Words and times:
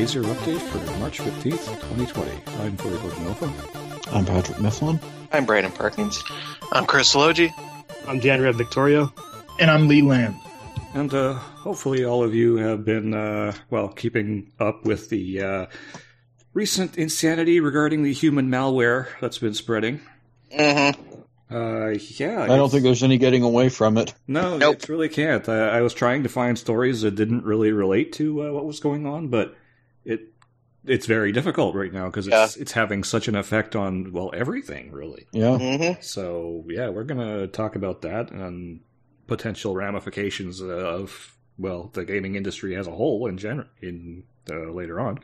This 0.00 0.16
is 0.16 0.22
the 0.22 0.22
Day 0.22 0.32
Zero 0.46 0.58
update 0.58 0.60
for 0.62 0.98
March 0.98 1.18
15th, 1.18 1.66
2020. 1.90 2.30
I'm 2.60 2.74
Corey 2.78 2.96
Gordonova. 2.96 4.14
I'm 4.14 4.24
Patrick 4.24 4.58
Mifflin. 4.58 4.98
I'm 5.30 5.44
Brandon 5.44 5.70
Perkins. 5.70 6.24
I'm 6.72 6.86
Chris 6.86 7.14
Logie. 7.14 7.52
I'm 8.08 8.18
January 8.18 8.54
Victoria. 8.54 9.12
And 9.58 9.70
I'm 9.70 9.88
Lee 9.88 10.00
Lamb. 10.00 10.36
And 10.94 11.12
uh, 11.12 11.34
hopefully, 11.34 12.02
all 12.06 12.24
of 12.24 12.34
you 12.34 12.56
have 12.56 12.82
been, 12.82 13.12
uh, 13.12 13.52
well, 13.68 13.88
keeping 13.88 14.50
up 14.58 14.86
with 14.86 15.10
the 15.10 15.42
uh, 15.42 15.66
recent 16.54 16.96
insanity 16.96 17.60
regarding 17.60 18.02
the 18.02 18.14
human 18.14 18.48
malware 18.48 19.08
that's 19.20 19.36
been 19.36 19.52
spreading. 19.52 20.00
Mm-hmm. 20.50 21.54
Uh, 21.54 21.88
yeah. 22.16 22.44
I 22.44 22.56
don't 22.56 22.70
think 22.70 22.84
there's 22.84 23.02
any 23.02 23.18
getting 23.18 23.42
away 23.42 23.68
from 23.68 23.98
it. 23.98 24.14
No, 24.26 24.56
Nope. 24.56 24.76
it 24.76 24.88
really 24.88 25.10
can't. 25.10 25.46
I, 25.46 25.68
I 25.68 25.80
was 25.82 25.92
trying 25.92 26.22
to 26.22 26.30
find 26.30 26.58
stories 26.58 27.02
that 27.02 27.16
didn't 27.16 27.44
really 27.44 27.70
relate 27.72 28.14
to 28.14 28.48
uh, 28.48 28.52
what 28.52 28.64
was 28.64 28.80
going 28.80 29.04
on, 29.04 29.28
but 29.28 29.56
it 30.10 30.32
it's 30.84 31.06
very 31.06 31.30
difficult 31.32 31.74
right 31.74 31.92
now 31.92 32.06
because 32.06 32.26
it's 32.26 32.56
it's 32.56 32.72
having 32.72 33.04
such 33.04 33.28
an 33.28 33.36
effect 33.36 33.76
on 33.76 34.12
well 34.12 34.30
everything 34.34 34.90
really. 34.92 35.26
Yeah. 35.32 35.58
Mm-hmm. 35.58 36.00
So 36.00 36.64
yeah, 36.68 36.88
we're 36.88 37.04
gonna 37.04 37.46
talk 37.46 37.76
about 37.76 38.02
that 38.02 38.30
and 38.30 38.80
potential 39.26 39.74
ramifications 39.74 40.60
of 40.60 41.36
well 41.58 41.90
the 41.92 42.04
gaming 42.04 42.34
industry 42.34 42.76
as 42.76 42.86
a 42.86 42.92
whole 42.92 43.26
in 43.26 43.38
general 43.38 43.68
in 43.80 44.24
uh, 44.50 44.70
later 44.70 45.00
on. 45.00 45.20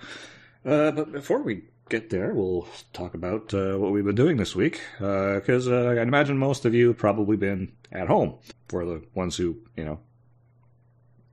Uh, 0.64 0.90
but 0.90 1.12
before 1.12 1.42
we 1.42 1.62
get 1.88 2.10
there, 2.10 2.34
we'll 2.34 2.66
talk 2.92 3.14
about 3.14 3.54
uh, 3.54 3.76
what 3.76 3.92
we've 3.92 4.04
been 4.04 4.14
doing 4.14 4.36
this 4.36 4.54
week 4.54 4.80
because 4.98 5.68
uh, 5.68 5.94
I 5.96 6.02
imagine 6.02 6.36
most 6.36 6.64
of 6.64 6.74
you 6.74 6.88
have 6.88 6.98
probably 6.98 7.36
been 7.36 7.72
at 7.92 8.08
home 8.08 8.34
for 8.68 8.84
the 8.84 9.02
ones 9.14 9.36
who 9.36 9.56
you 9.76 9.84
know 9.84 10.00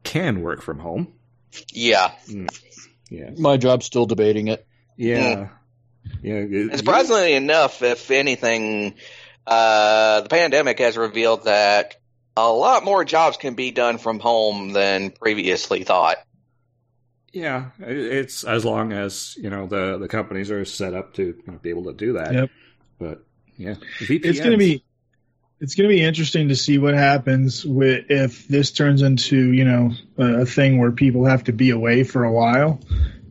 can 0.03 0.41
work 0.41 0.61
from 0.61 0.79
home. 0.79 1.13
Yeah. 1.71 2.11
Yeah, 3.14 3.30
My 3.38 3.58
job's 3.58 3.86
still 3.86 4.08
debating 4.08 4.47
it. 4.47 4.66
yeah, 4.97 5.50
yeah. 6.23 6.33
And 6.33 6.78
surprisingly 6.78 7.33
enough, 7.33 7.83
if 7.83 8.09
anything, 8.09 8.95
uh, 9.45 10.22
the 10.22 10.30
pandemic 10.30 10.80
has 10.80 10.97
revealed 10.97 11.45
that 11.45 11.95
a 12.36 12.52
lot 12.52 12.84
more 12.84 13.06
jobs 13.06 13.38
can 13.38 13.53
be 13.53 13.69
done 13.69 14.00
from 14.00 14.19
home 14.19 14.73
than 14.73 15.11
previously 15.11 15.84
thought. 15.84 16.17
Yeah, 17.31 17.69
it's 17.80 18.44
as 18.44 18.66
long 18.66 18.94
as 18.94 19.36
you 19.39 19.52
know 19.52 19.67
the 19.67 20.00
the 20.00 20.08
companies 20.08 20.50
are 20.50 20.66
set 20.66 20.95
up 20.95 21.14
to 21.16 21.36
be 21.61 21.69
able 21.69 21.86
to 21.86 21.94
do 21.94 22.14
that. 22.14 22.34
Yep. 22.34 22.50
But 23.00 23.25
yeah, 23.58 23.75
VPNs. 24.00 24.25
It's 24.25 24.39
gonna 24.39 24.58
be 24.58 24.84
it's 25.59 25.75
gonna 25.75 25.89
be 25.89 26.01
interesting 26.01 26.49
to 26.49 26.55
see 26.55 26.77
what 26.77 26.93
happens 26.93 27.65
with 27.65 28.05
if 28.09 28.47
this 28.47 28.71
turns 28.71 29.01
into 29.01 29.53
you 29.53 29.63
know 29.63 29.91
a, 30.17 30.41
a 30.41 30.45
thing 30.45 30.77
where 30.77 30.91
people 30.91 31.25
have 31.25 31.45
to 31.45 31.53
be 31.53 31.69
away 31.69 32.03
for 32.03 32.23
a 32.23 32.31
while, 32.31 32.79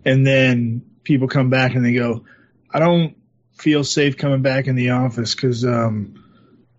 and 0.05 0.27
then 0.27 0.83
people 1.05 1.29
come 1.29 1.51
back 1.51 1.75
and 1.75 1.85
they 1.85 1.93
go, 1.93 2.25
I 2.71 2.79
don't 2.79 3.17
feel 3.53 3.85
safe 3.85 4.17
coming 4.17 4.43
back 4.43 4.67
in 4.67 4.77
the 4.77 4.91
office 4.91 5.35
because 5.35 5.65
um, 5.65 6.25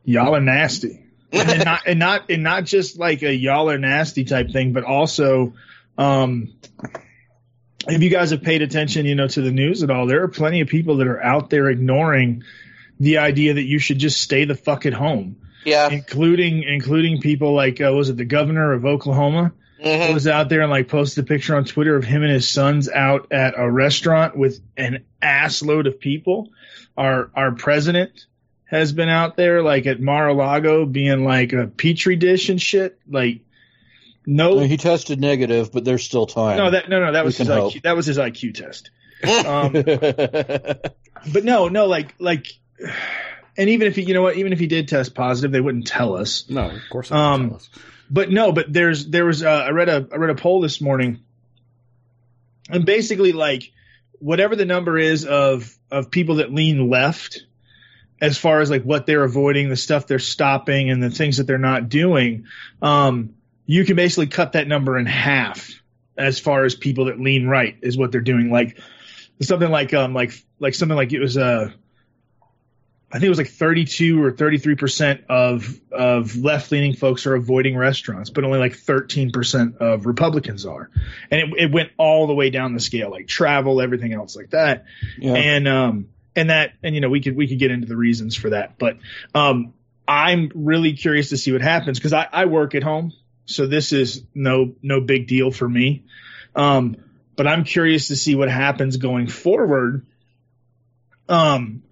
y'all 0.03 0.35
are 0.35 0.41
nasty, 0.41 1.05
and, 1.31 1.49
then 1.49 1.59
not 1.59 1.81
and 1.85 1.99
not 1.99 2.29
and 2.29 2.43
not 2.43 2.65
just 2.65 2.97
like 2.97 3.21
a 3.21 3.33
y'all 3.33 3.69
are 3.69 3.77
nasty 3.77 4.23
type 4.23 4.51
thing, 4.51 4.73
but 4.73 4.83
also. 4.83 5.53
Um, 5.97 6.55
if 7.85 8.01
you 8.01 8.09
guys 8.09 8.31
have 8.31 8.41
paid 8.41 8.61
attention, 8.61 9.05
you 9.05 9.13
know, 9.13 9.27
to 9.27 9.41
the 9.41 9.51
news 9.51 9.83
at 9.83 9.91
all, 9.91 10.07
there 10.07 10.23
are 10.23 10.29
plenty 10.29 10.61
of 10.61 10.69
people 10.69 10.97
that 10.97 11.07
are 11.07 11.21
out 11.21 11.49
there 11.49 11.69
ignoring 11.69 12.43
the 12.99 13.17
idea 13.17 13.53
that 13.55 13.63
you 13.63 13.79
should 13.79 13.99
just 13.99 14.21
stay 14.21 14.45
the 14.45 14.55
fuck 14.55 14.85
at 14.85 14.93
home, 14.93 15.37
Yeah. 15.65 15.89
including 15.89 16.63
including 16.63 17.21
people 17.21 17.53
like 17.53 17.81
uh, 17.81 17.91
was 17.91 18.09
it 18.09 18.17
the 18.17 18.25
governor 18.25 18.73
of 18.73 18.85
Oklahoma 18.85 19.53
hmm 19.81 20.13
was 20.13 20.27
out 20.29 20.47
there 20.47 20.61
and 20.61 20.71
like 20.71 20.87
posted 20.87 21.25
a 21.25 21.27
picture 21.27 21.55
on 21.57 21.65
Twitter 21.65 21.95
of 21.97 22.05
him 22.05 22.23
and 22.23 22.31
his 22.31 22.47
sons 22.47 22.87
out 22.89 23.33
at 23.33 23.55
a 23.57 23.69
restaurant 23.69 24.37
with 24.37 24.61
an 24.77 25.03
ass 25.21 25.61
load 25.61 25.87
of 25.87 25.99
people. 25.99 26.49
Our 26.95 27.29
our 27.35 27.51
president 27.51 28.25
has 28.65 28.93
been 28.93 29.09
out 29.09 29.35
there 29.35 29.61
like 29.61 29.85
at 29.85 29.99
Mar-a-Lago 29.99 30.85
being 30.85 31.25
like 31.25 31.51
a 31.53 31.67
petri 31.67 32.15
dish 32.15 32.47
and 32.49 32.61
shit. 32.61 32.97
Like 33.09 33.41
no 34.25 34.59
He 34.59 34.77
tested 34.77 35.19
negative, 35.19 35.71
but 35.73 35.83
there's 35.83 36.03
still 36.05 36.27
time. 36.27 36.57
no 36.57 36.71
that 36.71 36.87
no 36.87 37.01
no 37.03 37.11
that 37.11 37.23
We 37.23 37.27
was 37.27 37.37
his 37.37 37.49
hope. 37.49 37.73
IQ 37.73 37.81
that 37.81 37.95
was 37.97 38.05
his 38.05 38.17
IQ 38.17 38.53
test. 38.55 38.89
Um, 39.23 39.71
but 41.33 41.43
no, 41.43 41.67
no, 41.67 41.85
like 41.87 42.13
like, 42.19 42.47
and 43.57 43.69
even 43.69 43.87
if 43.87 43.95
he, 43.95 44.03
you 44.03 44.13
know 44.13 44.21
what, 44.21 44.37
even 44.37 44.53
if 44.53 44.59
he 44.59 44.67
did 44.67 44.87
test 44.87 45.15
positive, 45.15 45.51
they 45.51 45.61
wouldn't 45.61 45.87
tell 45.87 46.15
us. 46.15 46.49
no, 46.49 46.69
of 46.69 46.81
course. 46.89 47.11
Not 47.11 47.33
Um. 47.33 47.59
But 48.09 48.29
no, 48.29 48.51
but 48.51 48.71
there's 48.71 49.07
there 49.07 49.25
was 49.25 49.43
uh, 49.43 49.49
I 49.49 49.69
read 49.69 49.89
a 49.89 50.07
I 50.11 50.17
read 50.17 50.29
a 50.29 50.35
poll 50.35 50.61
this 50.61 50.79
morning, 50.79 51.19
and 52.69 52.85
basically 52.85 53.31
like 53.31 53.71
whatever 54.19 54.55
the 54.55 54.65
number 54.65 54.97
is 54.97 55.25
of 55.25 55.75
of 55.89 56.11
people 56.11 56.35
that 56.35 56.53
lean 56.53 56.89
left, 56.89 57.45
as 58.21 58.37
far 58.37 58.61
as 58.61 58.69
like 58.69 58.83
what 58.83 59.07
they're 59.07 59.23
avoiding, 59.23 59.69
the 59.69 59.75
stuff 59.75 60.05
they're 60.05 60.19
stopping, 60.19 60.91
and 60.91 61.01
the 61.01 61.09
things 61.09 61.37
that 61.37 61.47
they're 61.47 61.57
not 61.57 61.89
doing, 61.89 62.45
um, 62.81 63.33
you 63.65 63.83
can 63.83 63.95
basically 63.95 64.27
cut 64.27 64.51
that 64.51 64.67
number 64.67 64.97
in 64.97 65.05
half 65.05 65.71
as 66.17 66.39
far 66.39 66.65
as 66.65 66.75
people 66.75 67.05
that 67.05 67.19
lean 67.19 67.47
right 67.47 67.77
is 67.81 67.97
what 67.97 68.11
they're 68.11 68.21
doing. 68.21 68.51
Like 68.51 68.77
something 69.41 69.71
like 69.71 69.93
um 69.93 70.13
like 70.13 70.33
like 70.59 70.75
something 70.75 70.95
like 70.95 71.13
it 71.13 71.19
was 71.19 71.37
uh 71.37 71.71
I 73.13 73.17
think 73.17 73.25
it 73.25 73.29
was 73.29 73.37
like 73.37 73.49
32 73.49 74.23
or 74.23 74.31
33 74.31 74.75
percent 74.75 75.25
of 75.29 75.79
of 75.91 76.35
left 76.35 76.71
leaning 76.71 76.95
folks 76.95 77.27
are 77.27 77.35
avoiding 77.35 77.77
restaurants, 77.77 78.31
but 78.31 78.43
only 78.43 78.57
like 78.57 78.75
13 78.75 79.31
percent 79.31 79.77
of 79.77 80.07
Republicans 80.07 80.65
are, 80.65 80.89
and 81.29 81.41
it, 81.41 81.65
it 81.65 81.71
went 81.71 81.91
all 81.97 82.25
the 82.25 82.33
way 82.33 82.49
down 82.49 82.73
the 82.73 82.79
scale, 82.79 83.11
like 83.11 83.27
travel, 83.27 83.81
everything 83.81 84.13
else 84.13 84.35
like 84.35 84.49
that, 84.49 84.85
yeah. 85.19 85.33
and 85.33 85.67
um 85.67 86.07
and 86.35 86.49
that 86.49 86.73
and 86.81 86.95
you 86.95 87.01
know 87.01 87.09
we 87.09 87.21
could 87.21 87.35
we 87.37 87.47
could 87.47 87.59
get 87.59 87.69
into 87.69 87.85
the 87.85 87.95
reasons 87.95 88.35
for 88.35 88.49
that, 88.49 88.79
but 88.79 88.97
um 89.35 89.75
I'm 90.07 90.51
really 90.55 90.93
curious 90.93 91.29
to 91.29 91.37
see 91.37 91.51
what 91.51 91.61
happens 91.61 91.99
because 91.99 92.13
I, 92.13 92.27
I 92.33 92.45
work 92.45 92.73
at 92.73 92.81
home, 92.81 93.13
so 93.45 93.67
this 93.67 93.93
is 93.93 94.23
no 94.33 94.73
no 94.81 95.01
big 95.01 95.27
deal 95.27 95.51
for 95.51 95.69
me, 95.69 96.05
um 96.55 96.97
but 97.35 97.45
I'm 97.45 97.63
curious 97.63 98.07
to 98.07 98.15
see 98.15 98.33
what 98.35 98.49
happens 98.49 98.97
going 98.97 99.27
forward. 99.27 100.05
Um, 101.29 101.83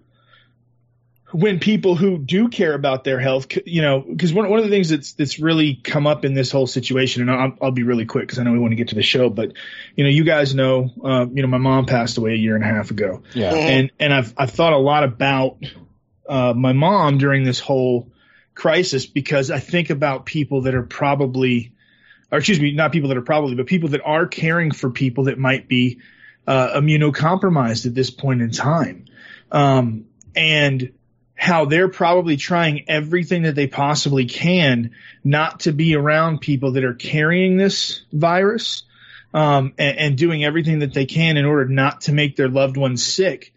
when 1.32 1.58
people 1.58 1.96
who 1.96 2.18
do 2.18 2.48
care 2.48 2.74
about 2.74 3.04
their 3.04 3.18
health, 3.18 3.46
you 3.66 3.80
know, 3.80 4.00
because 4.00 4.32
one, 4.32 4.48
one 4.48 4.58
of 4.58 4.64
the 4.64 4.70
things 4.70 4.90
that's 4.90 5.12
that's 5.14 5.38
really 5.38 5.74
come 5.74 6.06
up 6.06 6.24
in 6.24 6.34
this 6.34 6.50
whole 6.50 6.66
situation, 6.66 7.22
and 7.22 7.30
I'll, 7.30 7.56
I'll 7.60 7.70
be 7.70 7.82
really 7.82 8.04
quick 8.04 8.24
because 8.24 8.38
I 8.38 8.42
know 8.42 8.52
we 8.52 8.58
want 8.58 8.72
to 8.72 8.76
get 8.76 8.88
to 8.88 8.94
the 8.94 9.02
show, 9.02 9.30
but 9.30 9.52
you 9.96 10.04
know, 10.04 10.10
you 10.10 10.24
guys 10.24 10.54
know, 10.54 10.90
uh, 11.02 11.26
you 11.32 11.42
know, 11.42 11.48
my 11.48 11.58
mom 11.58 11.86
passed 11.86 12.18
away 12.18 12.32
a 12.32 12.36
year 12.36 12.54
and 12.54 12.64
a 12.64 12.66
half 12.66 12.90
ago, 12.90 13.22
yeah. 13.34 13.54
and 13.54 13.90
and 13.98 14.12
I've 14.12 14.34
I've 14.36 14.50
thought 14.50 14.74
a 14.74 14.78
lot 14.78 15.04
about 15.04 15.56
uh, 16.28 16.52
my 16.54 16.72
mom 16.72 17.18
during 17.18 17.44
this 17.44 17.60
whole 17.60 18.10
crisis 18.54 19.06
because 19.06 19.50
I 19.50 19.58
think 19.58 19.90
about 19.90 20.26
people 20.26 20.62
that 20.62 20.74
are 20.74 20.82
probably, 20.82 21.72
or 22.30 22.38
excuse 22.38 22.60
me, 22.60 22.72
not 22.72 22.92
people 22.92 23.08
that 23.08 23.16
are 23.16 23.22
probably, 23.22 23.54
but 23.54 23.66
people 23.66 23.90
that 23.90 24.02
are 24.04 24.26
caring 24.26 24.70
for 24.70 24.90
people 24.90 25.24
that 25.24 25.38
might 25.38 25.66
be 25.66 26.00
uh, 26.46 26.78
immunocompromised 26.78 27.86
at 27.86 27.94
this 27.94 28.10
point 28.10 28.42
in 28.42 28.50
time, 28.50 29.06
um, 29.50 30.04
and 30.34 30.92
how 31.42 31.64
they're 31.64 31.88
probably 31.88 32.36
trying 32.36 32.84
everything 32.88 33.42
that 33.42 33.56
they 33.56 33.66
possibly 33.66 34.26
can 34.26 34.92
not 35.24 35.58
to 35.58 35.72
be 35.72 35.96
around 35.96 36.40
people 36.40 36.70
that 36.70 36.84
are 36.84 36.94
carrying 36.94 37.56
this 37.56 38.02
virus 38.12 38.84
um, 39.34 39.72
and, 39.76 39.98
and 39.98 40.16
doing 40.16 40.44
everything 40.44 40.78
that 40.78 40.94
they 40.94 41.04
can 41.04 41.36
in 41.36 41.44
order 41.44 41.64
not 41.64 42.02
to 42.02 42.12
make 42.12 42.36
their 42.36 42.48
loved 42.48 42.76
ones 42.76 43.04
sick. 43.04 43.52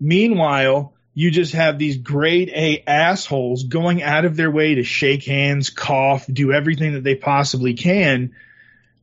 Meanwhile, 0.00 0.94
you 1.14 1.30
just 1.30 1.52
have 1.52 1.78
these 1.78 1.98
grade 1.98 2.50
A 2.52 2.82
assholes 2.88 3.62
going 3.62 4.02
out 4.02 4.24
of 4.24 4.34
their 4.34 4.50
way 4.50 4.74
to 4.74 4.82
shake 4.82 5.24
hands, 5.24 5.70
cough, 5.70 6.26
do 6.26 6.52
everything 6.52 6.94
that 6.94 7.04
they 7.04 7.14
possibly 7.14 7.74
can 7.74 8.34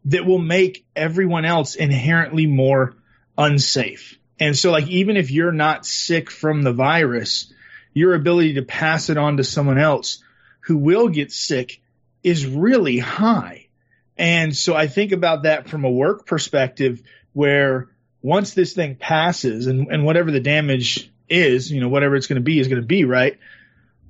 that 0.04 0.26
will 0.26 0.40
make 0.40 0.86
everyone 0.94 1.46
else 1.46 1.76
inherently 1.76 2.48
more 2.48 2.96
unsafe. 3.38 4.20
And 4.42 4.58
so, 4.58 4.72
like, 4.72 4.90
even 4.90 5.16
if 5.16 5.32
you're 5.32 5.54
not 5.54 5.86
sick 5.86 6.30
from 6.30 6.64
the 6.64 6.74
virus, 6.74 7.54
your 7.96 8.14
ability 8.14 8.56
to 8.56 8.62
pass 8.62 9.10
it 9.10 9.18
on 9.18 9.38
to 9.38 9.44
someone 9.44 9.80
else 9.80 10.22
who 10.60 10.78
will 10.78 11.08
get 11.08 11.32
sick 11.32 11.82
is 12.22 12.46
really 12.46 13.00
high. 13.00 13.68
And 14.18 14.56
so 14.56 14.76
I 14.76 14.88
think 14.88 15.12
about 15.12 15.44
that 15.44 15.70
from 15.70 15.86
a 15.86 15.90
work 15.90 16.28
perspective 16.28 17.02
where 17.34 17.90
once 18.22 18.54
this 18.54 18.74
thing 18.74 18.96
passes 18.96 19.68
and, 19.68 19.88
and 19.88 20.06
whatever 20.06 20.32
the 20.32 20.40
damage 20.40 21.12
is, 21.30 21.72
you 21.72 21.80
know, 21.80 21.90
whatever 21.90 22.16
it's 22.16 22.28
going 22.28 22.38
to 22.38 22.44
be 22.44 22.60
is 22.60 22.68
going 22.68 22.82
to 22.82 22.88
be, 22.88 23.06
right? 23.06 23.38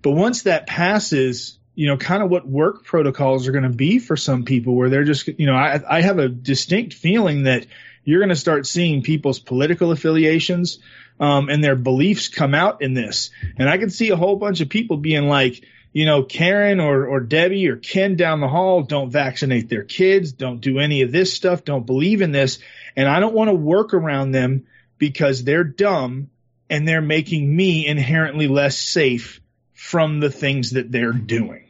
But 0.01 0.11
once 0.11 0.43
that 0.43 0.67
passes, 0.67 1.59
you 1.75 1.87
know, 1.87 1.97
kind 1.97 2.23
of 2.23 2.29
what 2.29 2.47
work 2.47 2.85
protocols 2.85 3.47
are 3.47 3.51
going 3.51 3.63
to 3.63 3.69
be 3.69 3.99
for 3.99 4.15
some 4.15 4.45
people 4.45 4.75
where 4.75 4.89
they're 4.89 5.03
just, 5.03 5.27
you 5.27 5.45
know, 5.45 5.55
I, 5.55 5.81
I 5.87 6.01
have 6.01 6.17
a 6.17 6.29
distinct 6.29 6.93
feeling 6.93 7.43
that 7.43 7.67
you're 8.03 8.19
going 8.19 8.29
to 8.29 8.35
start 8.35 8.65
seeing 8.65 9.01
people's 9.01 9.39
political 9.39 9.91
affiliations 9.91 10.79
um, 11.19 11.49
and 11.49 11.63
their 11.63 11.75
beliefs 11.75 12.27
come 12.27 12.53
out 12.53 12.81
in 12.81 12.93
this. 12.93 13.29
And 13.57 13.69
I 13.69 13.77
can 13.77 13.89
see 13.89 14.09
a 14.09 14.15
whole 14.15 14.35
bunch 14.35 14.61
of 14.61 14.69
people 14.69 14.97
being 14.97 15.27
like, 15.27 15.63
you 15.93 16.05
know, 16.05 16.23
Karen 16.23 16.81
or, 16.81 17.07
or 17.07 17.21
Debbie 17.21 17.69
or 17.69 17.77
Ken 17.77 18.15
down 18.15 18.41
the 18.41 18.49
hall 18.49 18.83
don't 18.83 19.11
vaccinate 19.11 19.69
their 19.69 19.83
kids, 19.83 20.33
don't 20.33 20.59
do 20.59 20.79
any 20.79 21.03
of 21.03 21.11
this 21.11 21.33
stuff, 21.33 21.63
don't 21.63 21.85
believe 21.85 22.21
in 22.21 22.31
this. 22.31 22.59
And 22.97 23.07
I 23.07 23.21
don't 23.21 23.33
want 23.33 23.49
to 23.49 23.55
work 23.55 23.93
around 23.93 24.31
them 24.31 24.65
because 24.97 25.43
they're 25.43 25.63
dumb 25.63 26.29
and 26.69 26.87
they're 26.87 27.01
making 27.01 27.55
me 27.55 27.87
inherently 27.87 28.47
less 28.47 28.77
safe 28.77 29.39
from 29.73 30.19
the 30.19 30.31
things 30.31 30.71
that 30.71 30.91
they're 30.91 31.13
doing. 31.13 31.65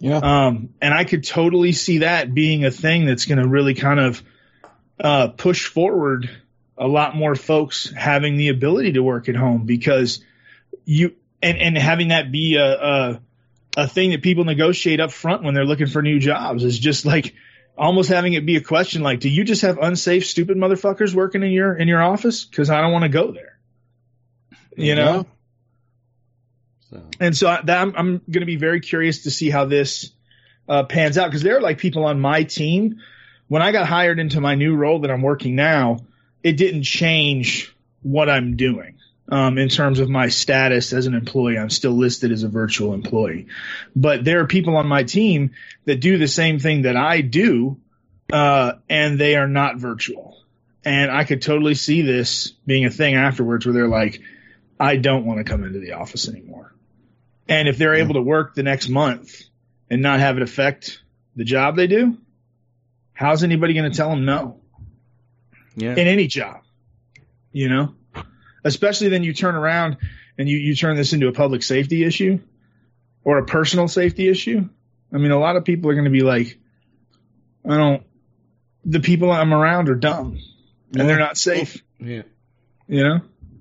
Yeah. 0.00 0.18
Um, 0.18 0.70
and 0.80 0.94
I 0.94 1.04
could 1.04 1.24
totally 1.24 1.72
see 1.72 1.98
that 1.98 2.32
being 2.32 2.64
a 2.64 2.70
thing 2.70 3.06
that's 3.06 3.26
going 3.26 3.38
to 3.38 3.46
really 3.46 3.74
kind 3.74 4.00
of 4.00 4.22
uh, 4.98 5.28
push 5.28 5.66
forward 5.66 6.30
a 6.78 6.86
lot 6.86 7.16
more 7.16 7.34
folks 7.34 7.90
having 7.90 8.36
the 8.36 8.48
ability 8.48 8.92
to 8.92 9.02
work 9.02 9.28
at 9.28 9.36
home 9.36 9.66
because 9.66 10.24
you 10.84 11.14
and 11.42 11.58
and 11.58 11.76
having 11.76 12.08
that 12.08 12.30
be 12.30 12.56
a 12.56 12.64
a, 12.64 13.20
a 13.76 13.88
thing 13.88 14.10
that 14.10 14.22
people 14.22 14.44
negotiate 14.44 15.00
up 15.00 15.12
front 15.12 15.42
when 15.42 15.54
they're 15.54 15.64
looking 15.64 15.86
for 15.86 16.02
new 16.02 16.18
jobs 16.18 16.64
is 16.64 16.78
just 16.78 17.04
like 17.04 17.34
almost 17.76 18.08
having 18.08 18.34
it 18.34 18.44
be 18.44 18.56
a 18.56 18.60
question 18.60 19.02
like, 19.02 19.20
do 19.20 19.28
you 19.28 19.44
just 19.44 19.62
have 19.62 19.78
unsafe, 19.78 20.26
stupid 20.26 20.56
motherfuckers 20.56 21.14
working 21.14 21.42
in 21.42 21.50
your 21.50 21.74
in 21.74 21.88
your 21.88 22.02
office? 22.02 22.44
Because 22.44 22.70
I 22.70 22.80
don't 22.80 22.92
want 22.92 23.04
to 23.04 23.08
go 23.08 23.32
there. 23.32 23.58
You 24.76 24.94
know. 24.94 25.26
So, 26.90 27.02
And 27.20 27.36
so 27.36 27.48
I, 27.48 27.60
that, 27.62 27.82
I'm, 27.82 27.94
I'm 27.96 28.22
going 28.30 28.40
to 28.40 28.46
be 28.46 28.56
very 28.56 28.80
curious 28.80 29.24
to 29.24 29.30
see 29.30 29.50
how 29.50 29.66
this 29.66 30.10
uh, 30.68 30.84
pans 30.84 31.18
out 31.18 31.26
because 31.26 31.42
there 31.42 31.56
are 31.56 31.60
like 31.60 31.78
people 31.78 32.04
on 32.04 32.20
my 32.20 32.44
team. 32.44 33.00
When 33.48 33.62
I 33.62 33.72
got 33.72 33.86
hired 33.86 34.18
into 34.18 34.40
my 34.40 34.54
new 34.54 34.74
role 34.74 35.00
that 35.00 35.10
I'm 35.10 35.22
working 35.22 35.56
now, 35.56 35.98
it 36.42 36.56
didn't 36.56 36.84
change 36.84 37.74
what 38.02 38.28
I'm 38.28 38.56
doing 38.56 38.98
um, 39.28 39.58
in 39.58 39.68
terms 39.68 39.98
of 39.98 40.08
my 40.08 40.28
status 40.28 40.92
as 40.92 41.06
an 41.06 41.14
employee. 41.14 41.58
I'm 41.58 41.70
still 41.70 41.92
listed 41.92 42.32
as 42.32 42.42
a 42.42 42.48
virtual 42.48 42.94
employee, 42.94 43.46
but 43.94 44.24
there 44.24 44.40
are 44.40 44.46
people 44.46 44.76
on 44.76 44.86
my 44.86 45.02
team 45.02 45.52
that 45.84 46.00
do 46.00 46.18
the 46.18 46.28
same 46.28 46.58
thing 46.58 46.82
that 46.82 46.96
I 46.96 47.20
do, 47.20 47.78
uh, 48.32 48.72
and 48.88 49.18
they 49.20 49.36
are 49.36 49.48
not 49.48 49.76
virtual. 49.76 50.36
And 50.84 51.10
I 51.10 51.24
could 51.24 51.42
totally 51.42 51.74
see 51.74 52.02
this 52.02 52.52
being 52.66 52.84
a 52.84 52.90
thing 52.90 53.14
afterwards 53.14 53.66
where 53.66 53.72
they're 53.72 53.88
like, 53.88 54.22
I 54.80 54.96
don't 54.96 55.26
want 55.26 55.38
to 55.38 55.44
come 55.44 55.64
into 55.64 55.80
the 55.80 55.92
office 55.92 56.28
anymore. 56.28 56.72
And 57.48 57.66
if 57.66 57.78
they're 57.78 57.94
able 57.94 58.14
to 58.14 58.22
work 58.22 58.54
the 58.54 58.62
next 58.62 58.88
month 58.88 59.42
and 59.90 60.02
not 60.02 60.20
have 60.20 60.36
it 60.36 60.42
affect 60.42 61.02
the 61.34 61.44
job 61.44 61.76
they 61.76 61.86
do, 61.86 62.16
how's 63.12 63.42
anybody 63.42 63.74
going 63.74 63.90
to 63.90 63.96
tell 63.96 64.10
them 64.10 64.24
no 64.24 64.57
yeah. 65.78 65.92
in 65.92 66.06
any 66.06 66.26
job? 66.26 66.62
You 67.52 67.68
know, 67.68 67.94
especially 68.64 69.08
then 69.08 69.22
you 69.22 69.32
turn 69.32 69.54
around 69.54 69.96
and 70.36 70.48
you, 70.48 70.58
you 70.58 70.74
turn 70.74 70.96
this 70.96 71.12
into 71.12 71.28
a 71.28 71.32
public 71.32 71.62
safety 71.62 72.04
issue 72.04 72.38
or 73.24 73.38
a 73.38 73.44
personal 73.44 73.88
safety 73.88 74.28
issue. 74.28 74.68
I 75.12 75.16
mean, 75.16 75.30
a 75.30 75.38
lot 75.38 75.56
of 75.56 75.64
people 75.64 75.90
are 75.90 75.94
going 75.94 76.04
to 76.04 76.10
be 76.10 76.22
like, 76.22 76.58
I 77.68 77.76
don't, 77.76 78.02
the 78.84 79.00
people 79.00 79.30
I'm 79.30 79.52
around 79.52 79.88
are 79.88 79.94
dumb 79.94 80.38
and 80.96 81.08
they're 81.08 81.18
not 81.18 81.36
safe, 81.36 81.82
yeah. 81.98 82.22
you 82.86 83.02
know? 83.02 83.20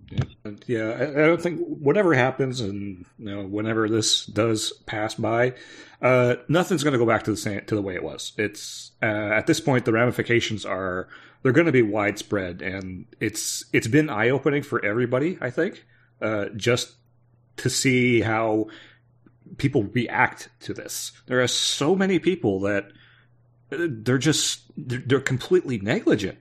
Yeah, 0.09 0.51
yeah. 0.67 0.89
I, 0.89 1.03
I 1.09 1.25
don't 1.27 1.41
think 1.41 1.59
whatever 1.59 2.13
happens, 2.13 2.61
and 2.61 3.05
you 3.19 3.25
know, 3.25 3.43
whenever 3.43 3.89
this 3.89 4.25
does 4.25 4.71
pass 4.85 5.15
by, 5.15 5.55
uh, 6.01 6.35
nothing's 6.47 6.83
going 6.83 6.93
to 6.93 6.97
go 6.97 7.05
back 7.05 7.23
to 7.23 7.31
the 7.31 7.37
same 7.37 7.65
to 7.65 7.75
the 7.75 7.81
way 7.81 7.95
it 7.95 8.03
was. 8.03 8.31
It's 8.37 8.91
uh, 9.01 9.05
at 9.05 9.47
this 9.47 9.59
point 9.59 9.83
the 9.83 9.91
ramifications 9.91 10.65
are 10.65 11.09
they're 11.41 11.51
going 11.51 11.67
to 11.67 11.71
be 11.71 11.81
widespread, 11.81 12.61
and 12.61 13.05
it's 13.19 13.65
it's 13.73 13.87
been 13.87 14.09
eye 14.09 14.29
opening 14.29 14.63
for 14.63 14.83
everybody. 14.83 15.37
I 15.39 15.49
think 15.49 15.85
uh, 16.21 16.45
just 16.55 16.95
to 17.57 17.69
see 17.69 18.21
how 18.21 18.67
people 19.57 19.83
react 19.83 20.49
to 20.61 20.73
this. 20.73 21.11
There 21.27 21.41
are 21.41 21.47
so 21.47 21.95
many 21.95 22.19
people 22.19 22.61
that 22.61 22.85
uh, 23.71 23.87
they're 23.89 24.17
just 24.17 24.61
they're, 24.75 25.03
they're 25.05 25.19
completely 25.19 25.79
negligent. 25.79 26.37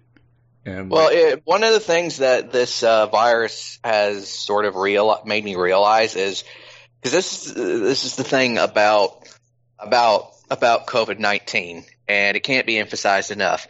And 0.65 0.91
Well, 0.91 1.11
it, 1.13 1.43
one 1.45 1.63
of 1.63 1.73
the 1.73 1.81
things 1.81 2.19
that 2.19 2.51
this 2.51 2.83
uh, 2.83 3.07
virus 3.07 3.79
has 3.85 4.29
sort 4.29 4.65
of 4.65 4.75
real 4.75 5.23
made 5.25 5.45
me 5.45 5.55
realize 5.55 6.17
is 6.17 6.43
because 7.01 7.13
this 7.13 7.45
this 7.53 8.05
is 8.05 8.17
the 8.17 8.25
thing 8.25 8.59
about 8.59 9.29
about 9.79 10.33
about 10.51 10.87
COVID 10.87 11.19
nineteen, 11.21 11.85
and 12.09 12.37
it 12.37 12.41
can't 12.41 12.67
be 12.67 12.79
emphasized 12.79 13.31
enough. 13.31 13.69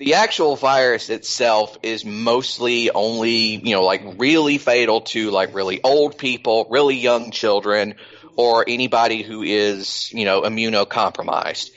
The 0.00 0.14
actual 0.14 0.56
virus 0.56 1.10
itself 1.10 1.76
is 1.82 2.06
mostly 2.06 2.90
only 2.90 3.56
you 3.56 3.74
know 3.74 3.84
like 3.84 4.02
really 4.16 4.56
fatal 4.56 5.02
to 5.02 5.30
like 5.30 5.54
really 5.54 5.82
old 5.82 6.16
people, 6.16 6.66
really 6.70 6.96
young 6.96 7.32
children, 7.32 7.96
or 8.34 8.64
anybody 8.66 9.22
who 9.22 9.42
is 9.42 10.10
you 10.10 10.24
know 10.24 10.40
immunocompromised. 10.40 11.68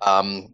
Um, 0.00 0.52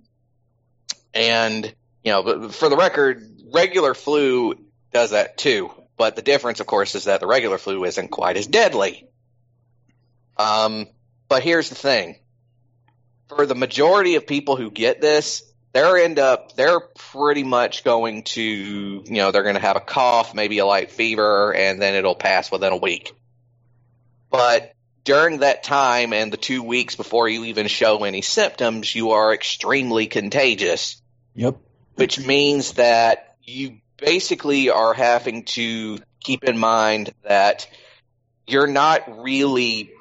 and 1.13 1.67
you 2.03 2.13
know, 2.13 2.49
for 2.49 2.71
the 2.71 2.79
record, 2.79 3.23
regular 3.53 3.93
flu 3.93 4.55
does 4.95 5.11
that 5.11 5.37
too. 5.37 5.71
But 5.99 6.17
the 6.17 6.23
difference, 6.23 6.61
of 6.61 6.67
course, 6.67 6.95
is 6.95 7.05
that 7.05 7.21
the 7.21 7.27
regular 7.27 7.59
flu 7.59 7.85
isn't 7.85 8.09
quite 8.09 8.39
as 8.39 8.47
deadly. 8.47 9.07
Um, 10.39 10.87
but 11.29 11.43
here's 11.43 11.69
the 11.69 11.75
thing: 11.75 12.21
for 13.29 13.45
the 13.45 13.55
majority 13.55 14.15
of 14.15 14.27
people 14.27 14.57
who 14.57 14.71
get 14.71 15.03
this, 15.03 15.43
they're 15.79 15.97
end 15.97 16.19
up 16.19 16.57
they're 16.57 16.81
pretty 16.81 17.45
much 17.45 17.85
going 17.85 18.25
to 18.25 18.43
you 18.43 19.05
know 19.07 19.31
they're 19.31 19.43
going 19.43 19.55
to 19.55 19.61
have 19.61 19.77
a 19.77 19.81
cough, 19.81 20.35
maybe 20.35 20.59
a 20.59 20.67
light 20.67 20.91
fever, 20.91 21.55
and 21.55 21.81
then 21.81 21.95
it'll 21.95 22.15
pass 22.15 22.51
within 22.51 22.73
a 22.73 22.77
week. 22.77 23.13
But 24.31 24.73
during 25.05 25.39
that 25.39 25.63
time 25.63 26.13
and 26.13 26.33
the 26.33 26.37
two 26.37 26.63
weeks 26.63 26.97
before 26.97 27.29
you 27.29 27.45
even 27.45 27.67
show 27.69 28.05
any 28.05 28.23
symptoms, 28.23 28.95
you 28.95 29.13
are 29.13 29.33
extremely 29.33 30.07
contagious 30.07 31.01
Yep. 31.35 31.57
which 31.95 32.19
means 32.27 32.73
that 32.73 33.37
you 33.43 33.79
basically 33.97 34.71
are 34.71 34.93
having 34.93 35.45
to 35.45 35.99
keep 36.21 36.43
in 36.43 36.59
mind 36.59 37.13
that 37.23 37.69
you're 38.47 38.67
not 38.67 39.23
really, 39.23 39.93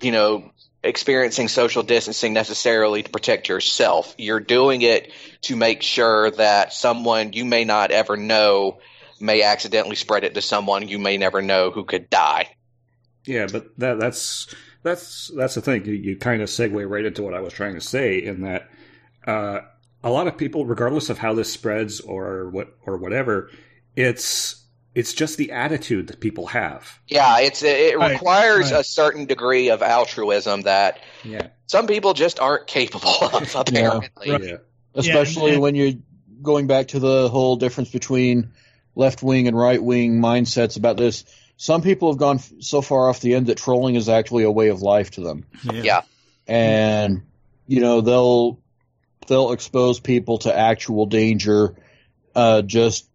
you 0.00 0.12
know, 0.12 0.52
experiencing 0.82 1.48
social 1.48 1.82
distancing 1.82 2.32
necessarily 2.32 3.02
to 3.02 3.10
protect 3.10 3.48
yourself. 3.48 4.14
You're 4.18 4.40
doing 4.40 4.82
it 4.82 5.12
to 5.42 5.56
make 5.56 5.82
sure 5.82 6.30
that 6.32 6.72
someone 6.72 7.32
you 7.32 7.44
may 7.44 7.64
not 7.64 7.90
ever 7.90 8.16
know 8.16 8.78
may 9.20 9.42
accidentally 9.42 9.96
spread 9.96 10.24
it 10.24 10.34
to 10.34 10.42
someone 10.42 10.88
you 10.88 10.98
may 10.98 11.16
never 11.16 11.42
know 11.42 11.70
who 11.70 11.84
could 11.84 12.10
die. 12.10 12.54
Yeah, 13.24 13.46
but 13.50 13.76
that 13.78 13.98
that's 13.98 14.54
that's 14.82 15.28
that's 15.36 15.56
the 15.56 15.60
thing. 15.60 15.84
You, 15.84 15.94
you 15.94 16.16
kind 16.16 16.42
of 16.42 16.48
segue 16.48 16.88
right 16.88 17.04
into 17.04 17.22
what 17.22 17.34
I 17.34 17.40
was 17.40 17.52
trying 17.52 17.74
to 17.74 17.80
say 17.80 18.18
in 18.18 18.42
that 18.42 18.70
uh, 19.26 19.60
a 20.04 20.10
lot 20.10 20.28
of 20.28 20.36
people, 20.36 20.64
regardless 20.64 21.10
of 21.10 21.18
how 21.18 21.34
this 21.34 21.52
spreads 21.52 22.00
or 22.00 22.48
what 22.50 22.76
or 22.86 22.96
whatever, 22.96 23.50
it's 23.96 24.64
it's 24.96 25.12
just 25.12 25.36
the 25.36 25.52
attitude 25.52 26.06
that 26.08 26.20
people 26.20 26.46
have. 26.46 26.98
Yeah, 27.06 27.40
it's 27.40 27.62
it 27.62 27.98
requires 27.98 28.72
right. 28.72 28.80
a 28.80 28.84
certain 28.84 29.26
degree 29.26 29.68
of 29.70 29.82
altruism 29.82 30.62
that 30.62 30.98
Yeah, 31.22 31.48
some 31.66 31.86
people 31.86 32.14
just 32.14 32.40
aren't 32.40 32.66
capable 32.66 33.14
of 33.22 33.54
apparently. 33.54 34.30
Right. 34.30 34.42
yeah, 34.42 34.56
Especially 34.94 35.52
and- 35.52 35.60
when 35.62 35.74
you're 35.74 35.92
going 36.42 36.66
back 36.66 36.88
to 36.88 36.98
the 36.98 37.28
whole 37.28 37.56
difference 37.56 37.90
between 37.90 38.52
left 38.94 39.22
wing 39.22 39.46
and 39.48 39.56
right 39.56 39.82
wing 39.82 40.20
mindsets 40.20 40.76
about 40.76 40.96
this. 40.96 41.24
Some 41.58 41.82
people 41.82 42.10
have 42.10 42.18
gone 42.18 42.36
f- 42.36 42.52
so 42.60 42.80
far 42.82 43.08
off 43.08 43.20
the 43.20 43.34
end 43.34 43.46
that 43.46 43.56
trolling 43.58 43.94
is 43.94 44.08
actually 44.08 44.44
a 44.44 44.50
way 44.50 44.68
of 44.68 44.82
life 44.82 45.12
to 45.12 45.20
them, 45.22 45.46
Yeah. 45.64 46.02
and 46.46 47.22
you 47.66 47.80
know 47.80 48.00
they'll 48.00 48.60
they'll 49.26 49.52
expose 49.52 49.98
people 50.00 50.38
to 50.38 50.56
actual 50.56 51.06
danger 51.06 51.74
uh, 52.34 52.62
just 52.62 53.08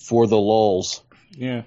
for 0.00 0.26
the 0.26 0.38
lulls. 0.38 1.02
Yeah. 1.30 1.62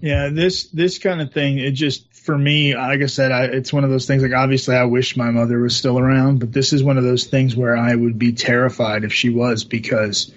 Yeah, 0.00 0.28
this 0.28 0.68
this 0.68 0.98
kind 0.98 1.20
of 1.20 1.32
thing, 1.32 1.58
it 1.58 1.72
just 1.72 2.12
for 2.14 2.36
me, 2.36 2.74
like 2.76 3.02
I 3.02 3.06
said, 3.06 3.32
I, 3.32 3.44
it's 3.44 3.72
one 3.72 3.84
of 3.84 3.90
those 3.90 4.06
things. 4.06 4.22
Like 4.22 4.32
obviously, 4.32 4.76
I 4.76 4.84
wish 4.84 5.16
my 5.16 5.30
mother 5.30 5.58
was 5.58 5.76
still 5.76 5.98
around, 5.98 6.40
but 6.40 6.52
this 6.52 6.72
is 6.72 6.82
one 6.82 6.96
of 6.96 7.04
those 7.04 7.24
things 7.24 7.56
where 7.56 7.76
I 7.76 7.94
would 7.94 8.18
be 8.18 8.32
terrified 8.32 9.04
if 9.04 9.12
she 9.12 9.30
was 9.30 9.64
because 9.64 10.32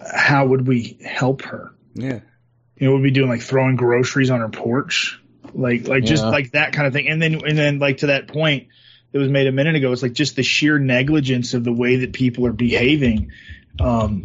how 0.00 0.46
would 0.46 0.66
we 0.66 0.98
help 1.04 1.42
her? 1.42 1.72
Yeah, 1.94 2.20
You 2.76 2.86
know, 2.86 2.94
we'd 2.94 3.02
be 3.02 3.10
doing 3.10 3.28
like 3.28 3.42
throwing 3.42 3.76
groceries 3.76 4.30
on 4.30 4.40
her 4.40 4.48
porch, 4.48 5.20
like 5.52 5.88
like 5.88 6.04
just 6.04 6.24
like 6.24 6.52
that 6.52 6.72
kind 6.72 6.86
of 6.86 6.92
thing. 6.92 7.08
And 7.08 7.20
then 7.20 7.40
and 7.44 7.58
then 7.58 7.78
like 7.78 7.98
to 7.98 8.08
that 8.08 8.28
point 8.28 8.68
that 9.12 9.18
was 9.18 9.28
made 9.28 9.46
a 9.46 9.52
minute 9.52 9.74
ago, 9.74 9.90
it's 9.90 10.02
like 10.02 10.12
just 10.12 10.36
the 10.36 10.42
sheer 10.42 10.78
negligence 10.78 11.54
of 11.54 11.64
the 11.64 11.72
way 11.72 11.96
that 11.96 12.12
people 12.12 12.46
are 12.46 12.52
behaving. 12.52 13.32
Um, 13.80 14.24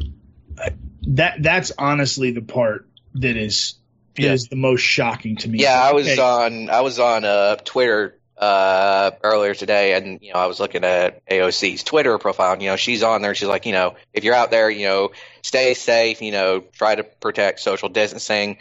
that 1.07 1.41
that's 1.41 1.71
honestly 1.77 2.31
the 2.31 2.41
part 2.41 2.87
that 3.15 3.37
is 3.37 3.75
Yeah. 4.17 4.31
is 4.33 4.47
the 4.47 4.55
most 4.55 4.81
shocking 4.81 5.35
to 5.37 5.49
me. 5.49 5.59
Yeah, 5.59 5.81
I 5.81 5.93
was 5.93 6.07
Okay. 6.07 6.21
on 6.21 6.69
I 6.69 6.81
was 6.81 6.99
on 6.99 7.25
uh, 7.25 7.55
Twitter 7.57 8.17
uh, 8.37 9.11
earlier 9.23 9.53
today, 9.55 9.93
and 9.93 10.19
you 10.21 10.33
know 10.33 10.39
I 10.39 10.45
was 10.47 10.59
looking 10.59 10.83
at 10.83 11.25
AOC's 11.27 11.83
Twitter 11.83 12.17
profile. 12.17 12.53
And, 12.53 12.61
you 12.61 12.69
know, 12.69 12.75
she's 12.75 13.01
on 13.03 13.21
there. 13.21 13.33
She's 13.33 13.47
like, 13.47 13.65
you 13.65 13.71
know, 13.71 13.95
if 14.13 14.23
you're 14.25 14.35
out 14.35 14.51
there, 14.51 14.69
you 14.69 14.85
know, 14.87 15.11
stay 15.41 15.73
safe. 15.73 16.21
You 16.21 16.31
know, 16.31 16.59
try 16.59 16.95
to 16.95 17.03
protect 17.03 17.61
social 17.61 17.89
distancing. 17.89 18.57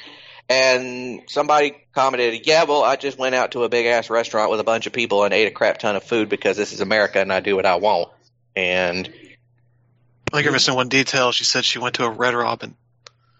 And 0.48 1.22
somebody 1.26 1.74
commented, 1.94 2.46
"Yeah, 2.46 2.64
well, 2.64 2.84
I 2.84 2.96
just 2.96 3.18
went 3.18 3.34
out 3.34 3.52
to 3.52 3.64
a 3.64 3.68
big 3.68 3.86
ass 3.86 4.10
restaurant 4.10 4.50
with 4.50 4.60
a 4.60 4.64
bunch 4.64 4.86
of 4.86 4.92
people 4.92 5.24
and 5.24 5.32
ate 5.34 5.46
a 5.46 5.50
crap 5.50 5.78
ton 5.78 5.96
of 5.96 6.04
food 6.04 6.28
because 6.28 6.56
this 6.56 6.72
is 6.72 6.80
America 6.80 7.18
and 7.20 7.32
I 7.32 7.40
do 7.40 7.56
what 7.56 7.66
I 7.66 7.76
want." 7.76 8.10
And 8.54 9.08
I 9.08 10.36
think 10.36 10.44
you're 10.44 10.52
missing 10.52 10.74
one 10.74 10.88
detail. 10.88 11.32
She 11.32 11.44
said 11.44 11.64
she 11.64 11.78
went 11.78 11.94
to 11.96 12.04
a 12.04 12.10
Red 12.10 12.34
Robin. 12.34 12.76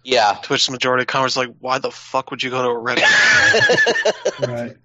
Yeah, 0.05 0.39
To 0.43 0.53
which 0.53 0.67
the 0.67 0.73
majority 0.73 1.03
of 1.03 1.07
comments 1.09 1.37
are 1.37 1.47
like, 1.47 1.57
why 1.59 1.79
the 1.79 1.91
fuck 1.91 2.31
would 2.31 2.43
you 2.43 2.51
go 2.51 2.63
to 2.63 2.69
a 2.69 2.79
Red 2.79 2.99
Right. 4.41 4.77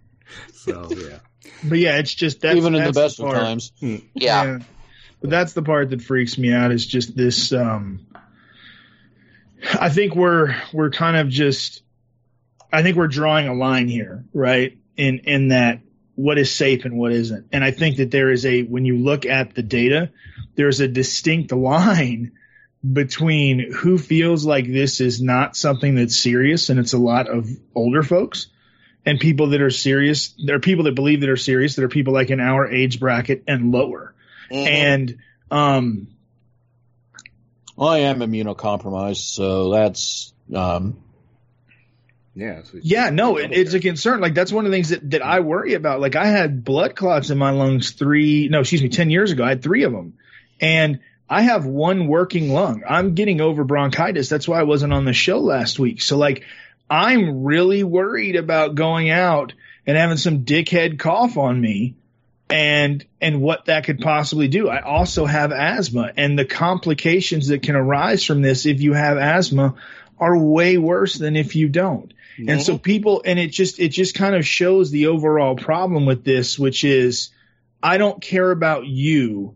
So 0.54 0.90
yeah, 0.92 1.20
But 1.64 1.78
yeah, 1.80 1.98
it's 1.98 2.14
just 2.14 2.42
that's 2.42 2.58
Even 2.58 2.74
in 2.76 2.80
the 2.84 2.86
that's 2.92 2.98
best 2.98 3.20
of 3.20 3.26
part. 3.26 3.38
times. 3.38 3.72
yeah, 4.14 4.60
But 5.22 5.30
that's 5.30 5.54
the 5.54 5.62
part 5.62 5.90
that 5.92 6.02
freaks 6.02 6.38
me 6.38 6.54
out 6.54 6.72
is 6.72 6.86
just 6.86 7.16
this 7.16 7.52
um 7.54 8.06
I 9.80 9.90
think 9.90 10.16
we're 10.16 10.56
we're 10.74 10.90
kind 10.92 11.18
of 11.18 11.28
just 11.30 11.82
I 12.72 12.82
think 12.84 12.96
we're 12.98 13.08
drawing 13.08 13.48
a 13.48 13.54
line 13.54 13.88
here, 13.88 14.24
right? 14.34 14.78
In 14.96 15.20
in 15.20 15.48
that 15.50 15.82
what 16.16 16.38
is 16.38 16.54
safe 16.54 16.86
and 16.86 16.98
what 16.98 17.12
isn't. 17.12 17.48
And 17.52 17.64
I 17.64 17.72
think 17.72 17.98
that 17.98 18.12
there 18.12 18.32
is 18.32 18.46
a 18.46 18.64
when 18.64 18.86
you 18.86 18.98
look 18.98 19.26
at 19.26 19.56
the 19.56 19.64
data, 19.64 20.12
there's 20.56 20.80
a 20.80 20.88
distinct 20.88 21.52
line 21.52 22.34
between 22.94 23.72
who 23.74 23.98
feels 23.98 24.46
like 24.46 24.66
this 24.68 25.02
is 25.02 25.22
not 25.22 25.56
something 25.58 25.96
that's 25.96 26.16
serious 26.16 26.70
and 26.70 26.80
it's 26.80 26.94
a 26.94 26.98
lot 26.98 27.28
of 27.28 27.50
older 27.76 28.04
folks 28.04 28.48
and 29.06 29.20
people 29.20 29.48
that 29.50 29.62
are 29.62 29.70
serious. 29.70 30.34
There 30.44 30.56
are 30.56 30.60
people 30.62 30.86
that 30.86 30.96
believe 30.96 31.22
that 31.22 31.30
are 31.30 31.38
serious. 31.38 31.76
There 31.76 31.86
are 31.86 31.90
people 31.90 32.14
like 32.14 32.30
in 32.30 32.40
our 32.40 32.68
age 32.72 33.00
bracket 33.00 33.44
and 33.48 33.72
lower. 33.72 34.14
Mhm. 34.52 34.68
And 34.68 35.18
um, 35.52 36.08
Well, 37.76 37.90
I 37.90 38.00
am 38.00 38.20
immunocompromised, 38.20 39.18
so 39.34 39.72
that's 39.72 40.34
um, 40.54 40.98
yeah, 42.36 42.64
so- 42.64 42.80
yeah, 42.82 43.10
no, 43.10 43.38
it, 43.38 43.52
it's 43.52 43.74
a 43.74 43.80
concern. 43.80 44.22
Like 44.22 44.34
that's 44.34 44.52
one 44.52 44.66
of 44.66 44.72
the 44.72 44.76
things 44.78 44.90
that, 44.90 45.10
that 45.12 45.22
I 45.22 45.42
worry 45.42 45.74
about. 45.74 46.00
Like 46.00 46.16
I 46.16 46.28
had 46.28 46.64
blood 46.64 46.96
clots 46.96 47.30
in 47.30 47.38
my 47.38 47.52
lungs 47.52 47.92
three, 47.92 48.48
no, 48.50 48.62
excuse 48.62 48.82
me, 48.82 48.90
10 48.90 49.10
years 49.10 49.32
ago. 49.32 49.44
I 49.44 49.50
had 49.50 49.62
three 49.64 49.84
of 49.84 49.92
them 49.92 50.14
and 50.62 51.00
I 51.30 51.44
have 51.44 51.66
one 51.66 52.08
working 52.08 52.52
lung. 52.52 52.84
I'm 52.88 53.14
getting 53.14 53.40
over 53.40 53.64
bronchitis. 53.64 54.30
That's 54.30 54.48
why 54.48 54.60
I 54.60 54.64
wasn't 54.64 54.94
on 54.94 55.06
the 55.06 55.14
show 55.14 55.40
last 55.40 55.78
week. 55.78 56.02
So 56.02 56.18
like 56.18 56.44
I'm 56.90 57.44
really 57.44 57.84
worried 57.84 58.36
about 58.36 58.76
going 58.76 59.10
out 59.12 59.54
and 59.86 59.96
having 59.96 60.18
some 60.18 60.44
dickhead 60.44 60.98
cough 60.98 61.38
on 61.38 61.62
me 61.62 61.96
and 62.50 63.06
and 63.22 63.42
what 63.42 63.66
that 63.66 63.84
could 63.84 64.00
possibly 64.00 64.48
do. 64.48 64.68
I 64.70 64.82
also 64.82 65.26
have 65.26 65.52
asthma 65.52 66.12
and 66.18 66.38
the 66.38 66.46
complications 66.46 67.50
that 67.50 67.62
can 67.62 67.76
arise 67.76 68.24
from 68.24 68.42
this 68.42 68.66
if 68.66 68.82
you 68.82 68.94
have 68.94 69.18
asthma 69.18 69.76
are 70.20 70.38
way 70.38 70.78
worse 70.78 71.16
than 71.16 71.36
if 71.36 71.56
you 71.56 71.70
don't. 71.70 72.14
And 72.48 72.62
so 72.62 72.78
people 72.78 73.22
and 73.26 73.38
it 73.38 73.52
just 73.52 73.80
it 73.80 73.90
just 73.90 74.16
kind 74.16 74.34
of 74.34 74.48
shows 74.48 74.92
the 74.92 75.08
overall 75.08 75.56
problem 75.56 76.06
with 76.06 76.24
this 76.24 76.58
which 76.58 76.84
is 76.84 77.30
I 77.84 77.98
don't 77.98 78.22
care 78.22 78.50
about 78.50 78.86
you. 78.88 79.56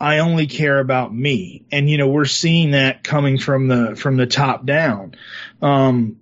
I 0.00 0.18
only 0.18 0.46
care 0.46 0.80
about 0.80 1.14
me. 1.14 1.64
And 1.70 1.88
you 1.88 1.98
know, 1.98 2.08
we're 2.08 2.24
seeing 2.24 2.72
that 2.72 3.04
coming 3.04 3.38
from 3.38 3.68
the 3.68 3.96
from 3.96 4.16
the 4.16 4.26
top 4.26 4.66
down. 4.66 5.14
Um 5.62 6.18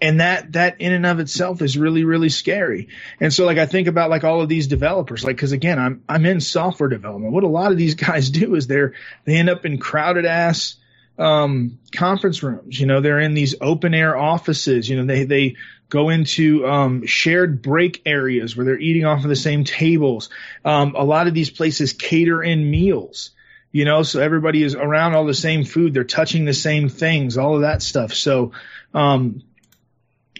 and 0.00 0.20
that 0.20 0.52
that 0.52 0.80
in 0.80 0.92
and 0.92 1.06
of 1.06 1.18
itself 1.18 1.62
is 1.62 1.76
really 1.76 2.04
really 2.04 2.28
scary 2.28 2.88
and 3.20 3.32
so 3.32 3.44
like 3.44 3.58
i 3.58 3.66
think 3.66 3.88
about 3.88 4.10
like 4.10 4.24
all 4.24 4.40
of 4.40 4.48
these 4.48 4.66
developers 4.66 5.24
like 5.24 5.36
because 5.36 5.52
again 5.52 5.78
i'm 5.78 6.02
i'm 6.08 6.24
in 6.24 6.40
software 6.40 6.88
development 6.88 7.32
what 7.32 7.44
a 7.44 7.48
lot 7.48 7.72
of 7.72 7.78
these 7.78 7.94
guys 7.96 8.30
do 8.30 8.54
is 8.54 8.66
they're 8.66 8.92
they 9.24 9.36
end 9.36 9.50
up 9.50 9.64
in 9.64 9.78
crowded 9.78 10.24
ass 10.24 10.76
um 11.18 11.78
conference 11.94 12.42
rooms 12.42 12.78
you 12.78 12.86
know 12.86 13.00
they're 13.00 13.20
in 13.20 13.34
these 13.34 13.54
open 13.60 13.94
air 13.94 14.16
offices 14.16 14.88
you 14.88 14.96
know 14.96 15.04
they 15.04 15.24
they 15.24 15.56
go 15.92 16.08
into 16.08 16.66
um 16.66 17.04
shared 17.04 17.60
break 17.60 18.00
areas 18.06 18.56
where 18.56 18.64
they're 18.64 18.78
eating 18.78 19.04
off 19.04 19.22
of 19.22 19.28
the 19.28 19.36
same 19.36 19.62
tables. 19.64 20.30
Um 20.64 20.94
a 20.96 21.04
lot 21.04 21.26
of 21.26 21.34
these 21.34 21.50
places 21.50 21.92
cater 21.92 22.42
in 22.42 22.70
meals 22.70 23.30
you 23.72 23.84
know 23.84 24.02
so 24.02 24.18
everybody 24.20 24.62
is 24.62 24.74
around 24.74 25.14
all 25.14 25.26
the 25.26 25.34
same 25.34 25.64
food. 25.64 25.92
They're 25.92 26.04
touching 26.04 26.46
the 26.46 26.54
same 26.54 26.88
things 26.88 27.36
all 27.36 27.56
of 27.56 27.60
that 27.60 27.82
stuff. 27.82 28.14
So 28.14 28.52
um 28.94 29.42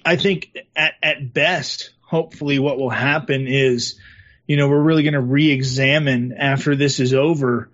I 0.04 0.16
think 0.16 0.56
at, 0.74 0.94
at 1.02 1.32
best, 1.34 1.90
hopefully 2.00 2.58
what 2.58 2.78
will 2.78 2.90
happen 2.90 3.46
is, 3.46 4.00
you 4.46 4.56
know, 4.56 4.68
we're 4.68 4.82
really 4.82 5.04
going 5.04 5.14
to 5.14 5.20
re-examine 5.20 6.32
after 6.32 6.74
this 6.74 6.98
is 6.98 7.14
over 7.14 7.70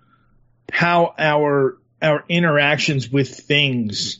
how 0.71 1.15
our, 1.17 1.77
our 2.01 2.23
interactions 2.29 3.09
with 3.09 3.29
things 3.35 4.19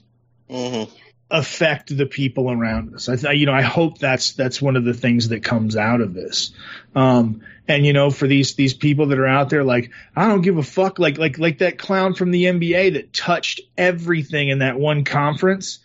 Mhm. 0.50 0.90
Affect 1.32 1.96
the 1.96 2.06
people 2.06 2.52
around 2.52 2.94
us. 2.96 3.08
I 3.08 3.16
th- 3.16 3.38
you 3.38 3.46
know, 3.46 3.54
I 3.54 3.62
hope 3.62 4.00
that's, 4.00 4.34
that's 4.34 4.62
one 4.62 4.76
of 4.76 4.84
the 4.84 4.94
things 4.94 5.30
that 5.30 5.44
comes 5.44 5.76
out 5.76 6.02
of 6.02 6.14
this. 6.14 6.52
Um, 6.96 7.42
and 7.68 7.86
you 7.86 7.94
know, 7.94 8.10
for 8.10 8.28
these, 8.28 8.56
these 8.56 8.74
people 8.74 9.08
that 9.08 9.20
are 9.20 9.28
out 9.28 9.50
there, 9.50 9.64
like, 9.64 9.92
I 10.16 10.28
don't 10.28 10.42
give 10.42 10.58
a 10.58 10.64
fuck, 10.64 10.98
like, 10.98 11.18
like, 11.18 11.38
like 11.38 11.60
that 11.60 11.78
clown 11.78 12.16
from 12.16 12.32
the 12.32 12.46
NBA 12.46 12.94
that 12.94 13.14
touched 13.14 13.62
everything 13.78 14.50
in 14.50 14.60
that 14.60 14.80
one 14.80 15.04
conference 15.04 15.80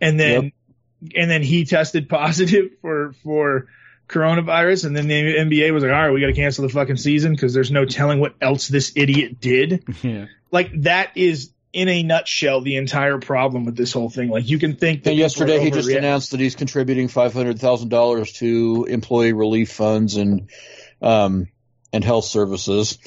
and 0.00 0.18
then, 0.18 0.52
and 1.14 1.30
then 1.30 1.42
he 1.42 1.64
tested 1.64 2.08
positive 2.08 2.72
for 2.80 3.12
for 3.22 3.68
coronavirus, 4.08 4.86
and 4.86 4.96
then 4.96 5.08
the 5.08 5.36
NBA 5.36 5.72
was 5.72 5.82
like, 5.82 5.92
"All 5.92 6.02
right, 6.02 6.10
we 6.10 6.20
got 6.20 6.28
to 6.28 6.34
cancel 6.34 6.66
the 6.66 6.72
fucking 6.72 6.96
season 6.96 7.32
because 7.32 7.54
there's 7.54 7.70
no 7.70 7.84
telling 7.84 8.20
what 8.20 8.34
else 8.40 8.68
this 8.68 8.92
idiot 8.96 9.40
did." 9.40 9.84
yeah. 10.02 10.26
Like 10.50 10.70
that 10.82 11.16
is 11.16 11.50
in 11.74 11.88
a 11.88 12.02
nutshell 12.04 12.60
the 12.60 12.76
entire 12.76 13.18
problem 13.18 13.64
with 13.64 13.76
this 13.76 13.92
whole 13.92 14.08
thing. 14.08 14.28
Like 14.30 14.48
you 14.48 14.58
can 14.58 14.76
think 14.76 15.02
that 15.02 15.10
And 15.10 15.18
yesterday 15.18 15.58
he 15.60 15.70
just 15.70 15.88
announced 15.90 16.30
that 16.30 16.40
he's 16.40 16.54
contributing 16.54 17.08
five 17.08 17.32
hundred 17.34 17.58
thousand 17.58 17.88
dollars 17.88 18.32
to 18.34 18.86
employee 18.88 19.32
relief 19.32 19.72
funds 19.72 20.16
and 20.16 20.48
um 21.02 21.48
and 21.92 22.02
health 22.04 22.24
services. 22.24 22.98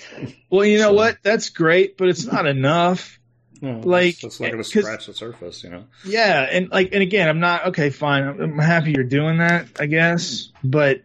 Well, 0.50 0.66
you 0.66 0.78
know 0.78 0.90
So- 0.90 0.94
what? 0.94 1.18
That's 1.24 1.50
great, 1.50 1.98
but 1.98 2.10
it's 2.10 2.26
not 2.26 2.46
enough. 2.46 3.20
No, 3.60 3.80
Like, 3.84 4.14
it's, 4.16 4.24
it's 4.24 4.40
not 4.40 4.52
going 4.52 4.64
to 4.64 4.70
'cause- 4.72 4.84
scratch 4.84 5.08
the 5.08 5.14
surface, 5.14 5.64
you 5.64 5.72
know. 5.72 5.86
Yeah, 6.06 6.42
and 6.44 6.70
like, 6.70 6.90
and 6.94 7.02
again, 7.02 7.28
I'm 7.28 7.40
not 7.40 7.68
okay. 7.70 7.90
Fine, 7.90 8.24
I'm, 8.28 8.40
I'm 8.40 8.60
happy 8.60 8.92
you're 8.92 9.04
doing 9.04 9.40
that, 9.40 9.66
I 9.80 9.88
guess. 9.88 10.52
But 10.64 11.02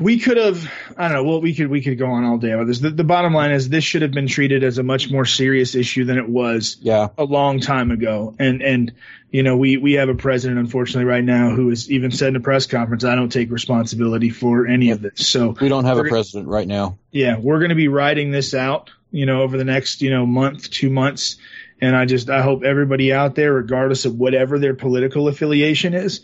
we 0.00 0.18
could 0.18 0.36
have, 0.36 0.70
I 0.96 1.08
don't 1.08 1.12
know. 1.12 1.24
Well, 1.24 1.40
we 1.40 1.54
could 1.54 1.68
we 1.68 1.82
could 1.82 1.98
go 1.98 2.06
on 2.06 2.24
all 2.24 2.38
day 2.38 2.52
about 2.52 2.66
this. 2.66 2.80
The, 2.80 2.90
the 2.90 3.04
bottom 3.04 3.32
line 3.34 3.52
is 3.52 3.68
this 3.68 3.84
should 3.84 4.02
have 4.02 4.12
been 4.12 4.26
treated 4.26 4.64
as 4.64 4.78
a 4.78 4.82
much 4.82 5.10
more 5.10 5.24
serious 5.24 5.74
issue 5.74 6.04
than 6.04 6.18
it 6.18 6.28
was 6.28 6.78
Yeah, 6.80 7.08
a 7.18 7.24
long 7.24 7.60
time 7.60 7.90
ago. 7.90 8.34
And 8.38 8.62
and 8.62 8.92
you 9.30 9.42
know, 9.42 9.56
we 9.56 9.76
we 9.76 9.92
have 9.92 10.08
a 10.08 10.14
president, 10.14 10.58
unfortunately, 10.58 11.04
right 11.04 11.22
now 11.22 11.50
who 11.50 11.68
has 11.68 11.90
even 11.90 12.10
said 12.10 12.28
in 12.28 12.36
a 12.36 12.40
press 12.40 12.66
conference, 12.66 13.04
"I 13.04 13.14
don't 13.14 13.30
take 13.30 13.50
responsibility 13.50 14.30
for 14.30 14.66
any 14.66 14.90
of 14.90 15.02
this." 15.02 15.28
So 15.28 15.54
we 15.60 15.68
don't 15.68 15.84
have 15.84 15.98
a 15.98 16.04
president 16.04 16.48
right 16.48 16.66
now. 16.66 16.98
yeah, 17.12 17.36
we're 17.38 17.58
going 17.58 17.68
to 17.68 17.74
be 17.76 17.88
riding 17.88 18.30
this 18.30 18.54
out, 18.54 18.90
you 19.12 19.26
know, 19.26 19.42
over 19.42 19.56
the 19.56 19.64
next, 19.64 20.02
you 20.02 20.10
know, 20.10 20.26
month, 20.26 20.70
two 20.70 20.90
months. 20.90 21.36
And 21.82 21.96
I 21.96 22.04
just, 22.04 22.28
I 22.28 22.42
hope 22.42 22.62
everybody 22.62 23.10
out 23.10 23.36
there, 23.36 23.54
regardless 23.54 24.04
of 24.04 24.18
whatever 24.18 24.58
their 24.58 24.74
political 24.74 25.28
affiliation 25.28 25.94
is, 25.94 26.20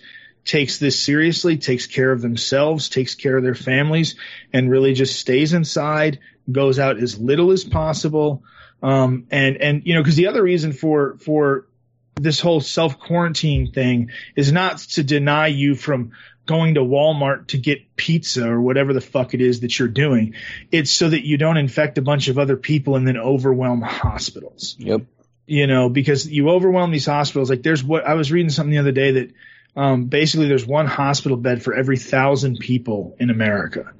takes 0.47 0.79
this 0.79 1.05
seriously, 1.05 1.59
takes 1.59 1.87
care 1.87 2.13
of 2.13 2.23
themselves, 2.23 2.89
takes 2.89 3.15
care 3.15 3.37
of 3.37 3.43
their 3.43 3.55
families, 3.55 4.17
and 4.53 4.71
really 4.71 4.95
just 4.95 5.19
stays 5.19 5.53
inside, 5.53 6.21
goes 6.51 6.79
out 6.79 6.99
as 6.99 7.19
little 7.19 7.51
as 7.51 7.65
possible. 7.65 8.45
Um, 8.83 9.27
and, 9.31 9.57
and, 9.57 9.83
you 9.85 9.95
know, 9.95 10.05
cause 10.05 10.17
the 10.17 10.29
other 10.29 10.43
reason 10.43 10.73
for, 10.73 11.19
for 11.19 11.67
this 12.15 12.41
whole 12.41 12.61
self 12.61 12.99
quarantine 12.99 13.73
thing 13.73 14.11
is 14.37 14.53
not 14.53 14.79
to 14.79 15.03
deny 15.03 15.49
you 15.49 15.75
from 15.75 16.13
going 16.47 16.75
to 16.75 16.81
Walmart 16.81 17.49
to 17.49 17.59
get 17.59 17.97
pizza 17.97 18.49
or 18.49 18.61
whatever 18.61 18.93
the 18.93 19.01
fuck 19.01 19.35
it 19.35 19.41
is 19.41 19.61
that 19.61 19.79
you're 19.79 19.89
doing. 19.89 20.35
It's 20.71 20.91
so 20.91 21.09
that 21.11 21.27
you 21.27 21.37
don't 21.37 21.57
infect 21.57 21.99
a 21.99 22.03
bunch 22.03 22.29
of 22.29 22.39
other 22.39 22.57
people 22.57 22.95
and 22.95 23.07
then 23.07 23.17
overwhelm 23.17 23.83
hospitals. 23.83 24.77
Yep. 24.79 25.03
You 25.47 25.67
know, 25.67 25.89
because 25.89 26.29
you 26.29 26.51
overwhelm 26.51 26.93
these 26.93 27.07
hospitals. 27.07 27.51
Like 27.51 27.63
there's 27.63 27.83
what 27.83 28.07
I 28.07 28.15
was 28.15 28.31
reading 28.31 28.51
something 28.51 28.71
the 28.71 28.79
other 28.79 28.93
day 28.93 29.13
that 29.13 29.33
um, 29.77 30.07
basically 30.07 30.49
there's 30.49 30.67
one 30.67 30.87
hospital 30.87 31.37
bed 31.37 31.63
for 31.63 31.75
every 31.75 31.99
thousand 31.99 32.59
people 32.59 33.15
in 33.19 33.31
America. 33.31 33.93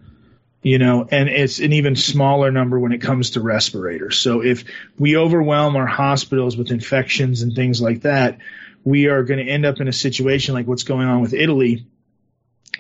You 0.63 0.79
know, 0.79 1.07
and 1.09 1.29
it's 1.29 1.61
an 1.61 1.75
even 1.75 1.95
smaller 1.95 2.51
number 2.51 2.81
when 2.81 2.91
it 2.91 3.01
comes 3.01 3.31
to 3.31 3.41
respirators. 3.41 4.19
So 4.19 4.43
if 4.43 4.65
we 4.99 5.17
overwhelm 5.17 5.77
our 5.77 5.87
hospitals 5.87 6.57
with 6.57 6.73
infections 6.73 7.43
and 7.43 7.55
things 7.55 7.81
like 7.81 8.01
that, 8.01 8.39
we 8.83 9.07
are 9.07 9.23
going 9.23 9.45
to 9.45 9.53
end 9.53 9.65
up 9.65 9.81
in 9.81 9.87
a 9.87 9.93
situation 9.93 10.55
like 10.55 10.67
what's 10.67 10.83
going 10.83 11.07
on 11.07 11.21
with 11.21 11.35
Italy, 11.35 11.87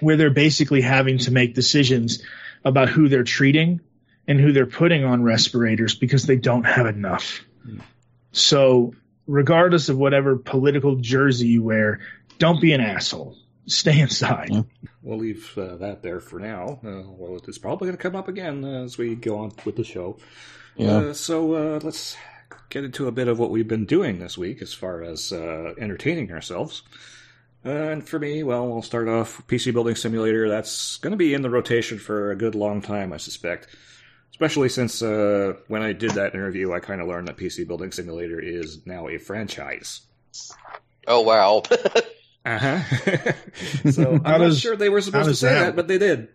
where 0.01 0.17
they're 0.17 0.31
basically 0.31 0.81
having 0.81 1.19
to 1.19 1.31
make 1.31 1.55
decisions 1.55 2.23
about 2.65 2.89
who 2.89 3.09
they're 3.09 3.23
treating 3.23 3.81
and 4.27 4.41
who 4.41 4.53
they're 4.53 4.67
putting 4.67 5.05
on 5.05 5.23
respirators 5.23 5.95
because 5.95 6.25
they 6.25 6.37
don't 6.37 6.65
have 6.65 6.87
enough. 6.87 7.41
So, 8.33 8.95
regardless 9.27 9.89
of 9.89 9.97
whatever 9.97 10.37
political 10.37 10.97
jersey 10.97 11.49
you 11.49 11.63
wear, 11.63 12.01
don't 12.39 12.61
be 12.61 12.73
an 12.73 12.81
asshole. 12.81 13.37
Stay 13.67 14.01
inside. 14.01 14.49
Yeah. 14.51 14.63
We'll 15.03 15.19
leave 15.19 15.53
uh, 15.57 15.77
that 15.77 16.03
there 16.03 16.21
for 16.21 16.39
now. 16.39 16.81
Uh, 16.85 17.03
well, 17.07 17.41
it's 17.47 17.59
probably 17.59 17.87
going 17.87 17.97
to 17.97 18.03
come 18.03 18.17
up 18.17 18.29
again 18.29 18.65
uh, 18.65 18.85
as 18.85 18.97
we 18.97 19.15
go 19.15 19.39
on 19.39 19.53
with 19.65 19.77
the 19.77 19.85
show. 19.85 20.19
Yeah. 20.77 20.97
Uh, 20.97 21.13
so 21.15 21.55
uh, 21.55 21.81
let's 21.83 22.17
get 22.69 22.85
into 22.85 23.09
a 23.09 23.13
bit 23.13 23.29
of 23.29 23.39
what 23.39 23.51
we've 23.51 23.69
been 23.69 23.87
doing 23.87 24.19
this 24.19 24.39
week 24.39 24.63
as 24.63 24.73
far 24.73 25.03
as 25.03 25.33
uh, 25.33 25.75
entertaining 25.79 26.31
ourselves. 26.33 26.83
and 27.65 28.07
for 28.07 28.19
me, 28.19 28.43
well, 28.43 28.69
we'll 28.69 28.83
start 28.83 29.09
off 29.09 29.45
PC 29.49 29.73
Building 29.73 29.97
Simulator. 29.97 30.49
That's 30.49 30.99
going 30.99 31.13
to 31.13 31.17
be 31.17 31.35
in 31.35 31.43
the 31.43 31.51
rotation 31.51 31.99
for 31.99 32.31
a 32.31 32.37
good 32.37 32.55
long 32.55 32.83
time, 32.83 33.13
I 33.13 33.17
suspect. 33.17 33.69
Especially 34.31 34.69
since 34.69 35.03
uh, 35.03 35.55
when 35.69 35.83
I 35.83 35.93
did 35.93 36.11
that 36.11 36.35
interview, 36.35 36.73
I 36.73 36.81
kind 36.81 37.01
of 37.01 37.09
learned 37.09 37.29
that 37.29 37.39
PC 37.39 37.67
Building 37.67 37.91
Simulator 37.91 38.39
is 38.39 38.85
now 38.87 39.09
a 39.09 39.19
franchise. 39.19 40.03
Oh 41.07 41.23
wow. 41.23 41.63
Uh 42.47 42.59
huh. 42.59 43.33
so 43.91 44.13
I'm 44.13 44.25
How 44.25 44.39
not 44.39 44.39
does- 44.39 44.61
sure 44.61 44.77
they 44.77 44.89
were 44.89 45.01
supposed 45.01 45.29
to 45.29 45.35
say 45.35 45.53
that 45.53 45.65
that, 45.65 45.77
but 45.77 45.89
they 45.89 45.99
did. 45.99 46.29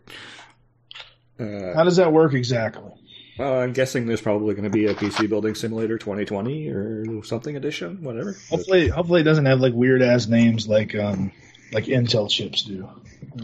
Uh, 1.39 1.74
How 1.74 1.84
does 1.84 1.96
that 1.96 2.12
work 2.13 2.34
exactly? 2.34 2.91
well, 3.39 3.62
I'm 3.62 3.74
guessing 3.74 4.06
there's 4.06 4.22
probably 4.22 4.53
going 4.53 4.65
to 4.65 4.70
be 4.70 4.86
a 4.86 4.94
PC 4.94 5.27
Building 5.30 5.56
Simulator 5.56 5.98
2020 5.98 6.70
or 6.70 7.24
something 7.24 7.56
edition, 7.56 8.03
whatever. 8.03 8.36
Hopefully, 8.50 8.88
hopefully 8.89 9.22
it 9.22 9.24
doesn't 9.24 9.46
have 9.46 9.60
like 9.60 9.74
weird 9.74 10.01
ass 10.03 10.27
names 10.27 10.68
like 10.68 10.94
um 10.94 11.32
like 11.74 11.86
Intel 11.86 12.30
chips 12.30 12.63
do. 12.63 12.88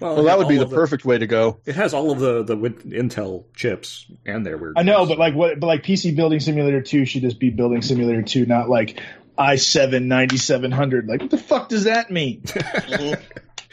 well, 0.00 0.14
Well, 0.16 0.22
that 0.24 0.38
would 0.38 0.48
be 0.48 0.58
all 0.58 0.64
the 0.64 0.70
of 0.70 0.72
perfect 0.72 1.04
way 1.04 1.18
to 1.18 1.26
go. 1.26 1.60
It 1.66 1.74
has 1.76 1.92
all 1.94 2.10
of 2.10 2.18
the 2.18 2.42
the 2.42 2.56
Intel 2.56 3.44
chips 3.54 4.06
and 4.24 4.44
their 4.46 4.56
weird. 4.56 4.74
I 4.78 4.82
know, 4.82 4.98
names. 4.98 5.10
but 5.10 5.18
like 5.18 5.34
what? 5.34 5.60
But 5.60 5.66
like 5.66 5.82
PC 5.84 6.16
Building 6.16 6.40
Simulator 6.40 6.80
Two 6.80 7.04
should 7.04 7.22
just 7.22 7.38
be 7.38 7.50
Building 7.50 7.82
Simulator 7.82 8.22
Two, 8.22 8.46
not 8.46 8.68
like 8.70 9.00
i 9.38 9.56
seven 9.56 10.08
ninety 10.08 10.36
seven 10.36 10.70
hundred. 10.70 11.06
Like 11.06 11.20
what 11.22 11.30
the 11.30 11.38
fuck 11.38 11.68
does 11.68 11.84
that 11.84 12.10
mean? 12.10 12.42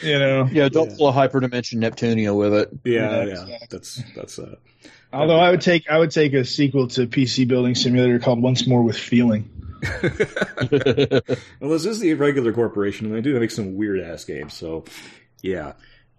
you 0.04 0.20
know. 0.20 0.48
Yeah, 0.52 0.70
don't 0.70 0.90
Yeah. 0.92 0.96
pull 0.98 1.08
a 1.10 1.14
hyperdimension 1.14 1.76
Neptunia 1.76 2.36
with 2.36 2.54
it. 2.54 2.70
yeah, 2.86 3.24
Yeah, 3.26 3.46
yeah, 3.48 3.58
that's 3.70 4.02
that's 4.16 4.40
uh, 4.40 4.56
Although 5.14 5.40
I 5.40 5.52
would 5.52 5.62
take 5.62 5.90
I 5.90 5.98
would 5.98 6.12
take 6.12 6.34
a 6.34 6.44
sequel 6.46 6.88
to 6.90 7.08
PC 7.08 7.48
Building 7.48 7.76
Simulator 7.76 8.20
called 8.20 8.42
Once 8.42 8.68
More 8.68 8.84
with 8.84 8.98
Feeling. 8.98 9.50
well, 10.72 11.22
this 11.62 11.86
is 11.86 12.00
the 12.00 12.10
Irregular 12.12 12.52
Corporation, 12.54 13.06
and 13.08 13.16
they 13.16 13.22
do 13.22 13.40
make 13.40 13.52
some 13.52 13.76
weird 13.76 14.00
ass 14.00 14.26
games. 14.26 14.54
So, 14.54 14.86
yeah, 15.42 15.74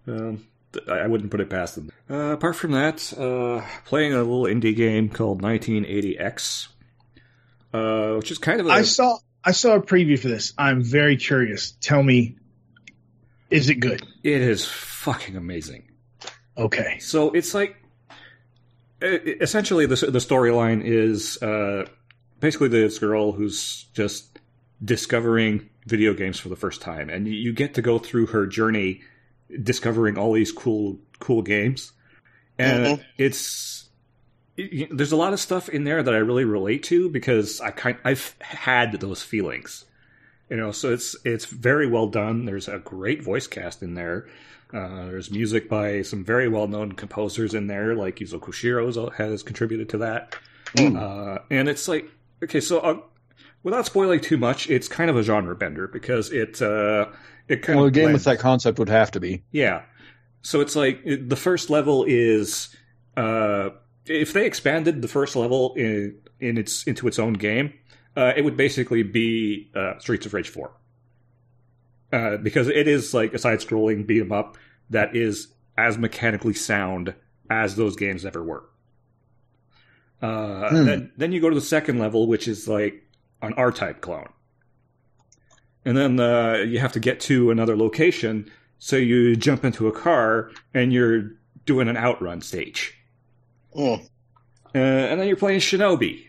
um, 0.07 0.45
I 0.87 0.99
I 0.99 1.07
wouldn't 1.07 1.29
put 1.29 1.41
it 1.41 1.49
past 1.49 1.75
them. 1.75 1.91
Uh, 2.09 2.31
apart 2.33 2.55
from 2.55 2.71
that, 2.71 3.13
uh, 3.17 3.61
playing 3.85 4.13
a 4.13 4.17
little 4.17 4.43
indie 4.43 4.75
game 4.75 5.09
called 5.09 5.41
1980X, 5.41 6.67
uh, 7.73 8.15
which 8.15 8.31
is 8.31 8.37
kind 8.37 8.59
of 8.61 8.67
a 8.67 8.69
I 8.69 8.81
saw 8.83 9.17
I 9.43 9.51
saw 9.51 9.75
a 9.75 9.81
preview 9.81 10.19
for 10.19 10.27
this. 10.27 10.53
I'm 10.57 10.83
very 10.83 11.17
curious. 11.17 11.71
Tell 11.81 12.03
me, 12.03 12.35
is 13.49 13.69
it 13.69 13.75
good? 13.75 14.01
it 14.23 14.41
is 14.41 14.65
fucking 14.65 15.35
amazing. 15.35 15.89
Okay. 16.57 16.99
So 16.99 17.31
it's 17.31 17.53
like 17.53 17.75
essentially 19.01 19.85
the 19.85 19.95
the 19.95 20.19
storyline 20.19 20.81
is 20.83 21.41
uh, 21.41 21.85
basically 22.39 22.67
this 22.67 22.99
girl 22.99 23.31
who's 23.31 23.85
just 23.93 24.39
discovering 24.83 25.69
video 25.85 26.13
games 26.13 26.39
for 26.39 26.49
the 26.49 26.55
first 26.55 26.81
time, 26.81 27.09
and 27.09 27.27
you- 27.27 27.33
you 27.33 27.53
get 27.53 27.73
to 27.75 27.81
go 27.81 27.97
through 27.99 28.27
her 28.27 28.45
journey 28.45 29.01
discovering 29.63 30.17
all 30.17 30.33
these 30.33 30.51
cool 30.51 30.99
cool 31.19 31.41
games, 31.41 31.91
and 32.57 32.85
Mhm. 32.99 33.03
it's 33.17 33.78
there's 34.91 35.11
a 35.11 35.15
lot 35.17 35.33
of 35.33 35.39
stuff 35.39 35.69
in 35.69 35.83
there 35.83 36.01
that 36.03 36.13
I 36.13 36.17
really 36.17 36.45
relate 36.45 36.83
to 36.83 37.09
because 37.09 37.61
I 37.61 37.71
kind 37.71 37.97
I've 38.03 38.35
had 38.39 38.93
those 38.99 39.21
feelings. 39.21 39.85
You 40.49 40.57
know, 40.57 40.71
so 40.71 40.91
it's 40.93 41.15
it's 41.25 41.45
very 41.45 41.87
well 41.87 42.07
done. 42.07 42.45
There's 42.45 42.67
a 42.67 42.79
great 42.79 43.23
voice 43.23 43.47
cast 43.47 43.83
in 43.83 43.93
there. 43.93 44.27
Uh, 44.73 45.05
there's 45.05 45.31
music 45.31 45.67
by 45.69 46.01
some 46.03 46.23
very 46.23 46.47
well 46.47 46.67
known 46.67 46.91
composers 46.91 47.53
in 47.53 47.67
there, 47.67 47.95
like 47.95 48.17
Yuzo 48.17 48.39
Koshiro 48.39 49.13
has 49.15 49.43
contributed 49.43 49.89
to 49.89 49.97
that. 49.99 50.35
Uh, 50.77 51.39
and 51.49 51.67
it's 51.67 51.87
like, 51.87 52.07
okay, 52.43 52.59
so 52.61 52.79
uh, 52.79 52.97
without 53.63 53.85
spoiling 53.87 54.19
too 54.19 54.37
much, 54.37 54.69
it's 54.69 54.87
kind 54.87 55.09
of 55.09 55.17
a 55.17 55.23
genre 55.23 55.55
bender 55.55 55.87
because 55.87 56.31
it 56.31 56.61
uh, 56.61 57.07
it 57.47 57.63
kind 57.63 57.77
of 57.79 57.81
well, 57.81 57.87
a 57.87 57.91
game 57.91 58.03
blends- 58.05 58.25
with 58.25 58.37
that 58.37 58.39
concept 58.39 58.77
would 58.79 58.89
have 58.89 59.11
to 59.11 59.19
be. 59.19 59.43
yeah. 59.51 59.83
So 60.41 60.61
it's 60.61 60.75
like 60.75 61.01
it- 61.03 61.27
the 61.29 61.35
first 61.35 61.69
level 61.69 62.05
is 62.07 62.75
uh, 63.17 63.69
if 64.09 64.33
they 64.33 64.45
expanded 64.45 65.01
the 65.01 65.07
first 65.07 65.35
level 65.35 65.73
in 65.75 66.17
in 66.39 66.57
its 66.57 66.83
into 66.85 67.07
its 67.07 67.19
own 67.19 67.33
game, 67.33 67.73
uh, 68.17 68.33
it 68.35 68.43
would 68.43 68.57
basically 68.57 69.03
be 69.03 69.69
uh, 69.75 69.97
Streets 69.99 70.25
of 70.25 70.33
Rage 70.33 70.49
Four. 70.49 70.71
Uh, 72.11 72.37
because 72.37 72.67
it 72.67 72.87
is 72.87 73.13
like 73.13 73.35
a 73.35 73.37
side-scrolling 73.37 74.07
beat 74.07 74.21
'em 74.21 74.31
up 74.31 74.57
that 74.89 75.15
is 75.15 75.53
as 75.77 75.95
mechanically 75.97 76.55
sound 76.55 77.13
as 77.51 77.75
those 77.75 77.95
games 77.95 78.25
ever 78.25 78.43
were. 78.43 78.63
Uh, 80.21 80.69
Hmm. 80.69 80.85
then, 80.85 81.11
then 81.17 81.31
you 81.31 81.39
go 81.39 81.49
to 81.49 81.55
the 81.55 81.61
second 81.61 81.99
level, 81.99 82.27
which 82.27 82.47
is 82.47 82.67
like 82.67 83.03
an 83.43 83.53
R-type 83.53 84.01
clone, 84.01 84.27
and 85.85 85.95
then 85.95 86.19
uh, 86.19 86.55
you 86.67 86.79
have 86.79 86.91
to 86.93 86.99
get 86.99 87.19
to 87.21 87.51
another 87.51 87.77
location. 87.77 88.49
So 88.79 88.95
you 88.95 89.35
jump 89.35 89.63
into 89.63 89.87
a 89.87 89.91
car 89.91 90.51
and 90.73 90.91
you're 90.91 91.31
doing 91.65 91.87
an 91.87 91.95
outrun 91.97 92.41
stage, 92.41 92.98
Mm. 93.79 94.01
uh, 94.75 94.77
and 94.77 95.19
then 95.19 95.27
you're 95.27 95.37
playing 95.37 95.59
Shinobi, 95.61 96.25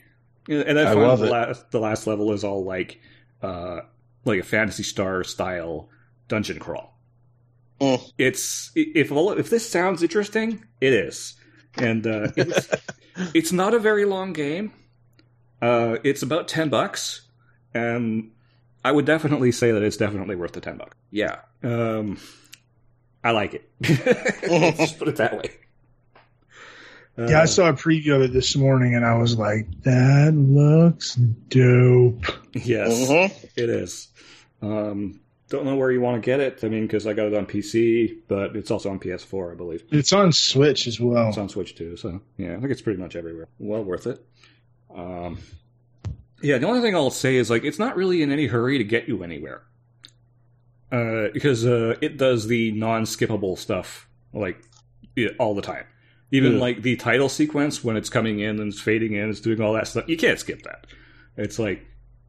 and 0.48 0.62
then 0.62 0.78
I 0.78 0.84
finally 0.84 1.06
love 1.06 1.18
the 1.18 1.26
it. 1.26 1.30
last 1.30 1.70
the 1.72 1.80
last 1.80 2.06
level 2.06 2.32
is 2.32 2.44
all 2.44 2.64
like 2.64 3.00
uh, 3.42 3.80
like 4.24 4.40
a 4.40 4.44
Phantasy 4.44 4.82
Star 4.84 5.24
style 5.24 5.88
dungeon 6.28 6.58
crawl. 6.60 6.96
Mm. 7.80 8.12
It's 8.18 8.70
if 8.76 9.10
all- 9.10 9.32
if 9.32 9.50
this 9.50 9.68
sounds 9.68 10.02
interesting, 10.02 10.64
it 10.80 10.92
is, 10.92 11.34
and 11.76 12.06
uh, 12.06 12.28
it's 12.36 12.68
it's 13.34 13.52
not 13.52 13.74
a 13.74 13.78
very 13.78 14.04
long 14.04 14.32
game. 14.32 14.72
Uh, 15.60 15.96
it's 16.04 16.22
about 16.22 16.46
ten 16.48 16.68
bucks, 16.68 17.22
and 17.74 18.30
I 18.84 18.92
would 18.92 19.06
definitely 19.06 19.50
say 19.52 19.72
that 19.72 19.82
it's 19.82 19.96
definitely 19.96 20.36
worth 20.36 20.52
the 20.52 20.60
ten 20.60 20.76
bucks. 20.76 20.96
Yeah, 21.10 21.40
um, 21.62 22.18
I 23.24 23.32
like 23.32 23.54
it. 23.54 23.68
Let's 24.48 24.78
just 24.78 24.98
put 24.98 25.08
it 25.08 25.16
that 25.16 25.36
way. 25.36 25.50
Yeah, 27.18 27.40
I 27.40 27.42
Uh, 27.42 27.46
saw 27.46 27.68
a 27.68 27.72
preview 27.74 28.14
of 28.16 28.22
it 28.22 28.32
this 28.32 28.56
morning, 28.56 28.94
and 28.94 29.04
I 29.04 29.18
was 29.18 29.36
like, 29.36 29.66
"That 29.82 30.32
looks 30.34 31.16
dope." 31.16 32.24
Yes, 32.54 33.08
Mhm. 33.10 33.46
it 33.56 33.68
is. 33.68 34.08
Um, 34.62 35.20
don't 35.48 35.64
know 35.64 35.76
where 35.76 35.90
you 35.90 36.00
want 36.00 36.22
to 36.22 36.24
get 36.24 36.40
it. 36.40 36.60
I 36.62 36.68
mean, 36.68 36.82
because 36.82 37.06
I 37.06 37.12
got 37.12 37.26
it 37.26 37.34
on 37.34 37.44
PC, 37.46 38.18
but 38.28 38.56
it's 38.56 38.70
also 38.70 38.90
on 38.90 38.98
PS4, 39.00 39.52
I 39.52 39.54
believe. 39.54 39.82
It's 39.90 40.12
on 40.12 40.32
Switch 40.32 40.86
as 40.86 40.98
well. 41.00 41.28
It's 41.28 41.38
on 41.38 41.48
Switch 41.48 41.74
too, 41.74 41.96
so 41.96 42.20
yeah, 42.38 42.56
I 42.56 42.60
think 42.60 42.70
it's 42.70 42.80
pretty 42.82 43.00
much 43.00 43.16
everywhere. 43.16 43.48
Well 43.58 43.84
worth 43.84 44.06
it. 44.06 44.24
Um, 44.94 45.38
yeah, 46.42 46.58
the 46.58 46.66
only 46.66 46.80
thing 46.80 46.94
I'll 46.94 47.10
say 47.10 47.36
is 47.36 47.50
like 47.50 47.64
it's 47.64 47.78
not 47.78 47.96
really 47.96 48.22
in 48.22 48.30
any 48.32 48.46
hurry 48.46 48.78
to 48.78 48.84
get 48.84 49.08
you 49.08 49.22
anywhere, 49.24 49.62
uh, 50.92 51.28
because 51.32 51.66
uh, 51.66 51.96
it 52.00 52.16
does 52.16 52.46
the 52.46 52.72
non-skippable 52.72 53.58
stuff 53.58 54.08
like 54.32 54.58
all 55.38 55.54
the 55.54 55.62
time. 55.62 55.84
Even 56.32 56.60
like 56.60 56.82
the 56.82 56.96
title 56.96 57.28
sequence 57.28 57.82
when 57.82 57.96
it's 57.96 58.08
coming 58.08 58.38
in 58.38 58.60
and 58.60 58.72
it's 58.72 58.80
fading 58.80 59.14
in, 59.14 59.30
it's 59.30 59.40
doing 59.40 59.60
all 59.60 59.72
that 59.72 59.88
stuff. 59.88 60.08
You 60.08 60.16
can't 60.16 60.38
skip 60.38 60.62
that. 60.62 60.86
It's 61.36 61.58
like, 61.58 61.84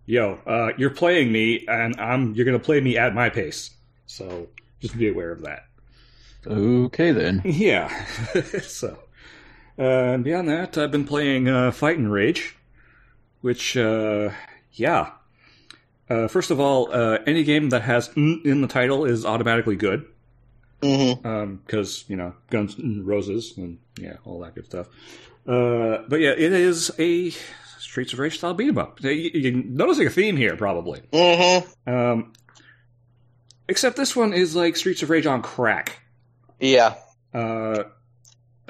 yo, 0.06 0.40
uh, 0.48 0.72
you're 0.78 0.90
playing 0.90 1.32
me, 1.32 1.66
and 1.68 2.00
I'm 2.00 2.34
you're 2.34 2.46
gonna 2.46 2.60
play 2.60 2.82
me 2.82 2.98
at 2.98 3.14
my 3.14 3.30
pace. 3.30 3.70
So 4.08 4.48
just 4.80 4.98
be 4.98 5.08
aware 5.08 5.32
of 5.32 5.42
that. 5.44 5.66
Okay, 6.48 7.12
then. 7.12 7.42
Yeah. 7.46 8.06
so, 8.64 8.98
uh, 9.78 10.18
beyond 10.18 10.50
that, 10.50 10.78
I've 10.78 10.92
been 10.92 11.06
playing 11.06 11.48
uh, 11.48 11.72
Fight'N 11.72 12.10
Rage, 12.12 12.56
which, 13.42 13.78
uh, 13.78 14.32
yeah. 14.72 15.12
Uh, 16.10 16.28
first 16.28 16.52
of 16.52 16.60
all, 16.60 16.92
uh, 16.92 17.20
any 17.28 17.44
game 17.44 17.70
that 17.70 17.84
has 17.84 18.10
in 18.16 18.62
the 18.62 18.68
title 18.68 19.06
is 19.06 19.26
automatically 19.26 19.76
good 19.76 20.06
Because 20.82 22.06
you 22.08 22.15
know 22.17 22.34
Guns 22.50 22.76
N' 22.80 23.04
Roses 23.06 23.54
and 23.58 23.78
yeah, 24.00 24.17
all 24.26 24.39
that 24.41 24.56
good 24.56 24.65
stuff. 24.65 24.88
Uh, 25.48 26.00
but 26.08 26.20
yeah, 26.20 26.32
it 26.32 26.52
is 26.54 26.91
a 27.00 27.30
Streets 27.80 28.13
of 28.13 28.20
Rage 28.20 28.38
style 28.38 28.54
beat 28.54 28.70
'em 28.70 28.78
up. 28.78 29.02
You, 29.04 29.12
you're 29.12 29.52
noticing 29.54 30.08
a 30.08 30.10
theme 30.10 30.38
here, 30.38 30.56
probably. 30.56 31.02
Mhm. 31.12 31.67
Um, 31.88 32.34
except 33.67 33.96
this 33.98 34.15
one 34.15 34.34
is 34.34 34.56
like 34.56 34.76
Streets 34.76 35.04
of 35.04 35.10
Rage 35.10 35.26
on 35.26 35.41
crack. 35.41 36.00
Yeah. 36.60 36.96
Uh, 37.34 37.84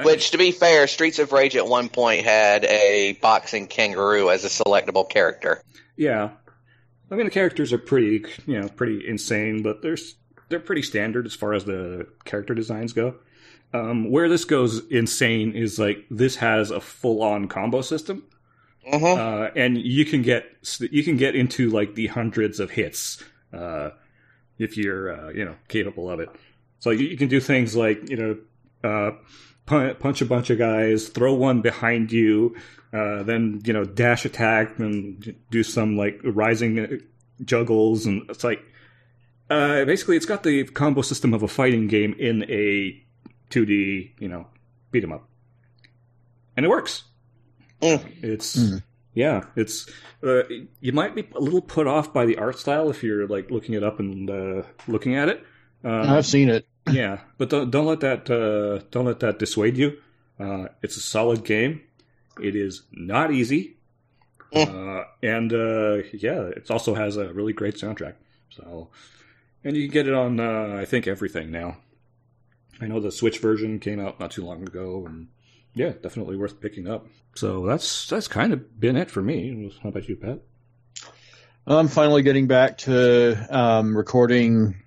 Which, 0.04 0.32
to 0.32 0.38
be 0.38 0.52
fair, 0.52 0.88
Streets 0.88 1.19
of 1.19 1.32
Rage 1.32 1.56
at 1.56 1.67
one 1.67 1.89
point 1.89 2.26
had 2.26 2.63
a 2.65 3.13
boxing 3.21 3.67
kangaroo 3.67 4.30
as 4.30 4.43
a 4.45 4.47
selectable 4.47 5.08
character. 5.08 5.62
Yeah, 5.97 6.32
I 7.12 7.15
mean 7.15 7.26
the 7.26 7.32
characters 7.32 7.74
are 7.74 7.78
pretty, 7.78 8.24
you 8.47 8.60
know, 8.62 8.69
pretty 8.69 9.06
insane, 9.08 9.62
but 9.62 9.82
they're 9.82 9.93
s- 9.93 10.15
they're 10.51 10.59
pretty 10.59 10.83
standard 10.83 11.25
as 11.25 11.33
far 11.33 11.53
as 11.53 11.65
the 11.65 12.07
character 12.25 12.53
designs 12.53 12.93
go. 12.93 13.15
Um, 13.73 14.11
where 14.11 14.27
this 14.27 14.43
goes 14.43 14.85
insane 14.87 15.53
is 15.53 15.79
like 15.79 16.05
this 16.11 16.35
has 16.35 16.71
a 16.71 16.81
full 16.81 17.23
on 17.23 17.47
combo 17.47 17.81
system, 17.81 18.23
hmm 18.85 19.03
uh, 19.05 19.47
and 19.55 19.77
you 19.77 20.05
can 20.05 20.21
get 20.21 20.45
you 20.91 21.03
can 21.03 21.17
get 21.17 21.35
into 21.35 21.69
like 21.69 21.95
the 21.95 22.07
hundreds 22.07 22.59
of 22.59 22.69
hits 22.69 23.23
uh, 23.53 23.91
if 24.59 24.77
you're 24.77 25.13
uh, 25.13 25.29
you 25.29 25.45
know 25.45 25.55
capable 25.69 26.09
of 26.09 26.19
it. 26.19 26.29
So 26.79 26.89
you, 26.89 27.07
you 27.07 27.17
can 27.17 27.29
do 27.29 27.39
things 27.39 27.75
like 27.75 28.09
you 28.09 28.17
know 28.17 28.37
uh, 28.83 29.11
pu- 29.65 29.93
punch 29.93 30.21
a 30.21 30.25
bunch 30.25 30.49
of 30.49 30.57
guys, 30.57 31.07
throw 31.07 31.33
one 31.33 31.61
behind 31.61 32.11
you, 32.11 32.55
uh, 32.93 33.23
then 33.23 33.61
you 33.63 33.71
know 33.73 33.85
dash 33.85 34.25
attack 34.25 34.79
and 34.79 35.33
do 35.49 35.63
some 35.63 35.95
like 35.95 36.19
rising 36.23 36.79
uh, 36.79 36.87
juggles, 37.45 38.05
and 38.05 38.29
it's 38.29 38.43
like 38.43 38.61
Uh, 39.51 39.85
basically, 39.85 40.15
it's 40.15 40.25
got 40.25 40.43
the 40.43 40.63
combo 40.63 41.01
system 41.01 41.33
of 41.33 41.43
a 41.43 41.47
fighting 41.47 41.87
game 41.87 42.15
in 42.17 42.43
a 42.49 43.01
2D, 43.49 44.11
you 44.19 44.27
know, 44.29 44.47
beat 44.91 45.03
'em 45.03 45.11
up, 45.11 45.27
and 46.55 46.65
it 46.65 46.69
works. 46.69 47.03
Mm. 47.81 47.99
It's 48.23 48.55
Mm. 48.57 48.83
yeah, 49.13 49.43
it's 49.55 49.89
uh, 50.23 50.43
you 50.79 50.93
might 50.93 51.15
be 51.15 51.27
a 51.35 51.39
little 51.39 51.61
put 51.61 51.87
off 51.87 52.13
by 52.13 52.25
the 52.25 52.37
art 52.37 52.57
style 52.59 52.89
if 52.89 53.03
you're 53.03 53.27
like 53.27 53.51
looking 53.51 53.75
it 53.75 53.83
up 53.83 53.99
and 53.99 54.29
uh, 54.29 54.61
looking 54.87 55.15
at 55.15 55.27
it. 55.29 55.43
Um, 55.83 56.09
I've 56.09 56.25
seen 56.25 56.49
it. 56.49 56.65
yeah, 56.91 57.19
but 57.37 57.49
don't 57.49 57.69
don't 57.71 57.85
let 57.85 57.99
that 58.01 58.29
uh, 58.29 58.83
don't 58.91 59.05
let 59.05 59.19
that 59.19 59.39
dissuade 59.39 59.75
you. 59.77 59.97
Uh, 60.39 60.67
it's 60.81 60.95
a 60.97 61.01
solid 61.01 61.43
game. 61.43 61.81
It 62.41 62.55
is 62.55 62.83
not 62.91 63.31
easy, 63.31 63.75
uh, 64.55 65.03
and 65.21 65.51
uh, 65.53 65.95
yeah, 66.13 66.41
it 66.57 66.71
also 66.71 66.93
has 66.95 67.17
a 67.17 67.33
really 67.33 67.53
great 67.53 67.75
soundtrack. 67.75 68.13
So, 68.49 68.89
and 69.63 69.76
you 69.76 69.88
can 69.88 69.93
get 69.93 70.08
it 70.08 70.13
on 70.13 70.39
uh, 70.39 70.78
I 70.80 70.86
think 70.86 71.08
everything 71.08 71.52
now. 71.52 71.78
I 72.80 72.88
know 72.88 73.00
the 73.00 73.12
Switch 73.12 73.39
version 73.39 73.80
came 73.80 74.00
out 74.00 74.19
not 74.19 74.32
too 74.32 74.43
long 74.43 74.63
ago, 74.63 75.06
and 75.06 75.28
yeah, 75.74 75.91
definitely 76.02 76.36
worth 76.36 76.60
picking 76.60 76.88
up. 76.88 77.08
So 77.36 77.65
that's 77.65 78.08
that's 78.08 78.28
kind 78.28 78.54
of 78.54 78.80
been 78.80 78.97
it 78.97 79.12
for 79.12 79.21
me. 79.21 79.71
How 79.84 79.89
about 79.89 80.08
you, 80.08 80.15
Pat? 80.15 80.39
I'm 81.67 81.88
finally 81.88 82.24
getting 82.24 82.47
back 82.47 82.80
to 82.80 83.47
um, 83.50 83.95
recording 83.95 84.82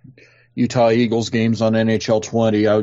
Utah 0.54 0.90
Eagles 0.90 1.30
games 1.30 1.62
on 1.62 1.74
NHL 1.74 2.22
20. 2.22 2.68
I 2.68 2.82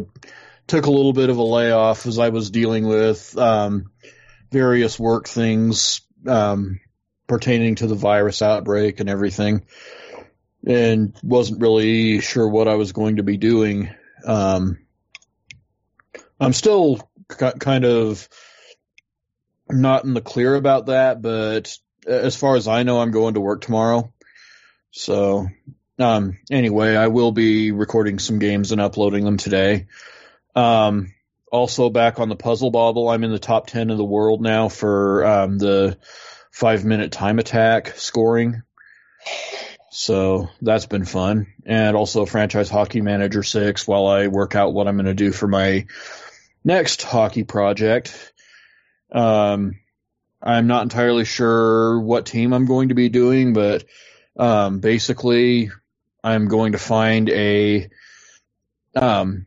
took 0.68 0.86
a 0.86 0.92
little 0.92 1.14
bit 1.14 1.30
of 1.30 1.38
a 1.38 1.44
layoff 1.44 2.06
as 2.06 2.18
I 2.18 2.30
was 2.30 2.50
dealing 2.50 2.88
with 2.88 3.38
um, 3.38 3.92
various 4.50 4.98
work 4.98 5.28
things 5.28 6.02
um, 6.26 6.80
pertaining 7.28 7.76
to 7.76 7.88
the 7.88 7.96
virus 7.96 8.42
outbreak 8.42 9.00
and 9.00 9.10
everything, 9.10 9.66
and 10.66 11.16
wasn't 11.24 11.62
really 11.62 12.22
sure 12.22 12.48
what 12.48 12.68
I 12.68 12.76
was 12.76 12.92
going 12.92 13.18
to 13.18 13.24
be 13.24 13.38
doing. 13.38 13.90
Um, 14.26 14.80
I'm 16.40 16.54
still 16.54 17.10
ki- 17.40 17.60
kind 17.60 17.86
of 17.86 18.28
not 19.70 20.04
in 20.04 20.14
the 20.14 20.22
clear 20.22 20.56
about 20.56 20.88
that, 20.88 21.22
but 21.22 21.76
as 22.06 22.36
far 22.36 22.56
as 22.56 22.68
I 22.68 22.84
know, 22.84 23.00
I'm 23.00 23.12
going 23.12 23.36
to 23.36 23.42
work 23.42 23.62
tomorrow. 23.62 24.12
So, 24.92 25.48
um, 26.00 26.38
anyway, 26.50 26.96
I 26.96 27.08
will 27.08 27.32
be 27.32 27.72
recording 27.72 28.20
some 28.20 28.40
games 28.40 28.72
and 28.72 28.82
uploading 28.82 29.24
them 29.24 29.38
today. 29.38 29.88
Um, 30.56 31.14
also 31.52 31.90
back 31.90 32.20
on 32.20 32.30
the 32.30 32.36
puzzle 32.36 32.72
bobble, 32.72 33.10
I'm 33.10 33.24
in 33.24 33.32
the 33.32 33.40
top 33.40 33.68
10 33.68 33.90
of 33.90 33.98
the 33.98 34.04
world 34.04 34.42
now 34.42 34.68
for, 34.68 35.26
um, 35.26 35.58
the 35.58 35.98
five 36.52 36.84
minute 36.84 37.12
time 37.12 37.40
attack 37.40 37.94
scoring. 37.96 38.64
So 39.94 40.50
that's 40.62 40.86
been 40.86 41.04
fun. 41.04 41.48
And 41.66 41.98
also 41.98 42.26
franchise 42.26 42.70
hockey 42.70 43.02
manager 43.02 43.44
six 43.44 43.86
while 43.86 44.08
I 44.08 44.28
work 44.28 44.56
out 44.56 44.74
what 44.74 44.88
I'm 44.88 44.96
going 44.96 45.06
to 45.06 45.14
do 45.14 45.34
for 45.34 45.50
my 45.50 45.86
next 46.64 47.04
hockey 47.04 47.44
project. 47.44 48.32
Um, 49.12 49.80
I'm 50.42 50.68
not 50.68 50.84
entirely 50.84 51.26
sure 51.26 52.00
what 52.00 52.26
team 52.26 52.54
I'm 52.54 52.66
going 52.66 52.88
to 52.90 52.96
be 52.96 53.10
doing, 53.10 53.52
but 53.52 53.84
um, 54.40 54.80
basically, 54.80 55.72
I'm 56.24 56.48
going 56.48 56.72
to 56.72 56.78
find 56.78 57.30
a 57.30 57.90
um, 58.96 59.46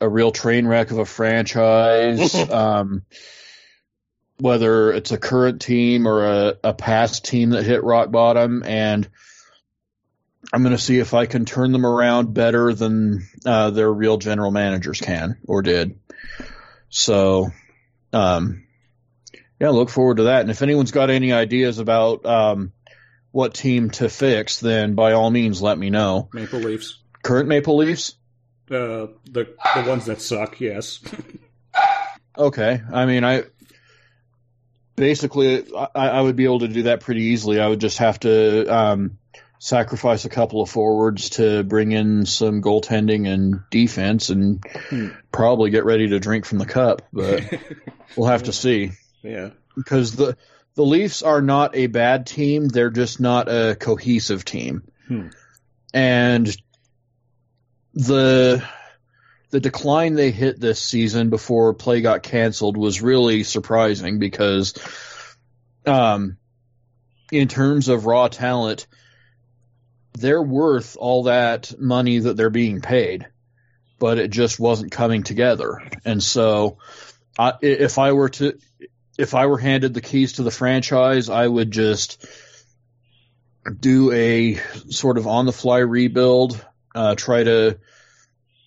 a 0.00 0.08
real 0.08 0.32
train 0.32 0.66
wreck 0.66 0.90
of 0.90 0.98
a 0.98 1.04
franchise, 1.04 2.34
um, 2.50 3.02
whether 4.38 4.92
it's 4.92 5.12
a 5.12 5.18
current 5.18 5.62
team 5.62 6.08
or 6.08 6.26
a, 6.26 6.56
a 6.64 6.74
past 6.74 7.24
team 7.24 7.50
that 7.50 7.62
hit 7.62 7.84
rock 7.84 8.10
bottom, 8.10 8.64
and 8.64 9.08
I'm 10.52 10.62
going 10.62 10.76
to 10.76 10.82
see 10.82 10.98
if 10.98 11.14
I 11.14 11.26
can 11.26 11.44
turn 11.44 11.72
them 11.72 11.84
around 11.84 12.32
better 12.32 12.72
than 12.72 13.28
uh, 13.44 13.70
their 13.70 13.92
real 13.92 14.16
general 14.18 14.50
managers 14.50 15.00
can 15.00 15.38
or 15.46 15.62
did. 15.62 15.98
So, 16.88 17.50
um, 18.12 18.64
yeah, 19.60 19.70
look 19.70 19.90
forward 19.90 20.18
to 20.18 20.24
that. 20.24 20.42
And 20.42 20.50
if 20.50 20.62
anyone's 20.62 20.92
got 20.92 21.10
any 21.10 21.32
ideas 21.32 21.78
about 21.78 22.24
um, 22.24 22.72
what 23.30 23.54
team 23.54 23.90
to 23.90 24.08
fix, 24.08 24.60
then 24.60 24.94
by 24.94 25.12
all 25.12 25.30
means 25.30 25.60
let 25.60 25.76
me 25.76 25.90
know. 25.90 26.28
Maple 26.32 26.60
Leafs, 26.60 27.02
Current 27.22 27.48
Maple 27.48 27.76
Leafs? 27.76 28.14
uh, 28.70 29.08
the 29.30 29.54
the 29.74 29.84
ones 29.86 30.06
that 30.06 30.20
suck, 30.20 30.60
yes. 30.60 31.00
Okay. 32.36 32.80
I 32.92 33.06
mean, 33.06 33.24
I 33.24 33.42
basically 34.94 35.66
I, 35.74 35.88
I 35.94 36.20
would 36.20 36.36
be 36.36 36.44
able 36.44 36.60
to 36.60 36.68
do 36.68 36.84
that 36.84 37.00
pretty 37.00 37.22
easily. 37.22 37.58
I 37.58 37.66
would 37.66 37.80
just 37.80 37.98
have 37.98 38.20
to 38.20 38.64
um, 38.72 39.17
sacrifice 39.58 40.24
a 40.24 40.28
couple 40.28 40.62
of 40.62 40.70
forwards 40.70 41.30
to 41.30 41.62
bring 41.64 41.92
in 41.92 42.24
some 42.26 42.62
goaltending 42.62 43.26
and 43.26 43.60
defense, 43.70 44.30
and 44.30 44.64
Hmm. 44.90 45.08
probably 45.32 45.70
get 45.70 45.84
ready 45.84 46.08
to 46.10 46.20
drink 46.20 46.44
from 46.44 46.58
the 46.58 46.66
cup. 46.66 47.02
But 47.12 47.42
we'll 48.16 48.28
have 48.28 48.44
to 48.44 48.52
see. 48.52 48.92
yeah, 49.22 49.50
because 49.76 50.14
the 50.14 50.36
the 50.74 50.84
Leafs 50.84 51.22
are 51.22 51.42
not 51.42 51.74
a 51.76 51.88
bad 51.88 52.26
team. 52.26 52.68
They're 52.68 52.90
just 52.90 53.18
not 53.20 53.48
a 53.48 53.74
cohesive 53.74 54.44
team. 54.44 54.82
Hmm. 55.08 55.28
And 55.92 56.56
the 57.94 58.62
the 59.50 59.60
decline 59.60 60.14
they 60.14 60.30
hit 60.30 60.60
this 60.60 60.80
season 60.80 61.30
before 61.30 61.72
play 61.74 62.00
got 62.00 62.22
canceled 62.22 62.76
was 62.76 63.00
really 63.02 63.42
surprising 63.42 64.18
because 64.18 64.74
um 65.86 66.36
in 67.32 67.48
terms 67.48 67.88
of 67.88 68.04
raw 68.06 68.28
talent 68.28 68.86
they're 70.18 70.42
worth 70.42 70.96
all 70.98 71.24
that 71.24 71.78
money 71.78 72.18
that 72.18 72.36
they're 72.36 72.50
being 72.50 72.80
paid 72.80 73.26
but 73.98 74.18
it 74.18 74.30
just 74.30 74.60
wasn't 74.60 74.92
coming 74.92 75.22
together 75.22 75.82
and 76.04 76.22
so 76.22 76.78
I, 77.38 77.54
if 77.62 77.98
I 77.98 78.12
were 78.12 78.28
to 78.30 78.58
if 79.18 79.34
I 79.34 79.46
were 79.46 79.58
handed 79.58 79.94
the 79.94 80.00
keys 80.00 80.34
to 80.34 80.44
the 80.44 80.50
franchise, 80.50 81.28
I 81.28 81.46
would 81.46 81.72
just 81.72 82.24
do 83.78 84.12
a 84.12 84.54
sort 84.90 85.18
of 85.18 85.26
on 85.26 85.44
the 85.44 85.52
fly 85.52 85.78
rebuild, 85.78 86.64
uh, 86.94 87.16
try 87.16 87.42
to 87.42 87.78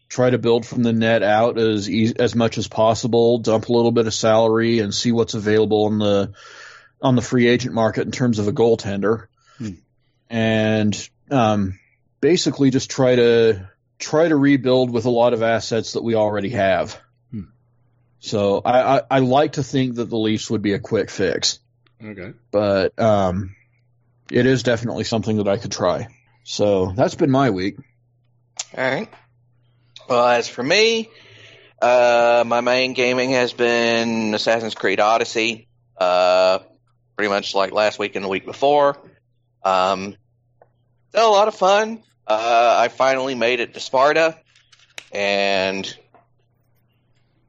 try 0.10 0.30
to 0.30 0.38
build 0.38 0.66
from 0.66 0.84
the 0.84 0.94
net 0.94 1.24
out 1.24 1.58
as 1.58 1.90
as 2.20 2.36
much 2.36 2.58
as 2.58 2.68
possible, 2.68 3.40
dump 3.40 3.70
a 3.70 3.74
little 3.74 3.92
bit 3.92 4.08
of 4.08 4.14
salary 4.14 4.80
and 4.80 4.94
see 4.94 5.12
what's 5.12 5.34
available 5.34 5.86
on 5.86 5.98
the 6.00 6.34
on 7.02 7.16
the 7.16 7.22
free 7.22 7.48
agent 7.48 7.74
market 7.74 8.06
in 8.06 8.12
terms 8.12 8.38
of 8.38 8.48
a 8.48 8.54
goaltender. 8.54 9.28
Hmm. 9.58 9.72
And 10.30 11.10
um, 11.32 11.80
basically 12.20 12.70
just 12.70 12.90
try 12.90 13.16
to 13.16 13.70
try 14.00 14.28
to 14.28 14.36
rebuild 14.36 14.92
with 14.92 15.06
a 15.06 15.10
lot 15.10 15.34
of 15.34 15.44
assets 15.44 15.94
that 15.94 16.04
we 16.04 16.16
already 16.16 16.50
have. 16.50 17.00
Hmm. 17.32 17.44
So 18.20 18.62
I, 18.64 18.98
I, 18.98 19.02
I 19.10 19.20
like 19.20 19.54
to 19.54 19.64
think 19.64 19.96
that 19.96 20.10
the 20.10 20.18
Leafs 20.18 20.50
would 20.50 20.62
be 20.62 20.74
a 20.74 20.80
quick 20.80 21.10
fix, 21.10 21.60
okay. 22.04 22.34
but 22.52 23.00
um, 23.00 23.56
it 24.32 24.46
is 24.46 24.64
definitely 24.64 25.04
something 25.04 25.38
that 25.38 25.48
I 25.48 25.58
could 25.58 25.72
try. 25.72 26.08
So 26.44 26.92
that's 26.96 27.16
been 27.16 27.32
my 27.32 27.50
week. 27.52 27.78
All 28.78 28.84
right. 28.84 29.10
Well, 30.10 30.28
as 30.28 30.48
for 30.48 30.64
me, 30.64 31.10
uh, 31.82 32.44
my 32.46 32.62
main 32.62 32.94
gaming 32.94 33.32
has 33.32 33.54
been 33.54 34.34
Assassin's 34.34 34.76
Creed 34.76 35.00
Odyssey. 35.00 35.68
Uh, 35.98 36.60
pretty 37.16 37.30
much 37.30 37.54
like 37.54 37.72
last 37.72 38.00
week 38.00 38.16
and 38.16 38.26
the 38.26 38.30
week 38.30 38.46
before. 38.46 38.98
Um, 39.64 40.16
still 40.16 40.21
a 41.14 41.24
lot 41.28 41.48
of 41.48 41.56
fun. 41.56 42.04
Uh, 42.28 42.76
I 42.80 42.88
finally 42.88 43.36
made 43.36 43.60
it 43.60 43.74
to 43.74 43.80
Sparta, 43.80 44.38
and 45.12 45.98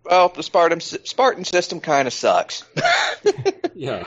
well, 0.04 0.28
the 0.28 0.42
Spartan 0.42 0.80
Spartan 0.80 1.44
system 1.44 1.80
kind 1.80 2.06
of 2.08 2.14
sucks. 2.14 2.64
Yeah. 3.74 4.04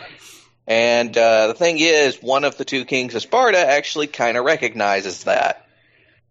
And 0.67 1.17
uh, 1.17 1.47
the 1.47 1.53
thing 1.53 1.77
is, 1.79 2.17
one 2.21 2.43
of 2.45 2.55
the 2.57 2.63
two 2.65 2.85
kings 2.85 3.13
of 3.13 3.21
Sparta 3.23 3.57
actually 3.59 4.07
kind 4.07 4.37
of 4.37 4.45
recognizes 4.45 5.25
that. 5.25 5.67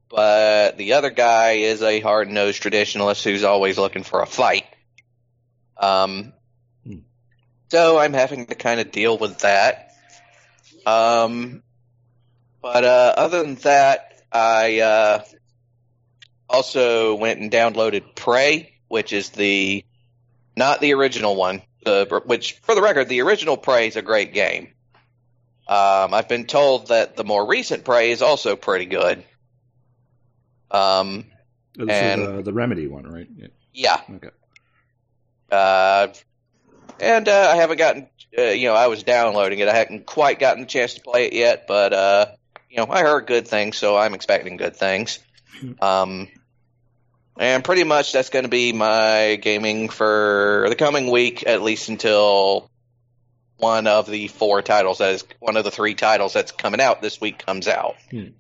But 0.08 0.78
the 0.78 0.94
other 0.94 1.10
guy 1.10 1.52
is 1.52 1.82
a 1.82 2.00
hard 2.00 2.30
nosed 2.30 2.62
traditionalist 2.62 3.22
who's 3.22 3.44
always 3.44 3.76
looking 3.76 4.02
for 4.02 4.22
a 4.22 4.26
fight. 4.26 4.64
Um, 5.76 6.32
Hmm. 6.86 6.98
so 7.70 7.98
I'm 7.98 8.12
having 8.14 8.46
to 8.46 8.54
kind 8.54 8.80
of 8.80 8.92
deal 8.92 9.18
with 9.18 9.40
that. 9.40 9.90
Um, 10.86 11.62
but 12.64 12.82
uh, 12.82 13.14
other 13.18 13.42
than 13.42 13.56
that, 13.56 14.22
I 14.32 14.80
uh, 14.80 15.22
also 16.48 17.14
went 17.14 17.38
and 17.40 17.50
downloaded 17.50 18.14
Prey, 18.16 18.74
which 18.88 19.12
is 19.12 19.28
the 19.28 19.84
not 20.56 20.80
the 20.80 20.94
original 20.94 21.36
one. 21.36 21.60
The, 21.84 22.22
which, 22.24 22.54
for 22.62 22.74
the 22.74 22.80
record, 22.80 23.10
the 23.10 23.20
original 23.20 23.58
Prey 23.58 23.88
is 23.88 23.96
a 23.96 24.02
great 24.02 24.32
game. 24.32 24.68
Um, 25.68 26.14
I've 26.14 26.28
been 26.28 26.46
told 26.46 26.88
that 26.88 27.16
the 27.16 27.24
more 27.24 27.46
recent 27.46 27.84
Prey 27.84 28.10
is 28.10 28.22
also 28.22 28.56
pretty 28.56 28.86
good. 28.86 29.22
Um, 30.70 31.26
This 31.74 31.88
And- 31.90 32.22
is 32.22 32.28
uh, 32.28 32.40
the 32.42 32.52
remedy 32.54 32.86
one, 32.86 33.04
right? 33.06 33.28
Yeah. 33.36 33.48
yeah. 33.74 34.00
Okay. 34.16 34.30
Uh, 35.52 36.08
and 37.00 37.28
uh, 37.28 37.48
I 37.52 37.56
haven't 37.56 37.76
gotten, 37.76 38.08
uh, 38.38 38.42
you 38.42 38.68
know, 38.68 38.74
I 38.74 38.86
was 38.86 39.02
downloading 39.02 39.58
it. 39.58 39.68
I 39.68 39.74
hadn't 39.74 40.06
quite 40.06 40.38
gotten 40.38 40.62
the 40.62 40.66
chance 40.66 40.94
to 40.94 41.02
play 41.02 41.26
it 41.26 41.34
yet, 41.34 41.66
but 41.68 41.92
uh, 41.92 42.26
you 42.74 42.84
know, 42.84 42.90
I 42.90 43.02
heard 43.02 43.28
good 43.28 43.46
things, 43.46 43.76
so 43.76 43.96
I'm 43.96 44.14
expecting 44.14 44.56
good 44.56 44.74
things. 44.74 45.20
Um, 45.80 46.26
and 47.38 47.62
pretty 47.62 47.84
much 47.84 48.12
that's 48.12 48.30
going 48.30 48.42
to 48.42 48.48
be 48.48 48.72
my 48.72 49.36
gaming 49.40 49.88
for 49.88 50.66
the 50.68 50.74
coming 50.74 51.08
week, 51.08 51.46
at 51.46 51.62
least 51.62 51.88
until 51.88 52.68
one 53.58 53.86
of 53.86 54.10
the 54.10 54.26
four 54.26 54.60
titles 54.60 54.98
that 54.98 55.12
is 55.12 55.24
one 55.38 55.56
of 55.56 55.62
the 55.62 55.70
three 55.70 55.94
titles 55.94 56.32
that's 56.32 56.50
coming 56.50 56.80
out 56.80 57.00
this 57.00 57.20
week 57.20 57.38
comes 57.38 57.68
out. 57.68 57.94
Hmm. 58.10 58.30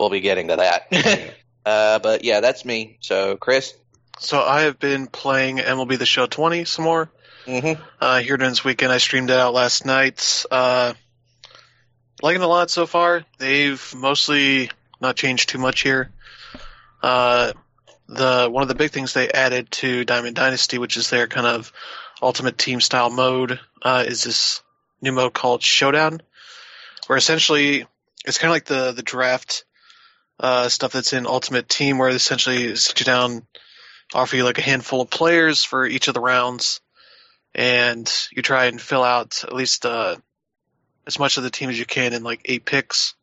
We'll 0.00 0.10
be 0.10 0.20
getting 0.20 0.48
to 0.48 0.56
that. 0.56 1.34
uh, 1.64 2.00
but 2.00 2.24
yeah, 2.24 2.40
that's 2.40 2.64
me. 2.64 2.98
So, 3.00 3.36
Chris. 3.36 3.72
So 4.18 4.42
I 4.42 4.62
have 4.62 4.80
been 4.80 5.06
playing 5.06 5.58
MLB 5.58 5.96
The 5.96 6.06
Show 6.06 6.26
20 6.26 6.64
some 6.64 6.84
more. 6.84 7.08
Mm-hmm. 7.46 7.80
Uh, 8.00 8.18
here 8.18 8.36
during 8.36 8.50
this 8.50 8.64
weekend, 8.64 8.90
I 8.90 8.98
streamed 8.98 9.30
it 9.30 9.36
out 9.36 9.54
last 9.54 9.86
night. 9.86 10.44
Uh, 10.50 10.94
liking 12.22 12.42
a 12.42 12.48
lot 12.48 12.70
so 12.70 12.86
far. 12.86 13.24
They've 13.38 13.94
mostly 13.94 14.70
not 15.00 15.16
changed 15.16 15.48
too 15.48 15.58
much 15.58 15.82
here. 15.82 16.10
Uh, 17.02 17.52
the 18.08 18.48
one 18.50 18.62
of 18.62 18.68
the 18.68 18.74
big 18.74 18.92
things 18.92 19.12
they 19.12 19.28
added 19.28 19.70
to 19.72 20.04
Diamond 20.04 20.36
Dynasty, 20.36 20.78
which 20.78 20.96
is 20.96 21.10
their 21.10 21.26
kind 21.26 21.46
of 21.46 21.72
ultimate 22.20 22.56
team 22.56 22.80
style 22.80 23.10
mode, 23.10 23.58
uh, 23.82 24.04
is 24.06 24.22
this 24.24 24.62
new 25.00 25.12
mode 25.12 25.34
called 25.34 25.62
Showdown, 25.62 26.22
where 27.06 27.18
essentially 27.18 27.86
it's 28.24 28.38
kind 28.38 28.50
of 28.50 28.54
like 28.54 28.66
the 28.66 28.92
the 28.92 29.02
draft 29.02 29.64
uh, 30.38 30.68
stuff 30.68 30.92
that's 30.92 31.12
in 31.12 31.26
Ultimate 31.26 31.68
Team, 31.68 31.98
where 31.98 32.08
essentially 32.08 32.74
sit 32.76 33.00
you 33.00 33.04
down, 33.06 33.46
offer 34.14 34.36
you 34.36 34.44
like 34.44 34.58
a 34.58 34.62
handful 34.62 35.00
of 35.00 35.10
players 35.10 35.64
for 35.64 35.86
each 35.86 36.08
of 36.08 36.14
the 36.14 36.20
rounds, 36.20 36.80
and 37.54 38.12
you 38.30 38.42
try 38.42 38.66
and 38.66 38.80
fill 38.80 39.04
out 39.04 39.42
at 39.44 39.52
least 39.52 39.86
uh, 39.86 40.16
as 41.06 41.18
much 41.18 41.36
of 41.36 41.42
the 41.42 41.50
team 41.50 41.70
as 41.70 41.78
you 41.78 41.86
can 41.86 42.12
in 42.12 42.22
like 42.22 42.42
eight 42.44 42.64
picks. 42.64 43.14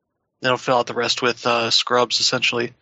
It'll 0.41 0.57
fill 0.57 0.77
out 0.77 0.87
the 0.87 0.93
rest 0.93 1.21
with 1.21 1.45
uh, 1.45 1.69
scrubs 1.69 2.19
essentially. 2.19 2.73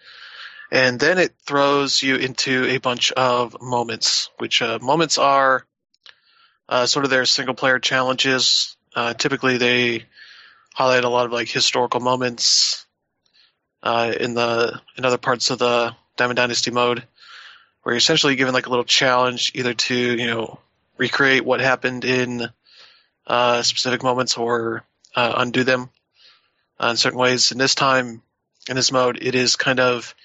And 0.72 1.00
then 1.00 1.18
it 1.18 1.34
throws 1.46 2.02
you 2.02 2.16
into 2.16 2.66
a 2.66 2.78
bunch 2.78 3.12
of 3.14 3.62
moments, 3.62 4.30
which 4.38 4.62
uh, 4.62 4.80
moments 4.82 5.18
are 5.18 5.66
uh, 6.68 6.86
sort 6.86 7.06
of 7.06 7.12
their 7.12 7.26
single 7.26 7.56
player 7.56 7.80
challenges. 7.80 8.76
Uh, 8.94 9.14
typically, 9.14 9.58
they 9.58 10.04
highlight 10.74 11.06
a 11.06 11.10
lot 11.10 11.26
of 11.26 11.32
like 11.32 11.48
historical 11.48 12.02
moments 12.02 12.86
uh, 13.82 14.14
in 14.20 14.34
the 14.34 14.80
in 14.98 15.06
other 15.06 15.18
parts 15.18 15.50
of 15.50 15.60
the 15.60 15.96
Diamond 16.18 16.38
Dynasty 16.38 16.72
mode, 16.72 17.04
where 17.84 17.94
you're 17.94 17.98
essentially 17.98 18.36
given 18.36 18.54
like 18.54 18.66
a 18.66 18.70
little 18.70 18.84
challenge, 18.84 19.54
either 19.56 19.74
to 19.74 19.96
you 19.96 20.28
know 20.28 20.60
recreate 20.98 21.46
what 21.46 21.62
happened 21.62 22.04
in 22.04 22.50
uh, 23.28 23.62
specific 23.62 24.02
moments 24.04 24.38
or 24.38 24.84
uh, 25.16 25.34
undo 25.38 25.64
them 25.64 25.90
uh, 26.80 26.88
in 26.88 26.98
certain 26.98 27.20
ways. 27.20 27.52
And 27.52 27.60
this 27.60 27.76
time, 27.76 28.22
in 28.70 28.76
this 28.76 28.92
mode, 28.92 29.20
it 29.22 29.36
is 29.36 29.56
kind 29.56 29.80
of 29.80 30.16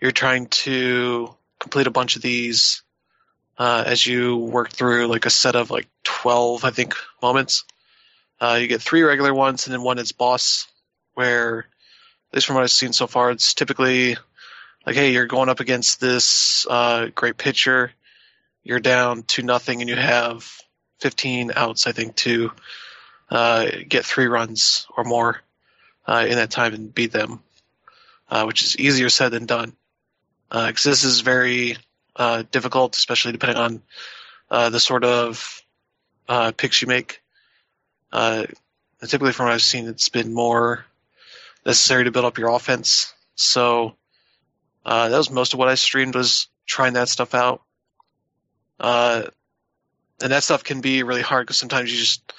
you're 0.00 0.12
trying 0.12 0.46
to 0.48 1.34
complete 1.58 1.86
a 1.86 1.92
bunch 1.92 2.16
of 2.16 2.22
these 2.22 2.82
uh, 3.58 3.84
as 3.86 4.06
you 4.06 4.36
work 4.36 4.70
through 4.70 5.06
like 5.06 5.26
a 5.26 5.30
set 5.30 5.56
of 5.56 5.70
like 5.70 5.88
12, 6.04 6.64
I 6.64 6.70
think, 6.70 6.94
moments. 7.22 7.64
Uh, 8.40 8.58
you 8.60 8.66
get 8.66 8.82
three 8.82 9.02
regular 9.02 9.32
ones 9.32 9.66
and 9.66 9.74
then 9.74 9.82
one 9.82 9.98
is 9.98 10.12
boss, 10.12 10.66
where, 11.14 11.60
at 12.30 12.34
least 12.34 12.46
from 12.46 12.56
what 12.56 12.64
I've 12.64 12.70
seen 12.70 12.92
so 12.92 13.06
far, 13.06 13.30
it's 13.30 13.54
typically 13.54 14.16
like, 14.84 14.96
hey, 14.96 15.12
you're 15.12 15.26
going 15.26 15.48
up 15.48 15.60
against 15.60 16.00
this 16.00 16.66
uh, 16.68 17.08
great 17.14 17.36
pitcher, 17.36 17.92
you're 18.64 18.80
down 18.80 19.22
to 19.24 19.42
nothing, 19.42 19.80
and 19.80 19.88
you 19.88 19.96
have 19.96 20.61
15 21.02 21.52
outs, 21.54 21.86
I 21.86 21.92
think, 21.92 22.16
to 22.16 22.52
uh, 23.30 23.66
get 23.88 24.06
three 24.06 24.26
runs 24.26 24.86
or 24.96 25.04
more 25.04 25.40
uh, 26.06 26.26
in 26.28 26.36
that 26.36 26.50
time 26.50 26.74
and 26.74 26.94
beat 26.94 27.12
them, 27.12 27.42
uh, 28.30 28.44
which 28.44 28.62
is 28.62 28.78
easier 28.78 29.08
said 29.08 29.32
than 29.32 29.46
done. 29.46 29.74
Because 30.50 30.82
this 30.82 31.04
is 31.04 31.20
very 31.20 31.78
uh, 32.16 32.44
difficult, 32.50 32.96
especially 32.96 33.32
depending 33.32 33.56
on 33.56 33.82
uh, 34.50 34.68
the 34.68 34.80
sort 34.80 35.04
of 35.04 35.62
uh, 36.28 36.52
picks 36.52 36.82
you 36.82 36.88
make. 36.88 37.22
Uh, 38.12 38.44
typically, 39.00 39.32
from 39.32 39.46
what 39.46 39.54
I've 39.54 39.62
seen, 39.62 39.88
it's 39.88 40.08
been 40.08 40.34
more 40.34 40.84
necessary 41.64 42.04
to 42.04 42.10
build 42.10 42.26
up 42.26 42.38
your 42.38 42.50
offense. 42.50 43.14
So 43.34 43.96
uh, 44.84 45.08
that 45.08 45.16
was 45.16 45.30
most 45.30 45.54
of 45.54 45.58
what 45.58 45.68
I 45.68 45.74
streamed 45.74 46.14
was 46.14 46.48
trying 46.66 46.94
that 46.94 47.08
stuff 47.08 47.34
out. 47.34 47.62
And 50.22 50.32
that 50.32 50.44
stuff 50.44 50.62
can 50.62 50.80
be 50.80 51.02
really 51.02 51.22
hard 51.22 51.46
because 51.46 51.58
sometimes 51.58 51.90
you 51.92 51.98
just 51.98 52.32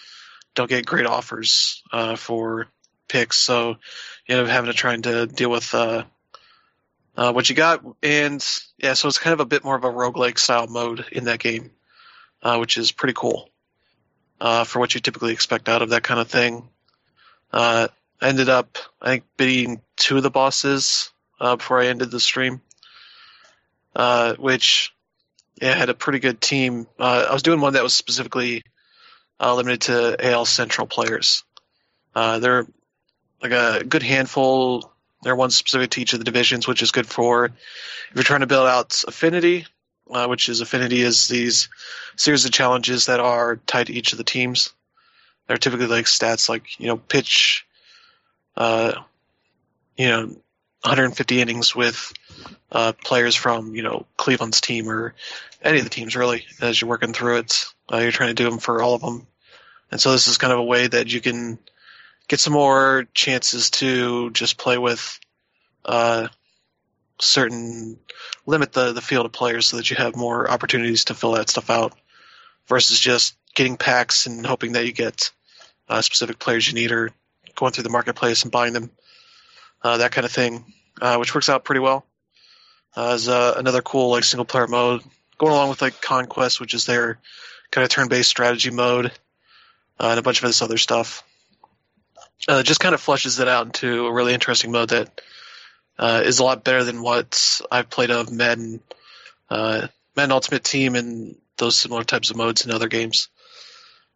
don't 0.55 0.69
get 0.69 0.85
great 0.85 1.05
offers 1.05 1.83
uh, 1.91 2.15
for 2.15 2.67
picks. 3.07 3.37
So 3.37 3.75
you 4.25 4.35
end 4.35 4.41
up 4.41 4.47
having 4.47 4.71
to 4.71 4.77
try 4.77 4.93
and 4.93 5.03
to 5.03 5.27
deal 5.27 5.49
with 5.49 5.73
uh, 5.73 6.03
uh, 7.17 7.33
what 7.33 7.49
you 7.49 7.55
got. 7.55 7.83
And 8.01 8.45
yeah, 8.77 8.93
so 8.93 9.07
it's 9.07 9.19
kind 9.19 9.33
of 9.33 9.39
a 9.39 9.45
bit 9.45 9.63
more 9.63 9.75
of 9.75 9.83
a 9.83 9.91
roguelike 9.91 10.39
style 10.39 10.67
mode 10.67 11.05
in 11.11 11.25
that 11.25 11.39
game, 11.39 11.71
uh, 12.41 12.57
which 12.57 12.77
is 12.77 12.91
pretty 12.91 13.13
cool 13.13 13.49
uh, 14.39 14.63
for 14.63 14.79
what 14.79 14.95
you 14.95 15.01
typically 15.01 15.33
expect 15.33 15.67
out 15.67 15.81
of 15.81 15.89
that 15.89 16.03
kind 16.03 16.19
of 16.19 16.29
thing. 16.29 16.69
Uh, 17.51 17.87
I 18.21 18.29
ended 18.29 18.49
up, 18.49 18.77
I 19.01 19.09
think, 19.09 19.23
beating 19.37 19.81
two 19.97 20.17
of 20.17 20.23
the 20.23 20.31
bosses 20.31 21.11
before 21.39 21.81
I 21.81 21.87
ended 21.87 22.09
the 22.09 22.21
stream, 22.21 22.61
which 24.37 24.93
yeah, 25.61 25.73
had 25.73 25.89
a 25.89 25.93
pretty 25.93 26.19
good 26.19 26.41
team. 26.41 26.87
Uh, 26.99 27.27
I 27.29 27.33
was 27.33 27.43
doing 27.43 27.61
one 27.61 27.73
that 27.73 27.83
was 27.83 27.93
specifically 27.93 28.63
uh, 29.39 29.55
limited 29.55 29.81
to 29.81 30.31
AL 30.31 30.45
Central 30.45 30.87
players. 30.87 31.43
Uh, 32.15 32.39
they're 32.39 32.65
like 33.41 33.51
a 33.51 33.83
good 33.83 34.03
handful. 34.03 34.91
They're 35.23 35.35
one 35.35 35.51
specific 35.51 35.91
to 35.91 36.01
each 36.01 36.13
of 36.13 36.19
the 36.19 36.25
divisions, 36.25 36.67
which 36.67 36.81
is 36.81 36.91
good 36.91 37.07
for 37.07 37.45
if 37.45 37.53
you're 38.15 38.23
trying 38.23 38.41
to 38.41 38.47
build 38.47 38.67
out 38.67 39.03
affinity, 39.07 39.65
uh, 40.09 40.27
which 40.27 40.49
is 40.49 40.61
affinity 40.61 41.01
is 41.01 41.27
these 41.27 41.69
series 42.15 42.45
of 42.45 42.51
challenges 42.51 43.05
that 43.05 43.19
are 43.19 43.55
tied 43.55 43.87
to 43.87 43.93
each 43.93 44.11
of 44.11 44.17
the 44.17 44.23
teams. 44.23 44.73
They're 45.47 45.57
typically 45.57 45.87
like 45.87 46.05
stats 46.05 46.49
like 46.49 46.79
you 46.79 46.87
know 46.87 46.97
pitch, 46.97 47.65
uh, 48.55 48.93
you 49.97 50.07
know, 50.07 50.35
150 50.83 51.41
innings 51.41 51.75
with 51.75 52.13
uh, 52.71 52.93
players 53.03 53.35
from 53.35 53.75
you 53.75 53.83
know 53.83 54.05
Cleveland's 54.17 54.61
team 54.61 54.89
or 54.89 55.13
any 55.61 55.79
of 55.79 55.83
the 55.83 55.89
teams 55.89 56.15
really. 56.15 56.45
As 56.61 56.79
you're 56.79 56.89
working 56.89 57.13
through 57.13 57.37
it, 57.37 57.65
uh, 57.91 57.97
you're 57.97 58.11
trying 58.11 58.29
to 58.29 58.43
do 58.43 58.49
them 58.49 58.59
for 58.59 58.81
all 58.81 58.95
of 58.95 59.01
them, 59.01 59.27
and 59.91 59.99
so 59.99 60.11
this 60.11 60.27
is 60.27 60.37
kind 60.37 60.53
of 60.53 60.59
a 60.59 60.63
way 60.63 60.87
that 60.87 61.11
you 61.11 61.21
can 61.21 61.57
get 62.27 62.39
some 62.39 62.53
more 62.53 63.05
chances 63.13 63.69
to 63.71 64.31
just 64.31 64.57
play 64.57 64.77
with 64.77 65.19
uh, 65.85 66.27
certain 67.19 67.99
limit 68.45 68.73
the 68.73 68.93
the 68.93 69.01
field 69.01 69.25
of 69.25 69.31
players 69.31 69.67
so 69.67 69.77
that 69.77 69.89
you 69.89 69.95
have 69.95 70.15
more 70.15 70.49
opportunities 70.49 71.05
to 71.05 71.13
fill 71.13 71.33
that 71.33 71.49
stuff 71.49 71.69
out 71.69 71.93
versus 72.67 72.99
just 72.99 73.35
getting 73.55 73.77
packs 73.77 74.25
and 74.25 74.45
hoping 74.45 74.73
that 74.73 74.85
you 74.85 74.91
get 74.91 75.31
uh, 75.89 76.01
specific 76.01 76.39
players 76.39 76.67
you 76.67 76.73
need 76.73 76.91
or 76.91 77.11
going 77.55 77.71
through 77.71 77.83
the 77.83 77.89
marketplace 77.89 78.43
and 78.43 78.51
buying 78.51 78.73
them, 78.73 78.89
uh, 79.83 79.97
that 79.97 80.11
kind 80.11 80.25
of 80.25 80.31
thing, 80.31 80.65
uh, 81.01 81.17
which 81.17 81.33
works 81.33 81.49
out 81.49 81.65
pretty 81.65 81.79
well. 81.79 82.05
Uh, 82.95 83.13
as 83.13 83.27
uh, 83.27 83.55
another 83.57 83.81
cool 83.81 84.11
like 84.11 84.23
single 84.23 84.45
player 84.45 84.67
mode 84.67 85.01
going 85.37 85.51
along 85.51 85.69
with 85.69 85.81
like 85.81 86.01
Conquest, 86.01 86.59
which 86.59 86.73
is 86.73 86.85
their 86.85 87.19
kind 87.71 87.83
of 87.83 87.89
turn 87.89 88.07
based 88.07 88.29
strategy 88.29 88.69
mode, 88.69 89.07
uh, 89.99 90.09
and 90.09 90.19
a 90.19 90.21
bunch 90.21 90.41
of 90.41 90.47
this 90.47 90.61
other 90.61 90.77
stuff. 90.77 91.23
Just 92.63 92.81
kind 92.81 92.93
of 92.93 92.99
flushes 92.99 93.39
it 93.39 93.47
out 93.47 93.65
into 93.65 94.05
a 94.05 94.13
really 94.13 94.33
interesting 94.33 94.71
mode 94.71 94.89
that 94.89 95.21
is 96.25 96.39
a 96.39 96.43
lot 96.43 96.63
better 96.63 96.83
than 96.83 97.01
what 97.01 97.61
I've 97.71 97.89
played 97.89 98.11
of 98.11 98.31
Madden, 98.31 98.81
Madden 99.49 99.89
Ultimate 100.17 100.63
Team, 100.63 100.95
and 100.95 101.37
those 101.57 101.77
similar 101.77 102.03
types 102.03 102.29
of 102.29 102.35
modes 102.35 102.65
in 102.65 102.71
other 102.71 102.89
games. 102.89 103.29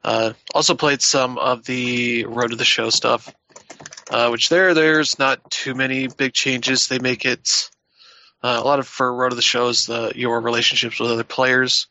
Uh, 0.04 0.34
also 0.54 0.76
played 0.76 1.02
some 1.02 1.38
of 1.38 1.66
the 1.66 2.26
Road 2.26 2.52
to 2.52 2.56
the 2.56 2.66
Show 2.66 2.90
stuff, 2.90 3.34
uh, 4.10 4.30
which 4.30 4.50
there 4.50 4.74
there's 4.74 5.20
not 5.20 5.50
too 5.50 5.76
many 5.76 6.08
big 6.08 6.34
changes. 6.34 6.88
They 6.88 7.00
make 7.00 7.26
it 7.26 7.70
uh, 8.44 8.60
a 8.62 8.66
lot 8.66 8.80
of 8.80 8.88
for 8.88 9.14
Road 9.14 9.30
to 9.30 9.36
the 9.36 9.42
Shows 9.42 9.90
your 10.16 10.40
relationships 10.42 11.00
with 11.00 11.12
other 11.12 11.24
players 11.24 11.88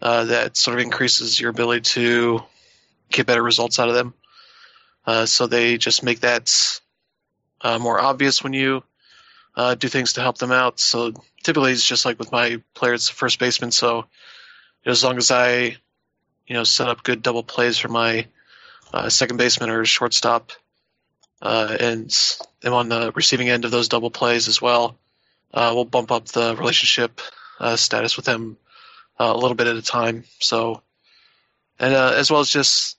uh, 0.00 0.24
that 0.24 0.56
sort 0.56 0.78
of 0.78 0.84
increases 0.84 1.40
your 1.40 1.50
ability 1.50 1.82
to 1.82 2.42
get 3.10 3.26
better 3.26 3.42
results 3.42 3.78
out 3.78 3.88
of 3.88 3.94
them. 3.94 4.14
Uh, 5.06 5.26
so 5.26 5.46
they 5.46 5.78
just 5.78 6.02
make 6.02 6.20
that 6.20 6.80
uh, 7.60 7.78
more 7.78 8.00
obvious 8.00 8.42
when 8.42 8.52
you 8.52 8.82
uh, 9.56 9.74
do 9.74 9.88
things 9.88 10.14
to 10.14 10.20
help 10.20 10.38
them 10.38 10.52
out. 10.52 10.80
So 10.80 11.12
typically 11.42 11.72
it's 11.72 11.86
just 11.86 12.04
like 12.04 12.18
with 12.18 12.32
my 12.32 12.62
players, 12.74 13.08
first 13.08 13.38
baseman. 13.38 13.72
So 13.72 14.06
as 14.86 15.02
long 15.04 15.18
as 15.18 15.30
I, 15.30 15.76
you 16.46 16.54
know, 16.54 16.64
set 16.64 16.88
up 16.88 17.02
good 17.02 17.22
double 17.22 17.42
plays 17.42 17.78
for 17.78 17.88
my 17.88 18.26
uh, 18.92 19.08
second 19.08 19.36
baseman 19.36 19.70
or 19.70 19.84
shortstop, 19.84 20.52
uh, 21.42 21.76
and 21.78 22.16
am 22.64 22.72
on 22.72 22.88
the 22.88 23.12
receiving 23.14 23.50
end 23.50 23.64
of 23.64 23.70
those 23.72 23.88
double 23.88 24.10
plays 24.10 24.48
as 24.48 24.62
well, 24.62 24.96
uh, 25.52 25.72
we'll 25.74 25.84
bump 25.84 26.12
up 26.12 26.26
the 26.26 26.54
relationship 26.56 27.20
uh, 27.58 27.76
status 27.76 28.16
with 28.16 28.24
them 28.24 28.56
uh, 29.18 29.32
a 29.34 29.36
little 29.36 29.56
bit 29.56 29.66
at 29.66 29.76
a 29.76 29.82
time. 29.82 30.24
So, 30.38 30.82
and 31.78 31.92
uh, 31.92 32.14
as 32.16 32.30
well 32.30 32.40
as 32.40 32.48
just 32.48 32.96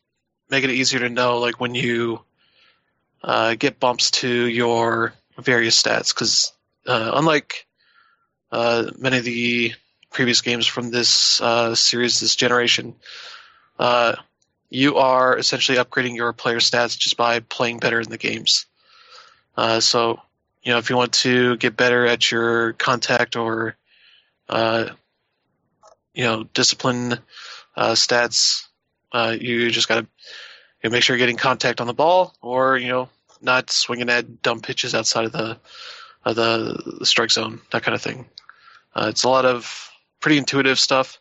make 0.50 0.66
it 0.66 0.70
easier 0.70 1.00
to 1.00 1.10
know, 1.10 1.40
like 1.40 1.60
when 1.62 1.74
you 1.74 2.22
uh, 3.24 3.56
get 3.56 3.80
bumps 3.80 4.12
to 4.12 4.30
your 4.30 5.14
various 5.40 5.82
stats 5.82 6.14
because 6.14 6.52
uh, 6.86 7.12
unlike 7.16 7.66
uh, 8.52 8.92
many 8.98 9.18
of 9.18 9.24
the 9.24 9.74
previous 10.12 10.42
games 10.42 10.68
from 10.68 10.92
this 10.92 11.42
uh, 11.42 11.74
series, 11.74 12.20
this 12.20 12.36
generation, 12.36 12.96
uh, 13.80 14.16
you 14.74 14.98
are 14.98 15.38
essentially 15.38 15.78
upgrading 15.78 16.16
your 16.16 16.34
player 16.34 16.58
stats 16.58 16.98
just 16.98 17.16
by 17.16 17.40
playing 17.40 17.78
better 17.78 18.02
in 18.02 18.10
the 18.10 18.18
games. 18.18 18.66
Uh, 19.56 19.80
so, 19.80 20.20
you 20.64 20.72
know, 20.72 20.80
if 20.80 20.90
you 20.90 20.98
want 20.98 21.14
to 21.14 21.56
get 21.58 21.78
better 21.78 22.08
at 22.08 22.32
your 22.32 22.74
contact 22.74 23.36
or, 23.36 23.76
uh, 24.50 24.90
you 26.16 26.24
know, 26.24 26.44
discipline 26.56 27.20
uh, 27.76 27.92
stats, 27.92 28.64
uh, 29.12 29.36
you 29.40 29.70
just 29.70 29.88
got 29.88 29.96
to 29.96 30.08
you 30.82 30.90
know, 30.90 30.94
make 30.94 31.04
sure 31.04 31.16
you're 31.16 31.24
getting 31.24 31.38
contact 31.38 31.80
on 31.80 31.88
the 31.88 31.94
ball, 31.94 32.36
or 32.42 32.76
you 32.76 32.88
know, 32.88 33.10
not 33.42 33.70
swinging 33.70 34.10
at 34.10 34.42
dumb 34.42 34.60
pitches 34.60 34.96
outside 34.96 35.26
of 35.26 35.32
the 35.32 35.60
of 36.26 36.36
the, 36.36 37.06
strike 37.06 37.32
zone, 37.32 37.62
that 37.72 37.84
kind 37.84 37.94
of 37.94 38.02
thing. 38.02 38.26
Uh, 38.96 39.08
it's 39.10 39.24
a 39.24 39.30
lot 39.30 39.46
of 39.46 39.92
pretty 40.20 40.38
intuitive 40.38 40.80
stuff 40.80 41.20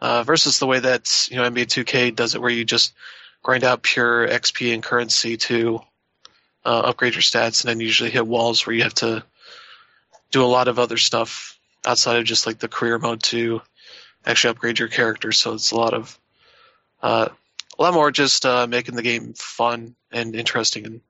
uh, 0.00 0.22
versus 0.22 0.58
the 0.58 0.66
way 0.66 0.78
that 0.78 1.28
you 1.30 1.36
know 1.36 1.48
NBA 1.50 1.66
2K 1.66 2.14
does 2.14 2.34
it, 2.34 2.40
where 2.40 2.50
you 2.50 2.64
just 2.64 2.94
grind 3.42 3.64
out 3.64 3.82
pure 3.82 4.26
XP 4.26 4.74
and 4.74 4.82
currency 4.82 5.36
to 5.36 5.80
uh, 6.64 6.82
upgrade 6.86 7.14
your 7.14 7.22
stats, 7.22 7.62
and 7.64 7.70
then 7.70 7.80
usually 7.80 8.10
hit 8.10 8.26
walls 8.26 8.66
where 8.66 8.74
you 8.74 8.82
have 8.82 8.94
to 8.94 9.24
do 10.30 10.42
a 10.42 10.46
lot 10.46 10.68
of 10.68 10.78
other 10.78 10.96
stuff 10.96 11.58
outside 11.86 12.18
of 12.18 12.24
just 12.24 12.46
like 12.46 12.58
the 12.58 12.68
career 12.68 12.98
mode 12.98 13.22
to 13.22 13.62
actually 14.24 14.50
upgrade 14.50 14.78
your 14.78 14.88
character. 14.88 15.32
So 15.32 15.54
it's 15.54 15.70
a 15.70 15.76
lot 15.76 15.94
of 15.94 16.18
uh, 17.02 17.28
a 17.78 17.82
lot 17.82 17.94
more 17.94 18.10
just 18.10 18.44
uh, 18.44 18.66
making 18.66 18.96
the 18.96 19.02
game 19.02 19.34
fun 19.34 19.94
and 20.10 20.34
interesting. 20.34 20.86
And 20.86 21.00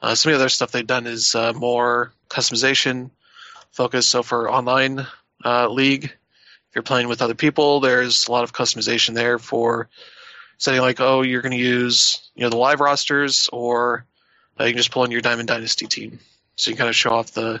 uh, 0.00 0.14
some 0.14 0.32
of 0.32 0.38
the 0.38 0.44
other 0.44 0.48
stuff 0.48 0.72
they've 0.72 0.86
done 0.86 1.06
is 1.06 1.34
uh, 1.34 1.52
more 1.52 2.12
customization 2.28 3.10
focus. 3.70 4.06
So 4.06 4.22
for 4.22 4.50
online 4.50 5.06
uh, 5.44 5.68
league, 5.68 6.12
if 6.72 6.76
you're 6.76 6.82
playing 6.84 7.08
with 7.08 7.20
other 7.20 7.34
people, 7.34 7.80
there's 7.80 8.28
a 8.28 8.32
lot 8.32 8.44
of 8.44 8.54
customization 8.54 9.14
there 9.14 9.38
for 9.38 9.90
setting 10.56 10.80
like, 10.80 11.00
oh, 11.00 11.20
you're 11.20 11.42
going 11.42 11.52
to 11.52 11.58
use 11.62 12.30
you 12.34 12.44
know 12.44 12.48
the 12.48 12.56
live 12.56 12.80
rosters, 12.80 13.50
or 13.52 14.06
uh, 14.58 14.64
you 14.64 14.70
can 14.72 14.78
just 14.78 14.90
pull 14.90 15.04
in 15.04 15.10
your 15.10 15.20
Diamond 15.20 15.48
Dynasty 15.48 15.86
team. 15.86 16.18
So 16.56 16.70
you 16.70 16.76
can 16.76 16.84
kind 16.84 16.88
of 16.88 16.96
show 16.96 17.10
off 17.10 17.32
the 17.32 17.60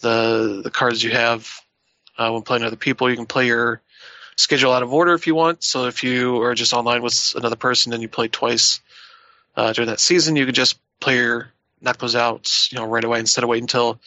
the 0.00 0.62
the 0.64 0.70
cards 0.72 1.00
you 1.00 1.12
have 1.12 1.48
uh, 2.18 2.30
when 2.32 2.42
playing 2.42 2.64
other 2.64 2.74
people. 2.74 3.08
You 3.08 3.14
can 3.14 3.26
play 3.26 3.46
your 3.46 3.80
schedule 4.34 4.72
out 4.72 4.82
of 4.82 4.92
order 4.92 5.14
if 5.14 5.28
you 5.28 5.36
want. 5.36 5.62
So 5.62 5.86
if 5.86 6.02
you 6.02 6.42
are 6.42 6.56
just 6.56 6.72
online 6.74 7.02
with 7.02 7.34
another 7.36 7.54
person 7.54 7.92
and 7.92 8.02
you 8.02 8.08
play 8.08 8.26
twice 8.26 8.80
uh, 9.56 9.72
during 9.74 9.90
that 9.90 10.00
season, 10.00 10.34
you 10.34 10.46
could 10.46 10.56
just 10.56 10.80
play 11.00 11.18
your 11.18 11.52
knock 11.80 11.98
those 11.98 12.16
out, 12.16 12.50
you 12.72 12.78
know, 12.78 12.86
right 12.86 13.04
away 13.04 13.20
instead 13.20 13.44
of 13.44 13.50
waiting 13.50 13.64
until 13.64 14.00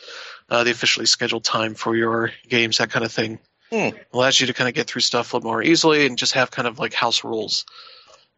uh, 0.49 0.65
the 0.65 0.71
officially 0.71 1.05
scheduled 1.05 1.45
time 1.45 1.75
for 1.75 1.95
your 1.95 2.31
games, 2.49 2.79
that 2.79 2.89
kind 2.89 3.05
of 3.05 3.11
thing. 3.11 3.39
Hmm. 3.71 3.89
Allows 4.13 4.39
you 4.39 4.47
to 4.47 4.53
kind 4.53 4.69
of 4.69 4.75
get 4.75 4.87
through 4.87 5.01
stuff 5.01 5.33
a 5.33 5.37
little 5.37 5.49
more 5.49 5.61
easily 5.61 6.05
and 6.05 6.17
just 6.17 6.33
have 6.33 6.51
kind 6.51 6.67
of 6.67 6.79
like 6.79 6.93
house 6.93 7.23
rules 7.23 7.65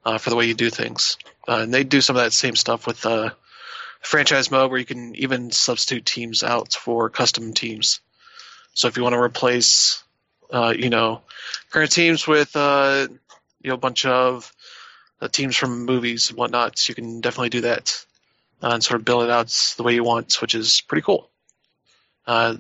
uh, 0.06 0.18
for 0.18 0.30
the 0.30 0.36
way 0.36 0.46
you 0.46 0.56
do 0.56 0.70
things. 0.70 1.18
Uh, 1.48 1.60
and 1.62 1.74
they 1.74 1.84
do 1.84 2.02
some 2.02 2.16
of 2.16 2.24
that 2.24 2.34
same 2.34 2.56
stuff 2.56 2.88
with 2.88 3.06
uh, 3.06 3.30
franchise 4.02 4.50
mode 4.50 4.72
where 4.72 4.80
you 4.80 4.86
can 4.86 5.16
even 5.16 5.52
substitute 5.52 6.06
teams 6.06 6.44
out 6.44 6.74
for 6.74 7.10
custom 7.10 7.54
teams. 7.54 8.00
So 8.74 8.88
if 8.88 8.98
you 8.98 9.04
want 9.04 9.14
to 9.14 9.20
replace, 9.20 10.04
uh, 10.52 10.74
you 10.78 10.90
know, 10.90 11.22
current 11.70 11.92
teams 11.92 12.28
with, 12.28 12.56
uh, 12.56 13.08
you 13.62 13.70
know, 13.70 13.76
a 13.76 13.78
bunch 13.78 14.06
of 14.06 14.52
uh, 15.22 15.28
teams 15.28 15.56
from 15.56 15.86
movies 15.86 16.30
and 16.30 16.38
whatnot, 16.38 16.88
you 16.88 16.96
can 16.96 17.22
definitely 17.22 17.50
do 17.50 17.62
that 17.62 18.06
and 18.62 18.84
sort 18.84 19.00
of 19.00 19.06
build 19.06 19.24
it 19.24 19.30
out 19.30 19.48
the 19.78 19.84
way 19.84 19.94
you 19.94 20.04
want, 20.04 20.42
which 20.42 20.56
is 20.56 20.82
pretty 20.82 21.02
cool. 21.02 21.30
Uh, 22.26 22.56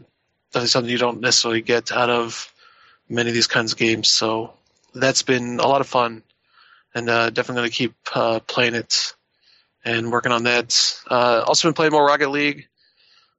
that 0.51 0.63
is 0.63 0.71
something 0.71 0.91
you 0.91 0.97
don't 0.97 1.21
necessarily 1.21 1.61
get 1.61 1.91
out 1.91 2.09
of 2.09 2.53
many 3.09 3.29
of 3.29 3.33
these 3.33 3.47
kinds 3.47 3.73
of 3.73 3.77
games. 3.77 4.07
So 4.07 4.53
that's 4.93 5.23
been 5.23 5.59
a 5.59 5.67
lot 5.67 5.81
of 5.81 5.87
fun, 5.87 6.23
and 6.93 7.09
uh, 7.09 7.29
definitely 7.29 7.61
going 7.61 7.69
to 7.69 7.75
keep 7.75 7.95
uh, 8.13 8.39
playing 8.41 8.75
it 8.75 9.13
and 9.83 10.11
working 10.11 10.31
on 10.31 10.43
that. 10.43 10.99
Uh, 11.09 11.43
also 11.45 11.67
been 11.67 11.73
playing 11.73 11.91
more 11.91 12.05
Rocket 12.05 12.29
League. 12.29 12.67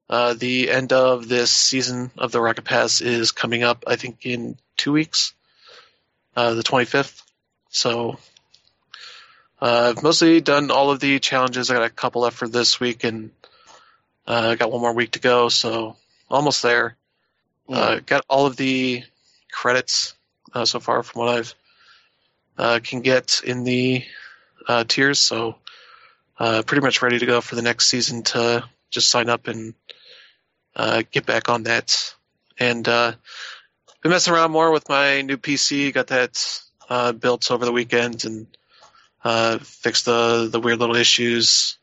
Uh, 0.09 0.35
the 0.35 0.71
end 0.71 0.93
of 0.93 1.29
this 1.29 1.53
season 1.53 2.11
of 2.19 2.33
the 2.33 2.41
Rocket 2.41 2.65
Pass 2.65 3.01
is 3.01 3.31
coming 3.31 3.63
up, 3.63 3.85
I 3.87 3.95
think, 3.95 4.27
in 4.27 4.59
two 4.77 4.91
weeks, 4.91 5.35
uh, 6.35 6.55
the 6.55 6.65
25th. 6.65 7.23
So 7.69 8.19
uh, 9.63 9.95
I've 9.97 10.03
mostly 10.03 10.41
done 10.41 10.73
all 10.73 10.91
of 10.91 10.99
the 10.99 11.21
challenges. 11.21 11.71
I 11.71 11.75
got 11.75 11.85
a 11.85 11.91
couple 11.91 12.23
left 12.23 12.37
for 12.37 12.49
this 12.49 12.81
week, 12.81 13.05
and 13.05 13.31
uh, 14.27 14.51
I 14.51 14.55
got 14.57 14.73
one 14.73 14.81
more 14.81 14.95
week 14.95 15.13
to 15.13 15.21
go, 15.21 15.49
so 15.49 15.97
almost 16.29 16.63
there. 16.63 16.97
Uh, 17.69 18.01
got 18.05 18.25
all 18.29 18.47
of 18.47 18.57
the 18.57 19.05
credits 19.53 20.15
uh, 20.55 20.65
so 20.65 20.81
far 20.81 21.03
from 21.03 21.21
what 21.21 21.29
I've 21.29 21.55
uh, 22.59 22.81
can 22.83 23.01
get 23.01 23.41
in 23.45 23.65
the 23.65 24.05
uh, 24.69 24.85
tiers, 24.85 25.19
so 25.19 25.57
uh, 26.39 26.63
pretty 26.67 26.83
much 26.83 27.01
ready 27.01 27.19
to 27.19 27.27
go 27.27 27.41
for 27.41 27.55
the 27.55 27.63
next 27.63 27.89
season 27.89 28.23
to 28.23 28.65
just 28.91 29.11
sign 29.11 29.31
up 29.31 29.49
and 29.49 29.75
uh, 30.77 31.03
get 31.11 31.25
back 31.25 31.49
on 31.49 31.63
that. 31.65 32.15
And 32.59 32.87
uh, 32.87 33.13
been 34.03 34.11
messing 34.11 34.35
around 34.35 34.51
more 34.51 34.71
with 34.71 34.89
my 34.89 35.23
new 35.23 35.39
PC. 35.39 35.95
Got 35.95 36.09
that 36.09 36.61
built 37.19 37.51
over 37.51 37.65
the 37.65 37.73
weekend 37.73 38.27
and 38.27 39.65
fixed 39.65 40.05
the 40.05 40.49
the 40.51 40.61
weird 40.61 40.81
little 40.81 40.97
issues 40.97 41.79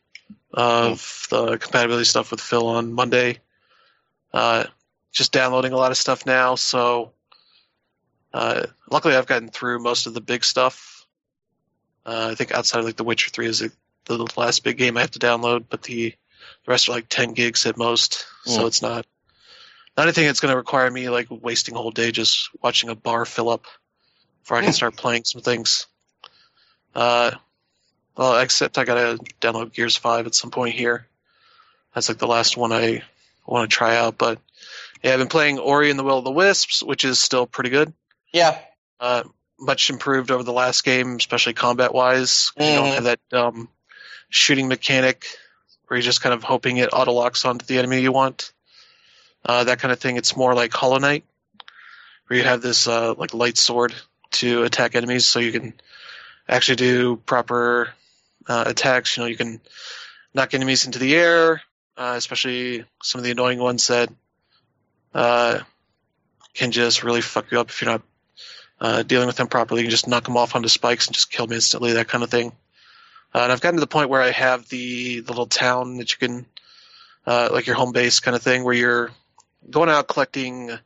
of 0.52 1.26
the 1.30 1.58
compatibility 1.58 2.04
stuff 2.04 2.30
with 2.30 2.40
Phil 2.40 2.68
on 2.68 2.92
Monday. 2.92 3.38
Just 5.12 5.32
downloading 5.32 5.72
a 5.72 5.76
lot 5.76 5.90
of 5.90 5.96
stuff 5.96 6.24
now, 6.24 6.54
so 6.54 7.12
uh, 8.38 8.66
luckily 8.90 9.16
I've 9.16 9.26
gotten 9.26 9.48
through 9.48 9.80
most 9.80 10.06
of 10.06 10.14
the 10.14 10.20
big 10.20 10.44
stuff. 10.44 11.04
Uh, 12.06 12.28
I 12.30 12.34
think 12.36 12.52
outside 12.52 12.78
of 12.78 12.84
like 12.84 12.96
The 12.96 13.04
Witcher 13.04 13.30
Three 13.30 13.46
is 13.46 13.58
the, 13.58 13.72
the 14.04 14.26
last 14.36 14.62
big 14.62 14.78
game 14.78 14.96
I 14.96 15.00
have 15.00 15.10
to 15.10 15.18
download, 15.18 15.64
but 15.68 15.82
the, 15.82 16.10
the 16.10 16.70
rest 16.70 16.88
are 16.88 16.92
like 16.92 17.08
10 17.08 17.32
gigs 17.32 17.66
at 17.66 17.76
most, 17.76 18.26
so 18.44 18.62
Mm. 18.62 18.66
it's 18.68 18.80
not 18.82 19.06
not 19.96 20.04
anything 20.04 20.26
that's 20.26 20.38
going 20.38 20.52
to 20.52 20.56
require 20.56 20.88
me 20.90 21.08
like 21.08 21.26
wasting 21.28 21.74
a 21.74 21.78
whole 21.78 21.90
day 21.90 22.12
just 22.12 22.50
watching 22.62 22.88
a 22.88 22.94
bar 22.94 23.24
fill 23.24 23.48
up 23.48 23.66
before 24.42 24.56
I 24.58 24.60
can 24.62 24.70
Mm. 24.70 24.74
start 24.74 24.96
playing 24.96 25.24
some 25.24 25.42
things. 25.42 25.86
Uh, 26.94 27.32
well, 28.16 28.38
except 28.38 28.78
I 28.78 28.84
gotta 28.84 29.18
download 29.40 29.72
Gears 29.74 29.96
Five 29.96 30.26
at 30.26 30.34
some 30.34 30.50
point 30.50 30.74
here. 30.76 31.06
That's 31.94 32.08
like 32.08 32.18
the 32.18 32.26
last 32.28 32.56
one 32.56 32.72
I 32.72 33.02
want 33.46 33.68
to 33.68 33.74
try 33.76 33.96
out. 33.96 34.16
But 34.18 34.38
yeah, 35.02 35.12
I've 35.12 35.18
been 35.18 35.28
playing 35.28 35.58
Ori 35.58 35.90
and 35.90 35.98
the 35.98 36.04
Will 36.04 36.18
of 36.18 36.24
the 36.24 36.30
Wisps, 36.30 36.82
which 36.82 37.04
is 37.04 37.18
still 37.18 37.46
pretty 37.46 37.70
good. 37.70 37.92
Yeah. 38.32 38.58
Uh, 39.00 39.24
much 39.58 39.90
improved 39.90 40.30
over 40.30 40.42
the 40.42 40.52
last 40.52 40.84
game, 40.84 41.16
especially 41.16 41.54
combat 41.54 41.92
wise. 41.92 42.52
You 42.58 42.74
don't 42.74 42.88
Mhm. 42.90 42.94
have 42.94 43.04
that 43.04 43.20
um, 43.32 43.68
shooting 44.28 44.68
mechanic 44.68 45.26
where 45.86 45.98
you're 45.98 46.04
just 46.04 46.20
kind 46.20 46.34
of 46.34 46.44
hoping 46.44 46.76
it 46.76 46.90
auto 46.92 47.12
locks 47.12 47.44
onto 47.44 47.64
the 47.66 47.78
enemy 47.78 48.00
you 48.00 48.12
want. 48.12 48.52
Uh, 49.44 49.64
that 49.64 49.78
kind 49.80 49.92
of 49.92 49.98
thing. 50.00 50.16
It's 50.16 50.36
more 50.36 50.54
like 50.54 50.72
Hollow 50.72 50.98
Knight, 50.98 51.24
where 52.26 52.38
you 52.38 52.44
have 52.44 52.60
this 52.60 52.86
uh, 52.86 53.14
like 53.14 53.32
light 53.34 53.56
sword 53.56 53.94
to 54.32 54.64
attack 54.64 54.94
enemies, 54.94 55.26
so 55.26 55.38
you 55.38 55.52
can 55.52 55.72
actually 56.48 56.76
do 56.76 57.16
proper 57.16 57.94
uh, 58.46 58.64
attacks. 58.66 59.16
You 59.16 59.22
know, 59.22 59.28
you 59.28 59.36
can 59.36 59.60
knock 60.34 60.54
enemies 60.54 60.84
into 60.86 60.98
the 60.98 61.14
air, 61.16 61.62
uh, 61.96 62.14
especially 62.16 62.84
some 63.02 63.18
of 63.20 63.24
the 63.24 63.30
annoying 63.30 63.58
ones 63.58 63.86
that 63.88 64.10
uh, 65.14 65.60
can 66.54 66.70
just 66.70 67.02
really 67.02 67.22
fuck 67.22 67.50
you 67.50 67.60
up 67.60 67.70
if 67.70 67.80
you're 67.80 67.90
not 67.90 68.02
uh, 68.80 69.02
dealing 69.02 69.26
with 69.26 69.36
them 69.36 69.48
properly. 69.48 69.80
You 69.80 69.86
can 69.86 69.90
just 69.90 70.08
knock 70.08 70.24
them 70.24 70.36
off 70.36 70.54
onto 70.54 70.68
spikes 70.68 71.06
and 71.06 71.14
just 71.14 71.30
kill 71.30 71.46
them 71.46 71.54
instantly, 71.54 71.94
that 71.94 72.08
kind 72.08 72.24
of 72.24 72.30
thing. 72.30 72.52
Uh, 73.34 73.40
and 73.40 73.52
I've 73.52 73.60
gotten 73.60 73.76
to 73.76 73.80
the 73.80 73.86
point 73.86 74.08
where 74.08 74.22
I 74.22 74.30
have 74.30 74.68
the, 74.68 75.20
the 75.20 75.32
little 75.32 75.46
town 75.46 75.98
that 75.98 76.12
you 76.12 76.18
can, 76.18 76.46
uh, 77.26 77.50
like 77.52 77.66
your 77.66 77.76
home 77.76 77.92
base 77.92 78.20
kind 78.20 78.34
of 78.34 78.42
thing, 78.42 78.64
where 78.64 78.74
you're 78.74 79.10
going 79.70 79.90
out 79.90 80.08
collecting, 80.08 80.70
I 80.70 80.76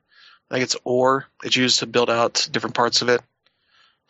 think 0.50 0.64
it's 0.64 0.76
ore 0.84 1.26
that's 1.42 1.56
used 1.56 1.80
to 1.80 1.86
build 1.86 2.10
out 2.10 2.48
different 2.50 2.74
parts 2.74 3.02
of 3.02 3.08
it, 3.08 3.20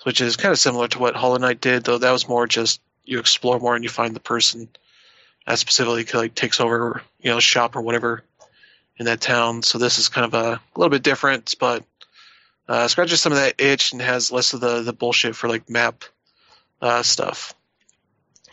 which 0.05 0.21
is 0.21 0.37
kind 0.37 0.53
of 0.53 0.59
similar 0.59 0.89
to 0.89 0.99
what 0.99 1.15
Hollow 1.15 1.37
Knight 1.37 1.61
did, 1.61 1.85
though 1.85 1.99
that 1.99 2.11
was 2.11 2.29
more 2.29 2.47
just 2.47 2.81
you 3.05 3.19
explore 3.19 3.59
more 3.59 3.75
and 3.75 3.85
you 3.85 3.91
find 3.91 4.15
the 4.15 4.21
person 4.21 4.69
that 5.47 5.59
specifically 5.59 6.07
like 6.19 6.35
takes 6.35 6.61
over, 6.61 7.03
you 7.21 7.31
know, 7.31 7.41
shop 7.41 7.77
or 7.77 7.83
whatever 7.83 8.23
in 8.97 9.07
that 9.07 9.21
town. 9.21 9.63
So 9.63 9.79
this 9.79 9.99
is 9.99 10.09
kind 10.09 10.25
of 10.25 10.35
a, 10.35 10.61
little 10.77 10.91
bit 10.91 11.03
different, 11.03 11.55
but 11.59 11.85
uh, 12.69 12.89
scratches 12.89 13.21
some 13.21 13.33
of 13.33 13.39
that 13.39 13.61
itch 13.61 13.93
and 13.93 14.01
has 14.01 14.33
less 14.33 14.53
of 14.53 14.61
the 14.61 14.83
the 14.83 14.93
bullshit 14.93 15.37
for 15.37 15.49
like 15.49 15.69
map 15.69 16.05
uh, 16.81 17.03
stuff. 17.03 17.55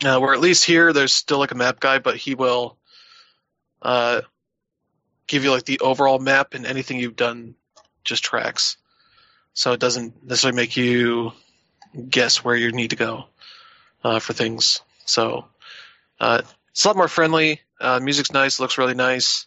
Uh, 0.04 0.18
where 0.18 0.32
at 0.32 0.40
least 0.40 0.64
here 0.64 0.92
there's 0.92 1.12
still 1.12 1.38
like 1.38 1.50
a 1.50 1.56
map 1.56 1.78
guy, 1.78 1.98
but 1.98 2.16
he 2.16 2.34
will 2.34 2.76
uh, 3.82 4.22
give 5.26 5.44
you 5.44 5.50
like 5.50 5.64
the 5.64 5.80
overall 5.80 6.18
map 6.18 6.54
and 6.54 6.66
anything 6.66 6.98
you've 6.98 7.16
done 7.16 7.54
just 8.04 8.24
tracks. 8.24 8.76
So 9.52 9.72
it 9.72 9.80
doesn't 9.80 10.24
necessarily 10.24 10.56
make 10.56 10.76
you 10.76 11.32
guess 12.08 12.42
where 12.42 12.56
you 12.56 12.72
need 12.72 12.90
to 12.90 12.96
go 12.96 13.26
uh, 14.02 14.20
for 14.20 14.32
things. 14.32 14.80
So 15.04 15.46
uh, 16.18 16.42
it's 16.70 16.84
a 16.84 16.88
lot 16.88 16.96
more 16.96 17.08
friendly. 17.08 17.60
Uh, 17.80 18.00
music's 18.00 18.32
nice, 18.32 18.60
looks 18.60 18.78
really 18.78 18.94
nice. 18.94 19.46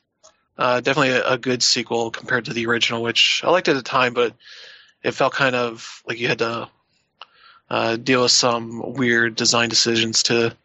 Uh, 0.57 0.81
definitely 0.81 1.11
a, 1.11 1.33
a 1.33 1.37
good 1.37 1.63
sequel 1.63 2.11
compared 2.11 2.45
to 2.45 2.53
the 2.53 2.67
original, 2.67 3.01
which 3.01 3.41
I 3.43 3.49
liked 3.49 3.67
at 3.67 3.75
the 3.75 3.81
time, 3.81 4.13
but 4.13 4.35
it 5.01 5.11
felt 5.11 5.33
kind 5.33 5.55
of 5.55 6.03
like 6.07 6.19
you 6.19 6.27
had 6.27 6.39
to 6.39 6.69
uh, 7.69 7.95
deal 7.97 8.21
with 8.21 8.31
some 8.31 8.93
weird 8.93 9.35
design 9.35 9.69
decisions 9.69 10.23
to 10.23 10.55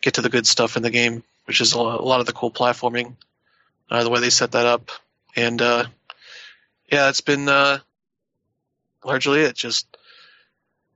get 0.00 0.14
to 0.14 0.22
the 0.22 0.28
good 0.28 0.46
stuff 0.46 0.76
in 0.76 0.82
the 0.82 0.90
game, 0.90 1.22
which 1.46 1.60
is 1.60 1.72
a 1.72 1.80
lot, 1.80 2.20
of 2.20 2.26
the 2.26 2.32
cool 2.32 2.50
platforming, 2.50 3.16
uh, 3.90 4.04
the 4.04 4.10
way 4.10 4.20
they 4.20 4.30
set 4.30 4.52
that 4.52 4.66
up, 4.66 4.90
and 5.34 5.62
uh, 5.62 5.84
yeah, 6.90 7.08
it's 7.08 7.22
been 7.22 7.48
uh, 7.48 7.78
largely 9.04 9.40
it. 9.40 9.56
Just 9.56 9.86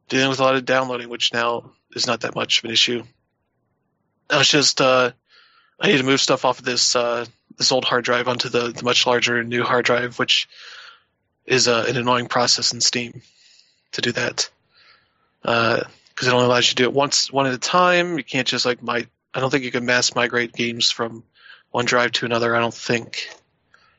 dealing 0.09 0.28
with 0.28 0.41
a 0.41 0.43
lot 0.43 0.57
of 0.57 0.64
downloading, 0.66 1.09
which 1.09 1.32
now 1.32 1.72
is 1.93 2.07
not 2.07 2.20
that 2.20 2.34
much 2.34 2.59
of 2.59 2.66
an 2.66 2.70
issue. 2.70 3.03
I 4.28 4.39
was 4.39 4.49
just 4.49 4.80
uh, 4.80 5.12
I 5.80 5.87
need 5.87 5.99
to 5.99 6.05
move 6.05 6.20
stuff 6.20 6.45
off 6.45 6.59
of 6.59 6.64
this 6.64 6.95
uh, 6.95 7.24
this 7.57 7.72
old 7.72 7.84
hard 7.84 8.04
drive 8.04 8.28
onto 8.28 8.48
the, 8.48 8.72
the 8.72 8.84
much 8.84 9.07
larger 9.07 9.42
new 9.42 9.62
hard 9.62 9.84
drive, 9.84 10.18
which 10.18 10.48
is 11.46 11.68
uh, 11.68 11.86
an 11.88 11.96
annoying 11.96 12.26
process 12.26 12.72
in 12.72 12.80
Steam 12.80 13.22
to 13.92 14.00
do 14.00 14.12
that 14.12 14.50
because 15.42 16.26
it 16.26 16.32
only 16.32 16.46
allows 16.46 16.66
you 16.66 16.70
to 16.70 16.74
do 16.74 16.84
it 16.84 16.92
once 16.92 17.32
one 17.32 17.46
at 17.46 17.54
a 17.54 17.59
time. 17.59 18.18
You 18.18 18.24
can't 18.24 18.48
just 18.48 18.66
like 18.66 18.82
my 18.82 19.07
I 19.36 19.40
don't 19.40 19.50
think 19.50 19.64
you 19.64 19.70
can 19.70 19.84
mass 19.84 20.14
migrate 20.14 20.54
games 20.54 20.90
from 20.90 21.22
one 21.70 21.84
drive 21.84 22.12
to 22.12 22.24
another. 22.24 22.57
I 22.57 22.61
don't 22.61 22.72
think, 22.72 23.28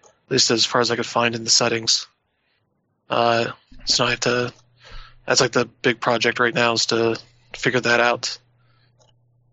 at 0.04 0.32
least 0.32 0.50
as 0.50 0.66
far 0.66 0.82
as 0.82 0.90
I 0.90 0.96
could 0.96 1.06
find 1.06 1.36
in 1.36 1.44
the 1.44 1.50
settings. 1.52 2.08
Uh, 3.08 3.52
so 3.86 4.06
I 4.06 4.12
have 4.12 4.20
to. 4.22 4.54
That's 5.28 5.42
like 5.42 5.52
the 5.52 5.66
big 5.66 6.00
project 6.00 6.40
right 6.40 6.54
now 6.54 6.74
is 6.74 6.88
to 6.88 7.20
figure 7.56 7.82
that 7.82 8.00
out. 8.00 8.40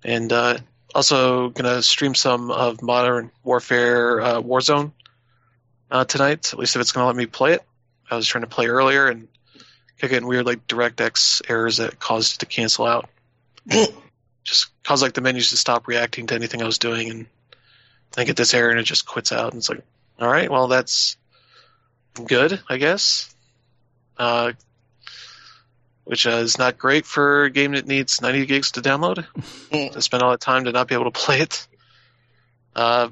And 0.03 0.33
uh, 0.33 0.59
also 0.95 1.49
gonna 1.51 1.83
stream 1.83 2.15
some 2.15 2.51
of 2.51 2.83
Modern 2.83 3.31
Warfare 3.43 4.21
uh, 4.21 4.41
Warzone 4.41 4.93
uh, 5.91 6.05
tonight. 6.05 6.53
At 6.53 6.59
least 6.59 6.77
if 6.77 6.83
it's 6.83 6.93
gonna 6.93 7.07
let 7.07 7.17
me 7.17 7.27
play 7.27 7.55
it. 7.55 7.63
I 8.11 8.17
was 8.17 8.27
trying 8.27 8.45
to 8.45 8.51
play 8.51 8.67
earlier 8.67 9.07
and 9.07 9.29
kept 9.99 10.11
getting 10.11 10.29
weird 10.29 10.47
like 10.47 10.67
DirectX 10.67 11.43
errors 11.49 11.79
that 11.79 11.99
caused 11.99 12.35
it 12.35 12.39
to 12.41 12.47
cancel 12.47 12.87
out. 12.87 13.09
just 14.45 14.69
caused 14.85 15.03
like 15.03 15.15
the 15.15 15.21
menus 15.21 15.51
to 15.51 15.57
stop 15.57 15.87
reacting 15.87 16.27
to 16.27 16.35
anything 16.35 16.63
I 16.63 16.67
was 16.67 16.79
doing, 16.79 17.11
and 17.11 17.27
I 18.17 18.25
get 18.25 18.37
this 18.37 18.55
error 18.55 18.71
and 18.71 18.79
it 18.79 18.85
just 18.85 19.07
quits 19.07 19.33
out. 19.33 19.53
And 19.53 19.59
it's 19.59 19.69
like, 19.69 19.83
all 20.21 20.29
right, 20.29 20.51
well 20.51 20.69
that's 20.69 21.17
good, 22.27 22.61
I 22.69 22.77
guess. 22.77 23.35
Uh, 24.17 24.53
which 26.05 26.27
uh, 26.27 26.31
is 26.31 26.59
not 26.59 26.79
great 26.79 27.07
for 27.07 27.45
a 27.45 27.51
game 27.51 27.73
that 27.73 27.87
needs 27.87 28.21
90 28.21 28.47
gigs 28.47 28.73
to 28.73 28.83
download. 28.83 29.27
to 29.93 30.03
spend 30.03 30.23
all 30.23 30.31
that 30.31 30.41
time 30.41 30.65
to 30.65 30.73
not 30.73 30.89
be 30.89 30.95
able 30.95 31.05
to 31.05 31.11
play 31.11 31.41
it. 31.41 31.67
Uh, 32.75 33.09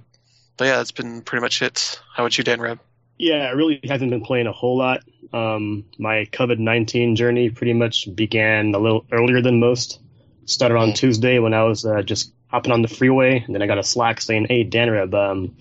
but 0.57 0.65
yeah, 0.67 0.77
that's 0.77 0.93
been 0.93 1.23
pretty 1.23 1.43
much 1.43 1.63
it. 1.63 2.01
How 2.15 2.25
about 2.25 2.37
you, 2.37 2.45
Dan 2.45 2.61
Reb? 2.61 2.79
Yeah, 3.19 3.47
I 3.47 3.51
really 3.51 3.81
haven't 3.85 4.11
been 4.11 4.25
playing 4.25 4.47
a 4.47 4.53
whole 4.53 4.79
lot. 4.79 5.03
Um, 5.33 5.85
my 5.99 6.27
COVID 6.33 6.59
19 6.59 7.17
journey 7.17 7.51
pretty 7.51 7.73
much 7.73 8.09
began 8.15 8.75
a 8.75 8.79
little 8.79 9.07
earlier 9.11 9.41
than 9.41 9.61
most. 9.61 10.01
Started 10.45 10.77
on 10.77 10.93
Tuesday 10.93 11.39
when 11.39 11.55
I 11.55 11.63
was 11.63 11.85
uh, 11.85 12.03
just 12.03 12.33
hopping 12.49 12.73
on 12.73 12.83
the 12.83 12.89
freeway, 12.89 13.43
and 13.45 13.55
then 13.55 13.63
I 13.63 13.67
got 13.67 13.79
a 13.79 13.85
Slack 13.85 14.21
saying, 14.21 14.47
"Hey, 14.49 14.65
Dan 14.65 14.91
Reb, 14.91 15.15
um, 15.15 15.57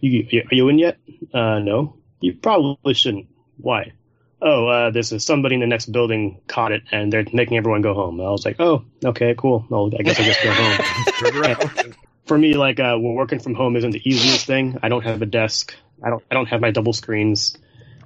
you, 0.00 0.26
you, 0.30 0.42
are 0.42 0.54
you 0.54 0.68
in 0.68 0.78
yet? 0.78 0.98
Uh, 1.32 1.58
no, 1.58 1.96
you 2.20 2.34
probably 2.34 2.94
shouldn't. 2.94 3.26
Why? 3.56 3.92
Oh, 4.40 4.66
uh, 4.68 4.90
there's 4.90 5.10
a, 5.12 5.18
somebody 5.18 5.56
in 5.56 5.60
the 5.60 5.66
next 5.66 5.86
building 5.86 6.40
caught 6.46 6.72
it, 6.72 6.82
and 6.92 7.12
they're 7.12 7.24
making 7.32 7.56
everyone 7.56 7.82
go 7.82 7.94
home. 7.94 8.20
And 8.20 8.28
I 8.28 8.30
was 8.30 8.44
like, 8.44 8.60
oh, 8.60 8.84
okay, 9.04 9.34
cool. 9.36 9.66
Well, 9.68 9.90
I 9.98 10.02
guess 10.02 10.20
I 10.20 10.24
just 10.24 10.42
go 10.42 10.52
home. 10.52 11.94
For 12.26 12.38
me, 12.38 12.54
like, 12.54 12.78
uh, 12.78 12.98
working 13.00 13.38
from 13.38 13.54
home 13.54 13.74
isn't 13.74 13.90
the 13.90 14.06
easiest 14.06 14.46
thing. 14.46 14.78
I 14.82 14.90
don't 14.90 15.02
have 15.02 15.22
a 15.22 15.26
desk. 15.26 15.74
I 16.04 16.10
don't. 16.10 16.22
I 16.30 16.34
don't 16.34 16.46
have 16.46 16.60
my 16.60 16.70
double 16.70 16.92
screens 16.92 17.56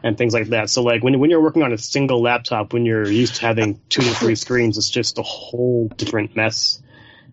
and 0.02 0.18
things 0.18 0.34
like 0.34 0.48
that. 0.48 0.70
So 0.70 0.82
like 0.82 1.02
when 1.02 1.18
when 1.18 1.30
you're 1.30 1.42
working 1.42 1.62
on 1.62 1.72
a 1.72 1.78
single 1.78 2.22
laptop, 2.22 2.72
when 2.72 2.84
you're 2.84 3.08
used 3.08 3.36
to 3.36 3.42
having 3.42 3.80
two 3.88 4.02
or 4.02 4.14
three 4.14 4.34
screens, 4.34 4.78
it's 4.78 4.90
just 4.90 5.18
a 5.18 5.22
whole 5.22 5.88
different 5.88 6.36
mess. 6.36 6.80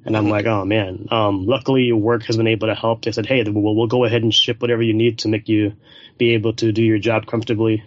And 0.05 0.15
I'm 0.15 0.29
like, 0.29 0.45
oh 0.45 0.65
man. 0.65 1.07
Um, 1.11 1.45
luckily, 1.45 1.91
work 1.91 2.23
has 2.23 2.37
been 2.37 2.47
able 2.47 2.67
to 2.67 2.75
help. 2.75 3.03
They 3.03 3.11
said, 3.11 3.25
hey, 3.25 3.43
we'll, 3.43 3.75
we'll 3.75 3.87
go 3.87 4.05
ahead 4.05 4.23
and 4.23 4.33
ship 4.33 4.61
whatever 4.61 4.81
you 4.81 4.93
need 4.93 5.19
to 5.19 5.27
make 5.27 5.49
you 5.49 5.73
be 6.17 6.33
able 6.33 6.53
to 6.53 6.71
do 6.71 6.83
your 6.83 6.99
job 6.99 7.25
comfortably. 7.25 7.83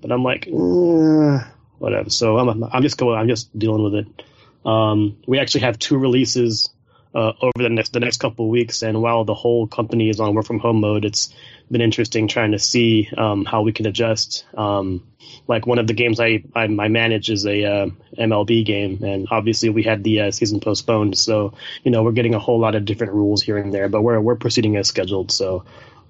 But 0.00 0.12
I'm 0.12 0.22
like, 0.22 0.46
eh, 0.46 1.44
whatever. 1.78 2.10
So 2.10 2.38
I'm 2.38 2.64
I'm 2.64 2.82
just 2.82 2.98
going. 2.98 3.18
I'm 3.18 3.28
just 3.28 3.56
dealing 3.58 3.82
with 3.82 3.94
it. 3.94 4.22
Um, 4.64 5.16
we 5.26 5.38
actually 5.38 5.62
have 5.62 5.78
two 5.78 5.98
releases 5.98 6.70
uh, 7.14 7.32
over 7.40 7.62
the 7.62 7.68
next 7.68 7.92
the 7.92 8.00
next 8.00 8.18
couple 8.18 8.46
of 8.46 8.50
weeks, 8.50 8.82
and 8.82 9.02
while 9.02 9.24
the 9.24 9.34
whole 9.34 9.66
company 9.66 10.08
is 10.08 10.20
on 10.20 10.34
work 10.34 10.46
from 10.46 10.58
home 10.58 10.80
mode, 10.80 11.04
it's 11.04 11.34
been 11.70 11.80
interesting 11.80 12.28
trying 12.28 12.52
to 12.52 12.58
see 12.58 13.08
um, 13.16 13.44
how 13.44 13.62
we 13.62 13.72
can 13.72 13.86
adjust. 13.86 14.44
Um, 14.56 15.06
like 15.46 15.66
one 15.66 15.78
of 15.78 15.86
the 15.86 15.94
games 15.94 16.20
I, 16.20 16.42
I, 16.54 16.64
I 16.64 16.88
manage 16.88 17.30
is 17.30 17.46
a 17.46 17.64
uh, 17.64 17.86
MLB 18.18 18.64
game, 18.64 19.02
and 19.02 19.26
obviously 19.30 19.70
we 19.70 19.82
had 19.82 20.04
the 20.04 20.20
uh, 20.22 20.30
season 20.30 20.60
postponed, 20.60 21.18
so 21.18 21.54
you 21.82 21.90
know 21.90 22.02
we're 22.02 22.12
getting 22.12 22.34
a 22.34 22.38
whole 22.38 22.60
lot 22.60 22.74
of 22.74 22.84
different 22.84 23.12
rules 23.12 23.42
here 23.42 23.58
and 23.58 23.72
there, 23.72 23.88
but 23.88 24.02
we're 24.02 24.20
we're 24.20 24.36
proceeding 24.36 24.76
as 24.76 24.88
scheduled, 24.88 25.32
so 25.32 25.64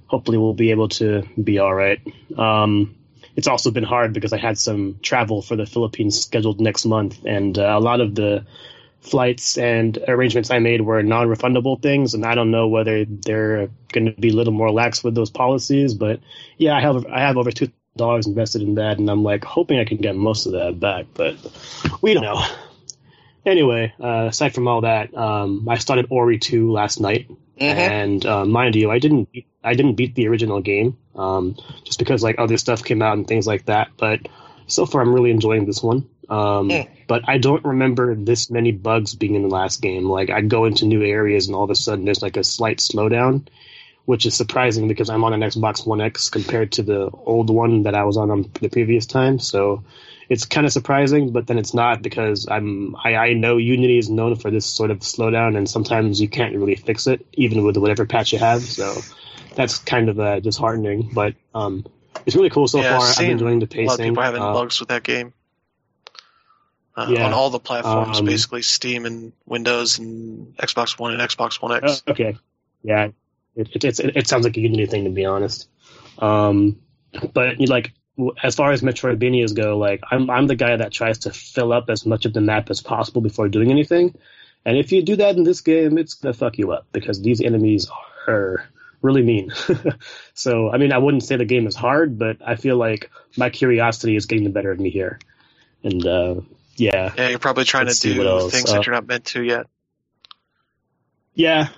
hopefully 0.06 0.38
we'll 0.38 0.54
be 0.54 0.70
able 0.70 0.88
to 0.88 1.22
be 1.42 1.58
all 1.58 1.74
right. 1.74 2.00
Um, 2.36 2.96
it's 3.36 3.48
also 3.48 3.70
been 3.70 3.84
hard 3.84 4.12
because 4.12 4.32
I 4.32 4.38
had 4.38 4.58
some 4.58 4.98
travel 5.02 5.42
for 5.42 5.56
the 5.56 5.66
Philippines 5.66 6.20
scheduled 6.20 6.60
next 6.60 6.84
month, 6.84 7.24
and 7.24 7.58
uh, 7.58 7.76
a 7.76 7.80
lot 7.80 8.00
of 8.00 8.14
the 8.14 8.44
flights 9.00 9.56
and 9.56 9.98
arrangements 10.08 10.50
I 10.50 10.58
made 10.58 10.82
were 10.82 11.02
non-refundable 11.02 11.80
things, 11.80 12.14
and 12.14 12.24
I 12.24 12.34
don't 12.34 12.50
know 12.50 12.68
whether 12.68 13.04
they're 13.04 13.70
going 13.92 14.06
to 14.06 14.20
be 14.20 14.30
a 14.30 14.34
little 14.34 14.52
more 14.52 14.70
lax 14.70 15.02
with 15.02 15.14
those 15.14 15.30
policies. 15.30 15.94
But 15.94 16.20
yeah, 16.58 16.76
I 16.76 16.80
have 16.80 17.06
I 17.06 17.20
have 17.20 17.36
over 17.36 17.50
two 17.50 17.70
dollars 17.96 18.26
invested 18.26 18.62
in 18.62 18.74
that, 18.76 18.98
and 18.98 19.08
I'm 19.08 19.22
like 19.22 19.44
hoping 19.44 19.78
I 19.78 19.84
can 19.84 19.98
get 19.98 20.16
most 20.16 20.46
of 20.46 20.52
that 20.52 20.78
back, 20.78 21.06
but 21.14 21.36
we 22.02 22.14
don't 22.14 22.22
know. 22.22 22.44
Anyway, 23.46 23.92
uh, 23.98 24.26
aside 24.28 24.54
from 24.54 24.68
all 24.68 24.82
that, 24.82 25.16
um, 25.16 25.66
I 25.68 25.78
started 25.78 26.08
Ori 26.10 26.38
2 26.38 26.70
last 26.70 27.00
night, 27.00 27.30
mm-hmm. 27.60 27.78
and 27.78 28.26
uh, 28.26 28.44
mind 28.44 28.76
you, 28.76 28.90
I 28.90 28.98
didn't 28.98 29.28
I 29.62 29.74
didn't 29.74 29.94
beat 29.94 30.14
the 30.14 30.28
original 30.28 30.60
game 30.60 30.96
um, 31.14 31.56
just 31.84 31.98
because 31.98 32.22
like 32.22 32.38
other 32.38 32.56
stuff 32.56 32.84
came 32.84 33.02
out 33.02 33.16
and 33.16 33.26
things 33.26 33.46
like 33.46 33.66
that. 33.66 33.90
But 33.96 34.28
so 34.66 34.86
far, 34.86 35.02
I'm 35.02 35.12
really 35.12 35.30
enjoying 35.30 35.66
this 35.66 35.82
one. 35.82 36.08
Um, 36.28 36.68
mm. 36.68 36.88
But 37.06 37.28
I 37.28 37.38
don't 37.38 37.64
remember 37.64 38.14
this 38.14 38.50
many 38.50 38.72
bugs 38.72 39.14
being 39.14 39.34
in 39.34 39.42
the 39.42 39.48
last 39.48 39.82
game. 39.82 40.08
Like 40.08 40.30
I 40.30 40.40
go 40.40 40.64
into 40.64 40.86
new 40.86 41.02
areas 41.02 41.48
and 41.48 41.56
all 41.56 41.64
of 41.64 41.70
a 41.70 41.74
sudden 41.74 42.04
there's 42.04 42.22
like 42.22 42.36
a 42.36 42.44
slight 42.44 42.78
slowdown, 42.78 43.48
which 44.04 44.26
is 44.26 44.34
surprising 44.34 44.88
because 44.88 45.10
I'm 45.10 45.24
on 45.24 45.34
an 45.34 45.40
Xbox 45.40 45.86
One 45.86 46.00
X 46.00 46.30
compared 46.30 46.72
to 46.72 46.82
the 46.82 47.10
old 47.10 47.50
one 47.50 47.82
that 47.82 47.94
I 47.94 48.04
was 48.04 48.16
on, 48.16 48.30
on 48.30 48.50
the 48.60 48.68
previous 48.68 49.06
time. 49.06 49.38
So 49.38 49.84
it's 50.30 50.46
kind 50.46 50.64
of 50.64 50.72
surprising, 50.72 51.32
but 51.32 51.48
then 51.48 51.58
it's 51.58 51.74
not 51.74 52.02
because 52.02 52.46
I'm 52.48 52.94
I, 52.94 53.16
I 53.16 53.32
know 53.32 53.56
Unity 53.56 53.98
is 53.98 54.08
known 54.08 54.36
for 54.36 54.48
this 54.48 54.64
sort 54.64 54.92
of 54.92 55.00
slowdown, 55.00 55.58
and 55.58 55.68
sometimes 55.68 56.20
you 56.20 56.28
can't 56.28 56.54
really 56.54 56.76
fix 56.76 57.08
it 57.08 57.26
even 57.32 57.64
with 57.64 57.76
whatever 57.76 58.06
patch 58.06 58.32
you 58.32 58.38
have. 58.38 58.62
So 58.62 59.00
that's 59.56 59.80
kind 59.80 60.08
of 60.08 60.20
uh, 60.20 60.38
disheartening, 60.38 61.10
but 61.12 61.34
um, 61.52 61.84
it's 62.24 62.36
really 62.36 62.48
cool 62.48 62.68
so 62.68 62.80
yeah, 62.80 62.96
far. 62.96 63.08
I've 63.08 63.18
been 63.18 63.32
enjoying 63.32 63.58
the 63.58 63.66
pacing. 63.66 63.86
A 63.86 63.88
lot 63.88 64.00
of 64.00 64.06
people 64.06 64.22
having 64.22 64.42
uh, 64.42 64.52
bugs 64.52 64.78
with 64.78 64.90
that 64.90 65.02
game. 65.02 65.32
Uh, 66.96 67.08
yeah, 67.10 67.26
on 67.26 67.32
all 67.32 67.50
the 67.50 67.58
platforms, 67.58 68.20
um, 68.20 68.24
basically 68.24 68.62
Steam 68.62 69.06
and 69.06 69.32
Windows 69.46 69.98
and 69.98 70.56
Xbox 70.58 70.96
One 70.96 71.12
and 71.12 71.20
Xbox 71.20 71.60
One 71.60 71.72
X. 71.72 72.04
Uh, 72.06 72.12
okay, 72.12 72.36
yeah, 72.84 73.08
it, 73.56 73.68
it, 73.74 73.84
it, 73.84 74.16
it, 74.16 74.28
sounds 74.28 74.44
like 74.44 74.56
a 74.56 74.60
Unity 74.60 74.86
thing 74.86 75.04
to 75.04 75.10
be 75.10 75.24
honest. 75.24 75.68
Um, 76.18 76.80
but 77.32 77.60
you 77.60 77.66
like 77.66 77.92
as 78.42 78.54
far 78.54 78.72
as 78.72 78.82
Metroidvanias 78.82 79.54
go, 79.54 79.78
like 79.78 80.00
I'm 80.10 80.30
I'm 80.30 80.46
the 80.46 80.56
guy 80.56 80.76
that 80.76 80.92
tries 80.92 81.18
to 81.20 81.30
fill 81.32 81.72
up 81.72 81.88
as 81.88 82.06
much 82.06 82.26
of 82.26 82.32
the 82.32 82.40
map 82.40 82.70
as 82.70 82.80
possible 82.80 83.20
before 83.20 83.48
doing 83.48 83.70
anything. 83.70 84.14
And 84.64 84.76
if 84.76 84.92
you 84.92 85.02
do 85.02 85.16
that 85.16 85.36
in 85.36 85.44
this 85.44 85.60
game, 85.60 85.96
it's 85.98 86.14
gonna 86.14 86.34
fuck 86.34 86.58
you 86.58 86.72
up 86.72 86.86
because 86.92 87.20
these 87.20 87.40
enemies 87.40 87.88
are 88.26 88.68
really 89.02 89.22
mean. 89.22 89.52
so 90.34 90.70
I 90.70 90.78
mean, 90.78 90.92
I 90.92 90.98
wouldn't 90.98 91.22
say 91.22 91.36
the 91.36 91.44
game 91.44 91.66
is 91.66 91.76
hard, 91.76 92.18
but 92.18 92.38
I 92.46 92.56
feel 92.56 92.76
like 92.76 93.10
my 93.36 93.50
curiosity 93.50 94.16
is 94.16 94.26
getting 94.26 94.44
the 94.44 94.50
better 94.50 94.70
of 94.70 94.78
me 94.78 94.90
here. 94.90 95.18
And 95.82 96.06
uh, 96.06 96.40
yeah. 96.76 97.12
Yeah, 97.16 97.28
you're 97.28 97.38
probably 97.38 97.64
trying 97.64 97.86
Let's 97.86 98.00
to 98.00 98.14
do 98.14 98.50
things 98.50 98.70
uh, 98.70 98.74
that 98.74 98.86
you're 98.86 98.94
not 98.94 99.06
meant 99.06 99.26
to 99.26 99.42
yet. 99.42 99.66
Yeah. 101.34 101.68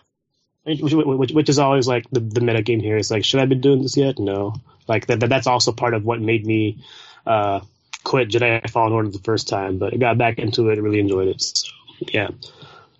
Which, 0.64 0.80
which, 0.80 1.32
which, 1.32 1.48
is 1.48 1.58
always 1.58 1.88
like 1.88 2.08
the, 2.10 2.20
the 2.20 2.40
meta 2.40 2.62
game 2.62 2.80
here 2.80 2.96
is 2.96 3.10
like, 3.10 3.24
should 3.24 3.40
I 3.40 3.46
be 3.46 3.56
doing 3.56 3.82
this 3.82 3.96
yet? 3.96 4.18
No. 4.18 4.54
Like 4.86 5.06
that, 5.06 5.20
that's 5.20 5.48
also 5.48 5.72
part 5.72 5.94
of 5.94 6.04
what 6.04 6.20
made 6.20 6.46
me 6.46 6.84
uh, 7.26 7.60
quit 8.04 8.28
Jedi 8.28 8.68
Fallen 8.70 8.92
Order 8.92 9.10
the 9.10 9.18
first 9.18 9.48
time, 9.48 9.78
but 9.78 9.92
I 9.92 9.96
got 9.96 10.18
back 10.18 10.38
into 10.38 10.68
it, 10.68 10.80
really 10.80 11.00
enjoyed 11.00 11.28
it. 11.28 11.42
So, 11.42 11.72
yeah. 12.08 12.28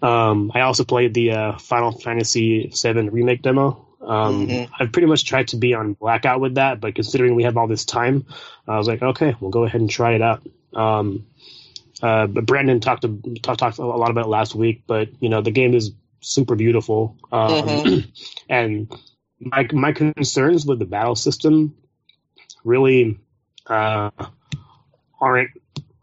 Um, 0.00 0.50
I 0.54 0.62
also 0.62 0.84
played 0.84 1.14
the 1.14 1.30
uh, 1.32 1.58
Final 1.58 1.92
Fantasy 1.92 2.72
VII 2.74 3.08
remake 3.10 3.42
demo. 3.42 3.86
Um, 4.00 4.48
mm-hmm. 4.48 4.72
I've 4.78 4.90
pretty 4.90 5.06
much 5.06 5.24
tried 5.24 5.48
to 5.48 5.56
be 5.56 5.74
on 5.74 5.94
blackout 5.94 6.40
with 6.40 6.56
that, 6.56 6.80
but 6.80 6.96
considering 6.96 7.36
we 7.36 7.44
have 7.44 7.56
all 7.56 7.68
this 7.68 7.84
time, 7.84 8.26
I 8.66 8.76
was 8.76 8.88
like, 8.88 9.02
okay, 9.02 9.36
we'll 9.40 9.52
go 9.52 9.64
ahead 9.64 9.80
and 9.80 9.88
try 9.88 10.14
it 10.14 10.22
out. 10.22 10.42
Um, 10.74 11.26
uh, 12.02 12.26
but 12.26 12.44
Brandon 12.44 12.80
talked, 12.80 13.02
to, 13.02 13.20
talked 13.42 13.60
talked 13.60 13.78
a 13.78 13.86
lot 13.86 14.10
about 14.10 14.24
it 14.24 14.28
last 14.28 14.56
week, 14.56 14.82
but 14.88 15.08
you 15.20 15.28
know 15.28 15.40
the 15.40 15.52
game 15.52 15.72
is 15.72 15.92
super 16.22 16.54
beautiful. 16.54 17.16
Um, 17.30 17.52
Mhm. 17.54 18.12
and 18.48 18.92
my 19.40 19.68
my 19.72 19.92
concerns 19.92 20.64
with 20.64 20.78
the 20.78 20.86
battle 20.86 21.16
system 21.16 21.76
really 22.64 23.18
uh, 23.66 24.10
aren't 25.20 25.50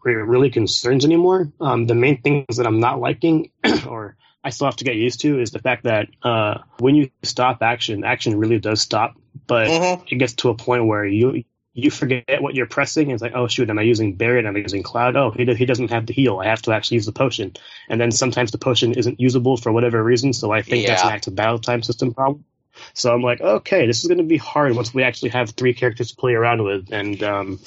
really 0.04 0.50
concerns 0.50 1.04
anymore. 1.04 1.52
Um, 1.60 1.86
the 1.86 1.94
main 1.94 2.22
things 2.22 2.56
that 2.56 2.66
I'm 2.66 2.80
not 2.80 3.00
liking, 3.00 3.50
or 3.86 4.16
I 4.42 4.50
still 4.50 4.66
have 4.66 4.76
to 4.76 4.84
get 4.84 4.96
used 4.96 5.20
to, 5.20 5.40
is 5.40 5.50
the 5.50 5.58
fact 5.58 5.84
that 5.84 6.08
uh, 6.22 6.58
when 6.78 6.94
you 6.94 7.10
stop 7.22 7.62
action, 7.62 8.04
action 8.04 8.38
really 8.38 8.58
does 8.58 8.80
stop, 8.80 9.16
but 9.46 9.68
Mhm. 9.68 10.04
it 10.10 10.16
gets 10.16 10.34
to 10.34 10.48
a 10.48 10.54
point 10.54 10.86
where 10.86 11.04
you 11.04 11.44
you 11.72 11.90
forget 11.90 12.42
what 12.42 12.54
you're 12.54 12.66
pressing. 12.66 13.10
It's 13.10 13.22
like, 13.22 13.34
oh 13.34 13.46
shoot, 13.46 13.70
am 13.70 13.78
I 13.78 13.82
using 13.82 14.16
Barret? 14.16 14.46
Am 14.46 14.56
I 14.56 14.58
using 14.58 14.82
Cloud? 14.82 15.16
Oh, 15.16 15.30
he, 15.30 15.44
do- 15.44 15.54
he 15.54 15.66
doesn't 15.66 15.90
have 15.90 16.06
the 16.06 16.12
heal. 16.12 16.38
I 16.38 16.46
have 16.46 16.62
to 16.62 16.72
actually 16.72 16.96
use 16.96 17.06
the 17.06 17.12
potion. 17.12 17.52
And 17.88 18.00
then 18.00 18.10
sometimes 18.10 18.50
the 18.50 18.58
potion 18.58 18.92
isn't 18.94 19.20
usable 19.20 19.56
for 19.56 19.70
whatever 19.72 20.02
reason. 20.02 20.32
So 20.32 20.50
I 20.50 20.62
think 20.62 20.86
that's 20.86 21.02
an 21.02 21.08
Yeah. 21.08 21.14
active 21.14 21.34
battle 21.34 21.58
time 21.58 21.82
system 21.82 22.12
problem. 22.12 22.44
So 22.94 23.12
I'm 23.12 23.22
like, 23.22 23.40
okay, 23.40 23.86
this 23.86 24.02
is 24.02 24.08
going 24.08 24.18
to 24.18 24.24
be 24.24 24.36
hard 24.36 24.74
once 24.74 24.94
we 24.94 25.02
actually 25.02 25.30
have 25.30 25.50
three 25.50 25.74
characters 25.74 26.10
to 26.10 26.16
play 26.16 26.34
around 26.34 26.62
with, 26.62 26.92
and 26.92 27.22
um, 27.22 27.58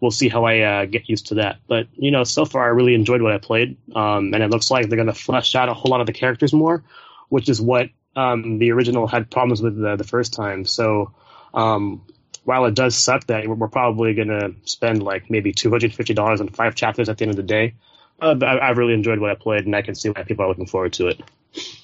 we'll 0.00 0.10
see 0.10 0.28
how 0.28 0.44
I 0.44 0.60
uh, 0.60 0.84
get 0.86 1.08
used 1.08 1.26
to 1.28 1.34
that. 1.36 1.58
But 1.66 1.88
you 1.92 2.10
know, 2.10 2.24
so 2.24 2.44
far 2.44 2.64
I 2.64 2.68
really 2.68 2.94
enjoyed 2.94 3.20
what 3.20 3.32
I 3.32 3.38
played, 3.38 3.76
um, 3.94 4.32
and 4.32 4.42
it 4.42 4.50
looks 4.50 4.70
like 4.70 4.88
they're 4.88 4.96
going 4.96 5.08
to 5.08 5.14
flesh 5.14 5.54
out 5.54 5.68
a 5.68 5.74
whole 5.74 5.90
lot 5.90 6.00
of 6.00 6.06
the 6.06 6.12
characters 6.12 6.52
more, 6.52 6.84
which 7.28 7.48
is 7.48 7.60
what 7.60 7.90
um, 8.16 8.58
the 8.58 8.70
original 8.70 9.06
had 9.06 9.30
problems 9.30 9.60
with 9.60 9.76
the, 9.76 9.96
the 9.96 10.04
first 10.04 10.32
time. 10.32 10.64
So 10.64 11.12
um, 11.52 12.06
while 12.44 12.66
it 12.66 12.74
does 12.74 12.94
suck 12.94 13.26
that 13.26 13.46
we're 13.48 13.68
probably 13.68 14.14
going 14.14 14.28
to 14.28 14.54
spend 14.64 15.02
like 15.02 15.30
maybe 15.30 15.52
two 15.52 15.70
hundred 15.70 15.94
fifty 15.94 16.14
dollars 16.14 16.40
on 16.40 16.48
five 16.48 16.74
chapters 16.74 17.08
at 17.08 17.18
the 17.18 17.24
end 17.24 17.30
of 17.30 17.36
the 17.36 17.42
day, 17.42 17.74
uh, 18.20 18.36
I, 18.42 18.68
I've 18.70 18.78
really 18.78 18.94
enjoyed 18.94 19.18
what 19.18 19.30
I 19.30 19.34
played, 19.34 19.66
and 19.66 19.74
I 19.74 19.82
can 19.82 19.94
see 19.94 20.10
why 20.10 20.22
people 20.22 20.44
are 20.44 20.48
looking 20.48 20.66
forward 20.66 20.92
to 20.94 21.08
it. 21.08 21.20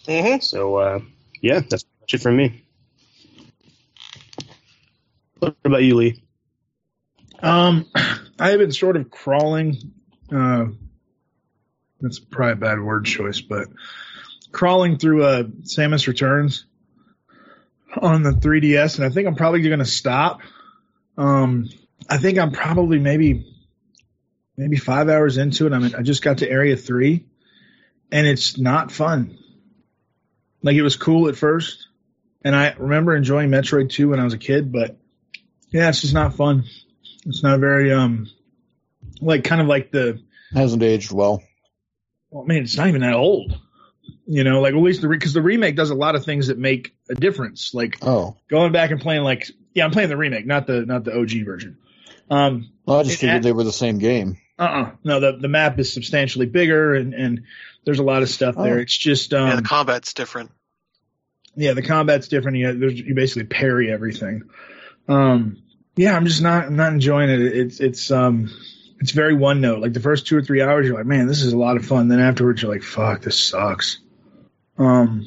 Mhm. 0.07 0.43
So 0.43 0.77
uh, 0.77 1.01
yeah, 1.41 1.61
that's 1.61 1.85
much 2.01 2.15
it 2.15 2.21
for 2.21 2.33
me. 2.33 2.65
What 5.39 5.57
about 5.65 5.83
you, 5.83 5.97
Lee? 5.97 6.23
Um, 7.43 7.87
I 8.39 8.51
have 8.51 8.59
been 8.59 8.73
sort 8.73 8.97
of 8.97 9.11
crawling. 9.11 9.77
Uh, 10.31 10.67
that's 12.01 12.19
probably 12.19 12.53
a 12.53 12.57
bad 12.57 12.81
word 12.81 13.05
choice, 13.05 13.41
but 13.41 13.69
crawling 14.53 14.99
through 14.99 15.25
uh, 15.25 15.43
Samus 15.63 16.07
Returns 16.07 16.67
on 17.97 18.23
the 18.23 18.31
3DS, 18.31 18.97
and 18.97 19.05
I 19.05 19.11
think 19.11 19.27
I'm 19.27 19.37
probably 19.37 19.63
going 19.63 19.79
to 19.79 19.85
stop. 19.85 20.41
Um, 21.17 21.69
I 22.09 22.19
think 22.19 22.39
I'm 22.39 22.53
probably 22.53 22.99
maybe 22.99 23.47
maybe 24.57 24.77
five 24.77 25.09
hours 25.09 25.37
into 25.37 25.67
it. 25.67 25.73
I 25.73 25.79
mean, 25.79 25.95
I 25.95 26.03
just 26.03 26.23
got 26.23 26.39
to 26.39 26.51
Area 26.51 26.77
Three, 26.77 27.27
and 28.11 28.27
it's 28.27 28.59
not 28.59 28.93
fun. 28.93 29.39
Like 30.63 30.77
it 30.77 30.83
was 30.83 30.97
cool 30.97 31.29
at 31.29 31.37
first, 31.37 31.89
and 32.43 32.55
I 32.55 32.75
remember 32.79 33.17
enjoying 33.17 33.51
Metroid 33.51 33.91
2 33.91 34.11
when 34.11 34.21
I 34.21 34.25
was 34.25 34.35
a 34.35 34.39
kid, 34.39 34.73
but 34.73 34.97
yeah, 35.71 35.89
it's 35.89 36.03
just 36.03 36.15
not 36.15 36.35
fun. 36.35 36.65
It's 37.27 37.43
not 37.43 37.61
very 37.61 37.93
um 37.93 38.29
like 39.21 39.45
kind 39.45 39.61
of 39.61 39.67
like 39.67 39.91
the 39.91 40.21
Hasn't 40.53 40.83
aged 40.83 41.13
well. 41.13 41.43
well, 42.31 42.45
man, 42.45 42.63
it's 42.63 42.77
not 42.77 42.89
even 42.89 43.03
that 43.03 43.15
old. 43.15 43.59
You 44.33 44.45
know, 44.45 44.61
like 44.61 44.75
at 44.75 44.81
least 44.81 45.03
the 45.03 45.09
because 45.09 45.33
the 45.33 45.43
remake 45.43 45.75
does 45.75 45.91
a 45.91 45.95
lot 45.97 46.15
of 46.15 46.25
things 46.25 46.47
that 46.47 46.57
make 46.57 46.95
a 47.11 47.17
difference. 47.17 47.75
Like 47.75 47.99
Oh, 48.01 48.37
going 48.49 48.71
back 48.71 48.93
and 48.93 49.01
playing 49.01 49.25
like 49.25 49.51
yeah, 49.75 49.85
I'm 49.85 49.91
playing 49.91 50.09
the 50.09 50.17
remake, 50.17 50.47
not 50.47 50.69
the 50.69 50.87
not 50.87 51.03
the 51.03 51.19
OG 51.19 51.45
version. 51.45 51.79
Um, 52.31 52.71
well, 52.87 53.01
I 53.01 53.03
just 53.03 53.17
It 53.17 53.21
figured 53.23 53.37
ad- 53.39 53.43
they 53.43 53.53
were 53.53 53.65
the 53.65 53.73
same 53.73 53.99
game. 53.99 54.39
uh, 54.57 54.63
uh 54.63 54.91
no, 55.03 55.19
the 55.19 55.33
the 55.41 55.49
map 55.49 55.81
is 55.81 55.93
substantially 55.93 56.47
bigger 56.47 56.95
and 56.95 57.13
and 57.13 57.43
there's 57.85 57.99
a 57.99 58.05
lot 58.05 58.23
of 58.23 58.29
stuff 58.29 58.55
there. 58.55 58.77
Oh. 58.79 58.83
It's 58.83 58.97
just 58.97 59.35
um 59.35 59.49
yeah, 59.49 59.57
the 59.57 59.63
combat's 59.63 60.15
different. 60.15 60.53
yeah, 61.57 61.73
the 61.73 61.83
combat's 61.83 62.29
different. 62.29 62.59
You, 62.59 62.79
there's, 62.79 63.01
you 63.01 63.15
basically 63.17 63.45
parry 63.45 63.91
everything. 63.93 64.45
Um, 65.09 65.63
yeah, 65.97 66.15
I'm 66.15 66.25
just 66.27 66.41
not, 66.41 66.67
I'm 66.67 66.77
not 66.77 66.93
enjoying 66.93 67.31
it. 67.31 67.41
It's, 67.41 67.81
it's, 67.81 68.11
um, 68.13 68.49
it's 69.01 69.11
very 69.11 69.35
one 69.35 69.61
note. 69.61 69.81
Like 69.81 69.93
the 69.93 70.01
first 70.01 70.29
two 70.29 70.37
or 70.37 70.43
three 70.43 70.63
hours, 70.63 70.87
you're 70.87 70.97
like, 70.97 71.07
man, 71.07 71.27
this 71.27 71.43
is 71.43 71.53
a 71.53 71.59
lot 71.59 71.77
of 71.77 71.85
fun. 71.85 72.07
Then 72.09 72.21
afterwards, 72.21 72.63
you're 72.63 72.71
like, 72.73 72.85
fuck, 72.85 73.23
this 73.23 73.39
sucks. 73.39 73.99
Um, 74.81 75.27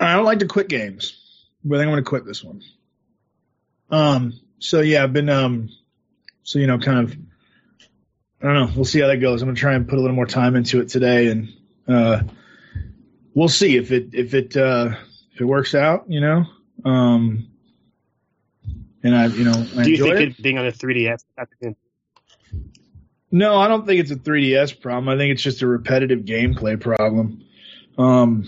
I 0.00 0.14
don't 0.14 0.24
like 0.24 0.38
to 0.38 0.46
quit 0.46 0.68
games, 0.68 1.46
but 1.64 1.76
I 1.76 1.78
think 1.78 1.88
I'm 1.88 1.92
going 1.92 2.04
to 2.04 2.08
quit 2.08 2.24
this 2.24 2.42
one. 2.42 2.62
Um, 3.90 4.32
so 4.58 4.80
yeah, 4.80 5.02
I've 5.02 5.12
been, 5.12 5.28
um, 5.28 5.68
so, 6.42 6.58
you 6.58 6.66
know, 6.66 6.78
kind 6.78 7.00
of, 7.00 7.16
I 8.40 8.46
don't 8.46 8.54
know. 8.54 8.70
We'll 8.74 8.84
see 8.84 9.00
how 9.00 9.08
that 9.08 9.16
goes. 9.18 9.42
I'm 9.42 9.48
going 9.48 9.56
to 9.56 9.60
try 9.60 9.74
and 9.74 9.88
put 9.88 9.98
a 9.98 10.00
little 10.00 10.16
more 10.16 10.26
time 10.26 10.56
into 10.56 10.80
it 10.80 10.88
today 10.88 11.28
and, 11.28 11.48
uh, 11.88 12.22
we'll 13.38 13.48
see 13.48 13.76
if 13.76 13.92
it 13.92 14.08
if 14.14 14.34
it 14.34 14.56
uh 14.56 14.90
if 15.32 15.40
it 15.40 15.44
works 15.44 15.74
out, 15.74 16.04
you 16.08 16.20
know. 16.20 16.44
Um 16.84 17.48
and 19.04 19.14
I 19.14 19.26
you 19.26 19.44
know 19.44 19.66
I 19.76 19.84
Do 19.84 19.90
you 19.90 20.02
think 20.02 20.16
it. 20.16 20.28
it 20.30 20.42
being 20.42 20.58
on 20.58 20.66
a 20.66 20.72
3DS? 20.72 21.22
No, 23.30 23.58
I 23.58 23.68
don't 23.68 23.86
think 23.86 24.00
it's 24.00 24.10
a 24.10 24.16
3DS 24.16 24.80
problem. 24.80 25.08
I 25.08 25.16
think 25.16 25.32
it's 25.32 25.42
just 25.42 25.62
a 25.62 25.66
repetitive 25.66 26.20
gameplay 26.20 26.80
problem. 26.80 27.44
Um 27.98 28.44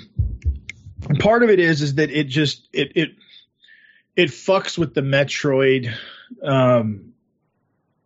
part 1.18 1.42
of 1.42 1.50
it 1.50 1.58
is 1.58 1.82
is 1.82 1.96
that 1.96 2.10
it 2.10 2.28
just 2.28 2.68
it 2.72 2.92
it 2.94 3.10
it 4.16 4.28
fucks 4.30 4.78
with 4.78 4.94
the 4.94 5.00
Metroid 5.02 5.92
um 6.42 7.12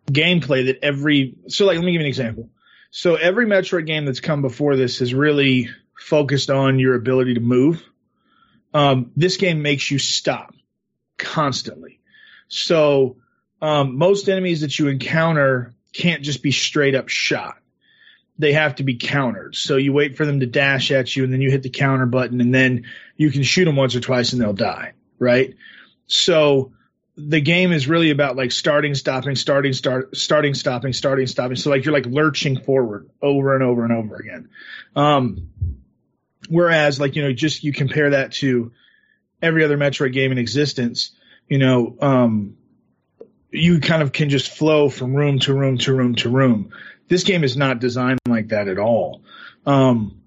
gameplay 0.07 0.67
that 0.67 0.79
every 0.83 1.37
so 1.49 1.67
like 1.67 1.77
let 1.77 1.85
me 1.85 1.93
give 1.93 2.01
you 2.01 2.07
an 2.07 2.09
example. 2.09 2.51
So 2.91 3.17
every 3.17 3.47
Metroid 3.47 3.87
game 3.87 4.05
that's 4.05 4.21
come 4.21 4.41
before 4.41 4.77
this 4.77 5.01
has 5.01 5.13
really 5.13 5.69
focused 5.99 6.51
on 6.51 6.79
your 6.79 6.95
ability 6.95 7.35
to 7.35 7.41
move. 7.41 7.83
Um, 8.73 9.11
this 9.17 9.37
game 9.37 9.63
makes 9.63 9.91
you 9.91 9.99
stop 9.99 10.55
constantly. 11.17 12.01
So 12.49 13.17
um, 13.61 13.97
most 13.97 14.29
enemies 14.29 14.61
that 14.61 14.79
you 14.79 14.89
encounter 14.89 15.75
can't 15.93 16.23
just 16.23 16.43
be 16.43 16.53
straight 16.53 16.95
up 16.95 17.09
shot. 17.09 17.57
They 18.39 18.53
have 18.53 18.77
to 18.77 18.83
be 18.83 18.97
countered. 18.97 19.55
So 19.55 19.77
you 19.77 19.93
wait 19.93 20.17
for 20.17 20.27
them 20.27 20.41
to 20.41 20.47
dash 20.47 20.91
at 20.91 21.15
you, 21.15 21.25
and 21.25 21.33
then 21.33 21.41
you 21.41 21.51
hit 21.51 21.63
the 21.63 21.71
counter 21.71 22.07
button, 22.07 22.41
and 22.41 22.55
then 22.55 22.87
you 23.17 23.31
can 23.31 23.43
shoot 23.43 23.65
them 23.65 23.77
once 23.77 23.95
or 23.95 24.01
twice, 24.01 24.33
and 24.33 24.43
they'll 24.43 24.53
die. 24.53 24.93
Right. 25.19 25.55
So 26.07 26.73
the 27.17 27.41
game 27.41 27.73
is 27.73 27.89
really 27.89 28.11
about 28.11 28.37
like 28.37 28.51
starting, 28.51 28.95
stopping, 28.95 29.37
starting, 29.37 29.73
start, 29.73 30.17
starting, 30.17 30.55
stopping, 30.55 30.93
starting, 30.93 31.27
stopping. 31.27 31.57
So 31.57 31.71
like 31.71 31.85
you're 31.85 31.95
like 31.95 32.07
lurching 32.07 32.61
forward 32.61 33.09
over 33.23 33.55
and 33.55 33.63
over 33.63 33.85
and 33.85 33.93
over 33.93 34.17
again. 34.17 34.49
Um, 34.97 35.51
whereas 36.49 36.99
like 36.99 37.17
you 37.17 37.23
know 37.23 37.33
just 37.33 37.63
you 37.63 37.73
compare 37.73 38.11
that 38.11 38.33
to 38.33 38.73
every 39.41 39.65
other 39.65 39.77
Metroid 39.77 40.13
game 40.13 40.33
in 40.33 40.39
existence, 40.39 41.13
you 41.49 41.59
know, 41.59 41.97
um, 42.01 42.57
you 43.51 43.81
kind 43.81 44.03
of 44.03 44.13
can 44.13 44.31
just 44.31 44.51
flow 44.51 44.89
from 44.89 45.15
room 45.15 45.39
to 45.41 45.55
room 45.55 45.79
to 45.79 45.95
room 45.95 46.17
to 46.17 46.29
room. 46.29 46.73
This 47.09 47.25
game 47.25 47.45
is 47.45 47.57
not 47.57 47.81
designed 47.81 48.19
like 48.27 48.49
that 48.49 48.69
at 48.69 48.79
all. 48.79 49.23
Um, 49.67 50.21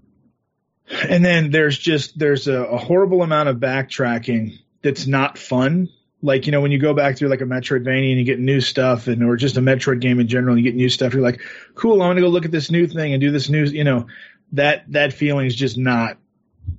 and 0.90 1.24
then 1.24 1.52
there's 1.52 1.78
just 1.78 2.18
there's 2.18 2.48
a, 2.48 2.64
a 2.64 2.78
horrible 2.78 3.22
amount 3.22 3.50
of 3.50 3.58
backtracking 3.58 4.60
that's 4.82 5.08
not 5.08 5.38
fun. 5.38 5.90
Like 6.22 6.46
you 6.46 6.52
know 6.52 6.62
when 6.62 6.72
you 6.72 6.80
go 6.80 6.94
back 6.94 7.18
through 7.18 7.30
like 7.30 7.42
a 7.42 7.46
Metroidvania 7.46 8.10
and 8.10 8.20
you 8.20 8.24
get 8.24 8.40
new 8.40 8.62
stuff, 8.62 9.08
and 9.08 9.24
or 9.24 9.36
just 9.36 9.58
a 9.58 9.62
Metroid 9.62 10.02
game 10.02 10.20
in 10.20 10.28
general, 10.28 10.56
and 10.56 10.64
you 10.64 10.72
get 10.72 10.76
new 10.76 10.90
stuff. 10.90 11.14
You're 11.14 11.22
like, 11.22 11.42
cool, 11.76 12.02
I'm 12.02 12.10
gonna 12.10 12.22
go 12.22 12.30
look 12.30 12.46
at 12.46 12.52
this 12.52 12.72
new 12.72 12.88
thing 12.88 13.14
and 13.14 13.22
do 13.22 13.32
this 13.32 13.50
new, 13.50 13.66
you 13.66 13.84
know, 13.84 14.08
that 14.54 14.92
that 14.92 15.14
feeling 15.14 15.46
is 15.46 15.56
just 15.56 15.78
not 15.78 16.18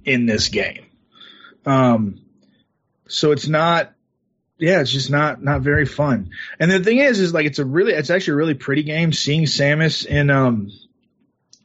in 0.05 0.27
this 0.27 0.49
game. 0.49 0.87
Um, 1.67 2.21
so 3.09 3.33
it's 3.33 3.47
not, 3.47 3.93
yeah, 4.59 4.81
it's 4.81 4.91
just 4.91 5.11
not 5.11 5.43
not 5.43 5.63
very 5.63 5.87
fun. 5.87 6.31
And 6.59 6.71
the 6.71 6.81
thing 6.81 6.99
is, 6.99 7.21
is 7.21 7.33
like 7.33 7.47
it's 7.47 7.59
a 7.59 7.65
really, 7.65 7.93
it's 7.93 8.11
actually 8.11 8.35
a 8.35 8.37
really 8.37 8.55
pretty 8.55 8.83
game. 8.83 9.13
Seeing 9.13 9.45
Samus 9.45 10.05
in 10.05 10.31
um 10.31 10.71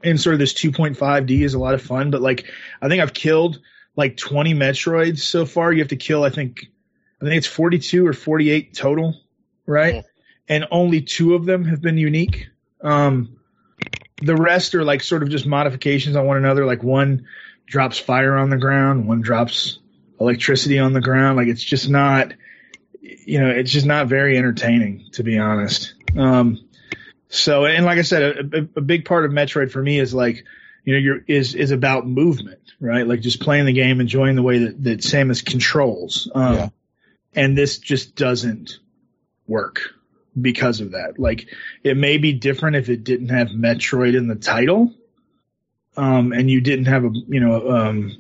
in 0.03 0.17
sort 0.17 0.33
of 0.33 0.39
this 0.39 0.53
2.5D 0.53 1.41
is 1.41 1.53
a 1.53 1.59
lot 1.59 1.73
of 1.73 1.81
fun. 1.81 2.11
But 2.11 2.21
like, 2.21 2.45
I 2.81 2.89
think 2.89 3.01
I've 3.01 3.13
killed 3.13 3.59
like 3.95 4.17
20 4.17 4.53
Metroids 4.53 5.19
so 5.19 5.45
far. 5.45 5.71
You 5.71 5.79
have 5.79 5.89
to 5.89 5.95
kill, 5.95 6.23
I 6.23 6.29
think, 6.29 6.67
I 7.21 7.25
think 7.25 7.37
it's 7.37 7.47
42 7.47 8.05
or 8.05 8.13
48 8.13 8.73
total, 8.73 9.15
right? 9.65 9.95
Yeah. 9.95 10.01
And 10.49 10.67
only 10.71 11.01
two 11.01 11.35
of 11.35 11.45
them 11.45 11.63
have 11.65 11.81
been 11.81 11.97
unique. 11.97 12.49
Um, 12.81 13.37
the 14.21 14.35
rest 14.35 14.75
are 14.75 14.83
like 14.83 15.01
sort 15.01 15.23
of 15.23 15.29
just 15.29 15.45
modifications 15.45 16.15
on 16.15 16.25
one 16.25 16.37
another. 16.37 16.65
Like 16.65 16.83
one 16.83 17.25
drops 17.65 17.97
fire 17.97 18.35
on 18.35 18.49
the 18.49 18.57
ground, 18.57 19.07
one 19.07 19.21
drops 19.21 19.79
electricity 20.19 20.79
on 20.79 20.91
the 20.91 21.01
ground. 21.01 21.37
Like 21.37 21.47
it's 21.47 21.63
just 21.63 21.89
not, 21.89 22.33
you 23.25 23.39
know, 23.39 23.49
it's 23.49 23.71
just 23.71 23.85
not 23.85 24.07
very 24.07 24.37
entertaining 24.37 25.09
to 25.13 25.23
be 25.23 25.37
honest. 25.39 25.93
Um, 26.17 26.59
so, 27.29 27.65
and 27.65 27.85
like 27.85 27.97
I 27.97 28.03
said, 28.03 28.21
a, 28.53 28.57
a, 28.57 28.67
a 28.77 28.81
big 28.81 29.05
part 29.05 29.25
of 29.25 29.31
Metroid 29.31 29.71
for 29.71 29.81
me 29.81 29.99
is 29.99 30.13
like, 30.13 30.45
you 30.83 30.93
know, 30.93 30.99
you're, 30.99 31.19
is, 31.27 31.55
is 31.55 31.71
about 31.71 32.05
movement, 32.05 32.59
right? 32.79 33.07
Like 33.07 33.21
just 33.21 33.39
playing 33.39 33.65
the 33.65 33.73
game, 33.73 33.99
enjoying 34.01 34.35
the 34.35 34.43
way 34.43 34.59
that, 34.65 34.83
that 34.83 34.99
Samus 34.99 35.43
controls. 35.43 36.29
Um, 36.35 36.53
Yeah. 36.55 36.69
and 37.35 37.57
this 37.57 37.79
just 37.79 38.15
doesn't 38.15 38.77
work 39.47 39.79
because 40.39 40.79
of 40.81 40.91
that. 40.91 41.17
Like 41.17 41.47
it 41.83 41.97
may 41.97 42.17
be 42.17 42.33
different 42.33 42.75
if 42.75 42.89
it 42.89 43.03
didn't 43.03 43.29
have 43.29 43.47
Metroid 43.47 44.15
in 44.15 44.27
the 44.27 44.35
title. 44.35 44.93
Um, 45.95 46.33
and 46.33 46.49
you 46.49 46.59
didn't 46.61 46.85
have 46.85 47.05
a, 47.05 47.11
you 47.27 47.39
know, 47.39 47.69
um, 47.69 48.11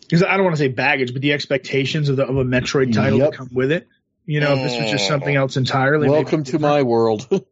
because 0.00 0.22
I 0.22 0.36
don't 0.36 0.44
want 0.44 0.56
to 0.56 0.62
say 0.62 0.68
baggage, 0.68 1.12
but 1.12 1.22
the 1.22 1.32
expectations 1.32 2.08
of 2.08 2.16
the 2.16 2.26
of 2.26 2.36
a 2.36 2.44
Metroid 2.44 2.92
title 2.94 3.18
Yep. 3.18 3.32
come 3.34 3.48
with 3.52 3.70
it. 3.72 3.86
You 4.28 4.40
know, 4.40 4.56
if 4.56 4.62
this 4.62 4.78
was 4.78 4.90
just 4.90 5.08
something 5.08 5.34
else 5.34 5.56
entirely. 5.56 6.06
Welcome 6.06 6.44
to 6.44 6.58
my 6.58 6.82
world. 6.82 7.26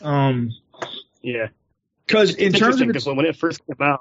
Um, 0.00 0.50
Yeah. 1.20 1.48
because 2.06 2.34
in 2.34 2.52
terms 2.52 2.80
of 2.80 2.88
its, 2.90 3.06
when 3.06 3.24
it 3.24 3.36
first 3.36 3.64
came 3.64 3.76
out, 3.80 4.00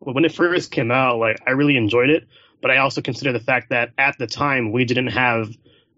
well, 0.00 0.14
when 0.14 0.24
it 0.24 0.32
first 0.32 0.70
came 0.70 0.90
out, 0.90 1.18
like 1.18 1.42
I 1.46 1.50
really 1.50 1.76
enjoyed 1.76 2.08
it, 2.08 2.26
but 2.62 2.70
I 2.70 2.78
also 2.78 3.02
consider 3.02 3.32
the 3.32 3.40
fact 3.40 3.70
that 3.70 3.90
at 3.98 4.16
the 4.16 4.26
time 4.26 4.72
we 4.72 4.86
didn't 4.86 5.08
have 5.08 5.50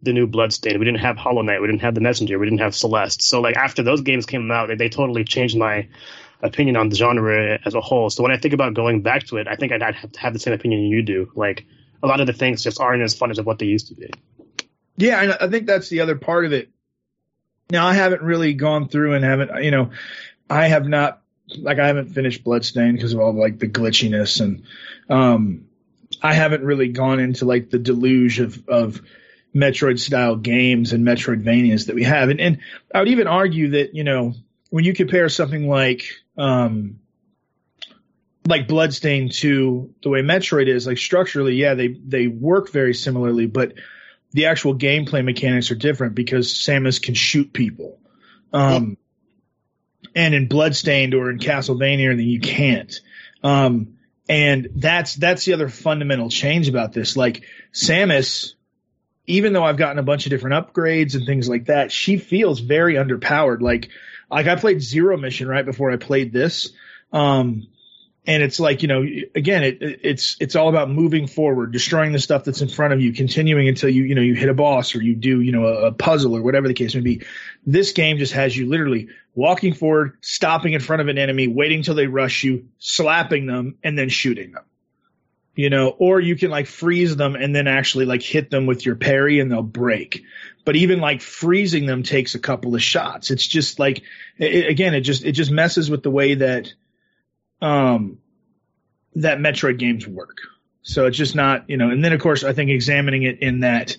the 0.02 0.12
new 0.12 0.26
Bloodstain, 0.26 0.80
we 0.80 0.84
didn't 0.84 1.00
have 1.00 1.16
Hollow 1.16 1.42
Knight, 1.42 1.60
we 1.60 1.68
didn't 1.68 1.82
have 1.82 1.94
the 1.94 2.00
Messenger, 2.00 2.40
we 2.40 2.46
didn't 2.46 2.58
have 2.58 2.74
Celeste. 2.74 3.22
So 3.22 3.40
like 3.40 3.56
after 3.56 3.84
those 3.84 4.00
games 4.00 4.26
came 4.26 4.50
out, 4.50 4.66
they, 4.66 4.74
they 4.74 4.88
totally 4.88 5.22
changed 5.22 5.56
my 5.56 5.86
opinion 6.42 6.76
on 6.76 6.88
the 6.88 6.96
genre 6.96 7.60
as 7.64 7.74
a 7.74 7.80
whole. 7.80 8.10
So 8.10 8.24
when 8.24 8.32
I 8.32 8.38
think 8.38 8.54
about 8.54 8.74
going 8.74 9.02
back 9.02 9.24
to 9.26 9.36
it, 9.36 9.46
I 9.46 9.54
think 9.54 9.70
I'd, 9.70 9.82
I'd 9.82 9.94
have 9.94 10.10
to 10.10 10.20
have 10.20 10.32
the 10.32 10.40
same 10.40 10.54
opinion 10.54 10.80
you 10.82 11.02
do. 11.02 11.30
Like 11.36 11.66
a 12.02 12.08
lot 12.08 12.20
of 12.20 12.26
the 12.26 12.32
things 12.32 12.64
just 12.64 12.80
aren't 12.80 13.02
as 13.02 13.14
fun 13.14 13.30
as 13.30 13.40
what 13.40 13.60
they 13.60 13.66
used 13.66 13.88
to 13.88 13.94
be. 13.94 14.10
Yeah, 14.96 15.22
and 15.22 15.32
I 15.40 15.48
think 15.48 15.66
that's 15.66 15.88
the 15.88 16.00
other 16.00 16.16
part 16.16 16.44
of 16.44 16.52
it. 16.52 16.70
Now 17.70 17.86
I 17.86 17.94
haven't 17.94 18.22
really 18.22 18.54
gone 18.54 18.88
through 18.88 19.14
and 19.14 19.24
haven't, 19.24 19.64
you 19.64 19.70
know, 19.70 19.90
I 20.48 20.68
have 20.68 20.86
not 20.86 21.20
like 21.58 21.78
I 21.78 21.86
haven't 21.86 22.10
finished 22.10 22.44
Bloodstained 22.44 22.96
because 22.96 23.12
of 23.12 23.20
all 23.20 23.32
like 23.38 23.58
the 23.58 23.68
glitchiness 23.68 24.40
and 24.40 24.64
um 25.08 25.66
I 26.22 26.34
haven't 26.34 26.62
really 26.62 26.88
gone 26.88 27.20
into 27.20 27.44
like 27.44 27.70
the 27.70 27.78
deluge 27.78 28.40
of 28.40 28.68
of 28.68 29.02
Metroid 29.54 29.98
style 29.98 30.36
games 30.36 30.92
and 30.92 31.06
Metroidvanias 31.06 31.86
that 31.86 31.94
we 31.94 32.04
have. 32.04 32.28
And 32.28 32.40
and 32.40 32.58
I 32.94 33.00
would 33.00 33.08
even 33.08 33.26
argue 33.26 33.70
that, 33.70 33.94
you 33.94 34.04
know, 34.04 34.34
when 34.70 34.84
you 34.84 34.94
compare 34.94 35.28
something 35.28 35.68
like 35.68 36.04
um 36.36 37.00
like 38.46 38.68
Bloodstained 38.68 39.32
to 39.32 39.94
the 40.02 40.10
way 40.10 40.20
Metroid 40.20 40.68
is, 40.68 40.86
like 40.86 40.98
structurally, 40.98 41.54
yeah, 41.54 41.74
they 41.74 41.88
they 41.88 42.26
work 42.26 42.70
very 42.70 42.94
similarly, 42.94 43.46
but 43.46 43.74
the 44.34 44.46
actual 44.46 44.74
gameplay 44.74 45.24
mechanics 45.24 45.70
are 45.70 45.76
different 45.76 46.14
because 46.14 46.52
Samus 46.52 47.00
can 47.00 47.14
shoot 47.14 47.52
people. 47.52 47.98
Um, 48.52 48.98
and 50.14 50.34
in 50.34 50.48
Bloodstained 50.48 51.14
or 51.14 51.30
in 51.30 51.38
Castlevania, 51.38 52.16
then 52.16 52.26
you 52.26 52.40
can't. 52.40 53.00
Um, 53.42 53.96
and 54.28 54.68
that's 54.74 55.14
that's 55.14 55.44
the 55.44 55.52
other 55.52 55.68
fundamental 55.68 56.28
change 56.30 56.68
about 56.68 56.92
this. 56.92 57.16
Like 57.16 57.44
Samus, 57.72 58.54
even 59.26 59.52
though 59.52 59.64
I've 59.64 59.76
gotten 59.76 59.98
a 59.98 60.04
bunch 60.04 60.26
of 60.26 60.30
different 60.30 60.66
upgrades 60.66 61.14
and 61.14 61.26
things 61.26 61.48
like 61.48 61.66
that, 61.66 61.92
she 61.92 62.16
feels 62.16 62.58
very 62.58 62.94
underpowered. 62.94 63.60
Like 63.60 63.90
like 64.30 64.46
I 64.46 64.56
played 64.56 64.82
Zero 64.82 65.16
Mission 65.16 65.46
right 65.46 65.64
before 65.64 65.92
I 65.92 65.96
played 65.96 66.32
this. 66.32 66.72
Um, 67.12 67.68
and 68.26 68.42
it's 68.42 68.58
like 68.58 68.82
you 68.82 68.88
know 68.88 69.02
again 69.34 69.62
it, 69.62 69.78
it's 69.80 70.36
it's 70.40 70.56
all 70.56 70.68
about 70.68 70.90
moving 70.90 71.26
forward 71.26 71.72
destroying 71.72 72.12
the 72.12 72.18
stuff 72.18 72.44
that's 72.44 72.62
in 72.62 72.68
front 72.68 72.92
of 72.92 73.00
you 73.00 73.12
continuing 73.12 73.68
until 73.68 73.88
you 73.88 74.04
you 74.04 74.14
know 74.14 74.22
you 74.22 74.34
hit 74.34 74.48
a 74.48 74.54
boss 74.54 74.94
or 74.94 75.02
you 75.02 75.14
do 75.14 75.40
you 75.40 75.52
know 75.52 75.66
a, 75.66 75.86
a 75.86 75.92
puzzle 75.92 76.36
or 76.36 76.42
whatever 76.42 76.68
the 76.68 76.74
case 76.74 76.94
may 76.94 77.00
be. 77.00 77.22
This 77.66 77.92
game 77.92 78.18
just 78.18 78.32
has 78.32 78.56
you 78.56 78.66
literally 78.68 79.08
walking 79.34 79.74
forward 79.74 80.16
stopping 80.20 80.72
in 80.72 80.80
front 80.80 81.02
of 81.02 81.08
an 81.08 81.18
enemy 81.18 81.48
waiting 81.48 81.82
till 81.82 81.94
they 81.94 82.06
rush 82.06 82.44
you 82.44 82.68
slapping 82.78 83.46
them 83.46 83.76
and 83.82 83.98
then 83.98 84.08
shooting 84.08 84.52
them. 84.52 84.64
You 85.54 85.70
know 85.70 85.88
or 85.90 86.18
you 86.18 86.36
can 86.36 86.50
like 86.50 86.66
freeze 86.66 87.14
them 87.16 87.36
and 87.36 87.54
then 87.54 87.66
actually 87.66 88.06
like 88.06 88.22
hit 88.22 88.50
them 88.50 88.66
with 88.66 88.84
your 88.84 88.96
parry 88.96 89.38
and 89.38 89.50
they'll 89.52 89.62
break. 89.62 90.24
But 90.64 90.76
even 90.76 90.98
like 90.98 91.20
freezing 91.20 91.84
them 91.84 92.02
takes 92.02 92.34
a 92.34 92.38
couple 92.38 92.74
of 92.74 92.82
shots. 92.82 93.30
It's 93.30 93.46
just 93.46 93.78
like 93.78 94.02
it, 94.38 94.68
again 94.68 94.94
it 94.94 95.02
just 95.02 95.24
it 95.24 95.32
just 95.32 95.50
messes 95.50 95.90
with 95.90 96.02
the 96.02 96.10
way 96.10 96.34
that 96.36 96.72
um, 97.60 98.18
that 99.16 99.38
Metroid 99.38 99.78
games 99.78 100.06
work. 100.06 100.38
So 100.82 101.06
it's 101.06 101.16
just 101.16 101.34
not, 101.34 101.68
you 101.70 101.76
know, 101.76 101.90
and 101.90 102.04
then 102.04 102.12
of 102.12 102.20
course 102.20 102.44
I 102.44 102.52
think 102.52 102.70
examining 102.70 103.22
it 103.22 103.40
in 103.40 103.60
that 103.60 103.96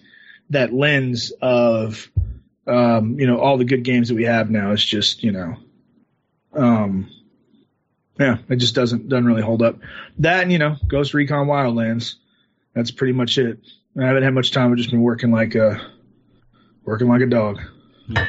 that 0.51 0.73
lens 0.73 1.31
of 1.41 2.09
um, 2.67 3.19
you 3.19 3.27
know, 3.27 3.39
all 3.39 3.57
the 3.57 3.65
good 3.65 3.83
games 3.83 4.09
that 4.09 4.15
we 4.15 4.23
have 4.23 4.49
now 4.49 4.71
is 4.71 4.83
just, 4.83 5.23
you 5.23 5.31
know, 5.31 5.55
um 6.53 7.09
yeah, 8.19 8.37
it 8.49 8.57
just 8.57 8.75
doesn't 8.75 9.09
doesn't 9.09 9.25
really 9.25 9.41
hold 9.41 9.61
up. 9.61 9.79
That 10.19 10.43
and, 10.43 10.51
you 10.51 10.57
know, 10.59 10.77
Ghost 10.87 11.13
Recon 11.13 11.47
Wildlands. 11.47 12.15
That's 12.73 12.91
pretty 12.91 13.13
much 13.13 13.37
it. 13.37 13.59
I 13.97 14.05
haven't 14.05 14.23
had 14.23 14.33
much 14.33 14.51
time, 14.51 14.71
I've 14.71 14.77
just 14.77 14.91
been 14.91 15.01
working 15.01 15.31
like 15.31 15.55
a 15.55 15.81
working 16.83 17.07
like 17.07 17.21
a 17.21 17.25
dog. 17.25 17.59
All 18.09 18.15
right. 18.15 18.27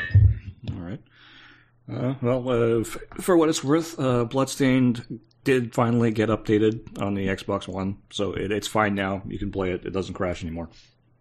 Uh, 1.92 2.14
well, 2.20 2.48
uh, 2.48 2.80
f- 2.80 2.98
for 3.20 3.36
what 3.36 3.48
it's 3.48 3.62
worth, 3.62 3.98
uh, 3.98 4.24
Bloodstained 4.24 5.20
did 5.44 5.74
finally 5.74 6.10
get 6.10 6.28
updated 6.28 7.00
on 7.00 7.14
the 7.14 7.28
Xbox 7.28 7.68
One, 7.68 7.98
so 8.10 8.32
it, 8.32 8.50
it's 8.50 8.66
fine 8.66 8.94
now. 8.94 9.22
You 9.26 9.38
can 9.38 9.52
play 9.52 9.70
it; 9.70 9.84
it 9.84 9.92
doesn't 9.92 10.14
crash 10.14 10.42
anymore. 10.42 10.68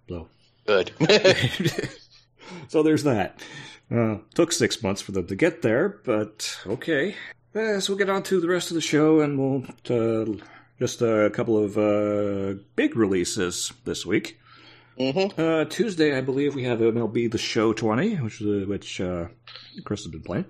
So, 0.10 0.28
Good. 0.66 0.92
so 2.68 2.82
there's 2.82 3.04
that. 3.04 3.40
Uh, 3.94 4.18
took 4.34 4.52
six 4.52 4.82
months 4.82 5.02
for 5.02 5.12
them 5.12 5.28
to 5.28 5.36
get 5.36 5.62
there, 5.62 6.00
but 6.04 6.58
okay. 6.66 7.16
Uh, 7.56 7.80
so 7.80 7.94
we'll 7.94 8.00
get 8.00 8.10
on 8.10 8.24
to 8.24 8.42
the 8.42 8.50
rest 8.50 8.72
of 8.72 8.76
the 8.76 8.82
show, 8.82 9.22
and 9.22 9.38
we'll 9.40 9.64
uh, 9.90 10.26
just 10.80 11.02
a 11.02 11.30
couple 11.34 11.64
of 11.64 11.78
uh, 11.78 12.60
big 12.76 12.96
releases 12.96 13.72
this 13.86 14.06
week. 14.06 14.40
Hmm 14.98 15.28
Uh, 15.40 15.66
Tuesday, 15.66 16.18
I 16.18 16.22
believe 16.22 16.56
we 16.56 16.64
have 16.64 16.80
MLB 16.80 17.32
The 17.32 17.38
Show 17.38 17.74
20, 17.74 18.16
which 18.18 18.42
uh, 18.42 18.46
which 18.66 19.02
uh, 19.02 19.28
Chris 19.84 20.04
has 20.04 20.12
been 20.12 20.22
playing. 20.24 20.46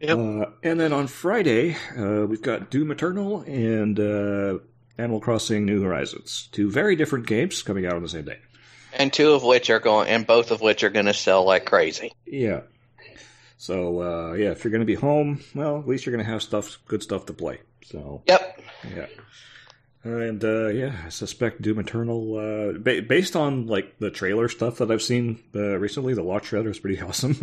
Yep. 0.00 0.18
Uh, 0.18 0.46
and 0.64 0.80
then 0.80 0.92
on 0.92 1.06
Friday, 1.06 1.76
uh, 1.96 2.26
we've 2.26 2.42
got 2.42 2.70
Doom 2.70 2.90
Eternal 2.90 3.42
and 3.42 4.00
uh, 4.00 4.58
Animal 4.98 5.20
Crossing 5.20 5.64
New 5.64 5.82
Horizons. 5.82 6.48
Two 6.52 6.70
very 6.70 6.96
different 6.96 7.26
games 7.26 7.62
coming 7.62 7.86
out 7.86 7.94
on 7.94 8.02
the 8.02 8.08
same 8.08 8.24
day. 8.24 8.38
And 8.94 9.12
two 9.12 9.32
of 9.32 9.42
which 9.44 9.70
are 9.70 9.78
going, 9.78 10.08
and 10.08 10.26
both 10.26 10.50
of 10.50 10.60
which 10.60 10.82
are 10.82 10.90
going 10.90 11.06
to 11.06 11.14
sell 11.14 11.44
like 11.44 11.66
crazy. 11.66 12.12
Yeah. 12.26 12.62
So 13.58 14.02
uh, 14.02 14.32
yeah, 14.32 14.50
if 14.50 14.64
you're 14.64 14.72
going 14.72 14.80
to 14.80 14.86
be 14.86 14.96
home, 14.96 15.40
well, 15.54 15.78
at 15.78 15.86
least 15.86 16.04
you're 16.04 16.14
going 16.14 16.24
to 16.26 16.30
have 16.30 16.42
stuff, 16.42 16.78
good 16.88 17.02
stuff 17.02 17.26
to 17.26 17.32
play. 17.32 17.60
So 17.84 18.22
Yep. 18.26 18.60
yeah. 18.94 19.06
And 20.04 20.42
uh, 20.44 20.66
yeah, 20.68 20.96
I 21.06 21.10
suspect 21.10 21.62
Doom 21.62 21.78
Eternal, 21.78 22.36
uh, 22.36 22.78
ba- 22.78 23.02
based 23.02 23.36
on 23.36 23.66
like 23.68 23.98
the 23.98 24.10
trailer 24.10 24.48
stuff 24.48 24.78
that 24.78 24.90
I've 24.90 25.02
seen 25.02 25.40
uh, 25.54 25.78
recently, 25.78 26.12
the 26.14 26.24
launch 26.24 26.44
trailer 26.44 26.70
is 26.70 26.78
pretty 26.80 27.00
awesome. 27.02 27.34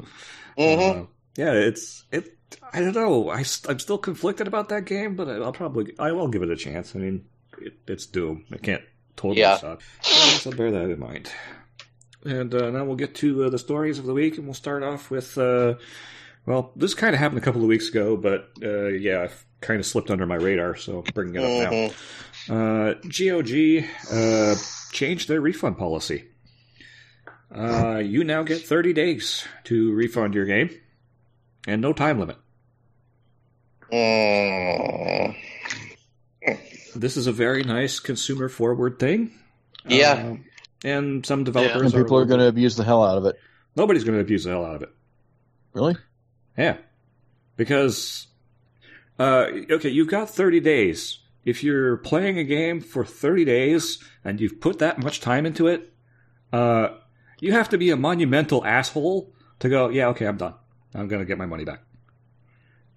hmm 0.58 0.64
Uh, 0.64 1.04
yeah, 1.38 1.54
it's 1.54 2.04
it. 2.12 2.36
I 2.74 2.82
don't 2.82 2.96
know. 2.96 3.30
I, 3.30 3.40
am 3.40 3.80
still 3.80 3.98
conflicted 3.98 4.48
about 4.48 4.70
that 4.70 4.86
game, 4.86 5.16
but 5.16 5.30
I'll 5.30 5.54
probably 5.54 5.94
I 6.00 6.12
will 6.12 6.28
give 6.28 6.42
it 6.44 6.50
a 6.50 6.56
chance. 6.58 6.96
I 6.96 7.00
mean, 7.00 7.26
it, 7.60 7.76
it's 7.88 8.06
Doom. 8.08 8.44
It 8.52 8.62
can't 8.64 8.84
totally 9.16 9.40
Yeah. 9.40 9.58
suck. 9.58 9.82
So 10.02 10.52
bear 10.52 10.72
that 10.72 10.90
in 10.90 11.00
mind. 11.00 11.32
And 12.26 12.54
uh, 12.54 12.72
now 12.72 12.84
we'll 12.84 12.98
get 12.98 13.16
to 13.16 13.46
uh, 13.46 13.50
the 13.50 13.60
stories 13.60 14.00
of 14.00 14.06
the 14.06 14.14
week, 14.14 14.38
and 14.38 14.46
we'll 14.46 14.54
start 14.54 14.84
off 14.84 15.10
with. 15.10 15.38
Uh, 15.38 15.76
well, 16.46 16.72
this 16.76 16.94
kind 16.94 17.14
of 17.14 17.20
happened 17.20 17.38
a 17.40 17.44
couple 17.44 17.62
of 17.62 17.68
weeks 17.68 17.88
ago, 17.90 18.18
but 18.18 18.50
uh, 18.62 18.88
yeah, 18.88 19.22
I've 19.22 19.46
kind 19.62 19.80
of 19.80 19.86
slipped 19.86 20.10
under 20.10 20.26
my 20.26 20.36
radar, 20.36 20.76
so 20.76 20.98
I'm 21.06 21.14
bringing 21.14 21.36
it 21.36 21.44
up 21.44 21.72
now. 21.72 21.90
Uh, 22.48 22.94
GOG 23.04 23.86
uh, 24.12 24.56
changed 24.92 25.28
their 25.28 25.42
refund 25.42 25.78
policy. 25.78 26.26
Uh, 27.54 27.98
you 27.98 28.24
now 28.24 28.44
get 28.44 28.62
30 28.62 28.94
days 28.94 29.46
to 29.66 29.92
refund 29.94 30.36
your 30.36 30.46
game, 30.46 30.70
and 31.68 31.82
no 31.82 31.94
time 31.94 32.20
limit. 32.20 32.38
Mm. 33.92 35.36
This 36.96 37.18
is 37.18 37.28
a 37.28 37.32
very 37.32 37.64
nice 37.64 38.00
consumer 38.00 38.50
forward 38.50 39.00
thing. 39.00 39.32
Yeah. 39.88 40.12
Uh, 40.34 40.36
and 40.84 41.26
some 41.26 41.44
developers 41.44 41.94
and 41.94 42.04
people 42.04 42.18
are 42.18 42.26
going 42.26 42.40
to 42.40 42.48
abuse 42.48 42.76
the 42.76 42.84
hell 42.84 43.04
out 43.04 43.18
of 43.18 43.26
it. 43.26 43.40
Nobody's 43.76 44.04
going 44.04 44.16
to 44.16 44.22
abuse 44.22 44.44
the 44.44 44.52
hell 44.52 44.66
out 44.66 44.76
of 44.76 44.82
it. 44.84 44.90
Really? 45.74 45.98
Yeah. 46.58 46.78
Because, 47.58 48.28
uh, 49.18 49.48
okay, 49.72 49.90
you've 49.90 50.10
got 50.10 50.30
30 50.30 50.60
days. 50.60 51.20
If 51.46 51.64
you're 51.64 51.98
playing 51.98 52.38
a 52.38 52.44
game 52.44 52.82
for 52.82 53.06
30 53.06 53.46
days 53.46 54.04
and 54.24 54.40
you've 54.42 54.60
put 54.60 54.80
that 54.80 55.02
much 55.02 55.22
time 55.22 55.46
into 55.46 55.68
it, 55.68 55.92
uh, 56.52 56.90
you 57.40 57.54
have 57.54 57.70
to 57.70 57.78
be 57.78 57.90
a 57.92 57.96
monumental 57.96 58.66
asshole 58.66 59.32
to 59.60 59.70
go, 59.70 59.90
yeah, 59.90 60.08
okay, 60.08 60.26
I'm 60.28 60.38
done. 60.38 60.54
I'm 60.94 61.08
going 61.08 61.22
to 61.22 61.26
get 61.26 61.38
my 61.38 61.46
money 61.46 61.64
back. 61.66 61.82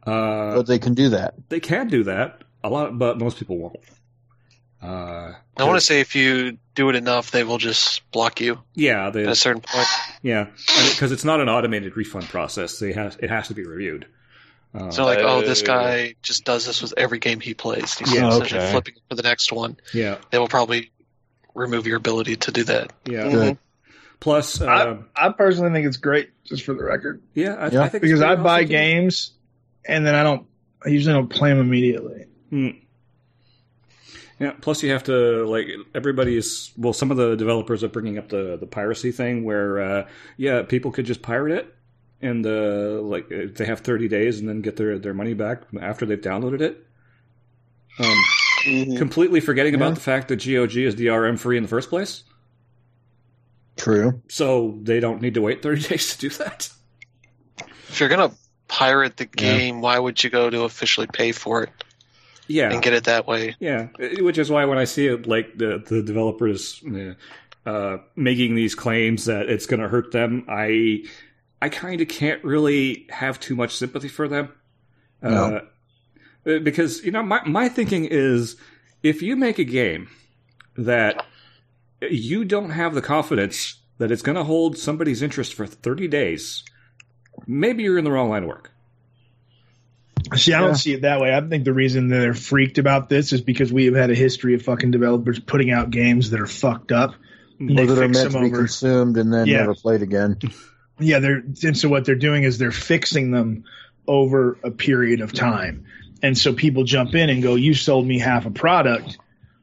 Uh, 0.04 0.56
But 0.56 0.66
they 0.66 0.78
can 0.78 0.94
do 0.94 1.10
that. 1.10 1.34
they 1.48 1.60
can 1.60 1.88
do 1.88 2.04
that 2.04 2.42
a 2.64 2.68
lot, 2.68 2.98
but 2.98 3.18
most 3.18 3.38
people 3.38 3.58
won't. 3.58 3.76
Uh, 4.82 5.34
I 5.56 5.64
want 5.64 5.76
to 5.76 5.80
say 5.80 6.00
if 6.00 6.16
you 6.16 6.58
do 6.74 6.88
it 6.88 6.96
enough, 6.96 7.30
they 7.30 7.44
will 7.44 7.58
just 7.58 8.10
block 8.10 8.40
you 8.40 8.60
yeah, 8.74 9.10
they, 9.10 9.22
at 9.22 9.28
a 9.28 9.36
certain 9.36 9.62
point. 9.62 9.86
yeah, 10.22 10.46
because 10.90 11.12
it's 11.12 11.24
not 11.24 11.38
an 11.40 11.48
automated 11.48 11.96
refund 11.96 12.28
process. 12.28 12.80
They 12.80 12.92
has 12.92 13.16
it 13.20 13.30
has 13.30 13.46
to 13.48 13.54
be 13.54 13.64
reviewed. 13.64 14.06
Uh, 14.74 14.90
So 14.90 15.04
like, 15.04 15.18
oh, 15.20 15.42
this 15.42 15.62
guy 15.62 16.14
just 16.22 16.44
does 16.44 16.64
this 16.66 16.80
with 16.82 16.94
every 16.96 17.18
game 17.18 17.40
he 17.40 17.54
plays. 17.54 17.98
He's 17.98 18.14
Yeah, 18.14 18.32
okay. 18.34 18.70
flipping 18.70 18.94
for 19.08 19.14
the 19.16 19.22
next 19.22 19.52
one. 19.52 19.76
yeah, 19.92 20.16
They 20.30 20.38
will 20.38 20.48
probably 20.48 20.90
remove 21.54 21.86
your 21.86 21.96
ability 21.98 22.36
to 22.36 22.50
do 22.52 22.64
that. 22.64 22.92
yeah. 23.04 23.24
Mhm. 23.24 23.32
Good. 23.32 23.58
Plus, 24.20 24.60
uh, 24.60 24.98
I, 25.16 25.26
I 25.26 25.32
personally 25.32 25.72
think 25.72 25.86
it's 25.86 25.96
great, 25.96 26.30
just 26.44 26.62
for 26.64 26.74
the 26.74 26.84
record, 26.84 27.20
yeah, 27.34 27.54
I, 27.54 27.68
Yeah. 27.70 27.82
I 27.82 27.88
think 27.88 28.02
because 28.02 28.22
I 28.22 28.28
pretty 28.28 28.42
buy 28.44 28.62
too. 28.62 28.68
games 28.68 29.32
and 29.84 30.06
then 30.06 30.14
I 30.14 30.22
don't. 30.22 30.46
I 30.84 30.88
usually 30.90 31.12
don't 31.14 31.28
play 31.28 31.50
them 31.50 31.58
immediately. 31.60 32.26
Hmm. 32.50 32.68
Yeah. 34.40 34.52
Plus, 34.60 34.82
you 34.82 34.90
have 34.92 35.04
to 35.04 35.44
like 35.46 35.66
everybody's. 35.94 36.72
Well, 36.76 36.92
some 36.92 37.10
of 37.10 37.16
the 37.16 37.36
developers 37.36 37.84
are 37.84 37.88
bringing 37.88 38.18
up 38.18 38.28
the 38.28 38.56
the 38.58 38.66
piracy 38.66 39.12
thing, 39.12 39.44
where 39.44 39.80
uh, 39.80 40.08
yeah, 40.36 40.62
people 40.62 40.90
could 40.92 41.04
just 41.06 41.22
pirate 41.22 41.52
it, 41.58 41.74
and 42.22 42.46
uh, 42.46 43.00
like 43.02 43.28
they 43.28 43.64
have 43.66 43.80
thirty 43.80 44.08
days, 44.08 44.40
and 44.40 44.48
then 44.48 44.60
get 44.62 44.76
their 44.76 44.98
their 44.98 45.14
money 45.14 45.34
back 45.34 45.62
after 45.80 46.06
they've 46.06 46.20
downloaded 46.20 46.60
it. 46.60 46.86
Um, 47.98 48.16
Mhm. 48.64 48.96
completely 48.96 49.40
forgetting 49.40 49.72
Yeah. 49.74 49.78
about 49.80 49.94
the 49.96 50.00
fact 50.00 50.28
that 50.28 50.36
GOG 50.36 50.76
is 50.84 50.94
DRM 50.94 51.36
free 51.36 51.56
in 51.56 51.64
the 51.64 51.68
first 51.68 51.90
place, 51.90 52.22
True. 53.76 54.22
so 54.28 54.78
they 54.82 55.00
don't 55.00 55.20
need 55.20 55.34
to 55.34 55.40
wait 55.42 55.62
thirty 55.62 55.82
days 55.88 56.12
to 56.16 56.18
do 56.18 56.28
that. 56.36 56.68
If 57.88 57.98
you're 58.00 58.08
gonna 58.08 58.30
pirate 58.68 59.16
the 59.16 59.24
game, 59.24 59.80
why 59.80 59.98
would 59.98 60.22
you 60.22 60.30
go 60.30 60.48
to 60.48 60.62
officially 60.62 61.08
pay 61.12 61.32
for 61.32 61.64
it 61.64 61.70
Yeah, 62.46 62.72
and 62.72 62.82
get 62.82 62.92
it 62.94 63.04
that 63.04 63.26
way? 63.26 63.56
Yeah, 63.60 63.88
which 64.20 64.38
is 64.38 64.48
why 64.50 64.64
when 64.64 64.78
I 64.78 64.84
see 64.84 65.08
it, 65.08 65.26
like 65.26 65.58
the 65.58 65.82
the 65.86 66.02
developers 66.02 66.82
uh, 67.66 67.96
making 68.16 68.54
these 68.54 68.74
claims 68.74 69.24
that 69.26 69.48
it's 69.48 69.66
going 69.66 69.80
to 69.80 69.88
hurt 69.88 70.10
them, 70.12 70.44
I 70.48 71.04
I 71.62 71.68
kind 71.68 72.00
of 72.00 72.08
can't 72.08 72.42
really 72.44 73.06
have 73.10 73.38
too 73.40 73.54
much 73.56 73.76
sympathy 73.76 74.08
for 74.08 74.26
them. 74.28 74.48
Uh, 75.22 75.60
because 76.44 77.04
you 77.04 77.12
know 77.12 77.22
my 77.22 77.40
my 77.46 77.68
thinking 77.68 78.04
is 78.04 78.56
if 79.02 79.22
you 79.22 79.36
make 79.36 79.58
a 79.60 79.64
game 79.64 80.08
that 80.76 81.24
you 82.00 82.44
don't 82.44 82.70
have 82.70 82.94
the 82.94 83.02
confidence 83.02 83.80
that 83.98 84.10
it's 84.10 84.22
going 84.22 84.34
to 84.36 84.42
hold 84.42 84.76
somebody's 84.76 85.22
interest 85.22 85.54
for 85.54 85.64
30 85.66 86.08
days, 86.08 86.64
maybe 87.46 87.84
you're 87.84 87.98
in 87.98 88.04
the 88.04 88.10
wrong 88.10 88.28
line 88.30 88.42
of 88.42 88.48
work. 88.48 88.72
See, 90.34 90.52
I 90.52 90.60
don't 90.60 90.70
Yeah. 90.70 90.74
see 90.74 90.92
it 90.94 91.02
that 91.02 91.20
way. 91.20 91.32
I 91.34 91.40
think 91.40 91.64
the 91.64 91.72
reason 91.72 92.08
that 92.08 92.18
they're 92.18 92.34
freaked 92.34 92.78
about 92.78 93.08
this 93.08 93.32
is 93.32 93.40
because 93.40 93.72
we 93.72 93.84
have 93.86 93.94
had 93.94 94.10
a 94.10 94.14
history 94.14 94.54
of 94.54 94.62
fucking 94.62 94.90
developers 94.90 95.38
putting 95.38 95.70
out 95.70 95.90
games 95.90 96.30
that 96.30 96.40
are 96.40 96.46
fucked 96.46 96.90
up. 96.90 97.14
And 97.60 97.70
Or 97.70 97.74
they 97.74 97.86
that 97.86 97.92
are 97.98 98.06
fix 98.08 98.18
meant 98.18 98.26
to 98.30 98.32
them 98.32 98.42
be 98.42 98.48
over. 98.48 98.56
consumed 98.58 99.16
and 99.18 99.32
then 99.32 99.46
Yeah. 99.46 99.58
never 99.58 99.74
played 99.74 100.02
again. 100.02 100.38
Yeah, 100.98 101.18
they're 101.18 101.42
and 101.62 101.76
so 101.76 101.88
what 101.88 102.04
they're 102.04 102.14
doing 102.14 102.44
is 102.44 102.58
they're 102.58 102.70
fixing 102.70 103.30
them 103.30 103.64
over 104.06 104.58
a 104.62 104.70
period 104.70 105.20
of 105.20 105.32
time. 105.32 105.86
And 106.22 106.36
so 106.36 106.52
people 106.52 106.84
jump 106.84 107.14
in 107.14 107.30
and 107.30 107.42
go, 107.42 107.54
"You 107.54 107.74
sold 107.74 108.06
me 108.06 108.18
half 108.18 108.46
a 108.46 108.50
product 108.50 109.18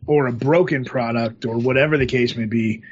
or 0.05 0.27
a 0.27 0.33
broken 0.33 0.85
product 0.85 1.45
or 1.45 1.57
whatever 1.57 1.97
the 1.97 2.05
case 2.05 2.35
may 2.35 2.45
be. 2.45 2.83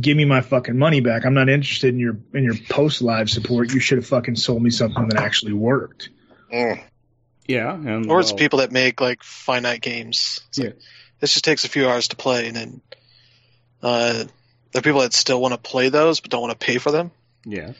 Give 0.00 0.16
me 0.16 0.24
my 0.24 0.40
fucking 0.40 0.76
money 0.76 1.00
back. 1.00 1.24
I'm 1.24 1.34
not 1.34 1.48
interested 1.48 1.94
in 1.94 2.00
your 2.00 2.18
in 2.34 2.44
your 2.44 2.56
post 2.68 3.02
live 3.02 3.30
support. 3.30 3.72
You 3.72 3.80
should 3.80 3.98
have 3.98 4.06
fucking 4.06 4.36
sold 4.36 4.62
me 4.62 4.70
something 4.70 5.08
that 5.08 5.20
actually 5.20 5.54
worked." 5.54 6.10
Mm. 6.52 6.82
Yeah, 7.46 7.72
and 7.72 8.10
Or 8.10 8.20
it's 8.20 8.32
well, 8.32 8.38
people 8.38 8.58
that 8.58 8.72
make 8.72 9.00
like 9.00 9.22
finite 9.22 9.80
games. 9.80 10.40
It's 10.48 10.58
like, 10.58 10.78
this 11.20 11.32
just 11.32 11.44
takes 11.44 11.64
a 11.64 11.68
few 11.68 11.88
hours 11.88 12.08
to 12.08 12.16
play, 12.16 12.48
and 12.48 12.56
then 12.56 12.80
uh, 13.82 14.24
there 14.72 14.80
are 14.80 14.82
people 14.82 15.00
that 15.00 15.12
still 15.12 15.40
want 15.40 15.52
to 15.52 15.58
play 15.58 15.88
those 15.88 16.20
but 16.20 16.30
don't 16.30 16.42
want 16.42 16.58
to 16.58 16.64
pay 16.64 16.78
for 16.78 16.90
them, 16.90 17.10
Yeah, 17.46 17.72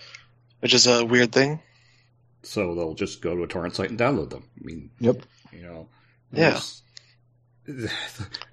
which 0.61 0.73
is 0.75 0.87
a 0.87 1.05
weird 1.05 1.33
thing. 1.33 1.61
so 2.43 2.75
they'll 2.77 2.95
just 2.95 3.21
go 3.21 3.35
to 3.35 3.43
a 3.43 3.47
torrent 3.49 3.75
site 3.75 3.91
and 3.91 3.99
download 3.99 4.31
them. 4.31 4.45
I 4.61 4.65
mean, 4.65 4.91
Yep. 5.01 5.23
you 5.53 5.63
know, 5.63 5.89
Yeah. 6.33 6.49
it's- 6.51 6.83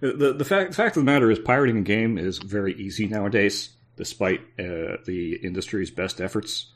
The, 0.01 0.34
the 0.34 0.43
fact 0.45 0.72
the 0.72 0.76
fact 0.76 0.97
of 0.97 1.01
the 1.05 1.11
matter 1.11 1.30
is, 1.30 1.38
pirating 1.39 1.78
a 1.78 1.82
game 1.82 2.18
is 2.18 2.39
very 2.39 2.74
easy 2.74 3.07
nowadays, 3.07 3.70
despite 3.95 4.41
uh, 4.59 4.97
the 5.05 5.39
industry's 5.43 5.91
best 5.91 6.20
efforts. 6.20 6.72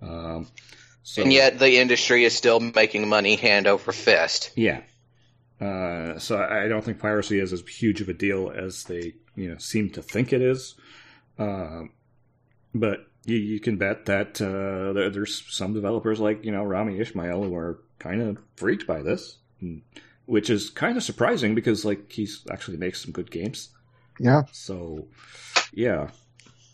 Um, 0.00 0.46
so, 1.02 1.22
And 1.22 1.32
yet 1.32 1.58
the 1.58 1.78
industry 1.78 2.24
is 2.24 2.34
still 2.36 2.60
making 2.60 3.08
money 3.08 3.34
hand 3.36 3.66
over 3.66 3.90
fist. 3.92 4.52
yeah. 4.54 4.82
Uh, 5.60 6.18
so 6.18 6.36
I 6.36 6.64
I 6.64 6.68
don't 6.68 6.84
think 6.84 6.98
piracy 7.00 7.38
is 7.40 7.52
as 7.52 7.60
huge 7.62 8.00
of 8.00 8.08
a 8.08 8.12
deal 8.14 8.50
as 8.54 8.84
they 8.84 9.14
you 9.36 9.50
know 9.50 9.58
seem 9.58 9.90
to 9.90 10.02
think 10.02 10.32
it 10.32 10.42
is. 10.42 10.74
Um, 11.38 11.90
but 12.74 13.06
you, 13.24 13.36
you 13.36 13.60
can 13.60 13.76
bet 13.76 14.06
that 14.06 14.40
uh, 14.40 14.92
there, 14.92 15.10
there's 15.10 15.44
some 15.54 15.72
developers 15.72 16.20
like 16.20 16.44
you 16.44 16.52
know 16.52 16.64
Rami 16.64 16.98
Ismail 17.00 17.42
who 17.44 17.54
are 17.54 17.80
kind 17.98 18.22
of 18.22 18.38
freaked 18.56 18.86
by 18.86 19.02
this, 19.02 19.38
which 20.26 20.50
is 20.50 20.70
kind 20.70 20.96
of 20.96 21.02
surprising 21.02 21.54
because 21.54 21.84
like 21.84 22.12
he's 22.12 22.44
actually 22.50 22.76
makes 22.76 23.02
some 23.02 23.12
good 23.12 23.30
games. 23.30 23.70
Yeah. 24.18 24.42
So 24.52 25.08
yeah. 25.72 26.10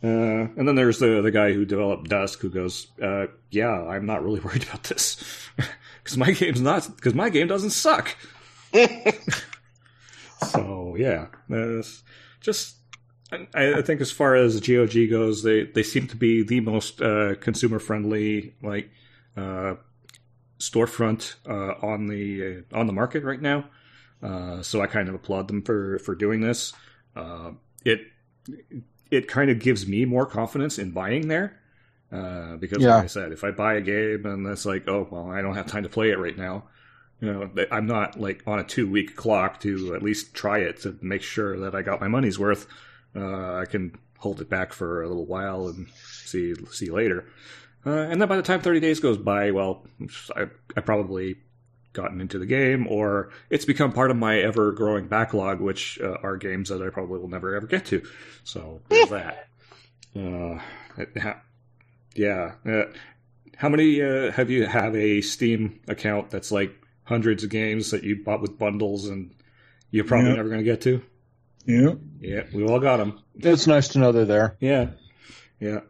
Uh, 0.03 0.49
and 0.57 0.67
then 0.67 0.75
there's 0.77 0.99
the 0.99 1.21
the 1.21 1.31
guy 1.31 1.53
who 1.53 1.65
developed 1.67 2.09
Dusk 2.09 2.41
who 2.41 2.49
goes, 2.49 2.87
uh, 3.03 3.27
"Yeah, 3.51 3.85
I'm 3.85 4.07
not 4.07 4.25
really 4.25 4.41
worried 4.45 4.65
about 4.65 4.85
this 4.85 5.23
because 6.03 6.17
my 6.17 6.33
game's 6.33 6.61
not 6.61 6.89
because 6.97 7.15
my 7.15 7.29
game 7.29 7.49
doesn't 7.49 7.71
suck." 7.71 8.17
so 10.53 10.97
yeah, 10.99 11.27
uh, 11.53 11.83
just 12.41 12.77
I, 13.55 13.75
I 13.75 13.83
think 13.83 14.01
as 14.01 14.11
far 14.11 14.35
as 14.35 14.61
GOG 14.61 15.09
goes, 15.11 15.43
they 15.43 15.65
they 15.65 15.83
seem 15.83 16.07
to 16.09 16.17
be 16.17 16.43
the 16.43 16.61
most 16.61 17.01
uh, 17.01 17.35
consumer 17.37 17.79
friendly 17.79 18.55
like 18.63 18.91
uh, 19.37 19.77
storefront 20.59 21.37
uh, 21.49 21.75
on 21.87 22.07
the 22.09 22.65
uh, 22.73 22.79
on 22.79 22.87
the 22.87 22.93
market 22.93 23.25
right 23.25 23.41
now. 23.41 23.67
Uh, 24.23 24.63
so 24.63 24.81
I 24.83 24.87
kind 24.87 25.09
of 25.09 25.15
applaud 25.15 25.49
them 25.49 25.63
for 25.63 25.99
for 26.01 26.15
doing 26.15 26.41
this. 26.41 26.73
Uh, 27.17 27.53
it 27.85 28.03
it 29.11 29.29
kind 29.29 29.51
of 29.51 29.59
gives 29.59 29.87
me 29.87 30.05
more 30.05 30.27
confidence 30.27 30.79
in 30.79 30.91
buying 30.93 31.29
there. 31.29 31.57
Uh, 32.13 32.57
because, 32.57 32.83
Yeah. 32.83 32.97
like 32.97 33.05
I 33.05 33.07
said, 33.07 33.33
if 33.33 33.45
I 33.45 33.53
buy 33.53 33.75
a 33.75 33.81
game 33.81 34.27
and 34.27 34.47
it's 34.49 34.67
like, 34.67 34.89
oh 34.89 35.07
well, 35.11 35.31
I 35.31 35.43
don't 35.43 35.55
have 35.55 35.67
time 35.67 35.85
to 35.85 35.89
play 35.89 36.11
it 36.11 36.19
right 36.19 36.37
now, 36.37 36.65
you 37.21 37.33
know, 37.33 37.51
I'm 37.71 37.87
not 37.87 38.19
like 38.21 38.43
on 38.47 38.59
a 38.59 38.65
two 38.65 38.91
week 38.91 39.15
clock 39.17 39.61
to 39.61 39.95
at 39.95 40.03
least 40.03 40.35
try 40.35 40.59
it 40.59 40.81
to 40.83 40.99
make 41.03 41.23
sure 41.23 41.59
that 41.61 41.75
I 41.75 41.83
got 41.83 42.01
my 42.01 42.09
money's 42.09 42.39
worth. 42.39 42.67
Uh, 43.15 43.55
I 43.57 43.65
can 43.67 43.95
hold 44.19 44.41
it 44.41 44.49
back 44.51 44.73
for 44.73 45.03
a 45.03 45.09
little 45.09 45.27
while 45.27 45.69
and 45.69 45.89
see 45.95 46.55
see 46.71 46.91
later. 46.91 47.25
Uh, 47.87 47.91
and 47.91 48.21
then 48.21 48.29
by 48.29 48.37
the 48.37 48.43
time 48.43 48.61
30 48.61 48.79
days 48.81 49.01
goes 49.01 49.17
by, 49.17 49.51
well, 49.53 49.87
I, 50.37 50.47
I 50.77 50.81
probably 50.83 51.37
gotten 51.95 52.21
into 52.21 52.39
the 52.39 52.45
game, 52.47 52.87
or 52.87 53.31
it's 53.49 53.65
become 53.65 53.91
part 53.93 54.11
of 54.11 54.17
my 54.19 54.39
ever 54.39 54.71
growing 54.73 55.07
backlog, 55.09 55.61
which 55.61 55.99
uh, 56.01 56.19
are 56.23 56.37
games 56.37 56.69
that 56.69 56.83
I 56.83 56.91
probably 56.91 57.19
will 57.19 57.29
never 57.29 57.55
ever 57.57 57.67
get 57.67 57.87
to. 57.87 58.03
So 58.45 58.81
there's 58.91 59.09
that. 59.11 59.49
Uh, 60.15 60.59
yeah. 62.15 62.53
Uh, 62.67 62.85
how 63.57 63.69
many 63.69 64.01
uh, 64.03 64.31
have 64.33 64.51
you 64.51 64.67
have 64.67 64.95
a 64.97 65.21
Steam 65.21 65.81
account 65.89 66.31
that's 66.31 66.51
like 66.53 66.75
hundreds 67.05 67.45
of 67.45 67.51
games 67.51 67.91
that 67.91 68.05
you 68.05 68.23
bought 68.25 68.41
with 68.41 68.59
bundles 68.59 69.09
and 69.09 69.35
you're 69.91 70.05
probably 70.05 70.31
Yeah. 70.31 70.37
never 70.37 70.49
going 70.49 70.61
to 70.61 70.65
get 70.65 70.81
to? 70.83 71.03
Yeah. 71.67 71.95
Yeah, 72.21 72.43
we 72.53 72.65
all 72.67 72.81
got 72.81 72.97
them. 72.99 73.21
It's 73.39 73.67
nice 73.67 73.89
to 73.89 73.99
know 73.99 74.13
they're 74.13 74.25
there. 74.25 74.57
Yeah, 74.61 74.91
yeah. 75.59 75.81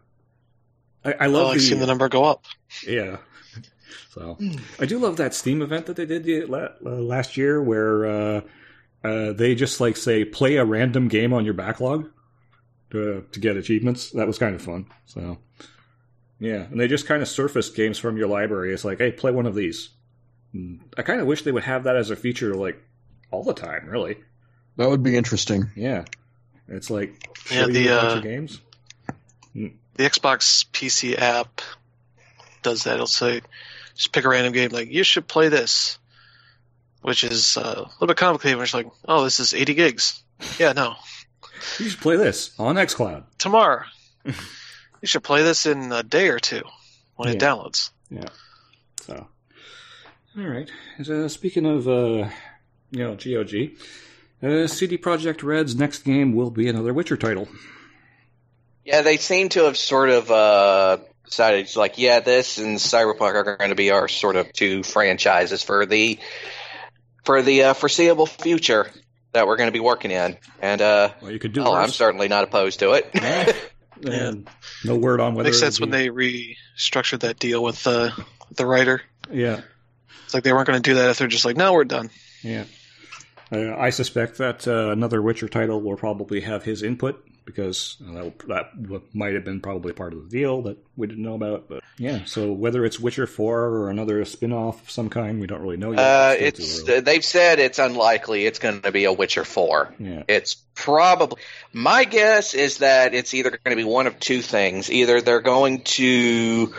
I, 1.05 1.12
I 1.12 1.16
I 1.21 1.27
love 1.27 1.49
like 1.49 1.59
the, 1.59 1.62
seeing 1.64 1.81
the 1.81 1.87
number 1.87 2.09
go 2.09 2.25
up. 2.25 2.45
yeah. 2.87 3.18
So 4.11 4.37
I 4.79 4.87
do 4.87 4.99
love 4.99 5.16
that 5.18 5.35
Steam 5.35 5.62
event 5.62 5.87
that 5.87 5.97
they 5.97 6.05
did 6.07 6.25
the- 6.25 6.45
uh, 6.85 6.89
last 6.91 7.37
year, 7.37 7.62
where 7.62 8.07
uh, 8.07 8.41
uh, 9.05 9.33
they 9.33 9.55
just 9.55 9.81
like 9.81 9.97
say 9.97 10.25
play 10.25 10.57
a 10.57 10.64
random 10.64 11.09
game 11.09 11.33
on 11.33 11.45
your 11.45 11.55
backlog 11.55 12.11
to 12.91 13.25
to 13.33 13.41
get 13.41 13.57
achievements. 13.57 14.11
That 14.11 14.27
was 14.27 14.39
kind 14.39 14.55
of 14.55 14.62
fun. 14.62 14.87
So 15.07 15.39
yeah, 16.41 16.64
and 16.71 16.79
they 16.81 16.89
just 16.89 17.07
kind 17.07 17.23
of 17.23 17.29
surfaced 17.29 17.75
games 17.77 17.99
from 17.99 18.16
your 18.16 18.29
library. 18.29 18.73
It's 18.75 18.85
like, 18.85 18.99
hey, 18.99 19.12
play 19.12 19.31
one 19.33 19.47
of 19.47 19.55
these. 19.55 19.91
I 20.99 21.03
kind 21.03 21.21
of 21.21 21.27
wish 21.29 21.43
they 21.43 21.53
would 21.53 21.62
have 21.64 21.85
that 21.85 21.97
as 21.97 22.11
a 22.11 22.16
feature, 22.16 22.55
like 22.55 22.83
all 23.31 23.45
the 23.45 23.55
time. 23.55 23.87
Really, 23.87 24.16
That 24.77 24.89
would 24.89 25.03
be 25.03 25.16
interesting. 25.16 25.71
yeah. 25.77 26.05
It's 26.68 26.89
like 26.89 27.29
Yeah, 27.51 27.66
the, 27.66 27.89
uh, 27.91 28.21
games. 28.21 28.61
The 29.53 29.73
Xbox 29.99 30.64
PC 30.71 31.18
app 31.18 31.61
does 32.62 32.85
that. 32.85 32.95
It'll 32.95 33.07
say, 33.07 33.43
just 33.95 34.12
pick 34.12 34.25
a 34.25 34.29
random 34.29 34.53
game, 34.53 34.71
like, 34.71 34.89
you 34.89 35.03
should 35.03 35.27
play 35.27 35.49
this, 35.49 35.99
which 37.03 37.25
is 37.25 37.57
uh, 37.57 37.61
a 37.61 37.83
little 37.83 38.07
bit 38.07 38.16
complicated. 38.16 38.57
When 38.57 38.64
it's 38.64 38.73
like, 38.73 38.87
oh, 39.07 39.25
this 39.25 39.41
is 39.41 39.53
80 39.53 39.75
gigs. 39.75 40.23
Yeah, 40.59 40.73
no. 40.73 40.95
You 41.79 41.91
should 41.91 42.01
play 42.01 42.16
this 42.16 42.59
on 42.59 42.77
XCloud. 42.77 43.25
Tomorrow. 43.37 43.85
you 44.25 44.33
should 45.05 45.25
play 45.25 45.43
this 45.43 45.66
in 45.66 45.93
a 45.93 46.03
day 46.03 46.29
or 46.29 46.39
two 46.39 46.62
when 47.16 47.29
it 47.29 47.39
downloads. 47.39 47.91
Yeah. 48.11 48.29
So, 49.03 49.27
all 50.39 50.45
right. 50.47 50.71
Uh, 50.99 51.29
speaking 51.29 51.66
of, 51.66 51.87
uh, 51.89 52.31
you 52.91 53.05
know, 53.05 53.16
GOG, 53.16 53.73
uh, 54.43 54.66
CD 54.66 54.99
Projekt 54.99 55.43
Red's 55.43 55.74
next 55.76 56.05
game 56.05 56.34
will 56.34 56.51
be 56.51 56.68
another 56.68 56.93
Witcher 56.95 57.16
title. 57.16 57.49
Yeah, 58.84 59.03
they 59.03 59.16
seem 59.18 59.51
to 59.51 59.64
have 59.64 59.76
sort 59.76 60.09
of 60.09 60.30
uh, 60.30 60.99
decided, 61.24 61.74
like, 61.76 61.99
yeah, 61.99 62.20
this 62.20 62.59
and 62.59 62.78
Cyberpunk 62.78 63.34
are 63.34 63.57
going 63.57 63.70
to 63.70 63.76
be 63.76 63.91
our 63.91 64.09
sort 64.09 64.36
of 64.36 64.53
two 64.53 64.82
franchises 64.82 65.62
for 65.62 65.86
the 65.86 66.18
for 67.24 67.43
the 67.43 67.64
uh, 67.64 67.72
foreseeable 67.74 68.26
future 68.26 68.91
that 69.32 69.47
we're 69.47 69.57
going 69.57 69.68
to 69.68 69.72
be 69.72 69.80
working 69.80 70.11
in. 70.11 70.38
And 70.61 70.80
uh, 70.80 71.11
Well, 71.20 71.30
you 71.30 71.38
could 71.38 71.53
do 71.53 71.62
oh, 71.62 71.74
I'm 71.74 71.91
certainly 71.91 72.28
not 72.28 72.45
opposed 72.45 72.80
to 72.80 72.93
it. 72.93 73.11
Yeah. 73.14 73.53
And 74.03 74.49
no 74.82 74.97
word 74.97 75.20
on 75.20 75.34
whether 75.34 75.49
Makes 75.49 75.59
it'll 75.59 75.66
sense 75.72 75.78
when 75.80 75.91
they 75.91 76.09
restructured 76.09 77.20
that 77.20 77.38
deal 77.38 77.62
with 77.62 77.86
uh, 77.86 78.12
the 78.51 78.64
writer. 78.64 79.03
Yeah, 79.30 79.61
It's 80.24 80.32
like 80.32 80.43
they 80.43 80.55
weren't 80.55 80.66
going 80.66 80.80
to 80.80 80.91
do 80.91 80.95
that 80.95 81.11
if 81.11 81.18
they're 81.18 81.28
just 81.28 81.45
like, 81.45 81.59
no, 81.59 81.74
we're 81.74 81.84
done. 81.84 82.09
yeah. 82.43 82.64
Uh, 83.53 83.74
I 83.76 83.90
suspect 83.90 84.38
that 84.38 84.66
uh, 84.66 84.90
another 84.90 85.20
Witcher 85.20 85.48
title 85.48 85.80
will 85.80 85.96
probably 85.96 86.40
have 86.40 86.64
his 86.64 86.82
input 86.82 87.24
because 87.44 87.96
that, 88.01 88.32
that 88.46 89.03
might 89.12 89.34
have 89.34 89.44
been 89.44 89.61
probably 89.61 89.92
part 89.92 90.12
of 90.12 90.22
the 90.22 90.28
deal 90.28 90.62
that 90.62 90.78
we 90.96 91.07
didn't 91.07 91.22
know 91.22 91.34
about. 91.34 91.68
But 91.68 91.82
yeah, 91.98 92.24
so 92.24 92.53
whether 92.53 92.84
it's 92.84 93.01
Witcher 93.01 93.26
Four 93.26 93.64
or 93.64 93.90
another 93.90 94.24
spin-off 94.24 94.82
of 94.82 94.90
some 94.90 95.11
kind, 95.11 95.40
we 95.40 95.46
don't 95.46 95.61
really 95.61 95.76
know 95.76 95.90
yet. 95.90 95.98
Uh, 95.98 96.34
still 96.34 96.46
it's 96.46 97.05
they've 97.05 97.24
said 97.24 97.59
it's 97.59 97.78
unlikely 97.78 98.46
it's 98.46 98.59
going 98.59 98.82
to 98.82 98.92
be 98.92 99.05
a 99.05 99.12
Witcher 99.12 99.44
four. 99.44 99.92
yeah, 99.98 100.22
It's 100.28 100.55
probably 100.74 101.40
my 101.72 102.05
guess 102.05 102.55
is 102.55 102.78
that 102.78 103.14
it's 103.14 103.34
either 103.34 103.51
going 103.51 103.76
to 103.76 103.76
be 103.76 103.84
one 103.84 104.07
of 104.07 104.18
two 104.20 104.42
things. 104.42 104.90
Either 104.90 105.20
they're 105.20 105.40
going 105.40 105.82
to 105.82 106.72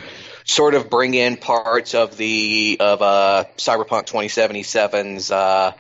sort 0.45 0.73
of 0.73 0.89
bring 0.89 1.13
in 1.13 1.37
parts 1.37 1.93
of 1.95 2.17
the 2.17 2.77
of 2.79 3.01
uh, 3.01 3.43
Cyberpunk 3.57 4.07
2077's 4.07 5.31
uh, 5.31 5.73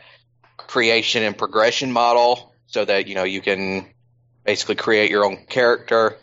creation 0.71 1.23
and 1.23 1.37
progression 1.37 1.91
model, 1.91 2.53
so 2.67 2.85
that 2.85 3.07
you 3.07 3.15
know 3.15 3.25
you 3.25 3.41
can 3.41 3.85
basically 4.45 4.75
create 4.75 5.11
your 5.11 5.25
own 5.25 5.45
character, 5.47 6.17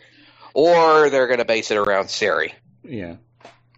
or 0.55 1.09
they're 1.11 1.27
going 1.27 1.37
to 1.39 1.45
base 1.45 1.69
it 1.71 1.77
around 1.77 2.05
Ciri. 2.07 2.51
yeah, 2.83 3.15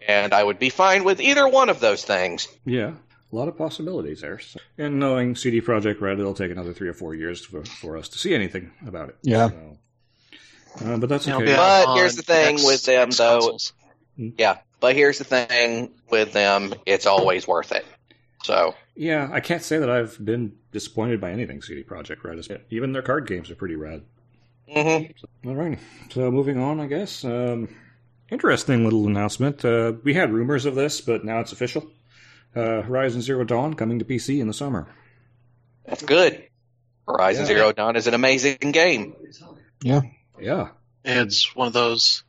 And 0.08 0.34
I 0.34 0.42
would 0.44 0.60
be 0.60 0.70
fine 0.70 1.04
with 1.04 1.20
either 1.20 1.46
one 1.48 1.70
of 1.70 1.80
those 1.80 2.04
things. 2.04 2.48
yeah. 2.66 2.94
A 3.34 3.36
lot 3.38 3.48
of 3.48 3.58
possibilities 3.58 4.20
there. 4.20 4.40
So. 4.40 4.60
And 4.78 5.00
knowing 5.00 5.38
CD 5.38 5.62
Projekt 5.62 6.02
Red, 6.02 6.20
it'll 6.20 6.34
take 6.34 6.52
another 6.52 6.74
three 6.74 6.90
or 6.90 6.94
four 6.94 7.16
years 7.16 7.46
for, 7.46 7.64
for 7.64 7.96
us 7.96 8.10
to 8.10 8.18
see 8.18 8.34
anything 8.36 8.72
about 8.86 9.08
it. 9.08 9.16
Yeah. 9.24 9.48
So, 9.50 9.78
uh, 10.86 10.98
but 10.98 11.08
that's 11.08 11.28
It'll 11.28 11.42
okay. 11.42 11.52
be 11.52 11.56
But 11.56 11.96
here's 11.96 12.16
the 12.18 12.24
thing 12.24 12.56
X- 12.56 12.66
with 12.66 12.84
them, 12.84 13.08
X 13.08 13.18
though. 13.18 13.36
consoles. 13.40 13.74
Yeah, 14.18 14.58
but 14.82 14.96
here's 14.96 15.18
the 15.18 15.24
thing 15.24 15.92
with 16.10 16.34
them: 16.34 16.74
it's 16.86 17.06
always 17.06 17.48
worth 17.48 17.72
it. 17.72 17.86
So 18.44 18.76
Yeah, 18.96 19.30
I 19.32 19.40
can't 19.40 19.62
say 19.64 19.78
that 19.80 19.90
I've 19.90 20.24
been 20.24 20.54
disappointed 20.72 21.22
by 21.22 21.32
anything 21.32 21.62
CD 21.62 21.84
Projekt 21.84 22.24
Red. 22.24 22.36
has- 22.38 22.50
Even 22.70 22.92
their 22.94 23.02
card 23.02 23.28
games 23.28 23.50
are 23.50 23.56
pretty 23.56 23.76
rad. 23.76 24.04
hmm 24.68 25.04
All 25.48 25.56
right, 25.56 25.80
so 26.10 26.30
moving 26.32 26.58
on, 26.58 26.80
I 26.80 26.88
guess. 26.88 27.24
Um, 27.26 27.70
interesting 28.30 28.84
little 28.84 29.08
announcement. 29.08 29.64
Uh, 29.66 29.94
we 30.04 30.14
had 30.14 30.32
rumors 30.32 30.66
of 30.66 30.76
this, 30.76 31.02
but 31.02 31.24
now 31.26 31.40
it's 31.40 31.52
official. 31.52 31.90
Uh, 32.56 32.82
Horizon 32.82 33.22
Zero 33.22 33.44
Dawn 33.46 33.74
coming 33.76 34.00
to 34.00 34.06
PC 34.06 34.40
in 34.42 34.48
the 34.48 34.54
summer. 34.54 34.88
that's 35.86 36.04
good. 36.04 36.44
Horizon 37.08 37.44
Yeah. 37.44 37.48
Zero 37.48 37.72
Dawn 37.72 37.96
is 37.96 38.08
an 38.08 38.14
amazing 38.14 38.58
game. 38.72 39.16
Yeah, 39.82 40.02
Yeah. 40.40 40.70
It's 41.04 41.56
one 41.56 41.68
of 41.68 41.74
those 41.74 42.24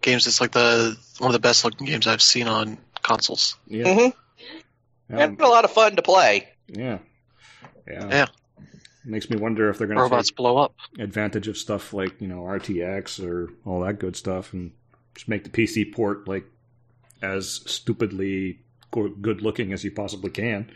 games 0.00 0.24
that's 0.24 0.40
like 0.40 0.50
the 0.52 0.96
one 1.18 1.28
of 1.28 1.32
the 1.32 1.38
best 1.38 1.64
looking 1.64 1.86
games 1.86 2.06
I've 2.06 2.20
seen 2.22 2.48
on 2.48 2.78
consoles. 3.02 3.56
yeah, 3.68 3.92
hmm 3.94 4.00
um, 4.06 4.12
and 5.08 5.40
a 5.40 5.46
lot 5.48 5.64
of 5.64 5.70
fun 5.70 5.96
to 5.96 6.02
play. 6.02 6.48
yeah, 6.68 6.98
yeah. 7.86 8.08
Yeah. 8.10 8.26
Makes 9.04 9.30
me 9.30 9.36
wonder 9.38 9.70
if 9.70 9.78
they're 9.78 9.86
going 9.86 9.96
to 9.96 10.02
Robots 10.02 10.30
blow 10.32 10.58
up. 10.58 10.74
advantage 10.98 11.48
of 11.48 11.56
stuff 11.56 11.94
like 11.94 12.20
you 12.20 12.28
know 12.28 12.40
RTX 12.42 13.24
or 13.26 13.48
all 13.64 13.80
that 13.80 13.98
good 13.98 14.16
stuff, 14.16 14.52
and 14.52 14.72
just 15.14 15.28
make 15.28 15.44
the 15.44 15.50
PC 15.50 15.94
port 15.94 16.28
like 16.28 16.44
as 17.22 17.60
stupidly 17.66 18.60
good 18.90 19.42
looking 19.42 19.72
as 19.72 19.82
you 19.84 19.90
possibly 19.92 20.30
can. 20.30 20.70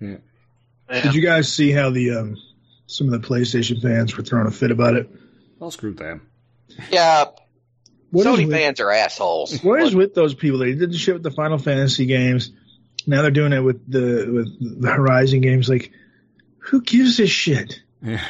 Yeah. 0.00 0.16
Did 0.90 1.14
you 1.14 1.22
guys 1.22 1.52
see 1.52 1.70
how 1.70 1.90
the 1.90 2.12
um, 2.16 2.36
some 2.86 3.12
of 3.12 3.20
the 3.20 3.26
PlayStation 3.28 3.80
fans 3.82 4.16
were 4.16 4.24
throwing 4.24 4.46
a 4.46 4.50
fit 4.50 4.70
about 4.70 4.96
it? 4.96 5.08
I'll 5.60 5.70
screw 5.70 5.92
them. 5.94 6.26
Yeah, 6.90 7.26
What 8.10 8.26
is 8.26 8.32
Sony 8.38 8.46
with- 8.46 8.56
fans 8.56 8.80
are 8.80 8.90
assholes. 8.90 9.60
What 9.62 9.82
is 9.82 9.94
with 9.94 10.14
those 10.14 10.34
people? 10.34 10.58
They 10.60 10.74
did 10.74 10.90
the 10.92 10.98
shit 10.98 11.14
with 11.14 11.22
the 11.22 11.30
Final 11.30 11.58
Fantasy 11.58 12.06
games. 12.06 12.50
Now 13.06 13.22
they're 13.22 13.30
doing 13.30 13.52
it 13.52 13.60
with 13.60 13.90
the 13.90 14.26
with 14.30 14.82
the 14.82 14.90
Horizon 14.90 15.40
games. 15.40 15.68
Like, 15.68 15.92
who 16.58 16.82
gives 16.82 17.18
a 17.20 17.26
shit? 17.26 17.80
Yeah. 18.02 18.24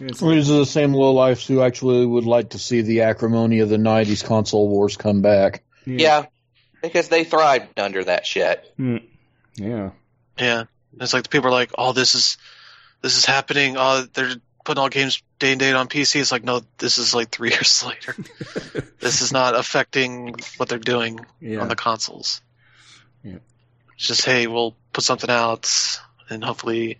It's- 0.00 0.20
These 0.20 0.50
are 0.50 0.58
the 0.58 0.66
same 0.66 0.94
low 0.94 1.12
lifes 1.12 1.46
who 1.46 1.60
actually 1.62 2.06
would 2.06 2.24
like 2.24 2.50
to 2.50 2.58
see 2.58 2.80
the 2.82 3.02
acrimony 3.02 3.60
of 3.60 3.68
the 3.68 3.76
'90s 3.76 4.24
console 4.24 4.68
wars 4.68 4.96
come 4.96 5.20
back. 5.20 5.62
Yeah, 5.84 6.26
because 6.82 7.08
they 7.08 7.24
thrived 7.24 7.78
under 7.78 8.04
that 8.04 8.24
shit. 8.26 8.72
Mm. 8.78 9.02
Yeah. 9.56 9.90
Yeah, 10.38 10.64
it's 10.98 11.12
like 11.12 11.24
the 11.24 11.28
people 11.28 11.48
are 11.48 11.52
like, 11.52 11.72
"Oh, 11.76 11.92
this 11.92 12.14
is 12.14 12.38
this 13.02 13.18
is 13.18 13.26
happening. 13.26 13.76
Oh, 13.76 14.06
they're 14.14 14.36
putting 14.64 14.80
all 14.80 14.88
games 14.88 15.22
day 15.38 15.50
and 15.52 15.60
date 15.60 15.74
on 15.74 15.88
PC." 15.88 16.20
It's 16.20 16.32
like, 16.32 16.44
no, 16.44 16.62
this 16.78 16.96
is 16.96 17.14
like 17.14 17.28
three 17.30 17.50
years 17.52 17.84
later. 17.84 18.14
this 19.00 19.20
is 19.20 19.32
not 19.32 19.54
affecting 19.54 20.34
what 20.56 20.68
they're 20.70 20.78
doing 20.78 21.20
Yeah. 21.40 21.60
on 21.60 21.68
the 21.68 21.76
consoles. 21.76 22.40
Yeah. 23.22 23.38
It's 23.96 24.06
just, 24.06 24.24
hey, 24.24 24.46
we'll 24.46 24.74
put 24.92 25.04
something 25.04 25.30
out 25.30 25.70
and 26.28 26.42
hopefully 26.44 26.98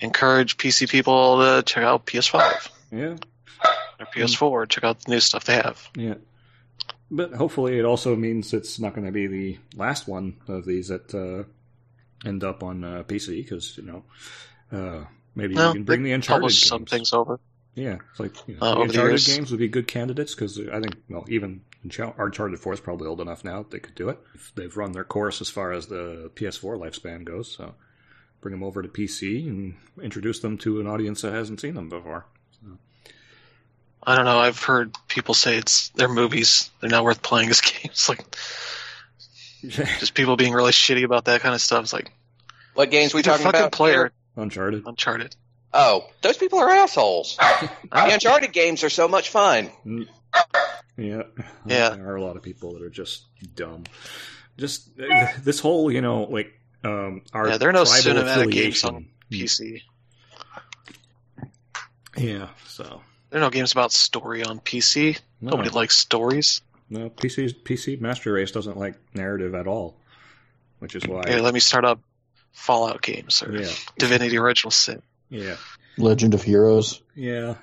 encourage 0.00 0.56
PC 0.56 0.88
people 0.88 1.38
to 1.40 1.62
check 1.62 1.84
out 1.84 2.06
PS5 2.06 2.68
Yeah. 2.90 3.16
or 4.00 4.06
PS4. 4.14 4.68
Check 4.68 4.84
out 4.84 5.00
the 5.00 5.10
new 5.12 5.20
stuff 5.20 5.44
they 5.44 5.54
have. 5.56 5.86
Yeah. 5.96 6.14
But 7.10 7.34
hopefully 7.34 7.78
it 7.78 7.84
also 7.84 8.16
means 8.16 8.52
it's 8.54 8.78
not 8.80 8.94
going 8.94 9.06
to 9.06 9.12
be 9.12 9.26
the 9.26 9.58
last 9.76 10.08
one 10.08 10.36
of 10.48 10.64
these 10.64 10.88
that 10.88 11.14
uh, 11.14 11.44
end 12.28 12.42
up 12.42 12.62
on 12.62 12.82
uh, 12.82 13.02
PC 13.06 13.42
because, 13.44 13.76
you 13.76 13.84
know, 13.84 14.04
uh, 14.72 15.04
maybe 15.34 15.54
No, 15.54 15.68
you 15.68 15.74
can 15.74 15.84
bring 15.84 16.02
the 16.02 16.12
Uncharted 16.12 16.48
games. 16.48 16.62
some 16.66 16.86
things 16.86 17.12
over. 17.12 17.38
Yeah. 17.74 17.98
It's 18.10 18.20
like, 18.20 18.34
you 18.48 18.54
know, 18.56 18.60
Uh, 18.66 18.74
the 18.74 18.80
over 18.80 18.92
the 18.92 18.98
Uncharted 19.00 19.26
games 19.26 19.50
would 19.50 19.60
be 19.60 19.68
good 19.68 19.86
candidates 19.86 20.34
because 20.34 20.58
I 20.58 20.80
think, 20.80 20.96
well, 21.08 21.24
even 21.28 21.60
Uncharted 21.84 22.58
4 22.58 22.72
is 22.72 22.80
probably 22.80 23.06
old 23.06 23.20
enough 23.20 23.44
now 23.44 23.58
that 23.58 23.70
they 23.70 23.78
could 23.78 23.94
do 23.94 24.08
it. 24.08 24.18
They've 24.54 24.74
run 24.76 24.92
their 24.92 25.04
course 25.04 25.40
as 25.40 25.50
far 25.50 25.72
as 25.72 25.86
the 25.86 26.30
PS4 26.34 26.78
lifespan 26.78 27.24
goes, 27.24 27.54
so 27.54 27.74
bring 28.40 28.52
them 28.52 28.62
over 28.62 28.82
to 28.82 28.88
PC 28.88 29.46
and 29.48 29.74
introduce 30.02 30.40
them 30.40 30.56
to 30.58 30.80
an 30.80 30.86
audience 30.86 31.22
that 31.22 31.32
hasn't 31.32 31.60
seen 31.60 31.74
them 31.74 31.88
before. 31.88 32.26
I 34.06 34.16
don't 34.16 34.26
know. 34.26 34.38
I've 34.38 34.62
heard 34.62 34.94
people 35.08 35.32
say 35.34 35.56
it's 35.56 35.88
they're 35.90 36.08
movies. 36.08 36.70
They're 36.80 36.90
not 36.90 37.04
worth 37.04 37.22
playing 37.22 37.48
as 37.48 37.60
games. 37.82 38.06
Like 38.08 38.22
just 39.66 40.12
people 40.14 40.36
being 40.36 40.52
really 40.52 40.72
shitty 40.72 41.04
about 41.04 41.24
that 41.26 41.40
kind 41.40 41.54
of 41.54 41.60
stuff. 41.62 41.84
It's 41.84 41.92
like 41.94 42.12
What 42.74 42.90
games 42.90 43.14
we 43.14 43.22
talking 43.22 43.44
fucking 43.44 43.60
about? 43.60 43.72
play 43.72 43.92
here? 43.92 44.12
or 44.36 44.42
Uncharted. 44.42 44.82
Uncharted. 44.86 45.34
Oh, 45.72 46.06
those 46.20 46.36
people 46.36 46.58
are 46.58 46.68
assholes. 46.70 47.36
the 47.38 47.68
Uncharted 47.92 48.52
games 48.52 48.84
are 48.84 48.90
so 48.90 49.08
much 49.08 49.30
fun. 49.30 49.70
Mm. 49.86 50.06
Yeah. 50.96 51.22
Yeah. 51.66 51.90
There 51.90 52.08
are 52.08 52.16
a 52.16 52.22
lot 52.24 52.36
of 52.36 52.42
people 52.42 52.74
that 52.74 52.82
are 52.82 52.90
just 52.90 53.26
dumb. 53.54 53.84
Just 54.56 54.90
this 55.42 55.58
whole, 55.60 55.90
you 55.90 56.00
know, 56.00 56.24
like 56.24 56.52
um 56.84 57.22
our 57.32 57.48
Yeah, 57.48 57.56
there 57.58 57.68
are 57.68 57.72
no 57.72 57.84
tribal 57.84 58.22
cinematic 58.22 58.52
games 58.52 58.84
affiliation. 58.84 59.08
PC. 59.30 59.80
Yeah, 62.16 62.48
so 62.66 63.00
There 63.30 63.40
are 63.40 63.44
no 63.44 63.50
games 63.50 63.72
about 63.72 63.92
story 63.92 64.44
on 64.44 64.60
PC. 64.60 65.18
no, 65.40 65.50
Nobody 65.50 65.70
likes 65.70 65.96
stories. 65.98 66.60
no 66.88 67.10
PC 67.10 67.52
PC 67.64 68.00
Master 68.00 68.32
Race 68.32 68.52
doesn't 68.52 68.76
like 68.78 68.94
narrative 69.14 69.54
at 69.54 69.66
all, 69.66 69.96
which 70.78 70.94
is 70.94 71.04
why 71.06 71.22
Hey, 71.26 71.40
let 71.40 71.54
me 71.54 71.60
start 71.60 71.84
up 71.84 72.00
Fallout 72.52 73.02
games 73.02 73.42
or 73.42 73.52
yeah, 73.56 73.72
Divinity 73.98 74.38
Original 74.38 74.70
Sin. 74.70 75.02
yeah, 75.28 75.56
Legend 75.98 76.34
of 76.34 76.42
Heroes. 76.42 77.02
yeah. 77.16 77.56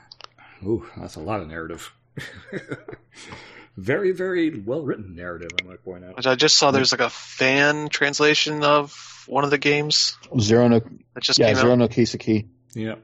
Ooh, 0.64 0.86
that's 0.98 1.16
a 1.16 1.20
lot 1.22 1.40
of 1.40 1.48
narrative. 1.48 1.92
very, 3.78 4.12
very 4.12 4.60
well 4.60 4.82
written 4.84 5.16
narrative. 5.16 5.50
I 5.62 5.66
might 5.66 5.84
point 5.84 6.06
out. 6.06 6.16
Which 6.18 6.28
I 6.28 6.36
just 6.36 6.58
saw 6.58 6.72
there's 6.72 6.92
like 6.92 7.02
a 7.02 7.10
fan 7.10 7.90
translation 7.90 8.64
of 8.64 9.24
one 9.28 9.44
of 9.44 9.50
the 9.50 9.58
games 9.58 10.18
Zero 10.40 10.68
no, 10.68 10.80
that 11.14 11.24
just 11.24 11.40
yeah, 11.40 11.48
came 11.48 11.56
Zero 11.58 11.72
out. 11.74 11.78
no 11.80 11.88
Kiseki. 11.88 12.48
Yeah, 12.74 12.96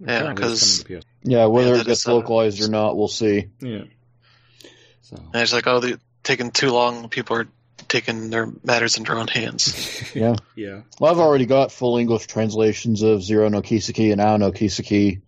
Yeah, 0.00 0.04
Apparently 0.04 0.44
it's 0.44 0.60
'cause- 0.60 0.82
coming 0.84 1.00
to 1.02 1.06
PS. 1.06 1.12
Yeah, 1.22 1.46
whether 1.46 1.74
Yeah, 1.74 1.80
it 1.82 1.86
gets 1.86 2.00
is, 2.00 2.06
uh, 2.06 2.14
localized 2.14 2.62
or 2.62 2.68
not, 2.70 2.96
we'll 2.96 3.08
see. 3.08 3.46
Yeah. 3.60 3.84
So 5.02 5.16
And 5.16 5.42
it's 5.42 5.52
like, 5.52 5.66
oh, 5.66 5.80
they're 5.80 5.98
taking 6.22 6.50
too 6.50 6.70
long. 6.70 7.08
People 7.08 7.36
are 7.36 7.48
taking 7.88 8.30
their 8.30 8.48
matters 8.64 8.96
in 8.96 9.02
their 9.04 9.16
own 9.18 9.26
hands. 9.28 9.74
Yeah. 10.14 10.34
yeah, 10.56 10.82
Well, 10.98 11.12
I've 11.12 11.18
already 11.20 11.46
got 11.46 11.70
full 11.72 11.96
English 11.98 12.26
translations 12.26 13.02
of 13.02 13.22
Zero 13.22 13.48
no 13.48 13.60
Kiseki 13.62 14.12
and 14.12 14.20
Ao 14.20 14.36
no 14.38 14.50
Kiseki 14.50 15.20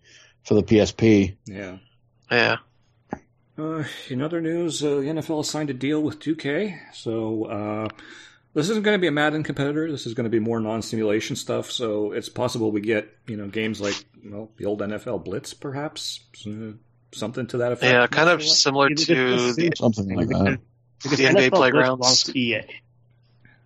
for 0.43 0.55
the 0.55 0.63
PSP. 0.63 1.35
yeah. 1.45 1.77
Yeah. 2.31 2.57
Uh, 3.57 3.83
in 4.09 4.21
other 4.21 4.41
news, 4.41 4.83
uh, 4.83 4.95
the 4.95 5.01
NFL 5.07 5.37
has 5.37 5.49
signed 5.49 5.69
a 5.69 5.73
deal 5.73 6.01
with 6.01 6.19
2K, 6.19 6.75
so 6.93 7.43
uh, 7.45 7.87
this 8.55 8.69
isn't 8.69 8.83
going 8.83 8.95
to 8.95 8.99
be 9.01 9.07
a 9.07 9.11
Madden 9.11 9.43
competitor. 9.43 9.91
This 9.91 10.07
is 10.07 10.15
going 10.15 10.23
to 10.23 10.29
be 10.31 10.39
more 10.39 10.59
non-simulation 10.59 11.35
stuff. 11.35 11.69
So 11.69 12.13
it's 12.13 12.29
possible 12.29 12.71
we 12.71 12.81
get 12.81 13.07
you 13.27 13.37
know 13.37 13.47
games 13.47 13.79
like 13.79 13.95
well 14.25 14.49
the 14.57 14.65
old 14.65 14.79
NFL 14.79 15.23
Blitz, 15.23 15.53
perhaps 15.53 16.21
something 17.13 17.45
to 17.47 17.57
that 17.57 17.73
effect. 17.73 17.93
Yeah, 17.93 18.07
kind 18.07 18.29
of 18.29 18.41
similar 18.43 18.87
It- 18.87 19.01
it- 19.01 19.05
to 19.05 19.53
the, 19.53 19.71
Something 19.75 20.15
like 20.15 20.27
Because- 20.29 20.43
that. 20.45 20.59
because 21.03 21.17
The 21.19 21.25
NBA 21.25 21.29
NFL 21.29 21.49
Blitz 21.51 21.57
playgrounds. 21.59 22.35
EA. 22.35 22.61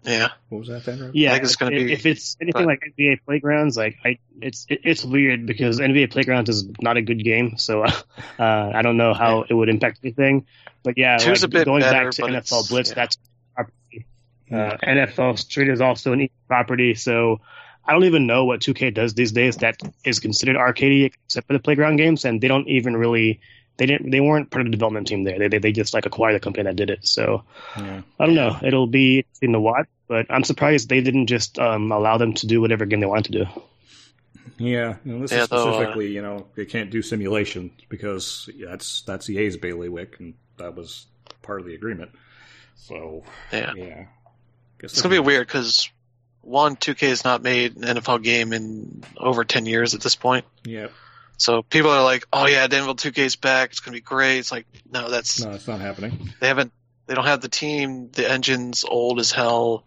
Yeah. 0.08 0.30
What 0.50 0.60
was 0.60 0.68
that 0.70 0.86
then? 0.86 1.02
Rob? 1.02 1.12
Yeah, 1.14 1.34
think 1.34 1.44
it's 1.44 1.56
gonna 1.58 1.76
if, 1.76 1.88
be- 1.88 1.94
if 1.94 2.06
it's 2.06 2.38
anything 2.42 2.66
but- 2.66 2.68
like 2.68 2.94
NBA 2.98 3.24
Playgrounds, 3.26 3.76
like 3.78 3.98
I, 4.06 4.18
it's 4.42 4.66
it, 4.70 4.82
it's 4.84 5.04
weird 5.04 5.46
because 5.46 5.80
NBA 5.80 6.12
Playgrounds 6.12 6.50
is 6.50 6.68
not 6.82 6.98
a 6.98 7.02
good 7.02 7.24
game, 7.24 7.58
so 7.58 7.84
uh, 7.84 7.92
I 8.40 8.82
don't 8.82 8.98
know 8.98 9.14
how 9.14 9.44
it 9.48 9.54
would 9.54 9.70
impact 9.70 10.00
anything. 10.04 10.46
But 10.84 10.98
yeah, 10.98 11.18
like, 11.18 11.44
a 11.44 11.48
bit 11.48 11.66
going 11.66 11.82
better, 11.82 12.06
back 12.06 12.14
to 12.14 12.22
NFL 12.24 12.70
Blitz, 12.70 12.90
yeah. 12.90 12.96
that's 12.96 13.18
property. 13.54 14.06
Uh, 14.50 14.78
NFL 14.82 15.38
Street 15.38 15.70
is 15.70 15.82
also 15.82 16.14
an 16.14 16.22
EA 16.22 16.32
property, 16.48 16.94
so 16.96 17.42
I 17.86 17.92
don't 17.92 18.06
even 18.06 18.28
know 18.28 18.46
what 18.46 18.62
2K 18.62 18.94
does 18.94 19.14
these 19.14 19.34
days 19.34 19.58
that 19.58 19.78
is 20.06 20.20
considered 20.20 20.56
arcadey 20.56 21.06
except 21.26 21.48
for 21.48 21.54
the 21.54 21.60
playground 21.60 21.98
games, 21.98 22.24
and 22.24 22.40
they 22.40 22.48
don't 22.48 22.68
even 22.68 22.96
really 22.96 23.42
they 23.78 23.86
didn't 23.86 24.10
they 24.12 24.20
weren't 24.20 24.50
part 24.50 24.62
of 24.62 24.68
the 24.68 24.72
development 24.72 25.08
team 25.08 25.24
there. 25.24 25.40
They 25.40 25.48
they, 25.48 25.60
they 25.60 25.72
just 25.72 25.94
like 25.94 26.06
acquired 26.06 26.36
the 26.36 26.40
company 26.40 26.64
that 26.64 26.76
did 26.76 26.90
it. 26.90 27.06
So 27.08 27.44
Yeah. 27.78 28.02
I 28.20 28.26
don't 28.26 28.36
know. 28.36 28.58
It'll 28.64 28.88
be 28.88 29.26
in 29.42 29.52
the 29.52 29.60
watch, 29.62 29.88
but 30.08 30.26
I'm 30.30 30.44
surprised 30.44 30.90
they 30.90 31.02
didn't 31.02 31.28
just 31.28 31.60
um, 31.60 31.92
allow 31.92 32.18
them 32.18 32.34
to 32.36 32.48
do 32.48 32.62
whatever 32.62 32.86
game 32.86 33.00
they 33.00 33.06
wanted 33.06 33.32
to 33.34 33.44
do. 33.46 33.62
Yeah, 34.58 34.96
you 35.06 35.14
know, 35.14 35.20
this 35.22 35.32
Yeah, 35.32 35.44
is 35.44 35.50
though, 35.50 35.58
uh, 35.58 35.74
specifically, 35.74 36.08
you 36.12 36.22
know, 36.22 36.48
they 36.56 36.66
can't 36.66 36.90
do 36.90 37.02
simulation 37.02 37.72
because 37.90 38.50
that's 38.60 39.02
that's 39.02 39.30
EA's 39.30 39.58
bailiwick, 39.58 40.20
and 40.20 40.34
that 40.58 40.76
was 40.76 41.06
part 41.42 41.60
of 41.60 41.68
the 41.68 41.76
agreement. 41.76 42.12
So, 42.76 43.24
Yeah. 43.52 43.74
yeah, 43.76 44.06
Guess 44.80 44.94
It's 44.94 45.02
gonna 45.02 45.16
be 45.16 45.20
weird 45.20 45.48
because 45.48 45.90
one, 46.42 46.76
2K 46.78 47.10
has 47.10 47.24
not 47.26 47.42
made 47.44 47.76
an 47.76 47.84
NFL 47.84 48.24
game 48.24 48.54
in 48.54 49.04
over 49.18 49.44
10 49.44 49.66
years 49.66 49.94
at 49.94 50.02
this 50.02 50.16
point. 50.16 50.46
Yeah, 50.64 50.88
So 51.38 51.62
people 51.62 51.92
are 51.92 52.04
like, 52.04 52.26
"Oh 52.32 52.48
yeah, 52.48 52.68
NFL 52.68 52.96
2K's 52.96 53.36
back. 53.36 53.72
It's 53.72 53.80
gonna 53.82 53.96
be 53.98 54.02
great." 54.02 54.40
It's 54.40 54.52
like, 54.52 54.66
no, 54.92 55.10
that's 55.10 55.44
no, 55.44 55.52
it's 55.52 55.68
not 55.68 55.82
happening. 55.82 56.32
they 56.40 56.48
haven't. 56.48 56.72
They 57.06 57.14
don't 57.16 57.26
have 57.26 57.42
the 57.42 57.48
team. 57.50 58.10
The 58.12 58.30
engine's 58.30 58.84
old 58.84 59.20
as 59.20 59.32
hell. 59.32 59.86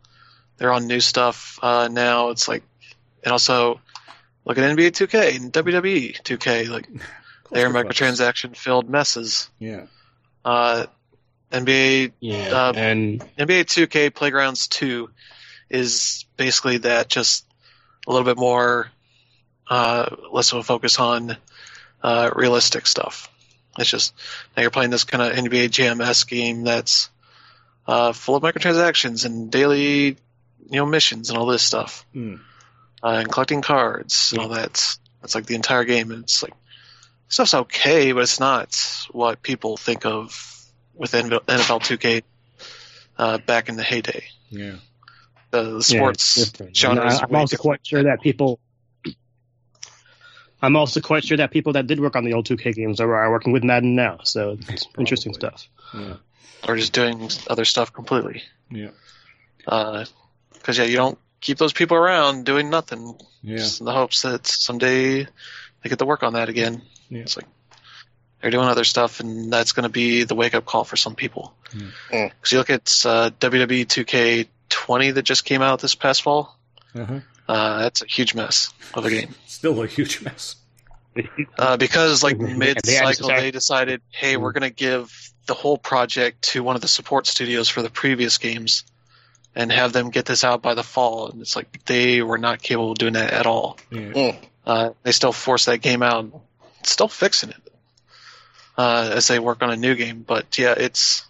They're 0.60 0.72
on 0.72 0.86
new 0.86 1.00
stuff 1.00 1.58
uh, 1.62 1.88
now. 1.90 2.28
It's 2.28 2.46
like, 2.46 2.62
and 3.24 3.32
also 3.32 3.80
look 4.44 4.58
at 4.58 4.76
NBA 4.76 4.90
2K 4.90 5.36
and 5.36 5.50
WWE 5.50 6.20
2K. 6.22 6.68
Like 6.68 6.86
they're 7.50 7.70
Clusterfucks. 7.70 7.84
microtransaction 7.86 8.54
filled 8.56 8.88
messes. 8.90 9.48
Yeah, 9.58 9.86
Uh, 10.44 10.84
NBA 11.50 12.12
Yeah, 12.20 12.48
Uh, 12.52 12.72
and 12.76 13.20
NBA 13.38 13.64
2K 13.64 14.14
Playgrounds 14.14 14.68
2 14.68 15.08
is 15.70 16.26
basically 16.36 16.76
that, 16.78 17.08
just 17.08 17.46
a 18.06 18.12
little 18.12 18.26
bit 18.26 18.36
more, 18.36 18.90
uh, 19.66 20.14
less 20.30 20.52
of 20.52 20.58
a 20.58 20.62
focus 20.62 20.98
on 20.98 21.38
uh, 22.02 22.30
realistic 22.36 22.86
stuff. 22.86 23.30
It's 23.78 23.88
just 23.88 24.12
now 24.54 24.60
you're 24.60 24.70
playing 24.70 24.90
this 24.90 25.04
kind 25.04 25.22
of 25.22 25.42
NBA 25.42 25.70
Jam 25.70 26.02
esque 26.02 26.28
game 26.28 26.64
that's 26.64 27.08
uh, 27.86 28.12
full 28.12 28.36
of 28.36 28.42
microtransactions 28.42 29.24
and 29.24 29.50
daily, 29.50 30.18
you 30.68 30.76
know, 30.76 30.86
missions 30.86 31.30
and 31.30 31.38
all 31.38 31.46
this 31.46 31.62
stuff, 31.62 32.04
Hmm. 32.12 32.36
uh, 33.02 33.08
and 33.08 33.30
collecting 33.32 33.62
cards 33.62 34.32
and 34.32 34.40
all 34.40 34.48
that. 34.50 34.96
That's 35.20 35.34
like 35.34 35.46
the 35.46 35.54
entire 35.54 35.84
game, 35.84 36.10
and 36.10 36.24
it's 36.24 36.42
like 36.42 36.54
stuff's 37.28 37.54
okay, 37.54 38.12
but 38.12 38.22
it's 38.22 38.40
not 38.40 38.76
what 39.12 39.42
people 39.42 39.76
think 39.76 40.04
of 40.06 40.66
with 40.94 41.12
NFL 41.12 41.80
2K 41.82 42.22
uh, 43.18 43.38
back 43.38 43.68
in 43.68 43.76
the 43.76 43.82
heyday. 43.82 44.24
yeah, 44.50 44.76
The, 45.50 45.62
the 45.74 45.82
sports 45.82 46.36
it's 46.38 46.50
different. 46.52 46.76
genre 46.76 47.06
is 47.06 47.14
I, 47.20 47.24
I'm 47.24 47.30
way 47.30 47.38
also 47.40 47.56
different. 47.56 47.62
quite 47.62 47.86
sure 47.86 48.02
that 48.04 48.20
people. 48.22 48.58
I'm 50.62 50.76
also 50.76 51.00
quite 51.00 51.24
sure 51.24 51.38
that 51.38 51.50
people 51.50 51.72
that 51.74 51.86
did 51.86 52.00
work 52.00 52.16
on 52.16 52.24
the 52.24 52.34
old 52.34 52.46
2K 52.46 52.74
games 52.74 53.00
are, 53.00 53.14
are 53.14 53.30
working 53.30 53.52
with 53.52 53.64
Madden 53.64 53.94
now. 53.94 54.18
So 54.24 54.58
it's 54.68 54.86
interesting 54.98 55.32
stuff. 55.32 55.66
yeah, 55.94 56.16
or 56.68 56.76
just 56.76 56.92
doing 56.92 57.30
other 57.48 57.64
stuff 57.64 57.92
completely. 57.92 58.42
yeah, 58.70 58.90
Because 60.60 60.78
yeah, 60.78 60.84
you 60.84 60.96
don't 60.96 61.18
keep 61.40 61.58
those 61.58 61.72
people 61.72 61.96
around 61.96 62.44
doing 62.44 62.70
nothing, 62.70 63.18
yeah. 63.42 63.56
just 63.56 63.80
in 63.80 63.86
the 63.86 63.92
hopes 63.92 64.22
that 64.22 64.46
someday 64.46 65.24
they 65.24 65.88
get 65.88 65.98
to 65.98 66.06
work 66.06 66.22
on 66.22 66.34
that 66.34 66.48
again. 66.48 66.82
Yeah. 67.08 67.22
It's 67.22 67.36
like 67.36 67.46
they're 68.40 68.50
doing 68.50 68.68
other 68.68 68.84
stuff, 68.84 69.20
and 69.20 69.52
that's 69.52 69.72
going 69.72 69.84
to 69.84 69.90
be 69.90 70.24
the 70.24 70.34
wake 70.34 70.54
up 70.54 70.64
call 70.64 70.84
for 70.84 70.96
some 70.96 71.14
people. 71.14 71.54
Yeah. 71.74 71.80
Mm. 72.12 72.30
Because 72.30 72.52
you 72.52 72.58
look 72.58 72.70
at 72.70 72.82
uh, 73.04 73.30
WWE 73.40 74.46
2K20 74.68 75.14
that 75.14 75.22
just 75.22 75.44
came 75.44 75.62
out 75.62 75.80
this 75.80 75.94
past 75.94 76.22
fall. 76.22 76.56
Uh-huh. 76.94 77.20
Uh, 77.48 77.82
that's 77.82 78.02
a 78.02 78.06
huge 78.06 78.34
mess 78.34 78.72
of 78.94 79.04
a 79.04 79.10
game. 79.10 79.34
Still 79.46 79.82
a 79.82 79.86
huge 79.86 80.22
mess. 80.22 80.56
Uh, 81.58 81.76
because 81.76 82.22
like 82.22 82.38
mid 82.38 82.84
cycle, 82.86 83.28
they 83.28 83.50
decided, 83.50 84.00
hey, 84.10 84.36
we're 84.36 84.52
going 84.52 84.62
to 84.62 84.74
give 84.74 85.12
the 85.46 85.54
whole 85.54 85.76
project 85.76 86.42
to 86.42 86.62
one 86.62 86.76
of 86.76 86.82
the 86.82 86.88
support 86.88 87.26
studios 87.26 87.68
for 87.68 87.82
the 87.82 87.90
previous 87.90 88.38
games, 88.38 88.84
and 89.54 89.70
have 89.72 89.92
them 89.92 90.10
get 90.10 90.26
this 90.26 90.44
out 90.44 90.62
by 90.62 90.74
the 90.74 90.82
fall. 90.82 91.28
And 91.30 91.40
it's 91.40 91.56
like 91.56 91.84
they 91.84 92.22
were 92.22 92.38
not 92.38 92.62
capable 92.62 92.92
of 92.92 92.98
doing 92.98 93.14
that 93.14 93.32
at 93.32 93.46
all. 93.46 93.78
Yeah, 93.90 93.98
Mm. 94.00 94.36
Uh, 94.66 94.90
they 95.02 95.12
still 95.12 95.32
forced 95.32 95.66
that 95.66 95.78
game 95.78 96.02
out, 96.02 96.30
still 96.84 97.08
fixing 97.08 97.50
it 97.50 97.72
uh, 98.78 99.10
as 99.14 99.26
they 99.28 99.38
work 99.38 99.62
on 99.62 99.70
a 99.70 99.76
new 99.76 99.94
game. 99.94 100.22
But 100.26 100.58
yeah, 100.58 100.74
it's 100.76 101.24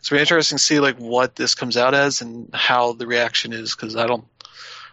it's 0.00 0.08
gonna 0.08 0.18
be 0.18 0.22
interesting 0.22 0.58
to 0.58 0.64
see 0.64 0.80
like 0.80 0.96
what 0.96 1.36
this 1.36 1.54
comes 1.54 1.76
out 1.76 1.94
as 1.94 2.20
and 2.22 2.50
how 2.54 2.92
the 2.92 3.06
reaction 3.06 3.52
is 3.52 3.74
because 3.74 3.96
I 3.96 4.06
don't 4.06 4.24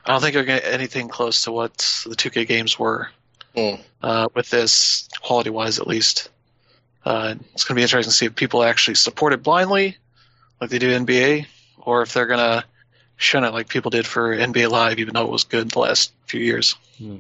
I 0.05 0.11
don't 0.11 0.21
think 0.21 0.33
they're 0.33 0.43
gonna 0.43 0.59
get 0.61 0.73
anything 0.73 1.07
close 1.07 1.43
to 1.43 1.51
what 1.51 1.77
the 2.05 2.15
2K 2.15 2.47
games 2.47 2.77
were 2.77 3.09
Mm. 3.55 3.79
uh, 4.03 4.27
with 4.33 4.49
this 4.49 5.07
quality 5.21 5.49
wise 5.49 5.79
at 5.79 5.87
least. 5.87 6.29
Uh, 7.05 7.35
it's 7.53 7.63
gonna 7.63 7.77
be 7.77 7.83
interesting 7.83 8.11
to 8.11 8.15
see 8.15 8.25
if 8.25 8.35
people 8.35 8.61
actually 8.63 8.95
support 8.95 9.31
it 9.31 9.41
blindly 9.43 9.97
like 10.59 10.69
they 10.69 10.77
do 10.79 10.91
NBA 10.91 11.45
or 11.85 12.01
if 12.01 12.13
they're 12.13 12.25
gonna 12.25 12.63
shun 13.17 13.43
it 13.45 13.53
like 13.53 13.69
people 13.69 13.89
did 13.91 14.05
for 14.05 14.35
NBA 14.35 14.69
Live 14.69 14.99
even 14.99 15.13
though 15.13 15.25
it 15.25 15.31
was 15.31 15.45
good 15.45 15.71
the 15.71 15.79
last 15.79 16.11
few 16.25 16.41
years 16.41 16.75
Hmm. 16.97 17.19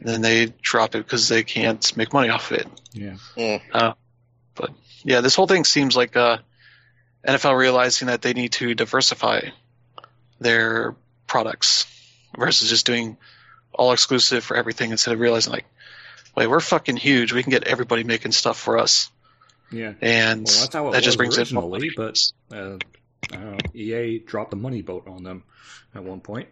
and 0.00 0.08
then 0.08 0.20
they 0.22 0.46
drop 0.62 0.94
it 0.94 0.98
because 0.98 1.28
they 1.28 1.42
can't 1.44 1.96
make 1.96 2.12
money 2.12 2.28
off 2.28 2.50
of 2.50 2.58
it. 2.58 2.66
yeah, 2.92 3.16
Mm. 3.36 3.94
Yeah, 5.04 5.20
this 5.20 5.36
whole 5.36 5.46
thing 5.46 5.64
seems 5.64 5.94
like 5.96 6.16
uh, 6.16 6.38
NFL 7.26 7.56
realizing 7.56 8.08
that 8.08 8.22
they 8.22 8.32
need 8.32 8.50
to 8.52 8.74
diversify 8.74 9.40
their 10.40 10.96
products 11.28 11.86
versus 12.36 12.68
just 12.68 12.86
doing 12.86 13.16
all 13.72 13.92
exclusive 13.92 14.42
for 14.42 14.56
everything 14.56 14.90
instead 14.90 15.14
of 15.14 15.20
realizing 15.20 15.52
like, 15.52 15.64
wait, 16.34 16.48
we're 16.48 16.58
fucking 16.58 16.96
huge. 16.96 17.32
We 17.32 17.44
can 17.44 17.52
get 17.52 17.64
everybody 17.64 18.02
making 18.02 18.32
stuff 18.32 18.58
for 18.58 18.78
us, 18.78 19.10
yeah. 19.70 19.94
and 20.00 20.44
Well, 20.46 20.60
that's 20.60 20.74
how 20.74 20.88
it 20.88 20.92
that 20.92 20.98
was 20.98 21.04
just 21.04 21.18
brings 21.18 21.36
in 21.38 21.54
more 21.54 21.64
originally, 21.64 21.90
money. 21.96 22.12
but 22.50 22.56
uh, 22.56 22.78
I 23.32 23.58
EA 23.74 24.18
dropped 24.20 24.50
the 24.50 24.56
money 24.56 24.82
boat 24.82 25.06
on 25.08 25.22
them 25.22 25.42
at 25.94 26.02
one 26.04 26.20
point. 26.20 26.48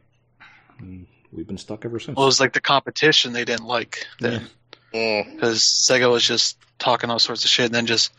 And 0.78 1.06
we've 1.32 1.46
been 1.46 1.58
stuck 1.58 1.84
ever 1.84 1.98
since. 2.00 2.16
well, 2.16 2.24
it 2.24 2.28
was 2.28 2.40
like 2.40 2.52
the 2.52 2.60
competition 2.60 3.32
they 3.32 3.44
didn't 3.44 3.66
like 3.66 4.06
yeah. 4.20 4.30
then 4.30 4.46
Mm. 4.94 5.34
because 5.34 5.62
Sega 5.62 6.08
was 6.08 6.24
just 6.24 6.56
talking 6.78 7.10
all 7.10 7.18
sorts 7.18 7.44
of 7.44 7.50
shit 7.50 7.66
and 7.66 7.74
then 7.74 7.86
just 7.86 8.12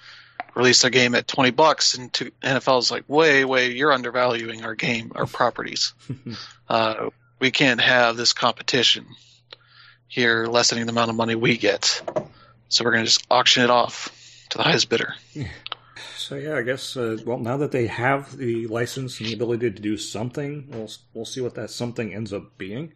released 0.55 0.81
their 0.81 0.91
game 0.91 1.15
at 1.15 1.25
20 1.25 1.51
bucks 1.51 1.93
and 1.97 2.11
to, 2.13 2.31
NFL's 2.43 2.91
like, 2.91 3.07
way, 3.07 3.45
way, 3.45 3.71
you're 3.71 3.93
undervaluing 3.93 4.63
our 4.65 4.75
game, 4.75 5.13
our 5.15 5.25
properties. 5.25 5.93
uh, 6.69 7.09
we 7.39 7.49
can't 7.51 7.79
have 7.79 8.17
this 8.17 8.33
competition 8.33 9.05
here 10.09 10.47
lessening 10.47 10.85
the 10.85 10.91
amount 10.91 11.09
of 11.09 11.15
money 11.15 11.35
we 11.35 11.57
get. 11.57 12.01
So 12.67 12.83
we're 12.83 12.91
going 12.91 13.05
to 13.05 13.09
just 13.09 13.25
auction 13.31 13.63
it 13.63 13.69
off 13.69 14.09
to 14.49 14.57
the 14.57 14.63
highest 14.63 14.89
bidder. 14.89 15.15
So 16.17 16.35
yeah, 16.35 16.55
I 16.57 16.61
guess 16.63 16.97
uh, 16.97 17.17
well 17.25 17.37
now 17.37 17.57
that 17.57 17.71
they 17.71 17.87
have 17.87 18.37
the 18.37 18.67
license 18.67 19.19
and 19.19 19.29
the 19.29 19.33
ability 19.33 19.71
to 19.71 19.81
do 19.81 19.97
something, 19.97 20.67
we'll 20.69 20.89
we'll 21.13 21.25
see 21.25 21.41
what 21.41 21.55
that 21.55 21.69
something 21.69 22.13
ends 22.13 22.33
up 22.33 22.57
being. 22.57 22.93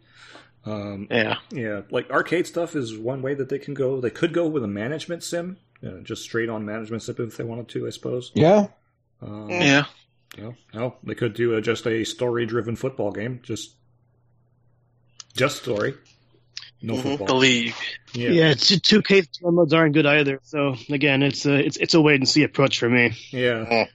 Um, 0.65 1.07
Yeah. 1.09 1.37
yeah, 1.51 1.81
like 1.89 2.09
arcade 2.11 2.45
stuff 2.47 2.75
is 2.75 2.97
one 2.97 3.21
way 3.21 3.33
that 3.33 3.49
they 3.49 3.59
can 3.59 3.73
go. 3.73 4.01
They 4.01 4.09
could 4.09 4.33
go 4.33 4.47
with 4.47 4.63
a 4.63 4.67
management 4.67 5.23
sim, 5.23 5.57
uh, 5.85 5.99
just 6.03 6.23
straight 6.23 6.49
on 6.49 6.65
management 6.65 7.03
sim 7.03 7.15
if 7.19 7.37
they 7.37 7.43
wanted 7.45 7.69
to, 7.69 7.87
I 7.87 7.91
suppose. 7.91 8.31
Yeah. 8.35 8.67
Um, 9.21 9.49
Yeah. 9.49 9.85
You 10.37 10.43
know, 10.43 10.55
hell, 10.73 10.97
they 11.03 11.15
could 11.15 11.33
do 11.33 11.55
a, 11.55 11.61
just 11.61 11.87
a 11.87 12.03
story-driven 12.03 12.75
football 12.75 13.11
game, 13.11 13.39
just 13.41 13.75
just 15.35 15.57
story, 15.63 15.95
no 16.81 16.95
Mhm. 16.95 17.01
football. 17.03 17.27
The 17.27 17.35
league. 17.35 17.73
Yeah, 18.13 18.29
Yeah, 18.29 18.49
it's, 18.51 18.69
2K 18.71 19.21
story 19.31 19.53
modes 19.53 19.73
aren't 19.73 19.93
good 19.93 20.05
either. 20.05 20.39
So 20.43 20.75
again, 20.89 21.23
it's 21.23 21.45
a 21.45 21.53
it's 21.55 21.77
it's 21.77 21.93
a 21.93 22.01
wait 22.01 22.15
and 22.15 22.27
see 22.27 22.43
approach 22.43 22.79
for 22.79 22.89
me. 22.89 23.13
yeah. 23.31 23.65
Mm. 23.65 23.87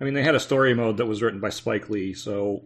I 0.00 0.04
mean, 0.04 0.14
they 0.14 0.22
had 0.22 0.34
a 0.36 0.40
story 0.40 0.74
mode 0.74 0.98
that 0.98 1.06
was 1.06 1.22
written 1.22 1.40
by 1.40 1.50
Spike 1.50 1.90
Lee, 1.90 2.14
so 2.14 2.62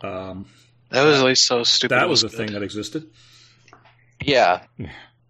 um, 0.00 0.46
That 0.90 1.04
was 1.04 1.20
at 1.20 1.24
least 1.24 1.46
so 1.46 1.62
stupid. 1.62 1.94
that 1.94 2.04
it 2.04 2.08
was 2.08 2.24
a 2.24 2.28
thing 2.28 2.52
that 2.52 2.62
existed. 2.62 3.08
Yeah. 4.20 4.62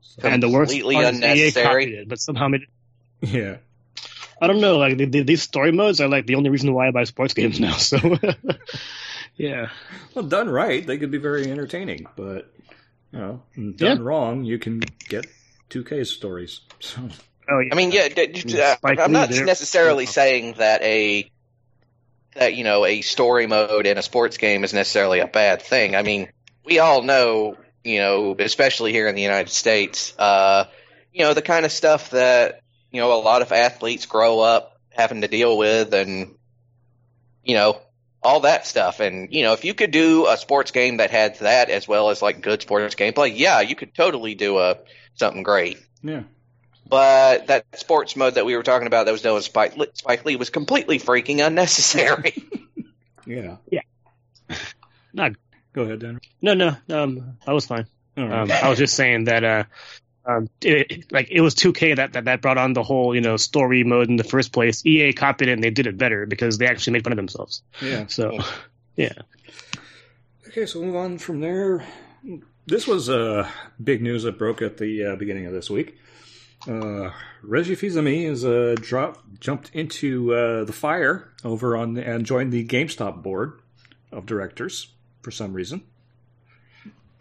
So, 0.01 0.29
And 0.29 0.43
the 0.43 0.49
worst 0.49 0.71
Completely 0.71 0.95
part 0.95 1.15
is 1.15 1.21
EA 1.21 1.25
unnecessary. 1.25 1.65
copied 1.85 1.99
it, 1.99 2.09
but 2.09 2.21
somehow 2.21 2.49
made 2.49 2.63
it. 2.63 2.69
yeah, 3.29 3.57
I 4.41 4.47
don't 4.47 4.61
know. 4.61 4.79
Like 4.79 4.97
the, 4.97 5.05
the, 5.07 5.23
these 5.23 5.43
story 5.43 5.73
modes 5.73 6.01
are 6.01 6.09
like 6.09 6.27
the 6.27 6.37
only 6.37 6.51
reason 6.51 6.73
why 6.73 6.89
I 6.89 6.91
buy 6.91 7.05
sports 7.05 7.35
games 7.35 7.59
now. 7.61 7.73
So 7.77 7.99
yeah, 9.37 9.69
well, 10.15 10.25
done 10.25 10.49
right, 10.49 10.87
they 10.87 10.99
could 10.99 11.11
be 11.11 11.19
very 11.19 11.51
entertaining, 11.51 12.07
but 12.17 12.51
you 13.15 13.21
know, 13.21 13.73
done 13.77 14.03
wrong, 14.03 14.45
you 14.45 14.59
can 14.59 14.81
get 15.09 15.27
2K 15.71 16.07
stories. 16.07 16.61
So 16.81 17.01
oh 17.49 17.59
yeah. 17.61 17.69
I 17.73 17.77
mean, 17.77 17.93
yeah, 17.93 18.09
d- 18.09 18.27
d- 18.27 18.61
uh, 18.61 18.77
Spike 18.77 18.99
I'm 19.01 19.13
not 19.13 19.31
there. 19.31 19.45
necessarily 19.45 20.05
Yeah. 20.05 20.11
saying 20.11 20.55
that 20.59 20.83
a 20.83 21.31
that 22.35 22.55
you 22.55 22.65
know 22.65 22.85
a 22.85 23.01
story 23.03 23.47
mode 23.47 23.87
in 23.87 23.97
a 23.99 24.03
sports 24.03 24.37
game 24.39 24.65
is 24.65 24.75
necessarily 24.75 25.21
a 25.21 25.27
bad 25.27 25.63
thing. 25.63 25.95
I 25.95 26.03
mean, 26.03 26.29
we 26.65 26.79
all 26.81 27.03
know, 27.03 27.57
you 27.85 27.99
know, 28.01 28.35
especially 28.39 28.93
here 28.93 29.07
in 29.09 29.15
the 29.15 29.23
United 29.23 29.51
States, 29.51 30.13
uh, 30.19 30.65
you 31.13 31.23
know, 31.25 31.35
the 31.35 31.43
kind 31.43 31.65
of 31.65 31.73
stuff 31.73 32.11
that 32.11 32.61
you 32.91 33.01
know 33.01 33.13
a 33.13 33.23
lot 33.23 33.43
of 33.43 33.53
athletes 33.53 34.07
grow 34.07 34.41
up 34.41 34.73
having 34.91 35.21
to 35.21 35.29
deal 35.29 35.57
with, 35.57 35.95
and 35.95 36.35
you 37.45 37.55
know, 37.55 37.81
all 38.25 38.41
that 38.41 38.67
stuff. 38.67 39.01
And 39.01 39.33
you 39.33 39.43
know, 39.43 39.53
if 39.53 39.65
you 39.65 39.75
could 39.75 39.91
do 39.91 40.27
a 40.27 40.37
sports 40.37 40.71
game 40.71 40.97
that 40.99 41.11
had 41.11 41.39
that 41.41 41.71
as 41.71 41.87
well 41.87 42.11
as 42.11 42.23
like 42.23 42.41
good 42.41 42.63
sports 42.63 42.95
gameplay, 42.95 43.33
yeah, 43.37 43.61
you 43.61 43.75
could 43.77 43.95
totally 43.95 44.35
do 44.35 44.59
a 44.59 44.79
something 45.15 45.43
great. 45.43 45.79
Yeah. 46.03 46.23
But 46.87 47.47
that 47.47 47.65
sports 47.79 48.15
mode 48.17 48.35
that 48.35 48.45
we 48.45 48.57
were 48.57 48.63
talking 48.63 48.87
about 48.87 49.07
that 49.07 49.13
was 49.13 49.25
known 49.25 49.39
as 49.39 49.47
Spike, 49.47 49.77
Lee- 49.77 49.89
Spike 49.95 50.25
Lee 50.27 50.37
was 50.37 50.51
completely 50.51 50.99
freaking 50.99 51.45
unnecessary. 51.47 52.35
Yeah. 53.27 53.57
Yeah. 53.71 53.81
Not 55.15 55.33
Go 55.73 55.83
ahead, 55.83 56.01
Dan. 56.01 56.21
no 56.43 56.53
no 56.53 56.77
um 56.91 57.39
I 57.47 57.53
was 57.55 57.65
fine. 57.67 57.87
All 58.19 58.29
right. 58.29 58.41
Um, 58.43 58.51
I 58.53 58.69
was 58.69 58.79
just 58.79 58.95
saying 58.95 59.25
that 59.25 59.43
uh, 59.45 59.65
um, 60.27 60.49
it, 60.63 61.13
like 61.13 61.29
it 61.31 61.41
was 61.41 61.55
2K 61.55 61.97
that, 61.97 62.15
that 62.15 62.25
that 62.25 62.41
brought 62.43 62.59
on 62.59 62.73
the 62.73 62.83
whole 62.83 63.15
you 63.15 63.21
know 63.21 63.37
story 63.37 63.85
mode 63.85 64.09
in 64.09 64.17
the 64.17 64.25
first 64.25 64.53
place. 64.53 64.85
EA 64.87 65.13
copied 65.13 65.49
it 65.49 65.53
and 65.53 65.63
they 65.63 65.71
did 65.71 65.87
it 65.87 65.99
better 65.99 66.27
because 66.27 66.59
they 66.59 66.67
actually 66.67 66.95
made 66.95 67.05
fun 67.05 67.13
of 67.13 67.17
themselves. 67.17 67.63
yeah. 67.83 68.07
So 68.07 68.39
yeah, 68.97 69.13
Okay, 70.57 70.67
so 70.67 70.81
move 70.81 70.95
on 70.95 71.19
from 71.19 71.41
there. 71.41 71.85
This 72.65 72.87
was 72.87 73.09
uh, 73.09 73.51
big 73.83 74.01
news 74.01 74.23
that 74.23 74.39
broke 74.39 74.63
at 74.63 74.77
the 74.77 75.05
uh, 75.05 75.17
beginning 75.17 75.47
of 75.47 75.53
this 75.53 75.69
week. 75.69 75.99
Uh, 76.69 77.11
Reggie 77.43 77.75
Fils-Aimé 77.75 78.29
has 78.29 78.45
uh, 78.45 78.77
dropped, 78.81 79.41
jumped 79.41 79.71
into 79.75 80.33
uh, 80.33 80.63
the 80.63 80.73
fire 80.73 81.33
over 81.45 81.77
on 81.77 81.99
and 81.99 82.25
joined 82.25 82.53
the 82.53 82.65
GameStop 82.65 83.21
board 83.21 83.61
of 84.13 84.27
directors 84.27 84.93
for 85.23 85.33
some 85.33 85.53
reason. 85.53 85.83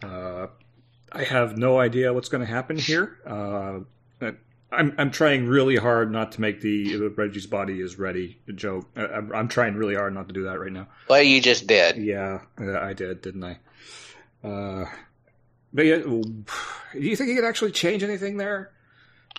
Uh, 0.04 0.46
I 1.14 1.24
have 1.24 1.58
no 1.58 1.80
idea 1.80 2.14
what's 2.14 2.30
going 2.30 2.46
to 2.46 2.52
happen 2.52 2.78
here. 2.78 3.20
Uh, 3.26 3.82
I'm 4.74 4.96
I'm 4.98 5.12
trying 5.12 5.48
really 5.48 5.76
hard 5.76 6.12
not 6.12 6.32
to 6.34 6.42
make 6.42 6.62
the 6.62 6.96
uh, 6.96 7.10
Reggie's 7.10 7.46
body 7.46 7.80
is 7.80 8.00
ready 8.00 8.40
joke. 8.56 8.90
Uh, 8.98 9.08
I'm, 9.08 9.32
I'm 9.34 9.48
trying 9.48 9.76
really 9.76 9.96
hard 9.96 10.14
not 10.14 10.28
to 10.28 10.34
do 10.34 10.44
that 10.44 10.60
right 10.60 10.72
now. 10.72 10.88
well, 11.10 11.22
you 11.22 11.42
just 11.42 11.68
did. 11.68 11.98
Yeah, 11.98 12.42
uh, 12.60 12.80
I 12.80 12.94
did, 12.94 13.22
didn't 13.22 13.44
I? 13.44 13.58
Uh, 14.44 14.86
but 15.74 15.86
yeah, 15.86 15.98
do 15.98 16.34
you 16.94 17.16
think 17.16 17.30
he 17.30 17.36
could 17.36 17.46
actually 17.46 17.72
change 17.72 18.04
anything 18.04 18.38
there? 18.38 18.72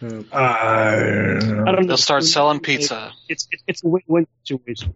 Uh, 0.02 0.22
I 0.32 0.96
don't 1.40 1.48
know. 1.48 1.62
I 1.62 1.72
don't 1.72 1.82
know. 1.82 1.88
They'll 1.88 1.96
start 1.96 2.24
selling 2.24 2.60
pizza. 2.60 3.12
It's 3.28 3.46
it's, 3.50 3.62
it's 3.66 3.84
a 3.84 3.88
win-win 3.88 4.26
situation. 4.44 4.94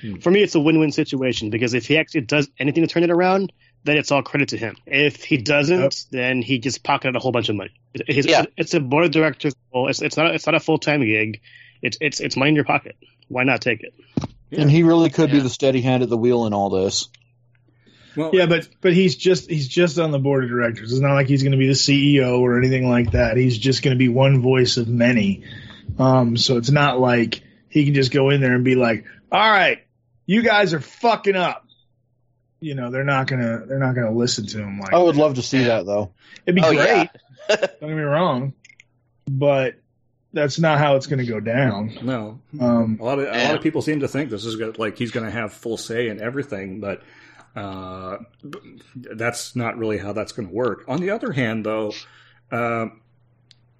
Hmm. 0.00 0.16
For 0.16 0.30
me, 0.30 0.42
it's 0.42 0.54
a 0.54 0.60
win-win 0.60 0.92
situation 0.92 1.50
because 1.50 1.74
if 1.74 1.86
he 1.86 1.98
actually 1.98 2.22
does 2.22 2.48
anything 2.58 2.82
to 2.82 2.88
turn 2.88 3.02
it 3.02 3.10
around, 3.10 3.52
then 3.84 3.96
it's 3.96 4.10
all 4.10 4.22
credit 4.22 4.48
to 4.50 4.56
him. 4.58 4.76
If 4.86 5.22
he 5.24 5.36
doesn't, 5.36 5.80
Yep. 5.80 5.92
then 6.10 6.42
he 6.42 6.58
just 6.58 6.82
pocketed 6.82 7.14
a 7.16 7.18
whole 7.18 7.32
bunch 7.32 7.48
of 7.48 7.56
money. 7.56 7.70
It- 7.94 8.02
It's, 8.08 8.26
Yeah. 8.26 8.44
it's 8.56 8.74
a 8.74 8.80
board 8.80 9.04
of 9.06 9.10
directors. 9.12 9.54
role. 9.74 9.88
It's 9.88 10.02
it's 10.02 10.16
not 10.16 10.34
it's 10.34 10.46
not 10.46 10.54
a 10.54 10.60
full-time 10.60 11.04
gig. 11.04 11.40
It's 11.82 11.98
it's 12.00 12.20
it's 12.20 12.36
money 12.36 12.50
in 12.50 12.54
your 12.56 12.64
pocket. 12.64 12.96
Why 13.28 13.44
not 13.44 13.60
take 13.60 13.82
it? 13.82 13.94
Yeah. 14.50 14.62
And 14.62 14.70
he 14.70 14.82
really 14.82 15.10
could 15.10 15.30
be 15.30 15.40
the 15.40 15.50
steady 15.50 15.80
hand 15.82 16.02
at 16.02 16.08
the 16.08 16.16
wheel 16.16 16.46
in 16.46 16.52
all 16.54 16.70
this. 16.70 17.08
well, 18.16 18.30
Yeah, 18.32 18.46
but 18.46 18.68
but 18.80 18.92
he's 18.94 19.16
just 19.16 19.50
he's 19.50 19.68
just 19.68 19.98
on 19.98 20.10
the 20.10 20.18
board 20.18 20.44
of 20.44 20.50
directors. 20.50 20.92
It's 20.92 21.00
not 21.00 21.14
like 21.14 21.26
he's 21.28 21.42
going 21.42 21.52
to 21.52 21.58
be 21.58 21.66
the 21.66 21.74
CEO 21.74 22.40
or 22.40 22.58
anything 22.58 22.88
like 22.88 23.12
that. 23.12 23.36
He's 23.36 23.58
just 23.58 23.82
going 23.82 23.94
to 23.94 23.98
be 23.98 24.08
one 24.08 24.40
voice 24.40 24.76
of 24.78 24.88
many. 24.88 25.42
Um, 25.98 26.36
so 26.36 26.56
it's 26.56 26.70
not 26.70 26.98
like 27.00 27.42
he 27.68 27.84
can 27.84 27.94
just 27.94 28.12
go 28.12 28.30
in 28.30 28.40
there 28.40 28.54
and 28.54 28.64
be 28.64 28.74
like, 28.74 29.04
"All 29.30 29.50
right, 29.50 29.78
you 30.26 30.42
guys 30.42 30.72
are 30.74 30.80
fucking 30.80 31.36
up." 31.36 31.65
You 32.60 32.74
know, 32.74 32.90
they're 32.90 33.04
not 33.04 33.26
gonna 33.26 33.64
they're 33.66 33.78
not 33.78 33.94
gonna 33.94 34.12
listen 34.12 34.46
to 34.46 34.58
him. 34.58 34.78
Like 34.80 34.92
I 34.94 34.98
would 34.98 35.16
love 35.16 35.34
to 35.34 35.42
see 35.42 35.64
that 35.64 35.84
though. 35.86 36.12
it'd 36.46 36.54
be 36.56 36.62
Oh, 36.64 36.72
great. 36.72 36.86
yeah. 36.86 37.06
Don't 37.48 37.60
get 37.80 37.88
me 37.88 38.02
wrong, 38.02 38.54
but 39.30 39.74
that's 40.32 40.58
not 40.58 40.78
how 40.78 40.96
it's 40.96 41.06
going 41.06 41.18
to 41.20 41.24
go 41.26 41.40
down. 41.40 41.96
no. 42.02 42.40
Um, 42.60 42.98
A 43.00 43.04
lot 43.04 43.18
of 43.18 43.26
a 43.28 43.44
lot 43.46 43.54
of 43.56 43.62
people 43.62 43.80
seem 43.82 44.00
to 44.00 44.08
think 44.08 44.28
this 44.30 44.44
is 44.44 44.56
gonna, 44.56 44.72
like 44.78 44.98
he's 44.98 45.10
going 45.10 45.24
to 45.24 45.30
have 45.32 45.52
full 45.52 45.76
say 45.76 46.08
in 46.08 46.20
everything, 46.20 46.80
but 46.80 47.02
uh, 47.54 48.18
that's 48.94 49.56
not 49.56 49.78
really 49.78 49.96
how 49.98 50.12
that's 50.12 50.32
going 50.32 50.48
to 50.48 50.54
work. 50.54 50.84
On 50.88 51.00
the 51.00 51.10
other 51.10 51.32
hand, 51.32 51.64
though, 51.64 51.92
uh, 52.50 52.86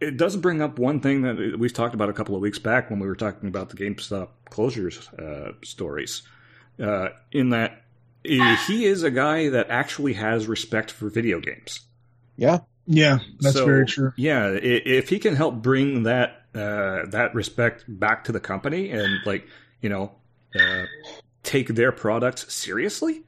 it 0.00 0.16
does 0.16 0.36
bring 0.36 0.62
up 0.62 0.78
one 0.78 1.00
thing 1.00 1.22
that 1.22 1.56
we've 1.58 1.72
talked 1.74 1.94
about 1.94 2.08
a 2.08 2.12
couple 2.14 2.34
of 2.34 2.40
weeks 2.40 2.58
back 2.58 2.88
when 2.90 3.00
we 3.00 3.06
were 3.06 3.16
talking 3.16 3.48
about 3.48 3.68
the 3.70 3.76
GameStop 3.76 4.28
closures 4.50 5.12
uh, 5.20 5.52
stories. 5.62 6.22
Uh, 6.80 7.08
in 7.32 7.50
that 7.50 7.82
he 8.26 8.84
is 8.84 9.02
a 9.02 9.10
guy 9.10 9.48
that 9.50 9.70
actually 9.70 10.14
has 10.14 10.46
respect 10.46 10.90
for 10.90 11.08
video 11.08 11.40
games. 11.40 11.80
Yeah. 12.36 12.58
yeah, 12.86 13.18
that's 13.40 13.54
So, 13.54 13.64
very 13.64 13.86
true. 13.86 14.12
Yeah, 14.16 14.48
if 14.50 15.08
he 15.08 15.18
can 15.18 15.34
help 15.36 15.56
bring 15.56 16.04
that 16.04 16.42
uh, 16.54 17.06
that 17.10 17.34
respect 17.34 17.84
back 17.88 18.24
to 18.24 18.32
the 18.32 18.40
company 18.40 18.90
and 18.90 19.18
like 19.26 19.46
you 19.80 19.88
know 19.88 20.12
uh, 20.58 20.84
take 21.42 21.68
their 21.68 21.92
products 21.92 22.52
seriously, 22.52 23.22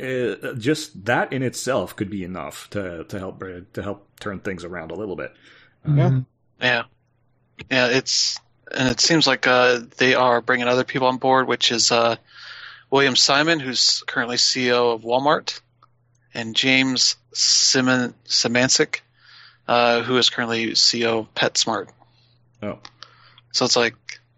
uh, 0.00 0.54
just 0.54 1.04
that 1.04 1.32
in 1.32 1.42
itself 1.42 1.94
could 1.96 2.10
be 2.10 2.24
enough 2.24 2.68
to 2.70 3.04
to 3.04 3.18
help 3.18 3.38
br- 3.38 3.60
to 3.72 3.82
help 3.82 4.08
turn 4.20 4.40
things 4.40 4.64
around 4.64 4.90
a 4.90 4.94
little 4.94 5.16
bit. 5.16 5.32
Yeah. 5.84 6.10
Mhm. 6.10 6.26
Yeah, 6.60 6.82
yeah. 7.70 7.86
It's 7.88 8.38
and 8.72 8.88
it 8.88 9.00
seems 9.00 9.26
like 9.26 9.46
uh, 9.46 9.80
they 9.98 10.14
are 10.14 10.40
bringing 10.40 10.68
other 10.68 10.84
people 10.84 11.08
on 11.08 11.16
board, 11.18 11.48
which 11.48 11.72
is 11.72 11.90
uh, 11.90 12.16
William 12.90 13.16
Simon, 13.16 13.60
who's 13.60 14.02
currently 14.06 14.36
CEO 14.36 14.94
of 14.94 15.02
Walmart, 15.02 15.60
and 16.34 16.54
James 16.56 17.16
Simon 17.32 18.14
Symancyk, 18.26 19.00
uh, 19.68 20.02
who 20.02 20.16
is 20.16 20.30
currently 20.30 20.72
CEO 20.72 21.20
of 21.20 21.34
PetSmart. 21.34 21.88
Oh, 22.62 22.78
So 23.52 23.64
it's 23.64 23.76
like 23.76 23.94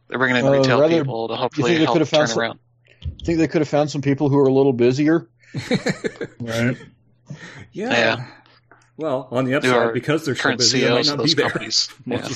they're 0.08 0.18
bringing 0.18 0.36
in 0.36 0.46
Uh, 0.46 0.50
retail 0.52 0.80
rather- 0.80 0.98
people 1.00 1.28
to 1.28 1.36
hopefully 1.36 1.76
help 1.84 1.98
turn 2.08 2.26
some- 2.28 2.38
around. 2.38 2.58
I 3.02 3.24
think 3.24 3.38
they 3.38 3.48
could 3.48 3.60
have 3.62 3.68
found 3.68 3.90
some 3.90 4.00
people 4.02 4.28
who 4.28 4.38
are 4.38 4.46
a 4.48 4.52
little 4.52 4.72
busier. 4.72 5.26
Right. 6.40 6.76
yeah. 7.72 7.90
Yeah. 7.90 8.26
Well, 8.96 9.28
on 9.30 9.44
the 9.46 9.54
upside, 9.54 9.94
because 9.94 10.24
they're 10.24 10.34
so 10.36 10.42
current 10.42 10.58
busy, 10.58 10.80
they 10.80 10.90
might 10.90 11.04
CEOs 11.04 11.08
not 11.08 11.18
of 11.20 11.24
be 11.24 11.28
those 11.32 11.34
there 11.36 11.50
companies. 11.50 11.88
Yeah. 12.06 12.28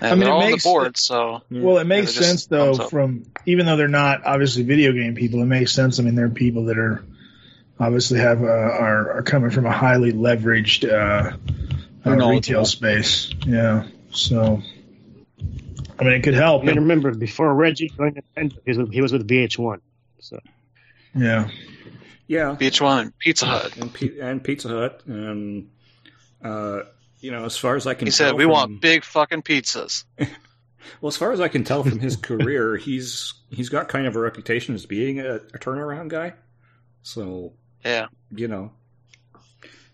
Of 0.00 0.02
the 0.02 0.06
Yeah, 0.06 0.12
I 0.12 0.14
mean, 0.16 0.22
it 0.26 0.30
all 0.30 0.42
on 0.42 0.50
makes- 0.50 0.62
the 0.64 0.68
board, 0.70 0.96
so. 0.96 1.42
Well, 1.50 1.78
it 1.78 1.86
makes 1.86 2.14
sense 2.14 2.46
though. 2.46 2.74
From 2.74 3.24
even 3.46 3.66
though 3.66 3.76
they're 3.76 3.88
not 3.88 4.24
obviously 4.24 4.62
video 4.62 4.92
game 4.92 5.14
people, 5.14 5.40
it 5.42 5.46
makes 5.46 5.72
sense. 5.72 5.98
I 5.98 6.02
mean, 6.02 6.14
they're 6.14 6.28
people 6.28 6.64
that 6.66 6.78
are 6.78 7.04
obviously 7.78 8.18
have 8.20 8.42
uh, 8.42 8.46
are 8.46 9.12
are 9.18 9.22
coming 9.22 9.50
from 9.50 9.66
a 9.66 9.72
highly 9.72 10.12
leveraged 10.12 10.88
uh, 10.90 11.36
uh, 12.06 12.10
retail 12.28 12.64
space. 12.64 13.30
Yeah, 13.46 13.86
so 14.10 14.62
I 15.98 16.04
mean, 16.04 16.12
it 16.14 16.22
could 16.22 16.34
help. 16.34 16.62
I 16.62 16.66
mean, 16.66 16.76
remember 16.76 17.14
before 17.14 17.54
Reggie 17.54 17.88
joined 17.96 18.22
Nintendo, 18.36 18.56
he 18.64 18.70
was 18.70 18.78
with, 18.78 18.92
he 18.92 19.00
was 19.02 19.12
with 19.12 19.28
VH1. 19.28 19.80
So 20.20 20.38
Yeah, 21.14 21.48
yeah, 22.26 22.56
VH1 22.58 23.00
and 23.00 23.18
Pizza 23.18 23.46
Hut. 23.46 23.76
and, 23.76 23.92
P- 23.92 24.20
and 24.20 24.42
Pizza 24.44 24.68
Hut, 24.68 25.02
and 25.06 25.68
uh, 26.44 26.82
you 27.20 27.30
know, 27.30 27.44
as 27.44 27.56
far 27.56 27.76
as 27.76 27.86
I 27.86 27.94
can, 27.94 28.06
He 28.06 28.10
said, 28.12 28.34
"We 28.34 28.44
from- 28.44 28.52
want 28.52 28.80
big 28.80 29.04
fucking 29.04 29.42
pizzas." 29.42 30.04
Well, 31.00 31.08
as 31.08 31.16
far 31.16 31.30
as 31.30 31.40
I 31.40 31.48
can 31.48 31.62
tell 31.62 31.84
from 31.84 31.98
his 32.00 32.16
career, 32.16 32.76
he's 32.88 33.34
he's 33.50 33.68
got 33.68 33.88
kind 33.88 34.06
of 34.06 34.16
a 34.16 34.18
reputation 34.20 34.74
as 34.74 34.86
being 34.86 35.20
a, 35.20 35.36
a 35.36 35.58
turnaround 35.58 36.08
guy. 36.08 36.32
So 37.02 37.52
Yeah, 37.84 38.06
you 38.34 38.48
know, 38.48 38.72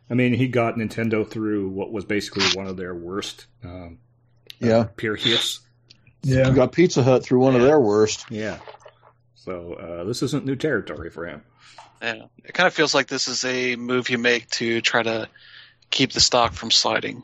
I 0.08 0.14
mean, 0.14 0.32
he 0.32 0.48
got 0.48 0.76
Nintendo 0.76 1.28
through 1.28 1.68
what 1.70 1.92
was 1.92 2.04
basically 2.04 2.44
one 2.54 2.66
of 2.66 2.76
their 2.76 2.94
worst 2.94 3.46
um, 3.64 3.98
Yeah. 4.60 4.84
periods. 4.96 5.60
yeah. 6.22 6.48
You 6.48 6.54
got 6.54 6.72
Pizza 6.72 7.02
Hut 7.02 7.22
through 7.24 7.40
one 7.40 7.56
of 7.56 7.62
their 7.62 7.80
worst. 7.80 8.24
Yeah. 8.30 8.58
So 9.34 9.74
uh, 9.74 10.04
this 10.04 10.22
isn't 10.22 10.44
new 10.46 10.56
territory 10.56 11.10
for 11.10 11.26
him. 11.26 11.42
yeah. 12.00 12.24
It 12.44 12.54
kind 12.54 12.66
of 12.68 12.74
feels 12.74 12.94
like 12.94 13.08
this 13.08 13.28
is 13.28 13.44
a 13.44 13.76
move 13.76 14.08
you 14.08 14.18
make 14.18 14.48
to 14.52 14.80
try 14.80 15.02
to 15.02 15.28
keep 15.90 16.12
the 16.12 16.20
stock 16.20 16.52
from 16.52 16.70
sliding. 16.70 17.22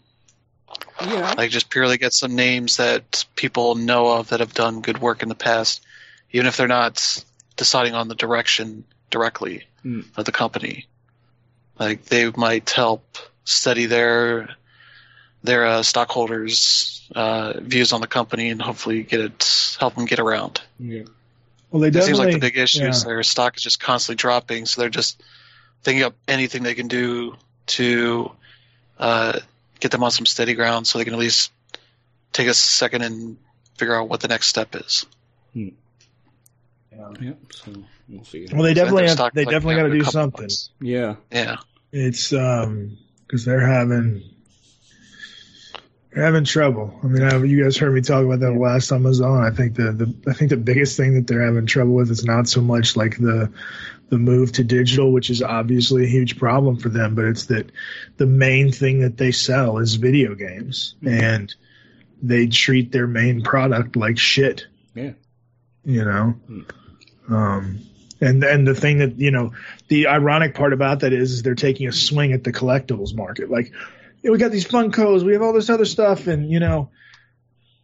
Yeah. 1.01 1.35
Like 1.37 1.51
just 1.51 1.71
purely 1.71 1.99
get 1.99 2.13
some 2.13 2.35
names 2.35 2.77
that 2.79 3.25
people 3.37 3.75
know 3.75 4.09
of 4.13 4.29
that 4.29 4.41
have 4.41 4.55
done 4.55 4.81
good 4.81 4.99
work 5.01 5.23
in 5.23 5.29
the 5.29 5.35
past, 5.35 5.83
even 6.31 6.47
if 6.47 6.57
they're 6.57 6.69
not 6.69 7.25
deciding 7.57 7.95
on 7.95 8.09
the 8.09 8.15
direction 8.15 8.85
directly 9.11 9.65
Mm. 9.85 10.05
of 10.17 10.25
the 10.25 10.33
company. 10.33 10.87
Like 11.79 12.05
they 12.05 12.31
might 12.31 12.71
help 12.71 13.19
study 13.45 13.87
their 13.87 14.49
their 15.43 15.67
uh, 15.67 15.83
stockholders' 15.83 17.03
uh, 17.17 17.55
views 17.59 17.93
on 17.93 18.01
the 18.01 18.07
company 18.07 18.51
and 18.51 18.63
hopefully 18.63 19.03
get 19.03 19.21
it 19.21 19.77
help 19.81 19.97
them 19.97 20.05
get 20.05 20.21
around. 20.21 20.61
Yeah. 20.79 21.03
Well, 21.71 21.81
they 21.81 21.89
It 21.89 22.05
seems 22.05 22.19
like 22.19 22.33
the 22.33 22.39
big 22.39 22.57
issue 22.57 22.85
is 22.87 23.03
their 23.05 23.23
stock 23.25 23.57
is 23.57 23.63
just 23.63 23.81
constantly 23.81 24.21
dropping, 24.21 24.67
so 24.67 24.81
they're 24.81 24.91
just 24.91 25.21
thinking 25.83 26.05
up 26.05 26.15
anything 26.29 26.63
they 26.63 26.75
can 26.75 26.87
do 26.87 27.35
to 27.67 28.31
uh, 29.03 29.39
get 29.81 29.91
them 29.91 30.03
on 30.05 30.11
some 30.13 30.27
steady 30.27 30.55
ground, 30.55 30.87
so 30.87 30.99
they 30.99 31.05
can 31.05 31.13
at 31.13 31.19
least 31.19 31.51
take 32.33 32.47
a 32.47 32.55
second 32.55 33.03
and 33.03 33.37
figure 33.77 33.95
out 33.95 34.09
what 34.09 34.21
the 34.21 34.29
next 34.29 34.47
step 34.47 34.75
is. 34.77 35.05
Yeah. 35.53 35.71
So 37.51 37.73
we'll 38.09 38.25
see. 38.25 38.47
Well, 38.53 38.63
they 38.63 38.75
definitely 38.75 39.09
have, 39.09 39.19
they 39.35 39.45
like 39.45 39.53
definitely 39.53 39.75
got 39.77 39.89
to 39.89 39.91
do 39.93 40.05
something. 40.05 40.45
bucks. 40.45 40.71
Yeah. 40.81 41.17
Yeah, 41.33 41.57
It's 41.91 42.33
um 42.33 42.97
because 43.27 43.45
they're 43.45 43.67
having 43.67 44.23
They're 46.13 46.25
having 46.25 46.45
trouble. 46.45 47.01
I 47.03 47.07
mean, 47.07 47.23
I, 47.23 47.43
you 47.43 47.65
guys 47.65 47.77
heard 47.79 47.95
me 47.95 48.03
talk 48.03 48.25
about 48.25 48.41
that 48.41 48.53
last 48.53 48.89
time 48.89 49.07
I 49.07 49.09
was 49.09 49.21
on. 49.23 49.43
I 49.43 49.51
think 49.51 49.75
the, 49.77 49.93
the 49.93 50.31
I 50.31 50.35
think 50.35 50.51
the 50.51 50.59
biggest 50.59 50.97
thing 50.97 51.15
that 51.15 51.27
they're 51.27 51.45
having 51.45 51.67
trouble 51.67 51.95
with 51.95 52.11
is 52.11 52.25
not 52.25 52.47
so 52.49 52.61
much 52.61 52.95
like 52.97 53.17
the 53.17 53.51
the 54.13 54.19
move 54.19 54.53
to 54.53 54.63
digital, 54.63 55.11
which 55.11 55.31
is 55.31 55.41
obviously 55.41 56.05
a 56.05 56.07
huge 56.07 56.39
problem 56.39 56.77
for 56.77 56.91
them, 56.91 57.15
but 57.15 57.25
it's 57.25 57.47
that 57.47 57.73
the 58.19 58.27
main 58.27 58.71
thing 58.71 59.01
that 59.01 59.17
they 59.17 59.33
sell 59.33 59.79
is 59.79 59.95
video 59.95 60.35
games, 60.35 60.97
and 61.03 61.55
they 62.23 62.47
treat 62.47 62.93
their 62.93 63.07
main 63.07 63.41
product 63.41 63.97
like 63.97 64.19
shit. 64.19 64.67
Yeah. 64.95 65.13
You 65.83 66.05
know. 66.05 66.35
Um, 67.31 67.81
and 68.21 68.45
and 68.45 68.69
the 68.69 68.75
thing 68.75 68.99
that 68.99 69.19
you 69.19 69.31
know, 69.31 69.53
the 69.89 70.09
ironic 70.09 70.55
part 70.55 70.75
about 70.75 71.01
that 71.01 71.15
is, 71.15 71.33
is 71.33 71.43
they're 71.43 71.55
taking 71.55 71.89
a 71.89 71.93
swing 71.93 72.35
at 72.35 72.45
the 72.45 72.53
collectibles 72.53 73.17
market. 73.17 73.51
Like, 73.51 73.73
we 74.23 74.37
got 74.37 74.53
these 74.53 74.67
Funkos, 74.67 75.23
we 75.23 75.33
have 75.33 75.41
all 75.41 75.55
this 75.55 75.71
other 75.71 75.87
stuff, 75.87 76.27
and 76.27 76.51
you 76.51 76.61
know, 76.61 76.91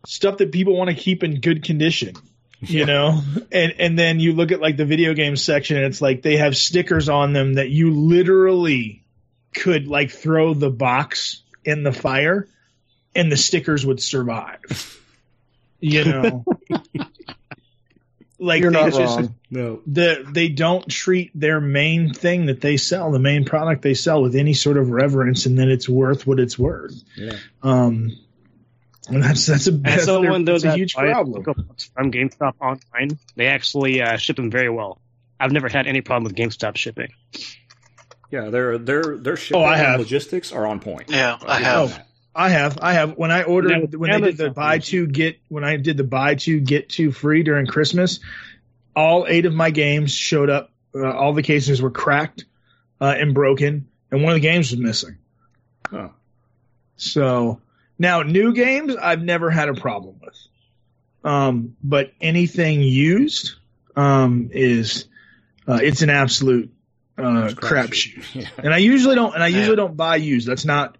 stuff 0.04 0.36
that 0.36 0.52
people 0.52 0.76
want 0.76 0.90
to 0.90 0.94
keep 0.94 1.24
in 1.24 1.40
good 1.40 1.64
condition. 1.64 2.16
You 2.60 2.86
know, 2.86 3.22
and 3.52 3.74
and 3.78 3.96
then 3.96 4.18
you 4.18 4.32
look 4.32 4.50
at 4.50 4.60
like 4.60 4.76
the 4.76 4.84
video 4.84 5.14
game 5.14 5.36
section, 5.36 5.76
and 5.76 5.86
it's 5.86 6.02
like 6.02 6.22
they 6.22 6.38
have 6.38 6.56
stickers 6.56 7.08
on 7.08 7.32
them 7.32 7.54
that 7.54 7.70
you 7.70 7.92
literally 7.92 9.04
could 9.54 9.86
like 9.86 10.10
throw 10.10 10.54
the 10.54 10.68
box 10.70 11.42
in 11.64 11.84
the 11.84 11.92
fire, 11.92 12.48
and 13.14 13.30
the 13.30 13.36
stickers 13.36 13.86
would 13.86 14.02
survive. 14.02 14.94
You 15.80 16.04
know. 16.04 16.44
like 18.40 18.60
You're 18.62 18.70
they 18.72 18.82
not 18.82 18.92
just- 18.92 19.16
wrong. 19.16 19.34
No. 19.50 19.80
the 19.86 20.26
they 20.30 20.48
don't 20.48 20.86
treat 20.88 21.30
their 21.34 21.60
main 21.60 22.12
thing 22.12 22.46
that 22.46 22.60
they 22.60 22.76
sell, 22.76 23.10
the 23.12 23.18
main 23.18 23.44
product 23.44 23.82
they 23.82 23.94
sell, 23.94 24.20
with 24.20 24.34
any 24.34 24.52
sort 24.54 24.76
of 24.76 24.90
reverence, 24.90 25.46
and 25.46 25.58
then 25.58 25.70
it's 25.70 25.88
worth 25.88 26.26
what 26.26 26.38
it's 26.38 26.58
worth. 26.58 27.02
Yeah. 27.16 27.36
Um, 27.62 28.18
and 29.08 29.22
that's 29.22 29.46
that's 29.46 29.66
a 29.66 29.72
As 29.72 29.80
that's, 29.82 30.04
someone 30.04 30.44
though 30.44 30.52
that's 30.52 30.64
a 30.64 30.76
huge 30.76 30.94
problem. 30.94 31.42
From 31.42 32.12
GameStop 32.12 32.54
online, 32.60 33.18
they 33.36 33.46
actually 33.46 34.02
uh, 34.02 34.16
ship 34.16 34.36
them 34.36 34.50
very 34.50 34.68
well. 34.70 35.00
I've 35.40 35.52
never 35.52 35.68
had 35.68 35.86
any 35.86 36.00
problem 36.00 36.24
with 36.24 36.34
GameStop 36.34 36.76
shipping. 36.76 37.08
Yeah, 38.30 38.50
their 38.50 38.78
their 38.78 39.16
their 39.16 39.36
shipping 39.36 39.62
Oh, 39.62 39.64
I 39.64 39.76
have. 39.76 40.00
logistics 40.00 40.52
are 40.52 40.66
on 40.66 40.80
point. 40.80 41.10
Yeah, 41.10 41.38
I 41.46 41.60
have. 41.60 41.88
them 41.90 41.98
that. 41.98 42.04
I 42.34 42.50
have, 42.50 42.78
I 42.80 42.92
have. 42.92 43.16
When 43.16 43.32
I 43.32 43.42
ordered, 43.42 43.70
Yeah, 43.70 43.78
with 43.80 43.94
when 43.96 44.10
they 44.12 44.20
did 44.20 44.36
the 44.36 44.50
buy 44.50 44.78
two 44.78 45.06
get, 45.08 45.40
when 45.48 45.64
I 45.64 45.76
did 45.76 45.96
the 45.96 46.04
buy 46.04 46.36
two 46.36 46.60
get 46.60 46.88
two 46.88 47.10
free 47.10 47.42
during 47.42 47.66
Christmas, 47.66 48.20
all 48.94 49.26
eight 49.28 49.44
of 49.46 49.54
my 49.54 49.70
games 49.70 50.12
showed 50.12 50.48
up. 50.50 50.70
Uh, 50.94 51.10
all 51.10 51.32
the 51.32 51.42
cases 51.42 51.82
were 51.82 51.90
cracked 51.90 52.44
uh, 53.00 53.14
and 53.16 53.34
broken, 53.34 53.88
and 54.10 54.22
one 54.22 54.32
of 54.32 54.36
the 54.36 54.40
games 54.46 54.70
was 54.70 54.78
missing. 54.78 55.18
Huh. 55.90 56.10
So 56.96 57.60
now 57.98 58.22
new 58.22 58.52
games 58.52 58.94
I've 58.96 59.22
never 59.22 59.50
had 59.50 59.68
a 59.68 59.74
problem 59.74 60.16
with. 60.24 60.36
Um, 61.24 61.76
but 61.82 62.12
anything 62.20 62.82
used 62.82 63.54
um, 63.96 64.50
is 64.52 65.06
uh, 65.66 65.80
it's 65.82 66.02
an 66.02 66.10
absolute 66.10 66.72
uh, 67.18 67.48
It's 67.50 67.54
crapshoot. 67.54 68.24
Yeah. 68.34 68.48
And 68.58 68.72
I 68.72 68.78
usually 68.78 69.16
don't 69.16 69.34
and 69.34 69.42
I 69.42 69.48
usually 69.48 69.70
Yeah. 69.70 69.74
don't 69.76 69.96
buy 69.96 70.16
used. 70.16 70.46
That's 70.46 70.64
not 70.64 70.96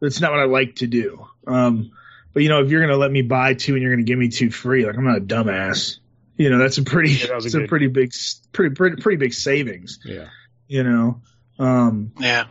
that's 0.00 0.20
not 0.20 0.30
what 0.32 0.40
I 0.40 0.44
like 0.44 0.76
to 0.76 0.86
do. 0.86 1.26
Um, 1.46 1.92
but 2.34 2.42
you 2.42 2.48
know, 2.50 2.62
if 2.62 2.70
you're 2.70 2.82
gonna 2.82 2.98
let 2.98 3.10
me 3.10 3.22
buy 3.22 3.54
two 3.54 3.72
and 3.74 3.82
you're 3.82 3.92
gonna 3.92 4.02
give 4.04 4.18
me 4.18 4.28
two 4.28 4.50
free, 4.50 4.84
like 4.86 4.96
I'm 4.96 5.04
not 5.04 5.18
a 5.18 5.20
dumbass. 5.22 5.98
You 6.36 6.50
know, 6.50 6.58
that's 6.58 6.78
a 6.78 6.82
pretty 6.82 7.12
Yeah, 7.12 7.28
that 7.28 7.36
was 7.36 7.54
a 7.54 7.62
a 7.62 7.68
pretty 7.68 7.86
big 7.86 8.12
pretty 8.52 8.74
pretty 8.74 9.00
pretty 9.00 9.16
big 9.16 9.32
savings. 9.32 10.00
Yeah. 10.04 10.28
You 10.68 10.82
know. 10.84 11.22
Um, 11.58 12.12
Yeah. 12.20 12.46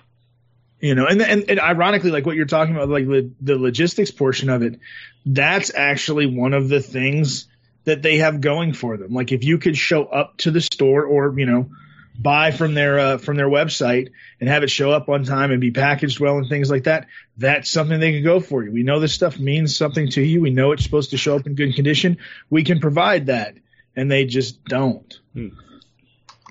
You 0.83 0.95
know 0.95 1.07
and, 1.07 1.21
and 1.21 1.49
and 1.49 1.59
ironically 1.59 2.11
like 2.11 2.25
what 2.25 2.35
you're 2.35 2.45
talking 2.45 2.75
about 2.75 2.89
like 2.89 3.07
the, 3.07 3.31
the 3.41 3.57
logistics 3.57 4.11
portion 4.11 4.49
of 4.49 4.61
it 4.61 4.79
that's 5.25 5.71
actually 5.73 6.25
one 6.25 6.53
of 6.53 6.69
the 6.69 6.81
things 6.81 7.47
that 7.85 8.01
they 8.01 8.17
have 8.17 8.41
going 8.41 8.73
for 8.73 8.97
them. 8.97 9.13
Like 9.13 9.31
if 9.31 9.43
you 9.43 9.57
could 9.57 9.77
show 9.77 10.05
up 10.05 10.37
to 10.37 10.51
the 10.51 10.61
store 10.61 11.05
or 11.05 11.37
you 11.37 11.45
know 11.45 11.69
buy 12.17 12.51
from 12.51 12.73
their 12.73 12.99
uh, 12.99 13.17
from 13.17 13.37
their 13.37 13.49
website 13.49 14.11
and 14.39 14.49
have 14.49 14.63
it 14.63 14.69
show 14.69 14.91
up 14.91 15.09
on 15.09 15.23
time 15.23 15.51
and 15.51 15.59
be 15.59 15.71
packaged 15.71 16.19
well 16.19 16.37
and 16.37 16.47
things 16.47 16.69
like 16.69 16.83
that 16.83 17.07
that's 17.37 17.69
something 17.69 17.99
they 17.99 18.13
can 18.13 18.23
go 18.23 18.39
for 18.39 18.63
you. 18.63 18.71
We 18.71 18.83
know 18.83 18.99
this 18.99 19.13
stuff 19.13 19.39
means 19.39 19.75
something 19.75 20.09
to 20.11 20.21
you. 20.21 20.41
We 20.41 20.51
know 20.51 20.71
it's 20.71 20.83
supposed 20.83 21.11
to 21.11 21.17
show 21.17 21.35
up 21.35 21.47
in 21.47 21.55
good 21.55 21.75
condition. 21.75 22.17
We 22.49 22.63
can 22.63 22.79
provide 22.79 23.27
that 23.27 23.55
and 23.95 24.11
they 24.11 24.25
just 24.25 24.63
don't. 24.65 25.19
Yeah. 25.33 25.49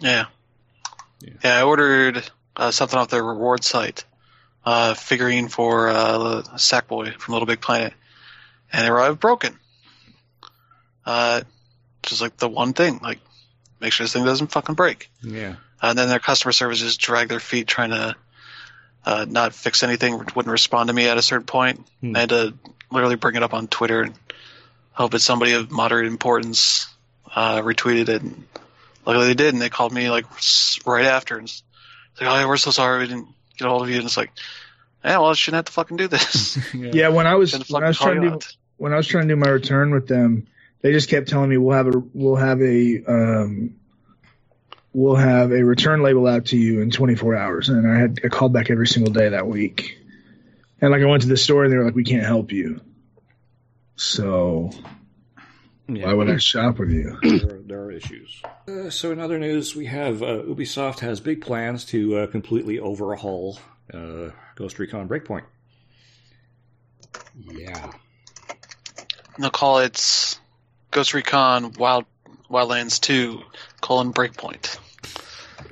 Yeah. 0.00 0.24
Yeah, 1.44 1.58
I 1.58 1.62
ordered 1.62 2.28
uh, 2.56 2.72
something 2.72 2.98
off 2.98 3.08
their 3.08 3.22
reward 3.22 3.62
site, 3.62 4.04
uh, 4.64 4.94
figurine 4.94 5.48
for 5.48 5.88
uh, 5.88 6.42
Sackboy 6.56 7.14
from 7.16 7.32
Little 7.32 7.46
Big 7.46 7.60
Planet, 7.60 7.92
and 8.72 8.84
they 8.84 8.90
arrived 8.90 9.20
broken. 9.20 9.58
Uh, 11.04 11.42
just 12.02 12.20
like 12.20 12.36
the 12.36 12.48
one 12.48 12.72
thing, 12.72 13.00
like 13.02 13.20
make 13.80 13.92
sure 13.92 14.04
this 14.04 14.12
thing 14.12 14.24
doesn't 14.24 14.52
fucking 14.52 14.74
break. 14.74 15.10
Yeah. 15.22 15.56
And 15.80 15.98
then 15.98 16.08
their 16.08 16.20
customer 16.20 16.52
service 16.52 16.78
just 16.78 17.00
dragged 17.00 17.30
their 17.30 17.40
feet 17.40 17.66
trying 17.66 17.90
to 17.90 18.14
uh, 19.04 19.26
not 19.28 19.52
fix 19.52 19.82
anything, 19.82 20.18
wouldn't 20.18 20.46
respond 20.46 20.88
to 20.88 20.92
me 20.92 21.08
at 21.08 21.18
a 21.18 21.22
certain 21.22 21.46
point. 21.46 21.84
Hmm. 22.00 22.16
I 22.16 22.20
had 22.20 22.28
to 22.28 22.54
literally 22.90 23.16
bring 23.16 23.34
it 23.34 23.42
up 23.42 23.54
on 23.54 23.66
Twitter 23.66 24.02
and 24.02 24.14
hope 24.92 25.10
that 25.10 25.20
somebody 25.20 25.52
of 25.52 25.70
moderate 25.70 26.06
importance 26.06 26.86
uh, 27.34 27.60
retweeted 27.62 28.08
it. 28.08 28.22
And 28.22 28.44
luckily 29.04 29.26
they 29.26 29.34
did, 29.34 29.54
and 29.54 29.60
they 29.60 29.70
called 29.70 29.92
me 29.92 30.08
like 30.10 30.26
right 30.86 31.06
after 31.06 31.36
and 31.36 31.52
like, 32.20 32.30
"Oh, 32.30 32.34
yeah, 32.38 32.46
we're 32.46 32.56
so 32.58 32.70
sorry 32.70 33.00
we 33.00 33.08
didn't 33.08 33.28
get 33.56 33.66
a 33.66 33.70
hold 33.70 33.82
of 33.82 33.90
you." 33.90 33.96
And 33.96 34.04
it's 34.04 34.16
like, 34.16 34.30
"Yeah, 35.04 35.18
well, 35.18 35.30
I 35.30 35.34
shouldn't 35.34 35.58
have 35.58 35.64
to 35.66 35.72
fucking 35.72 35.96
do 35.96 36.08
this." 36.08 36.58
yeah 36.74 37.08
when 37.08 37.26
i 37.26 37.34
was 37.34 37.52
when 37.70 37.84
i 37.84 37.88
was 37.88 37.98
trying 37.98 38.20
to 38.20 38.28
do 38.28 38.34
out. 38.34 38.56
when 38.76 38.92
I 38.92 38.96
was 38.96 39.06
trying 39.06 39.28
to 39.28 39.34
do 39.34 39.38
my 39.38 39.48
return 39.48 39.92
with 39.92 40.08
them, 40.08 40.46
they 40.80 40.92
just 40.92 41.08
kept 41.08 41.28
telling 41.28 41.48
me 41.48 41.56
we'll 41.56 41.76
have 41.76 41.86
a 41.86 42.02
we'll 42.12 42.36
have 42.36 42.60
a 42.60 43.04
um, 43.06 43.76
we'll 44.92 45.16
have 45.16 45.52
a 45.52 45.62
return 45.62 46.02
label 46.02 46.26
out 46.26 46.46
to 46.46 46.56
you 46.56 46.80
in 46.80 46.90
24 46.90 47.36
hours, 47.36 47.68
and 47.68 47.90
I 47.90 47.98
had 47.98 48.20
I 48.24 48.28
called 48.28 48.52
back 48.52 48.70
every 48.70 48.86
single 48.86 49.12
day 49.12 49.30
that 49.30 49.46
week, 49.46 49.98
and 50.80 50.90
like 50.90 51.02
I 51.02 51.06
went 51.06 51.22
to 51.22 51.28
the 51.28 51.36
store 51.36 51.64
and 51.64 51.72
they 51.72 51.76
were 51.76 51.84
like, 51.84 51.94
we 51.94 52.04
can't 52.04 52.26
help 52.26 52.52
you. 52.52 52.80
So 53.96 54.70
Yeah. 55.96 56.06
why 56.06 56.14
would 56.14 56.30
I 56.30 56.36
shop 56.38 56.78
with 56.78 56.90
you? 56.90 57.18
there, 57.22 57.58
there 57.64 57.80
are 57.82 57.92
issues. 57.92 58.42
Uh, 58.68 58.90
so, 58.90 59.12
in 59.12 59.20
other 59.20 59.38
news, 59.38 59.74
we 59.76 59.86
have 59.86 60.22
uh, 60.22 60.42
Ubisoft 60.42 61.00
has 61.00 61.20
big 61.20 61.40
plans 61.42 61.84
to 61.86 62.18
uh, 62.18 62.26
completely 62.26 62.78
overhaul 62.78 63.58
uh, 63.92 64.30
Ghost 64.56 64.78
Recon 64.78 65.08
Breakpoint. 65.08 65.44
Yeah. 67.36 67.92
They'll 69.38 69.50
call 69.50 69.78
it 69.78 70.38
Ghost 70.90 71.14
Recon 71.14 71.72
Wild 71.72 72.04
Wildlands 72.50 73.00
2 73.00 73.42
colon 73.80 74.12
Breakpoint. 74.12 74.78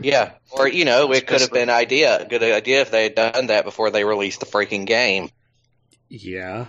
Yeah, 0.01 0.33
or 0.51 0.67
you 0.67 0.87
know, 0.87 1.13
it 1.13 1.27
could 1.27 1.43
have 1.43 1.53
been 1.53 1.69
idea 1.69 2.23
a 2.23 2.25
good 2.25 2.43
idea 2.43 2.81
if 2.81 2.91
they 2.91 3.03
had 3.03 3.15
done 3.15 3.49
that 3.49 3.65
before 3.65 3.91
they 3.91 4.03
released 4.03 4.41
the 4.41 4.47
freaking 4.47 4.87
game. 4.87 5.29
Yeah. 6.09 6.67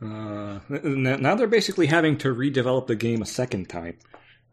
Uh, 0.00 0.60
now 0.68 1.34
they're 1.34 1.46
basically 1.48 1.86
having 1.86 2.18
to 2.18 2.34
redevelop 2.34 2.86
the 2.86 2.96
game 2.96 3.22
a 3.22 3.26
second 3.26 3.68
time. 3.68 3.98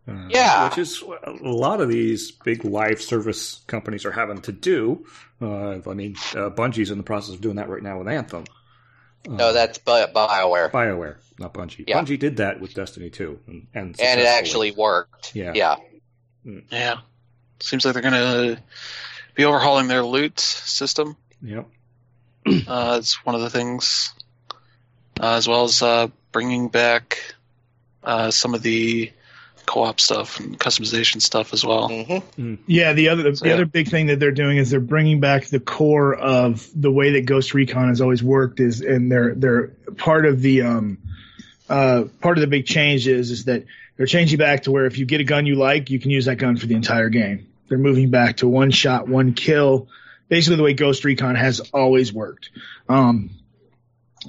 Uh, 0.07 0.27
Yeah. 0.29 0.69
Which 0.69 0.77
is 0.77 1.01
what 1.03 1.27
a 1.27 1.31
lot 1.49 1.81
of 1.81 1.89
these 1.89 2.31
big 2.31 2.63
live 2.65 3.01
service 3.01 3.63
companies 3.67 4.05
are 4.05 4.11
having 4.11 4.41
to 4.41 4.51
do. 4.51 5.05
Uh, 5.41 5.79
I 5.87 5.93
mean, 5.93 6.15
uh, 6.35 6.49
Bungie's 6.49 6.91
in 6.91 6.97
the 6.97 7.03
process 7.03 7.35
of 7.35 7.41
doing 7.41 7.55
that 7.57 7.69
right 7.69 7.81
now 7.83 7.97
with 7.99 8.07
Anthem. 8.07 8.45
Uh, 9.27 9.31
No, 9.33 9.53
that's 9.53 9.77
Bi- 9.79 10.05
Bioware, 10.07 10.71
BioWare, 10.71 11.17
not 11.39 11.53
Bungie. 11.53 11.85
Yeah. 11.87 11.99
Bungie 12.01 12.19
did 12.19 12.37
that 12.37 12.59
with 12.61 12.73
Destiny 12.73 13.09
2. 13.09 13.39
And, 13.47 13.67
and, 13.73 13.99
and 13.99 14.19
it 14.19 14.25
actually 14.27 14.71
worked. 14.71 15.35
Yeah. 15.35 15.53
yeah. 15.55 15.75
Yeah. 16.71 16.97
Seems 17.59 17.83
like 17.85 17.93
they're 17.93 18.03
going 18.03 18.13
to 18.55 18.61
be 19.33 19.45
overhauling 19.45 19.87
their 19.87 20.03
loot 20.03 20.39
system. 20.39 21.17
Yep. 21.41 21.67
Uh, 22.67 22.97
it's 22.99 23.25
one 23.25 23.33
of 23.33 23.41
the 23.41 23.49
things, 23.49 24.13
uh, 24.19 24.24
as 25.19 25.47
well 25.47 25.63
as 25.63 25.81
uh, 25.81 26.07
bringing 26.31 26.67
back 26.67 27.17
uh, 28.03 28.31
some 28.31 28.53
of 28.53 28.61
the 28.61 29.11
co-op 29.65 29.99
stuff 29.99 30.39
and 30.39 30.59
customization 30.59 31.19
stuff 31.21 31.51
as 31.51 31.65
well. 31.65 31.87
hmm 31.89 32.55
Yeah, 32.67 32.93
the 32.93 33.09
other 33.09 33.23
the 33.31 33.41
Yeah. 33.47 33.53
other 33.55 33.65
big 33.65 33.89
thing 33.89 34.07
that 34.07 34.19
they're 34.19 34.31
doing 34.31 34.57
is 34.57 34.69
they're 34.69 34.79
bringing 34.79 35.19
back 35.19 35.47
the 35.47 35.59
core 35.59 36.13
of 36.13 36.67
the 36.75 36.91
way 36.91 37.13
that 37.13 37.25
Ghost 37.25 37.53
Recon 37.55 37.89
has 37.89 37.99
always 37.99 38.21
worked 38.21 38.59
is 38.59 38.81
and 38.81 39.11
they're 39.11 39.33
they're 39.33 39.67
part 39.97 40.27
of 40.27 40.41
the 40.41 40.61
um 40.61 40.99
uh 41.67 42.03
part 42.21 42.37
of 42.37 42.41
the 42.41 42.47
big 42.47 42.67
change 42.67 43.07
is 43.07 43.31
is 43.31 43.45
that 43.45 43.63
they're 43.97 44.05
changing 44.05 44.37
back 44.37 44.63
to 44.63 44.71
where 44.71 44.85
if 44.85 44.99
you 44.99 45.05
get 45.05 45.21
a 45.21 45.23
gun 45.23 45.47
you 45.47 45.55
like, 45.55 45.89
you 45.89 45.99
can 45.99 46.11
use 46.11 46.25
that 46.25 46.35
gun 46.35 46.57
for 46.57 46.67
the 46.67 46.75
entire 46.75 47.09
game. 47.09 47.47
They're 47.67 47.77
moving 47.79 48.11
back 48.11 48.37
to 48.37 48.47
one 48.47 48.69
shot, 48.69 49.07
one 49.07 49.33
kill, 49.33 49.87
basically 50.29 50.57
the 50.57 50.63
way 50.63 50.73
Ghost 50.73 51.03
Recon 51.05 51.33
has 51.33 51.59
always 51.73 52.13
worked. 52.13 52.51
Um 52.87 53.31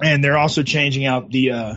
and 0.03 0.23
they're 0.23 0.39
also 0.39 0.63
changing 0.63 1.07
out 1.07 1.31
the 1.31 1.53
uh 1.53 1.75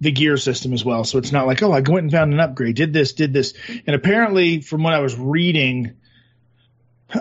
the 0.00 0.12
gear 0.12 0.36
system 0.36 0.72
as 0.74 0.84
well. 0.84 1.04
So 1.04 1.18
it's 1.18 1.32
not 1.32 1.46
like, 1.46 1.62
oh, 1.62 1.72
I 1.72 1.80
went 1.80 2.04
and 2.04 2.12
found 2.12 2.34
an 2.34 2.40
upgrade, 2.40 2.76
did 2.76 2.92
this, 2.92 3.14
did 3.14 3.32
this. 3.32 3.54
And 3.86 3.96
apparently, 3.96 4.60
from 4.60 4.82
what 4.82 4.92
I 4.92 5.00
was 5.00 5.16
reading, 5.16 5.96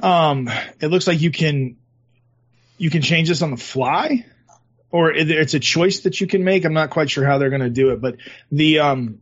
um, 0.03 0.49
it 0.81 0.87
looks 0.87 1.07
like 1.07 1.21
you 1.21 1.31
can 1.31 1.77
you 2.77 2.89
can 2.89 3.01
change 3.01 3.29
this 3.29 3.41
on 3.41 3.51
the 3.51 3.57
fly. 3.57 4.25
or 4.95 5.11
it's 5.11 5.53
a 5.53 5.59
choice 5.59 6.01
that 6.01 6.21
you 6.21 6.27
can 6.27 6.45
make. 6.45 6.63
I'm 6.63 6.73
not 6.73 6.89
quite 6.89 7.09
sure 7.09 7.25
how 7.25 7.37
they're 7.37 7.49
going 7.49 7.61
to 7.61 7.69
do 7.69 7.89
it, 7.89 7.99
but 7.99 8.15
the 8.49 8.79
um, 8.79 9.19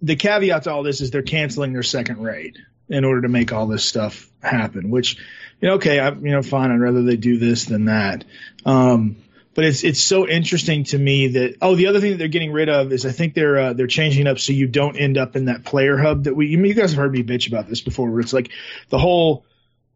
the 0.00 0.14
caveat 0.14 0.62
to 0.64 0.70
all 0.70 0.84
this 0.84 1.00
is 1.00 1.10
they're 1.10 1.22
canceling 1.22 1.72
their 1.72 1.82
second 1.82 2.22
raid 2.22 2.58
in 2.88 3.04
order 3.04 3.22
to 3.22 3.28
make 3.28 3.52
all 3.52 3.66
this 3.66 3.84
stuff 3.84 4.30
happen. 4.40 4.90
Which, 4.90 5.16
you 5.60 5.66
know, 5.66 5.74
okay, 5.74 5.98
I, 5.98 6.10
you 6.10 6.30
know, 6.30 6.42
fine. 6.42 6.70
I'd 6.70 6.78
rather 6.78 7.02
they 7.02 7.16
do 7.16 7.38
this 7.38 7.64
than 7.64 7.86
that. 7.86 8.24
Um, 8.64 9.16
but 9.54 9.64
it's 9.64 9.84
it's 9.84 10.00
so 10.02 10.26
interesting 10.28 10.84
to 10.84 10.98
me 10.98 11.28
that 11.28 11.56
oh 11.62 11.74
the 11.74 11.86
other 11.88 12.00
thing 12.00 12.12
that 12.12 12.16
they're 12.18 12.28
getting 12.28 12.52
rid 12.52 12.68
of 12.68 12.92
is 12.92 13.04
I 13.06 13.12
think 13.12 13.34
they're 13.34 13.58
uh, 13.58 13.72
they're 13.72 13.86
changing 13.86 14.26
it 14.26 14.30
up 14.30 14.38
so 14.38 14.52
you 14.52 14.66
don't 14.66 14.96
end 14.96 15.18
up 15.18 15.36
in 15.36 15.46
that 15.46 15.64
player 15.64 15.96
hub 15.98 16.24
that 16.24 16.34
we 16.34 16.46
you 16.48 16.74
guys 16.74 16.92
have 16.92 16.98
heard 16.98 17.12
me 17.12 17.22
bitch 17.22 17.48
about 17.48 17.68
this 17.68 17.80
before 17.80 18.10
where 18.10 18.20
it's 18.20 18.32
like 18.32 18.50
the 18.88 18.98
whole 18.98 19.44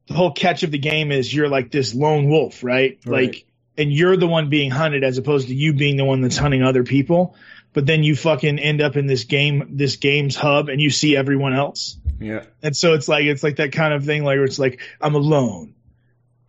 the 0.08 0.14
whole 0.14 0.32
catch 0.32 0.62
of 0.62 0.70
the 0.70 0.78
game 0.78 1.10
is 1.10 1.32
you're 1.34 1.48
like 1.48 1.70
this 1.70 1.94
lone 1.94 2.28
wolf 2.28 2.62
right, 2.62 2.98
Right. 3.06 3.26
like 3.34 3.44
and 3.78 3.92
you're 3.92 4.16
the 4.16 4.26
one 4.26 4.48
being 4.48 4.70
hunted 4.70 5.04
as 5.04 5.18
opposed 5.18 5.48
to 5.48 5.54
you 5.54 5.72
being 5.74 5.96
the 5.96 6.04
one 6.04 6.20
that's 6.20 6.36
hunting 6.36 6.62
other 6.62 6.84
people 6.84 7.34
but 7.72 7.84
then 7.86 8.02
you 8.02 8.16
fucking 8.16 8.58
end 8.58 8.80
up 8.80 8.96
in 8.96 9.06
this 9.06 9.24
game 9.24 9.68
this 9.76 9.96
game's 9.96 10.34
hub 10.36 10.68
and 10.68 10.80
you 10.80 10.90
see 10.90 11.16
everyone 11.16 11.54
else 11.54 11.96
Yeah. 12.20 12.44
and 12.62 12.76
so 12.76 12.94
it's 12.94 13.08
like 13.08 13.24
it's 13.24 13.42
like 13.42 13.56
that 13.56 13.72
kind 13.72 13.92
of 13.94 14.04
thing 14.04 14.22
like 14.24 14.36
where 14.36 14.44
it's 14.44 14.58
like 14.58 14.80
I'm 15.00 15.14
alone 15.14 15.74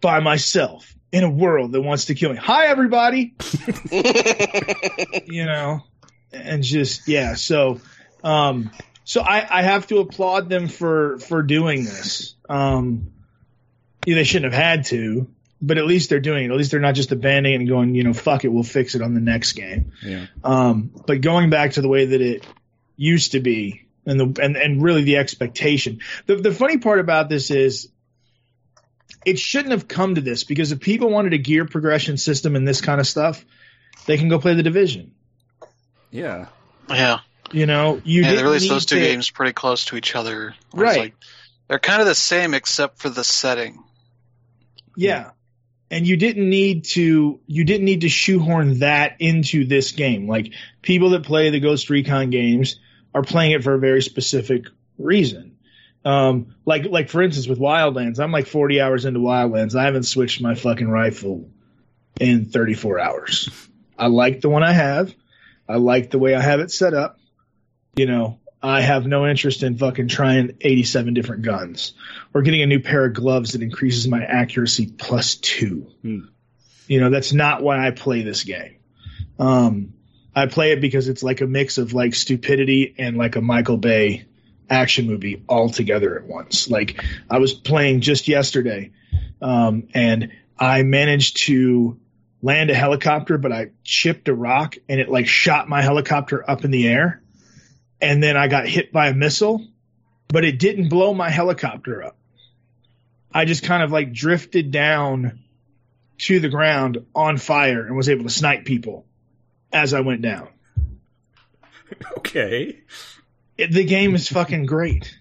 by 0.01 0.19
myself 0.19 0.93
in 1.11 1.23
a 1.23 1.29
world 1.29 1.71
that 1.71 1.81
wants 1.81 2.05
to 2.05 2.15
kill 2.15 2.31
me. 2.31 2.38
Hi 2.38 2.67
everybody. 2.67 3.35
you 5.25 5.45
know, 5.45 5.81
and 6.31 6.63
just 6.63 7.07
yeah. 7.07 7.35
So, 7.35 7.79
um, 8.23 8.71
so 9.03 9.21
I, 9.21 9.59
I 9.59 9.61
have 9.61 9.88
to 9.88 9.99
applaud 9.99 10.49
them 10.49 10.67
for 10.67 11.19
for 11.19 11.41
doing 11.43 11.84
this. 11.84 12.35
Um, 12.49 13.11
yeah, 14.05 14.15
they 14.15 14.23
shouldn't 14.23 14.53
have 14.53 14.61
had 14.61 14.85
to, 14.85 15.27
but 15.61 15.77
at 15.77 15.85
least 15.85 16.09
they're 16.09 16.19
doing 16.19 16.45
it. 16.45 16.51
At 16.51 16.57
least 16.57 16.71
they're 16.71 16.79
not 16.79 16.95
just 16.95 17.11
abandoning 17.11 17.53
it 17.53 17.59
and 17.61 17.69
going, 17.69 17.95
you 17.95 18.03
know, 18.03 18.13
fuck 18.13 18.45
it, 18.45 18.49
we'll 18.49 18.63
fix 18.63 18.95
it 18.95 19.01
on 19.01 19.13
the 19.13 19.19
next 19.19 19.53
game. 19.53 19.91
Yeah. 20.01 20.27
Um, 20.43 20.91
but 21.05 21.21
going 21.21 21.49
back 21.49 21.71
to 21.73 21.81
the 21.81 21.89
way 21.89 22.05
that 22.05 22.21
it 22.21 22.45
used 22.95 23.34
to 23.34 23.39
be, 23.39 23.88
and 24.05 24.19
the 24.19 24.41
and, 24.41 24.55
and 24.55 24.81
really 24.81 25.03
the 25.03 25.17
expectation. 25.17 25.99
The 26.25 26.38
the 26.38 26.53
funny 26.53 26.77
part 26.77 26.99
about 26.99 27.29
this 27.29 27.51
is 27.51 27.89
it 29.27 29.37
shouldn't 29.37 29.73
have 29.73 29.89
come 29.89 30.15
to 30.15 30.21
this 30.21 30.45
because 30.45 30.71
if 30.71 30.79
people 30.79 31.09
wanted 31.09 31.33
a 31.33 31.37
gear 31.37 31.65
progression 31.65 32.15
system 32.15 32.55
and 32.55 32.65
this 32.65 32.79
kind 32.79 33.01
of 33.01 33.05
stuff, 33.05 33.43
they 34.05 34.17
can 34.17 34.29
go 34.29 34.39
play 34.39 34.53
the 34.53 34.63
division. 34.63 35.11
Yeah. 36.11 36.47
Yeah. 36.89 37.19
You 37.51 37.65
know, 37.65 38.01
you 38.05 38.21
yeah, 38.21 38.27
they 38.27 38.35
didn't 38.35 38.45
released 38.45 38.69
those 38.69 38.85
two 38.85 38.95
to- 38.95 39.01
games 39.01 39.29
pretty 39.29 39.51
close 39.51 39.83
to 39.85 39.97
each 39.97 40.15
other. 40.15 40.55
Right. 40.73 40.97
Like, 40.97 41.15
they're 41.67 41.77
kind 41.77 41.99
of 41.99 42.07
the 42.07 42.15
same 42.15 42.53
except 42.53 42.99
for 42.99 43.09
the 43.09 43.25
setting. 43.25 43.83
Yeah. 44.95 45.31
And 45.91 46.07
you 46.07 46.15
didn't 46.15 46.49
need 46.49 46.85
to 46.91 47.41
you 47.47 47.63
didn't 47.65 47.85
need 47.85 48.01
to 48.01 48.09
shoehorn 48.09 48.79
that 48.79 49.17
into 49.19 49.65
this 49.65 49.91
game. 49.91 50.25
Like 50.25 50.53
people 50.81 51.09
that 51.09 51.23
play 51.23 51.49
the 51.49 51.59
Ghost 51.59 51.89
Recon 51.89 52.29
games 52.29 52.79
are 53.13 53.23
playing 53.23 53.51
it 53.51 53.63
for 53.65 53.73
a 53.73 53.79
very 53.79 54.01
specific 54.01 54.67
reason. 54.97 55.47
Um, 56.07 56.55
like 56.65 56.85
like 56.85 57.09
for 57.09 57.21
instance 57.21 57.49
with 57.49 57.59
Wildlands, 57.59 58.21
I'm 58.21 58.31
like 58.31 58.47
40 58.47 58.79
hours 58.79 59.03
into 59.03 59.19
Wildlands. 59.19 59.75
I 59.75 59.84
haven't 59.84 60.03
switched 60.03 60.41
my 60.41 60.55
fucking 60.55 60.88
rifle 60.88 61.49
in 62.17 62.45
34 62.45 62.97
hours. 62.97 63.49
I 63.97 64.07
like 64.07 64.39
the 64.39 64.47
one 64.47 64.63
I 64.63 64.71
have. 64.71 65.13
I 65.67 65.75
like 65.75 66.09
the 66.09 66.17
way 66.17 66.34
I 66.34 66.39
have 66.39 66.61
it 66.61 66.71
set 66.71 66.93
up. 66.93 67.19
You 67.97 68.05
know, 68.05 68.39
I 68.63 68.79
have 68.79 69.05
no 69.05 69.27
interest 69.27 69.63
in 69.63 69.77
fucking 69.77 70.07
trying 70.07 70.55
87 70.61 71.13
different 71.13 71.41
guns 71.41 71.91
or 72.34 72.41
getting 72.41 72.61
a 72.61 72.67
new 72.67 72.79
pair 72.79 73.03
of 73.03 73.13
gloves 73.13 73.51
that 73.51 73.61
increases 73.61 74.07
my 74.07 74.23
accuracy 74.23 74.88
plus 74.88 75.35
two. 75.35 75.91
Hmm. 76.03 76.19
You 76.88 77.01
know, 77.01 77.09
that's 77.09 77.34
not 77.34 77.61
why 77.61 77.85
I 77.85 77.91
play 77.91 78.21
this 78.21 78.45
game. 78.45 78.77
Um, 79.39 79.93
I 80.34 80.45
play 80.45 80.71
it 80.71 80.79
because 80.79 81.09
it's 81.09 81.21
like 81.21 81.41
a 81.41 81.47
mix 81.47 81.77
of 81.77 81.91
like 81.91 82.15
stupidity 82.15 82.95
and 82.97 83.17
like 83.17 83.35
a 83.35 83.41
Michael 83.41 83.75
Bay 83.75 84.26
action 84.69 85.07
movie 85.07 85.44
all 85.48 85.69
together 85.69 86.18
at 86.18 86.26
once. 86.26 86.69
Like 86.69 87.03
I 87.30 87.39
was 87.39 87.53
playing 87.53 88.02
just 88.02 88.27
yesterday, 88.27 88.91
um, 89.41 89.88
and 89.94 90.31
I 90.57 90.84
managed 90.84 91.38
to 91.45 91.99
land 92.41 92.69
a 92.69 92.76
helicopter, 92.76 93.38
but 93.38 93.52
I 93.52 93.72
chipped 93.84 94.27
a 94.27 94.34
rock 94.34 94.77
and 94.88 94.99
it 94.99 95.10
like 95.10 95.27
shot 95.27 95.68
my 95.68 95.81
helicopter 95.81 96.49
up 96.49 96.65
in 96.65 96.72
the 96.72 96.88
air. 96.88 97.22
And 97.99 98.22
then 98.22 98.38
I 98.38 98.48
got 98.48 98.68
hit 98.68 98.91
by 98.91 99.07
a 99.07 99.14
missile, 99.14 99.65
but 100.27 100.45
it 100.45 100.60
didn't 100.60 100.89
blow 100.89 101.14
my 101.14 101.30
helicopter 101.30 102.03
up. 102.03 102.18
I 103.34 103.45
just 103.45 103.64
kind 103.64 103.84
of 103.84 103.91
like 103.91 104.14
drifted 104.14 104.72
down 104.72 105.39
to 106.19 106.39
the 106.39 106.49
ground 106.49 107.06
on 107.14 107.38
fire 107.38 107.85
and 107.85 107.95
was 107.95 108.10
able 108.10 108.23
to 108.23 108.30
snipe 108.30 108.65
people 108.65 109.06
as 109.72 109.94
I 109.94 110.02
went 110.02 110.22
down. 110.22 110.49
Okay. 112.18 112.81
It, 113.57 113.71
the 113.71 113.84
game 113.84 114.15
is 114.15 114.29
fucking 114.29 114.65
great. 114.65 115.17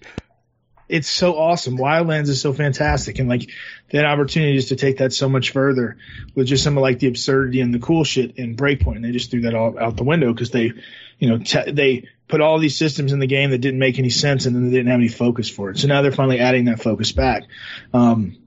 It's 0.89 1.09
so 1.09 1.37
awesome. 1.37 1.77
Wildlands 1.77 2.29
is 2.29 2.41
so 2.41 2.53
fantastic, 2.53 3.19
and 3.19 3.27
like 3.27 3.49
that 3.91 4.05
opportunity 4.05 4.55
is 4.55 4.69
to 4.69 4.77
take 4.77 4.99
that 4.99 5.11
so 5.11 5.27
much 5.27 5.51
further 5.51 5.97
with 6.33 6.47
just 6.47 6.63
some 6.63 6.77
of 6.77 6.81
like 6.81 6.99
the 6.99 7.07
absurdity 7.07 7.59
and 7.59 7.73
the 7.73 7.79
cool 7.79 8.05
shit 8.05 8.37
in 8.37 8.55
Breakpoint. 8.55 8.97
And 8.97 9.05
They 9.05 9.11
just 9.11 9.29
threw 9.29 9.41
that 9.41 9.53
all 9.53 9.77
out 9.77 9.97
the 9.97 10.05
window 10.05 10.31
because 10.31 10.51
they, 10.51 10.71
you 11.19 11.29
know, 11.29 11.39
te- 11.39 11.71
they 11.71 12.07
put 12.29 12.39
all 12.39 12.57
these 12.57 12.77
systems 12.77 13.11
in 13.11 13.19
the 13.19 13.27
game 13.27 13.51
that 13.51 13.57
didn't 13.57 13.79
make 13.79 13.99
any 13.99 14.09
sense, 14.09 14.45
and 14.45 14.55
then 14.55 14.65
they 14.65 14.77
didn't 14.77 14.91
have 14.91 14.99
any 14.99 15.09
focus 15.09 15.49
for 15.49 15.71
it. 15.71 15.77
So 15.77 15.87
now 15.87 16.01
they're 16.01 16.11
finally 16.13 16.39
adding 16.39 16.65
that 16.65 16.81
focus 16.81 17.11
back. 17.11 17.43
Um, 17.93 18.37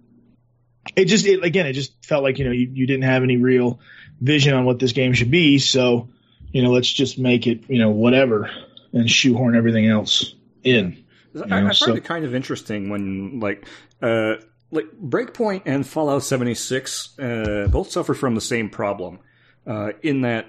it 0.97 1.07
just, 1.07 1.27
it, 1.27 1.45
again, 1.45 1.67
it 1.67 1.75
just 1.75 1.93
felt 2.07 2.23
like 2.23 2.39
you 2.39 2.47
know 2.47 2.53
you, 2.53 2.71
you 2.73 2.87
didn't 2.87 3.05
have 3.05 3.23
any 3.23 3.37
real 3.37 3.81
vision 4.21 4.55
on 4.55 4.65
what 4.65 4.79
this 4.79 4.93
game 4.93 5.13
should 5.13 5.31
be. 5.31 5.59
So, 5.59 6.09
you 6.53 6.63
know, 6.63 6.71
let's 6.71 6.91
just 6.91 7.19
make 7.19 7.47
it, 7.47 7.69
you 7.69 7.79
know, 7.79 7.91
whatever, 7.91 8.51
and 8.93 9.11
shoehorn 9.11 9.57
everything 9.57 9.87
else 9.87 10.35
in. 10.63 11.05
I, 11.35 11.47
know, 11.47 11.57
I 11.57 11.61
find 11.63 11.77
so- 11.77 11.95
it 11.95 12.05
kind 12.05 12.25
of 12.25 12.35
interesting 12.35 12.91
when 12.91 13.41
like 13.41 13.65
uh 14.03 14.37
like 14.73 14.87
Breakpoint 15.03 15.63
and 15.67 15.87
Fallout 15.87 16.23
76 16.23 17.19
uh, 17.19 17.69
both 17.71 17.91
suffer 17.91 18.15
from 18.15 18.35
the 18.35 18.41
same 18.41 18.71
problem 18.71 19.19
uh, 19.67 19.91
in 20.03 20.21
that 20.23 20.47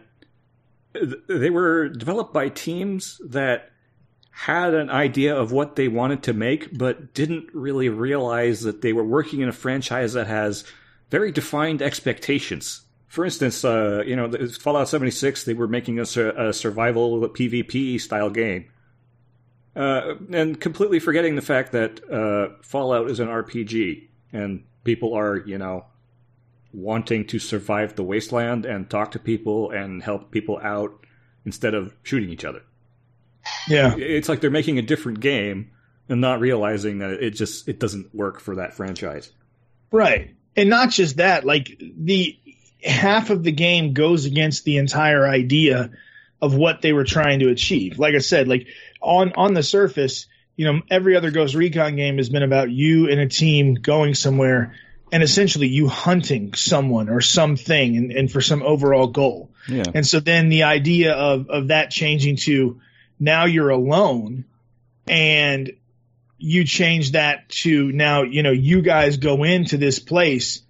they 1.27 1.49
were 1.49 1.89
developed 1.89 2.33
by 2.33 2.49
teams 2.49 3.19
that 3.29 3.71
had 4.29 4.73
an 4.73 4.89
idea 4.89 5.35
of 5.35 5.51
what 5.51 5.75
they 5.75 5.87
wanted 5.87 6.23
to 6.23 6.33
make 6.33 6.77
but 6.77 7.13
didn't 7.13 7.47
really 7.53 7.89
realize 7.89 8.61
that 8.61 8.81
they 8.81 8.93
were 8.93 9.03
working 9.03 9.41
in 9.41 9.49
a 9.49 9.53
franchise 9.53 10.13
that 10.13 10.27
has 10.27 10.63
very 11.09 11.31
defined 11.31 11.81
expectations. 11.81 12.81
For 13.11 13.25
instance, 13.25 13.65
uh, 13.65 14.03
you 14.07 14.15
know, 14.15 14.31
Fallout 14.61 14.87
76, 14.87 15.43
they 15.43 15.53
were 15.53 15.67
making 15.67 15.99
a, 15.99 16.03
a 16.03 16.53
survival 16.53 17.27
PvP 17.27 17.99
style 17.99 18.29
game. 18.29 18.69
Uh, 19.75 20.15
and 20.31 20.57
completely 20.61 20.97
forgetting 20.97 21.35
the 21.35 21.41
fact 21.41 21.73
that 21.73 22.01
uh, 22.09 22.55
Fallout 22.63 23.11
is 23.11 23.19
an 23.19 23.27
RPG, 23.27 24.07
and 24.31 24.63
people 24.85 25.13
are, 25.13 25.35
you 25.35 25.57
know, 25.57 25.87
wanting 26.71 27.27
to 27.27 27.37
survive 27.37 27.97
the 27.97 28.03
wasteland 28.03 28.65
and 28.65 28.89
talk 28.89 29.11
to 29.11 29.19
people 29.19 29.71
and 29.71 30.01
help 30.01 30.31
people 30.31 30.57
out 30.63 31.05
instead 31.45 31.73
of 31.73 31.93
shooting 32.03 32.29
each 32.29 32.45
other. 32.45 32.61
Yeah. 33.67 33.93
It's 33.97 34.29
like 34.29 34.39
they're 34.39 34.49
making 34.49 34.79
a 34.79 34.83
different 34.83 35.19
game 35.19 35.71
and 36.07 36.21
not 36.21 36.39
realizing 36.39 36.99
that 36.99 37.11
it 37.11 37.31
just 37.31 37.67
it 37.67 37.77
doesn't 37.77 38.15
work 38.15 38.39
for 38.39 38.55
that 38.55 38.73
franchise. 38.73 39.33
Right. 39.91 40.33
And 40.55 40.69
not 40.69 40.89
just 40.89 41.17
that, 41.17 41.45
like 41.45 41.77
the 41.79 42.37
half 42.83 43.29
of 43.29 43.43
the 43.43 43.51
game 43.51 43.93
goes 43.93 44.25
against 44.25 44.63
the 44.63 44.77
entire 44.77 45.27
idea 45.27 45.91
of 46.41 46.55
what 46.55 46.81
they 46.81 46.93
were 46.93 47.03
trying 47.03 47.39
to 47.39 47.49
achieve. 47.49 47.99
Like 47.99 48.15
I 48.15 48.19
said, 48.19 48.47
like 48.47 48.67
on 49.01 49.33
on 49.33 49.53
the 49.53 49.63
surface, 49.63 50.27
you 50.55 50.65
know, 50.65 50.81
every 50.89 51.15
other 51.15 51.31
Ghost 51.31 51.55
Recon 51.55 51.95
game 51.95 52.17
has 52.17 52.29
been 52.29 52.43
about 52.43 52.71
you 52.71 53.09
and 53.09 53.19
a 53.19 53.27
team 53.27 53.75
going 53.75 54.15
somewhere 54.15 54.75
and 55.11 55.23
essentially 55.23 55.67
you 55.67 55.87
hunting 55.87 56.53
someone 56.53 57.09
or 57.09 57.21
something 57.21 57.97
and, 57.97 58.11
and 58.11 58.31
for 58.31 58.41
some 58.41 58.63
overall 58.63 59.07
goal. 59.07 59.51
Yeah. 59.67 59.83
And 59.93 60.07
so 60.07 60.19
then 60.19 60.49
the 60.49 60.63
idea 60.63 61.13
of, 61.13 61.49
of 61.49 61.67
that 61.67 61.91
changing 61.91 62.37
to 62.37 62.79
now 63.19 63.45
you're 63.45 63.69
alone 63.69 64.45
and 65.07 65.71
you 66.37 66.63
change 66.63 67.11
that 67.11 67.49
to 67.49 67.91
now, 67.91 68.23
you 68.23 68.41
know, 68.41 68.51
you 68.51 68.81
guys 68.81 69.17
go 69.17 69.43
into 69.43 69.77
this 69.77 69.99
place 69.99 70.61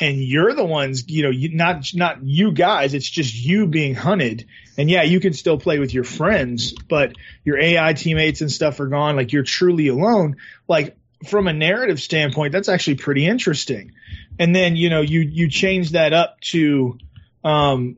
and 0.00 0.18
you're 0.18 0.54
the 0.54 0.64
ones, 0.64 1.08
you 1.08 1.22
know, 1.22 1.30
you, 1.30 1.54
not, 1.54 1.94
not 1.94 2.22
you 2.22 2.52
guys, 2.52 2.94
it's 2.94 3.08
just 3.08 3.34
you 3.34 3.66
being 3.66 3.94
hunted. 3.94 4.46
And 4.76 4.90
yeah, 4.90 5.02
you 5.02 5.20
can 5.20 5.32
still 5.32 5.58
play 5.58 5.78
with 5.78 5.94
your 5.94 6.04
friends, 6.04 6.72
but 6.72 7.14
your 7.44 7.58
AI 7.58 7.92
teammates 7.92 8.40
and 8.40 8.50
stuff 8.50 8.80
are 8.80 8.88
gone. 8.88 9.16
Like 9.16 9.32
you're 9.32 9.44
truly 9.44 9.88
alone. 9.88 10.36
Like 10.66 10.96
from 11.26 11.46
a 11.46 11.52
narrative 11.52 12.00
standpoint, 12.00 12.52
that's 12.52 12.68
actually 12.68 12.96
pretty 12.96 13.26
interesting. 13.26 13.92
And 14.38 14.54
then, 14.54 14.74
you 14.74 14.90
know, 14.90 15.00
you, 15.00 15.20
you 15.20 15.48
change 15.48 15.92
that 15.92 16.12
up 16.12 16.40
to, 16.40 16.98
um, 17.44 17.96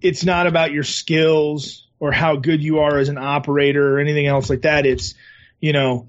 it's 0.00 0.24
not 0.24 0.46
about 0.46 0.72
your 0.72 0.84
skills 0.84 1.86
or 1.98 2.12
how 2.12 2.36
good 2.36 2.62
you 2.62 2.80
are 2.80 2.98
as 2.98 3.08
an 3.08 3.18
operator 3.18 3.96
or 3.96 3.98
anything 4.00 4.26
else 4.26 4.48
like 4.48 4.62
that. 4.62 4.86
It's, 4.86 5.14
you 5.60 5.72
know, 5.72 6.06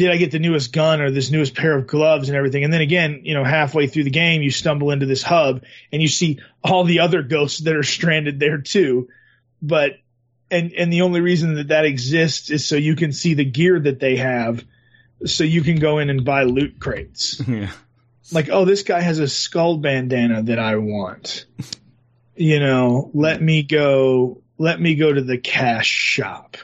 did 0.00 0.10
I 0.10 0.16
get 0.16 0.30
the 0.30 0.38
newest 0.38 0.72
gun 0.72 1.02
or 1.02 1.10
this 1.10 1.30
newest 1.30 1.54
pair 1.54 1.76
of 1.76 1.86
gloves 1.86 2.30
and 2.30 2.36
everything? 2.36 2.64
And 2.64 2.72
then 2.72 2.80
again, 2.80 3.20
you 3.24 3.34
know, 3.34 3.44
halfway 3.44 3.86
through 3.86 4.04
the 4.04 4.10
game, 4.10 4.40
you 4.40 4.50
stumble 4.50 4.92
into 4.92 5.04
this 5.04 5.22
hub 5.22 5.62
and 5.92 6.00
you 6.00 6.08
see 6.08 6.38
all 6.64 6.84
the 6.84 7.00
other 7.00 7.22
ghosts 7.22 7.60
that 7.60 7.76
are 7.76 7.82
stranded 7.82 8.40
there 8.40 8.56
too. 8.56 9.10
But, 9.60 9.98
and, 10.50 10.72
and 10.72 10.90
the 10.90 11.02
only 11.02 11.20
reason 11.20 11.56
that 11.56 11.68
that 11.68 11.84
exists 11.84 12.48
is 12.48 12.66
so 12.66 12.76
you 12.76 12.96
can 12.96 13.12
see 13.12 13.34
the 13.34 13.44
gear 13.44 13.78
that 13.78 14.00
they 14.00 14.16
have. 14.16 14.64
So 15.26 15.44
you 15.44 15.60
can 15.60 15.76
go 15.76 15.98
in 15.98 16.08
and 16.08 16.24
buy 16.24 16.44
loot 16.44 16.80
crates. 16.80 17.42
Yeah. 17.46 17.70
Like, 18.32 18.48
oh, 18.48 18.64
this 18.64 18.84
guy 18.84 19.00
has 19.00 19.18
a 19.18 19.26
skull 19.26 19.78
bandana 19.78 20.44
that 20.44 20.60
I 20.60 20.76
want. 20.76 21.46
You 22.36 22.60
know, 22.60 23.10
let 23.12 23.42
me 23.42 23.64
go, 23.64 24.40
let 24.56 24.80
me 24.80 24.94
go 24.94 25.12
to 25.12 25.20
the 25.20 25.36
cash 25.36 25.88
shop 25.88 26.56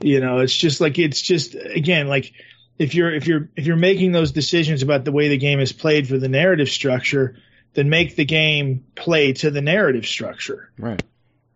you 0.00 0.20
know 0.20 0.38
it's 0.38 0.56
just 0.56 0.80
like 0.80 0.98
it's 0.98 1.20
just 1.22 1.54
again 1.54 2.08
like 2.08 2.32
if 2.78 2.94
you're 2.94 3.12
if 3.12 3.26
you're 3.26 3.48
if 3.56 3.66
you're 3.66 3.76
making 3.76 4.12
those 4.12 4.32
decisions 4.32 4.82
about 4.82 5.04
the 5.04 5.12
way 5.12 5.28
the 5.28 5.36
game 5.38 5.60
is 5.60 5.72
played 5.72 6.08
for 6.08 6.18
the 6.18 6.28
narrative 6.28 6.68
structure 6.68 7.36
then 7.74 7.88
make 7.88 8.16
the 8.16 8.24
game 8.24 8.84
play 8.96 9.32
to 9.32 9.50
the 9.50 9.60
narrative 9.62 10.06
structure 10.06 10.70
Right. 10.78 11.02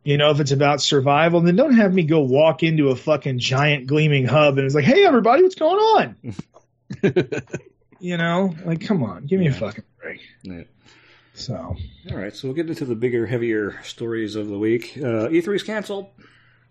you 0.05 0.17
know 0.17 0.31
if 0.31 0.39
it's 0.41 0.53
about 0.53 0.81
survival 0.81 1.41
then 1.41 1.57
don't 1.57 1.75
have 1.75 1.93
me 1.93 2.05
go 2.05 2.21
walk 2.21 2.63
into 2.63 2.91
a 2.91 2.97
fucking 2.97 3.39
giant 3.41 3.87
gleaming 3.89 4.27
hub 4.27 4.59
and 4.59 4.67
it's 4.67 4.75
like 4.75 4.85
hey 4.85 5.05
everybody 5.05 5.43
what's 5.43 5.55
going 5.57 5.77
on 5.79 6.17
you 8.01 8.17
know 8.17 8.55
like 8.65 8.81
come 8.81 9.03
on 9.03 9.27
give 9.27 9.41
me 9.41 9.49
a 9.49 9.53
fucking 9.53 9.85
break 10.01 10.21
Yeah. 10.43 10.63
so 11.35 11.75
All 12.11 12.17
right, 12.17 12.35
so 12.37 12.49
we'll 12.49 12.55
get 12.55 12.69
into 12.69 12.85
the 12.85 12.95
bigger, 12.95 13.27
heavier 13.27 13.81
stories 13.83 14.37
of 14.37 14.47
the 14.49 14.59
week. 14.59 14.93
Uh, 14.97 15.29
E3's 15.29 15.63
canceled. 15.65 16.07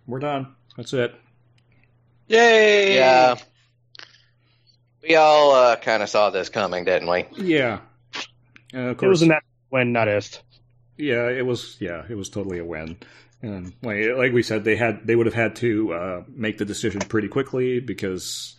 We're 0.06 0.20
done. 0.20 0.54
That's 0.76 0.92
it. 0.94 1.14
Yay! 2.28 2.94
Yeah. 2.94 3.36
We 5.02 5.16
all 5.16 5.52
uh, 5.52 5.76
kind 5.76 6.02
of 6.02 6.08
saw 6.08 6.30
this 6.30 6.48
coming, 6.48 6.84
didn't 6.84 7.10
we? 7.10 7.26
Yeah. 7.36 7.80
Uh, 8.74 8.78
of 8.78 9.02
It 9.02 9.06
was 9.06 9.22
a 9.22 9.26
matter 9.26 9.44
when, 9.68 9.92
not 9.92 10.08
if. 10.08 10.42
Yeah, 10.96 11.28
it 11.28 11.44
was. 11.44 11.76
Yeah, 11.80 12.04
it 12.08 12.14
was 12.14 12.28
totally 12.28 12.58
a 12.58 12.64
win. 12.64 12.96
And 13.42 13.74
like, 13.82 14.06
like 14.16 14.32
we 14.32 14.42
said, 14.42 14.64
they 14.64 14.76
had 14.76 15.06
they 15.06 15.16
would 15.16 15.26
have 15.26 15.34
had 15.34 15.56
to 15.56 15.92
uh, 15.92 16.22
make 16.28 16.56
the 16.58 16.64
decision 16.64 17.00
pretty 17.00 17.28
quickly 17.28 17.80
because 17.80 18.56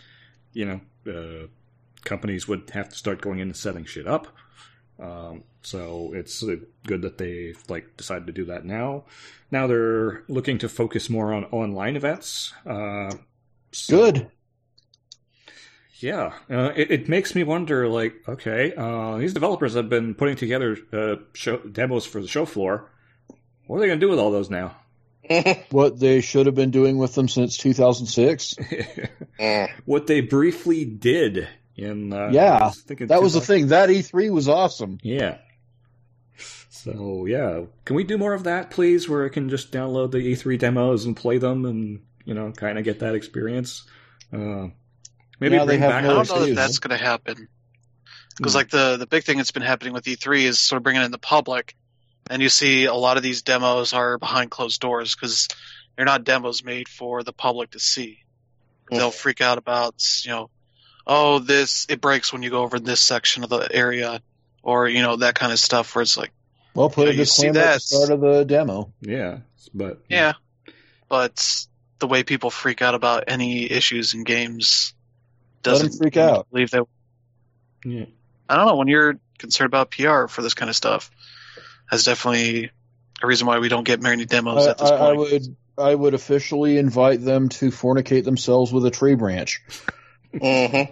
you 0.54 0.66
know 0.66 0.82
uh, 1.12 1.48
companies 2.04 2.48
would 2.48 2.70
have 2.72 2.90
to 2.90 2.96
start 2.96 3.22
going 3.22 3.40
in 3.40 3.48
and 3.48 3.58
setting 3.58 3.86
shit 3.86 4.06
up. 4.06 4.28
Um, 5.00 5.44
so 5.62 6.14
it's 6.14 6.44
uh, 6.44 6.58
good 6.86 7.02
that 7.02 7.18
they 7.18 7.56
like 7.68 7.98
decided 7.98 8.28
to 8.28 8.34
do 8.34 8.46
that 8.46 8.66
now. 8.66 9.06
Now 9.50 9.66
they're 9.68 10.24
looking 10.28 10.60
to 10.60 10.70
focus 10.70 11.10
more 11.10 11.34
on 11.34 11.46
online 11.46 11.96
events. 11.96 12.54
Uh, 12.66 13.12
so- 13.76 13.98
Good. 14.12 14.28
yeah, 16.00 16.34
uh, 16.50 16.72
it, 16.76 16.92
it 16.92 17.10
makes 17.10 17.36
me 17.36 17.44
wonder. 17.44 17.88
Like, 17.88 18.16
okay, 18.28 18.74
uh, 18.76 19.18
these 19.18 19.34
developers 19.34 19.74
have 19.76 19.90
been 19.90 20.14
putting 20.16 20.36
together 20.36 20.78
uh, 20.94 21.16
show, 21.34 21.58
demos 21.58 22.06
for 22.06 22.22
the 22.22 22.28
show 22.28 22.46
floor. 22.46 22.90
What 23.68 23.78
are 23.78 23.80
they 23.82 23.88
going 23.88 24.00
to 24.00 24.06
do 24.06 24.10
with 24.10 24.20
all 24.20 24.32
those 24.32 24.50
now? 24.50 24.76
What 25.72 26.00
they 26.00 26.22
should 26.22 26.46
have 26.46 26.54
been 26.54 26.70
doing 26.70 26.98
with 27.00 27.16
them 27.16 27.28
since 27.28 27.58
2006. 27.58 28.54
Mm. 29.40 29.70
what 29.86 30.06
they 30.06 30.22
briefly 30.22 30.86
did 30.86 31.48
in 31.76 32.14
uh, 32.14 32.30
Yeah, 32.32 32.72
That 33.08 33.24
was 33.24 33.34
the 33.34 33.42
thing. 33.42 33.68
That 33.68 33.90
E3 33.90 34.30
was 34.32 34.48
awesome. 34.48 35.00
Yeah. 35.02 35.38
So 36.70 37.26
yeah, 37.26 37.64
can 37.86 37.96
we 37.96 38.04
do 38.04 38.20
more 38.20 38.34
of 38.34 38.44
that, 38.44 38.70
please? 38.70 39.10
Where 39.10 39.26
I 39.26 39.30
can 39.30 39.50
just 39.50 39.72
download 39.72 40.12
the 40.12 40.20
E3 40.20 40.60
demos 40.60 41.06
and 41.06 41.18
play 41.18 41.40
them, 41.40 41.66
and 41.66 42.02
you 42.26 42.34
know, 42.34 42.52
kind 42.52 42.78
of 42.78 42.84
get 42.84 43.00
that 43.00 43.16
experience. 43.16 43.84
Uh, 44.34 44.68
maybe 45.40 45.56
Now 45.56 45.66
they 45.66 45.78
bring 45.78 45.80
have 45.82 45.90
back. 45.92 46.04
I 46.04 46.08
don't 46.08 46.16
know 46.30 46.40
that 46.40 46.40
excuse. 46.42 46.56
that's 46.58 46.80
going 46.80 46.98
to 46.98 47.04
happen 47.04 47.48
because 48.38 48.54
Hmm. 48.54 48.58
like 48.58 48.70
the 48.70 48.98
the 48.98 49.08
big 49.08 49.24
thing 49.24 49.38
that's 49.38 49.52
been 49.52 49.62
happening 49.64 49.94
with 49.94 50.06
E3 50.06 50.44
is 50.44 50.60
sort 50.60 50.78
of 50.78 50.84
bringing 50.84 51.04
in 51.04 51.12
the 51.12 51.18
public, 51.18 51.76
and 52.30 52.42
you 52.42 52.50
see 52.50 52.86
a 52.86 52.94
lot 52.94 53.18
of 53.18 53.24
these 53.24 53.42
demos 53.44 53.94
are 53.94 54.18
behind 54.18 54.52
closed 54.52 54.82
doors 54.82 55.16
because 55.16 55.48
they're 55.96 56.06
not 56.06 56.24
demos 56.26 56.64
made 56.64 56.90
for 56.90 57.24
the 57.24 57.34
public 57.34 57.72
to 57.72 57.80
see. 57.80 58.20
They'll 58.90 59.12
freak 59.12 59.42
out 59.42 59.58
about 59.58 59.96
you 60.24 60.32
know, 60.32 60.50
oh 61.08 61.40
this 61.40 61.86
it 61.90 62.02
breaks 62.02 62.32
when 62.34 62.44
you 62.44 62.50
go 62.50 62.62
over 62.64 62.80
this 62.80 63.00
section 63.02 63.44
of 63.44 63.50
the 63.50 63.68
area, 63.72 64.22
or 64.64 64.88
you 64.88 65.02
know 65.02 65.16
that 65.18 65.36
kind 65.36 65.52
of 65.54 65.60
stuff 65.60 65.96
where 65.96 66.02
it's 66.04 66.18
like 66.18 66.32
Well, 66.74 66.90
put 66.90 67.08
Yeah, 67.08 67.14
a 67.14 67.16
disclaimer 67.18 67.50
at 67.52 67.54
the 67.54 67.60
that. 67.74 67.82
start 67.82 68.12
of 68.12 68.22
the 68.22 68.44
demo. 68.46 68.94
Yeah, 69.02 69.40
but 69.74 70.02
yeah, 70.10 70.34
but 71.10 71.66
the 72.00 72.08
way 72.08 72.24
people 72.24 72.50
freak 72.50 72.82
out 72.82 72.96
about 72.96 73.26
any 73.28 73.72
issues 73.72 74.14
in 74.14 74.24
games 74.24 74.94
doesn't 75.64 75.98
freak 75.98 76.18
out. 76.18 76.48
Believe 76.52 76.72
that 76.72 76.86
yeah. 77.84 78.06
I 78.50 78.56
don't 78.56 78.66
know. 78.66 78.76
When 78.76 78.88
you're 78.88 79.20
concerned 79.38 79.68
about 79.68 79.92
PR 79.92 80.28
for 80.28 80.42
this 80.42 80.54
kind 80.54 80.70
of 80.70 80.76
stuff, 80.76 81.12
that's 81.90 82.04
definitely 82.04 82.72
a 83.22 83.28
reason 83.28 83.48
why 83.48 83.60
we 83.60 83.70
don't 83.70 83.84
get 83.84 84.02
many 84.02 84.26
demos 84.26 84.68
I, 84.68 84.72
at 84.72 84.78
this 84.78 84.90
I, 84.90 84.96
I 84.96 85.14
would 85.14 85.56
I 85.78 85.96
would 85.96 86.14
officially 86.14 86.78
invite 86.78 87.24
them 87.24 87.50
to 87.50 87.70
fornicate 87.70 88.24
themselves 88.24 88.72
with 88.72 88.86
a 88.86 88.92
tree 88.92 89.16
branch. 89.16 89.62
hmm 90.42 90.84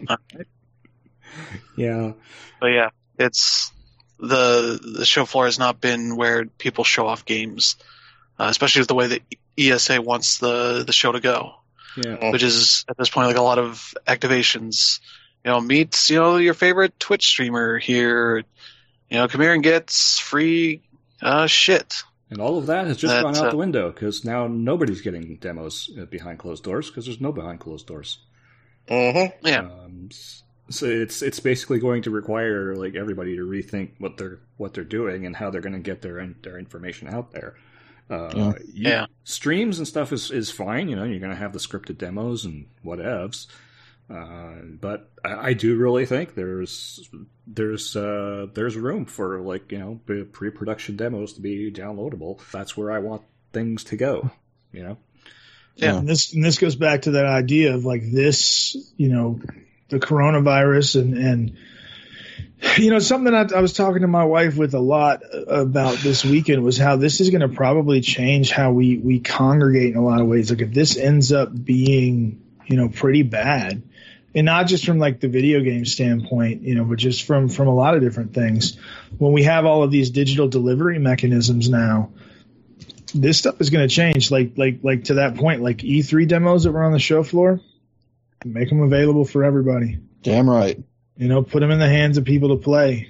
yeah, 1.75 2.13
But 2.59 2.67
yeah, 2.67 2.89
it's 3.17 3.71
the 4.19 4.79
the 4.97 5.05
show 5.05 5.25
floor 5.25 5.45
has 5.45 5.59
not 5.59 5.81
been 5.81 6.15
where 6.15 6.45
people 6.45 6.83
show 6.83 7.07
off 7.07 7.25
games, 7.25 7.75
uh, 8.39 8.47
especially 8.49 8.81
with 8.81 8.87
the 8.87 8.95
way 8.95 9.07
that 9.07 9.21
ESA 9.57 10.01
wants 10.01 10.39
the 10.39 10.83
the 10.85 10.93
show 10.93 11.11
to 11.11 11.19
go, 11.19 11.55
yeah. 11.97 12.31
which 12.31 12.43
is 12.43 12.85
at 12.89 12.97
this 12.97 13.09
point 13.09 13.27
like 13.27 13.37
a 13.37 13.41
lot 13.41 13.59
of 13.59 13.93
activations. 14.07 14.99
You 15.45 15.51
know, 15.51 15.61
meet 15.61 16.09
you 16.09 16.17
know 16.17 16.37
your 16.37 16.53
favorite 16.53 16.99
Twitch 16.99 17.27
streamer 17.27 17.77
here. 17.77 18.43
You 19.09 19.17
know, 19.17 19.27
come 19.27 19.41
here 19.41 19.53
and 19.53 19.63
get 19.63 19.91
free 19.91 20.81
uh, 21.21 21.47
shit. 21.47 22.03
And 22.29 22.41
all 22.41 22.57
of 22.57 22.65
that 22.65 22.87
has 22.87 22.97
just 22.97 23.13
That's, 23.13 23.23
gone 23.23 23.35
out 23.35 23.47
uh, 23.47 23.51
the 23.51 23.57
window 23.57 23.91
because 23.91 24.25
now 24.25 24.47
nobody's 24.47 25.01
getting 25.01 25.35
demos 25.35 25.91
uh, 25.99 26.05
behind 26.05 26.39
closed 26.39 26.63
doors 26.63 26.89
because 26.89 27.05
there's 27.05 27.21
no 27.21 27.31
behind 27.31 27.59
closed 27.59 27.85
doors. 27.85 28.19
hmm 28.87 29.25
Yeah. 29.43 29.59
Um, 29.59 30.09
so 30.69 30.85
it's 30.85 31.21
it's 31.21 31.39
basically 31.39 31.79
going 31.79 32.03
to 32.03 32.09
require 32.09 32.75
like 32.75 32.95
everybody 32.95 33.35
to 33.35 33.43
rethink 33.43 33.91
what 33.99 34.17
they're 34.17 34.39
what 34.57 34.73
they're 34.73 34.83
doing 34.83 35.25
and 35.25 35.35
how 35.35 35.49
they're 35.49 35.61
going 35.61 35.73
to 35.73 35.79
get 35.79 36.01
their 36.01 36.25
their 36.41 36.57
information 36.57 37.07
out 37.07 37.31
there. 37.31 37.55
Uh, 38.09 38.31
Yeah. 38.35 38.53
you- 38.73 38.89
Yeah. 38.89 39.05
streams 39.23 39.77
and 39.79 39.87
stuff 39.87 40.11
is 40.11 40.29
is 40.31 40.51
fine. 40.51 40.89
You 40.89 40.95
know, 40.95 41.03
you're 41.03 41.19
going 41.19 41.31
to 41.31 41.37
have 41.37 41.53
the 41.53 41.59
scripted 41.59 41.97
demos 41.97 42.45
and 42.45 42.65
whatevs. 42.85 43.47
Uh, 44.09 44.55
but 44.81 45.09
I, 45.23 45.49
I 45.49 45.53
do 45.53 45.77
really 45.77 46.05
think 46.05 46.35
there's 46.35 47.09
there's 47.47 47.95
uh, 47.95 48.47
there's 48.53 48.75
room 48.75 49.05
for 49.05 49.39
like 49.39 49.71
you 49.71 49.79
know 49.79 49.99
pre- 50.05 50.25
pre-production 50.25 50.97
demos 50.97 51.33
to 51.33 51.41
be 51.41 51.71
downloadable. 51.71 52.39
That's 52.51 52.75
where 52.75 52.91
I 52.91 52.99
want 52.99 53.21
things 53.53 53.85
to 53.85 53.95
go. 53.95 54.29
You 54.73 54.83
know. 54.83 54.97
Yeah. 55.75 55.97
And 55.97 56.07
this 56.07 56.33
and 56.33 56.43
this 56.43 56.59
goes 56.59 56.75
back 56.75 57.03
to 57.03 57.11
that 57.11 57.25
idea 57.25 57.73
of 57.73 57.85
like 57.85 58.03
this, 58.11 58.75
you 58.97 59.07
know, 59.09 59.39
the 59.89 59.99
coronavirus 59.99 61.01
and 61.01 61.17
and 61.17 61.57
you 62.77 62.89
know 62.89 62.99
something 62.99 63.33
I, 63.33 63.47
I 63.55 63.61
was 63.61 63.73
talking 63.73 64.01
to 64.01 64.07
my 64.07 64.23
wife 64.23 64.57
with 64.57 64.73
a 64.73 64.79
lot 64.79 65.21
about 65.47 65.97
this 65.97 66.23
weekend 66.23 66.63
was 66.63 66.77
how 66.77 66.95
this 66.95 67.19
is 67.19 67.29
going 67.29 67.41
to 67.41 67.49
probably 67.49 68.01
change 68.01 68.51
how 68.51 68.71
we 68.71 68.97
we 68.97 69.19
congregate 69.19 69.91
in 69.91 69.97
a 69.97 70.03
lot 70.03 70.21
of 70.21 70.27
ways. 70.27 70.49
Like 70.49 70.61
if 70.61 70.73
this 70.73 70.97
ends 70.97 71.31
up 71.31 71.49
being 71.53 72.41
you 72.65 72.77
know 72.77 72.89
pretty 72.89 73.23
bad, 73.23 73.83
and 74.35 74.45
not 74.45 74.67
just 74.67 74.85
from 74.85 74.99
like 74.99 75.19
the 75.19 75.27
video 75.27 75.61
game 75.61 75.85
standpoint, 75.85 76.63
you 76.63 76.75
know, 76.75 76.85
but 76.85 76.97
just 76.97 77.25
from 77.25 77.49
from 77.49 77.67
a 77.67 77.75
lot 77.75 77.95
of 77.95 78.01
different 78.01 78.33
things. 78.33 78.77
When 79.17 79.33
we 79.33 79.43
have 79.43 79.65
all 79.65 79.83
of 79.83 79.91
these 79.91 80.09
digital 80.09 80.47
delivery 80.47 80.99
mechanisms 80.99 81.69
now, 81.69 82.11
this 83.13 83.37
stuff 83.37 83.61
is 83.61 83.69
going 83.69 83.87
to 83.87 83.93
change. 83.93 84.31
Like 84.31 84.53
like 84.57 84.79
like 84.83 85.05
to 85.05 85.15
that 85.15 85.35
point, 85.35 85.61
like 85.61 85.77
E3 85.79 86.27
demos 86.27 86.63
that 86.63 86.71
were 86.71 86.83
on 86.83 86.93
the 86.93 86.99
show 86.99 87.23
floor, 87.23 87.59
make 88.45 88.69
them 88.69 88.81
available 88.81 89.25
for 89.25 89.43
everybody. 89.43 89.99
Damn 90.21 90.49
right. 90.49 90.81
You 91.17 91.27
know, 91.27 91.43
put 91.43 91.59
them 91.59 91.71
in 91.71 91.79
the 91.79 91.89
hands 91.89 92.17
of 92.17 92.25
people 92.25 92.49
to 92.49 92.63
play. 92.63 93.09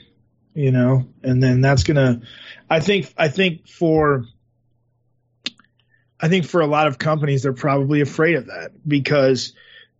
You 0.53 0.71
know, 0.71 1.07
and 1.23 1.41
then 1.41 1.61
that's 1.61 1.83
gonna. 1.83 2.21
I 2.69 2.79
think 2.79 3.13
I 3.17 3.27
think 3.27 3.67
for. 3.67 4.25
I 6.19 6.29
think 6.29 6.45
for 6.45 6.61
a 6.61 6.67
lot 6.67 6.87
of 6.87 6.97
companies, 6.97 7.43
they're 7.43 7.51
probably 7.51 7.99
afraid 7.99 8.35
of 8.35 8.45
that 8.45 8.71
because 8.87 9.51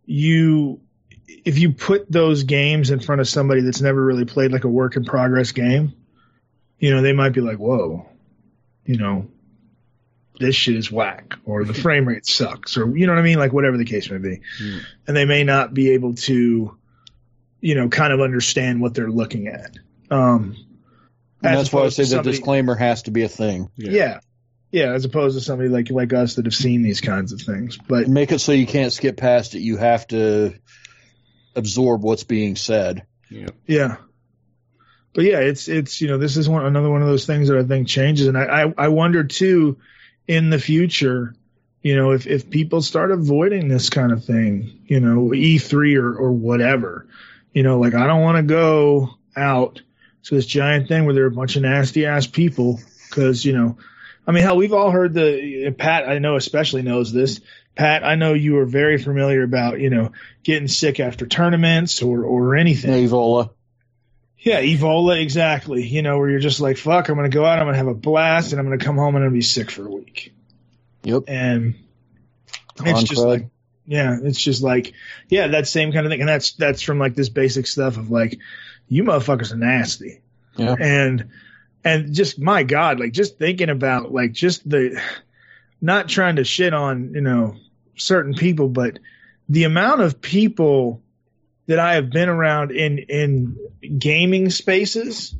you, 0.06 0.80
if 1.26 1.58
you 1.58 1.72
put 1.72 2.10
those 2.10 2.44
games 2.44 2.90
in 2.90 3.00
front 3.00 3.20
of 3.20 3.28
somebody 3.28 3.60
that's 3.60 3.82
never 3.82 4.02
really 4.02 4.24
played 4.24 4.50
like 4.50 4.64
a 4.64 4.68
work 4.68 4.96
in 4.96 5.04
progress 5.04 5.52
game, 5.52 5.92
you 6.78 6.94
know, 6.94 7.02
they 7.02 7.12
might 7.12 7.30
be 7.30 7.40
like, 7.40 7.58
whoa, 7.58 8.08
you 8.84 8.96
know, 8.96 9.26
this 10.40 10.54
shit 10.54 10.76
is 10.76 10.90
whack 10.90 11.34
or 11.44 11.64
the 11.64 11.74
frame 11.82 12.06
rate 12.06 12.26
sucks 12.26 12.76
or, 12.76 12.96
you 12.96 13.06
know 13.06 13.12
what 13.12 13.20
I 13.20 13.24
mean? 13.24 13.38
Like 13.38 13.52
whatever 13.52 13.76
the 13.76 13.84
case 13.84 14.10
may 14.10 14.18
be. 14.18 14.40
Hmm. 14.58 14.78
And 15.06 15.16
they 15.16 15.24
may 15.24 15.44
not 15.44 15.74
be 15.74 15.90
able 15.90 16.14
to, 16.14 16.76
you 17.64 17.74
know, 17.74 17.88
kind 17.88 18.12
of 18.12 18.20
understand 18.20 18.82
what 18.82 18.92
they're 18.92 19.10
looking 19.10 19.48
at. 19.48 19.78
Um, 20.10 20.54
And 21.42 21.56
that's 21.56 21.72
why 21.72 21.84
I 21.84 21.88
say 21.88 22.04
to 22.04 22.16
the 22.16 22.22
disclaimer 22.22 22.74
has 22.74 23.04
to 23.04 23.10
be 23.10 23.22
a 23.22 23.28
thing. 23.28 23.70
yeah. 23.74 24.20
yeah. 24.70 24.92
as 24.92 25.06
opposed 25.06 25.38
to 25.38 25.42
somebody 25.42 25.70
like 25.70 25.90
like 25.90 26.12
us 26.12 26.34
that 26.34 26.44
have 26.44 26.54
seen 26.54 26.82
these 26.82 27.00
kinds 27.00 27.32
of 27.32 27.40
things. 27.40 27.78
But 27.78 28.06
Make 28.06 28.32
it 28.32 28.40
so 28.40 28.52
you 28.52 28.66
can't 28.66 28.92
skip 28.92 29.16
past 29.16 29.54
it. 29.54 29.60
You 29.60 29.78
have 29.78 30.06
to 30.08 30.52
absorb 31.56 32.02
what's 32.02 32.24
being 32.24 32.54
said. 32.54 33.06
Yeah. 33.30 33.48
Yeah. 33.66 33.96
But 35.14 35.24
yeah, 35.24 35.38
it's 35.38 35.66
it's 35.66 36.02
you 36.02 36.08
know 36.08 36.18
this 36.18 36.36
is 36.36 36.46
one 36.46 36.66
another 36.66 36.90
one 36.90 37.00
of 37.00 37.08
those 37.08 37.24
things 37.24 37.48
that 37.48 37.56
I 37.56 37.62
think 37.64 37.88
changes, 37.88 38.26
and 38.26 38.36
I 38.36 38.44
I, 38.64 38.74
I 38.76 38.88
wonder 38.88 39.24
too, 39.24 39.78
in 40.28 40.50
the 40.50 40.58
future, 40.58 41.34
you 41.80 41.96
know, 41.96 42.10
if 42.10 42.26
if 42.26 42.50
people 42.50 42.82
start 42.82 43.10
avoiding 43.10 43.68
this 43.68 43.88
kind 43.88 44.12
of 44.12 44.22
thing, 44.24 44.80
you 44.86 45.00
know, 45.00 45.30
E3 45.30 45.96
or 45.96 46.14
or 46.14 46.32
whatever, 46.32 47.06
you 47.54 47.62
know, 47.62 47.78
like 47.78 47.94
I 47.94 48.06
don't 48.06 48.20
want 48.20 48.36
to 48.36 48.42
go 48.42 49.14
out 49.34 49.80
to 50.24 50.34
this 50.34 50.44
giant 50.44 50.88
thing 50.88 51.04
where 51.06 51.14
there 51.14 51.24
are 51.24 51.28
a 51.28 51.30
bunch 51.30 51.56
of 51.56 51.62
nasty 51.62 52.04
ass 52.04 52.26
people 52.26 52.80
because 53.08 53.44
you 53.44 53.54
know, 53.54 53.78
I 54.26 54.32
mean, 54.32 54.42
hell, 54.42 54.56
we've 54.56 54.72
all 54.72 54.90
heard 54.90 55.14
the 55.14 55.74
Pat. 55.78 56.08
I 56.08 56.18
know 56.18 56.36
especially 56.36 56.82
knows 56.82 57.12
this. 57.12 57.40
Pat, 57.74 58.04
I 58.04 58.16
know 58.16 58.34
you 58.34 58.58
are 58.58 58.66
very 58.66 58.98
familiar 58.98 59.42
about 59.42 59.80
you 59.80 59.88
know 59.88 60.12
getting 60.42 60.68
sick 60.68 61.00
after 61.00 61.26
tournaments 61.26 62.02
or 62.02 62.24
or 62.24 62.56
anything. 62.56 63.08
Ebola. 63.08 63.50
Yeah, 64.38 64.60
Ebola, 64.60 65.22
exactly. 65.22 65.86
You 65.86 66.02
know, 66.02 66.18
where 66.18 66.28
you're 66.28 66.38
just 66.38 66.60
like, 66.60 66.76
fuck, 66.76 67.08
I'm 67.08 67.14
going 67.14 67.30
to 67.30 67.34
go 67.34 67.46
out, 67.46 67.58
I'm 67.58 67.64
going 67.64 67.74
to 67.74 67.78
have 67.78 67.86
a 67.86 67.94
blast, 67.94 68.52
and 68.52 68.60
I'm 68.60 68.66
going 68.66 68.78
to 68.78 68.84
come 68.84 68.96
home 68.96 69.16
and 69.16 69.24
I'm 69.24 69.30
going 69.30 69.32
to 69.32 69.38
be 69.38 69.42
sick 69.42 69.70
for 69.70 69.86
a 69.86 69.90
week. 69.90 70.34
Yep. 71.04 71.22
And 71.28 71.76
it's 72.84 73.04
just 73.04 73.22
like, 73.22 73.46
yeah, 73.86 74.18
it's 74.22 74.42
just 74.42 74.62
like, 74.62 74.94
yeah, 75.28 75.48
that 75.48 75.68
same 75.68 75.92
kind 75.92 76.06
of 76.06 76.10
thing. 76.10 76.20
And 76.20 76.28
that's, 76.28 76.52
that's 76.52 76.82
from 76.82 76.98
like 76.98 77.14
this 77.14 77.28
basic 77.28 77.66
stuff 77.66 77.96
of 77.96 78.10
like, 78.10 78.38
you 78.88 79.04
motherfuckers 79.04 79.52
are 79.52 79.56
nasty. 79.56 80.22
Yeah. 80.56 80.74
And, 80.78 81.30
and 81.84 82.14
just, 82.14 82.38
my 82.38 82.62
God, 82.62 83.00
like 83.00 83.12
just 83.12 83.38
thinking 83.38 83.70
about 83.70 84.12
like 84.12 84.32
just 84.32 84.68
the, 84.68 85.00
not 85.80 86.08
trying 86.08 86.36
to 86.36 86.44
shit 86.44 86.72
on, 86.72 87.12
you 87.14 87.20
know, 87.20 87.56
certain 87.96 88.34
people, 88.34 88.68
but 88.68 88.98
the 89.48 89.64
amount 89.64 90.00
of 90.00 90.20
people 90.20 91.02
that 91.66 91.78
I 91.78 91.94
have 91.94 92.10
been 92.10 92.28
around 92.28 92.70
in 92.70 92.98
in 92.98 93.56
gaming 93.98 94.50
spaces 94.50 95.34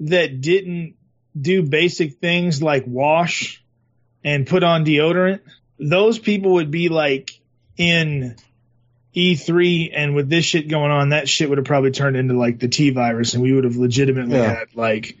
that 0.00 0.40
didn't 0.40 0.94
do 1.38 1.62
basic 1.62 2.14
things 2.14 2.62
like 2.62 2.84
wash 2.86 3.62
and 4.22 4.46
put 4.46 4.62
on 4.62 4.84
deodorant, 4.84 5.40
those 5.78 6.18
people 6.18 6.54
would 6.54 6.70
be 6.70 6.88
like 6.88 7.40
in 7.76 8.36
E3 9.14 9.90
and 9.94 10.14
with 10.14 10.28
this 10.28 10.44
shit 10.44 10.68
going 10.68 10.90
on, 10.90 11.10
that 11.10 11.28
shit 11.28 11.48
would 11.48 11.58
have 11.58 11.66
probably 11.66 11.90
turned 11.92 12.16
into 12.16 12.34
like 12.36 12.58
the 12.58 12.68
T 12.68 12.90
virus 12.90 13.34
and 13.34 13.42
we 13.42 13.52
would 13.52 13.64
have 13.64 13.76
legitimately 13.76 14.36
Yeah. 14.36 14.54
had 14.54 14.74
like 14.74 15.16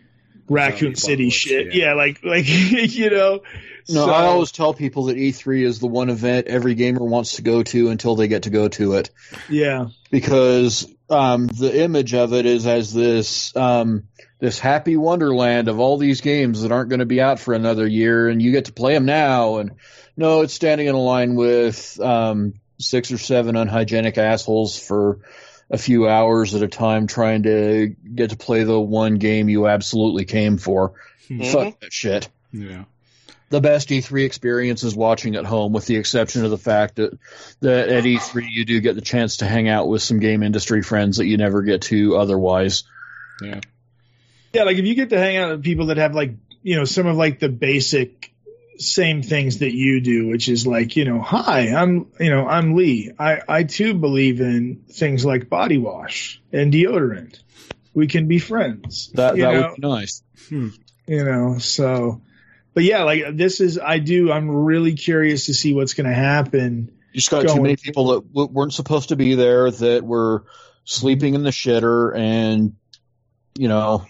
Raccoon 0.48 0.94
City 0.94 1.28
apocalypse, 1.28 1.34
shit. 1.34 1.74
yeah. 1.74 1.86
Yeah, 1.86 1.94
like 1.94 2.24
like 2.24 2.44
you 2.48 3.10
know. 3.10 3.40
No, 3.88 4.06
so- 4.06 4.10
I 4.10 4.24
always 4.26 4.50
tell 4.50 4.72
people 4.74 5.04
that 5.04 5.16
E3 5.16 5.62
is 5.62 5.78
the 5.78 5.86
one 5.86 6.08
event 6.10 6.46
every 6.48 6.74
gamer 6.74 7.04
wants 7.04 7.36
to 7.36 7.42
go 7.42 7.62
to 7.62 7.90
until 7.90 8.16
they 8.16 8.28
get 8.28 8.44
to 8.44 8.50
go 8.50 8.68
to 8.68 8.94
it. 8.94 9.10
yeah. 9.48 9.88
because 10.10 10.90
um, 11.10 11.46
the 11.48 11.82
image 11.82 12.14
of 12.14 12.32
it 12.32 12.46
is 12.46 12.66
as 12.66 12.92
this 12.94 13.54
um, 13.54 14.04
this 14.38 14.58
happy 14.58 14.96
wonderland 14.96 15.68
of 15.68 15.80
all 15.80 15.96
these 15.96 16.20
games 16.20 16.62
that 16.62 16.72
aren't 16.72 16.88
going 16.90 16.98
to 17.00 17.06
be 17.06 17.20
out 17.20 17.38
for 17.40 17.54
another 17.54 17.86
year, 17.86 18.28
and 18.28 18.42
you 18.42 18.52
get 18.52 18.66
to 18.66 18.72
play 18.72 18.92
them 18.94 19.06
now. 19.06 19.56
And 19.58 19.72
no, 20.16 20.42
it's 20.42 20.54
standing 20.54 20.86
in 20.86 20.94
a 20.94 21.00
line 21.00 21.34
with 21.34 21.98
um, 22.00 22.54
six 22.78 23.10
or 23.12 23.18
seven 23.18 23.56
unhygienic 23.56 24.18
assholes 24.18 24.78
for 24.78 25.20
a 25.70 25.78
few 25.78 26.08
hours 26.08 26.54
at 26.54 26.62
a 26.62 26.68
time, 26.68 27.06
trying 27.06 27.44
to 27.44 27.94
get 28.14 28.30
to 28.30 28.36
play 28.36 28.64
the 28.64 28.78
one 28.78 29.14
game 29.14 29.48
you 29.48 29.66
absolutely 29.66 30.24
came 30.24 30.58
for. 30.58 30.92
Mhm. 31.30 31.50
Fuck 31.50 31.80
that 31.80 31.92
shit 31.92 32.28
Yeah. 32.52 32.84
the 33.48 33.60
best 33.62 33.88
E3 33.90 34.24
experience 34.26 34.82
is 34.84 34.94
watching 34.94 35.36
at 35.36 35.46
home, 35.46 35.72
with 35.72 35.86
the 35.86 35.96
exception 35.96 36.44
of 36.44 36.50
the 36.50 36.58
fact 36.58 36.96
that 36.96 37.18
that 37.60 37.88
at 37.88 38.04
E3 38.04 38.46
you 38.50 38.66
do 38.66 38.80
get 38.80 38.94
the 38.94 39.00
chance 39.00 39.38
to 39.38 39.46
hang 39.46 39.68
out 39.68 39.88
with 39.88 40.02
some 40.02 40.18
game 40.20 40.42
industry 40.42 40.82
friends 40.82 41.16
that 41.16 41.26
you 41.26 41.38
never 41.38 41.62
get 41.62 41.80
to 41.82 42.16
otherwise. 42.18 42.84
Yeah. 43.42 43.60
Yeah, 44.54 44.64
like 44.64 44.78
if 44.78 44.84
you 44.84 44.94
get 44.94 45.10
to 45.10 45.18
hang 45.18 45.36
out 45.36 45.50
with 45.50 45.64
people 45.64 45.86
that 45.86 45.96
have 45.96 46.14
like, 46.14 46.34
you 46.62 46.76
know, 46.76 46.84
some 46.84 47.06
of 47.06 47.16
like 47.16 47.40
the 47.40 47.48
basic 47.48 48.32
same 48.78 49.22
things 49.22 49.58
that 49.58 49.72
you 49.72 50.00
do, 50.00 50.28
which 50.28 50.48
is 50.48 50.66
like, 50.66 50.96
you 50.96 51.04
know, 51.04 51.20
hi, 51.20 51.68
I'm, 51.74 52.06
you 52.18 52.30
know, 52.30 52.46
I'm 52.46 52.74
Lee. 52.74 53.12
I, 53.18 53.40
I 53.48 53.62
too 53.64 53.94
believe 53.94 54.40
in 54.40 54.84
things 54.88 55.24
like 55.24 55.48
body 55.48 55.78
wash 55.78 56.40
and 56.52 56.72
deodorant. 56.72 57.38
We 57.92 58.06
can 58.06 58.26
be 58.26 58.38
friends. 58.38 59.10
That 59.14 59.36
that 59.36 59.38
know? 59.38 59.68
would 59.68 59.80
be 59.80 59.88
nice. 59.88 60.22
Hmm. 60.48 60.68
you 61.06 61.24
know 61.24 61.58
so 61.58 62.20
but 62.74 62.82
yeah 62.82 63.04
like 63.04 63.36
this 63.36 63.60
is 63.60 63.78
i 63.78 63.98
do 63.98 64.30
i'm 64.32 64.50
really 64.50 64.94
curious 64.94 65.46
to 65.46 65.54
see 65.54 65.72
what's 65.72 65.94
going 65.94 66.08
to 66.08 66.14
happen 66.14 66.92
You 67.12 67.20
just 67.20 67.30
got 67.30 67.44
Going 67.46 67.56
too 67.56 67.62
many 67.62 67.76
people 67.76 68.08
that 68.08 68.32
w- 68.32 68.50
weren't 68.50 68.72
supposed 68.72 69.10
to 69.10 69.16
be 69.16 69.34
there 69.34 69.70
that 69.70 70.04
were 70.04 70.44
sleeping 70.84 71.34
in 71.34 71.42
the 71.42 71.50
shitter, 71.50 72.16
and 72.16 72.76
you 73.56 73.68
know 73.68 74.04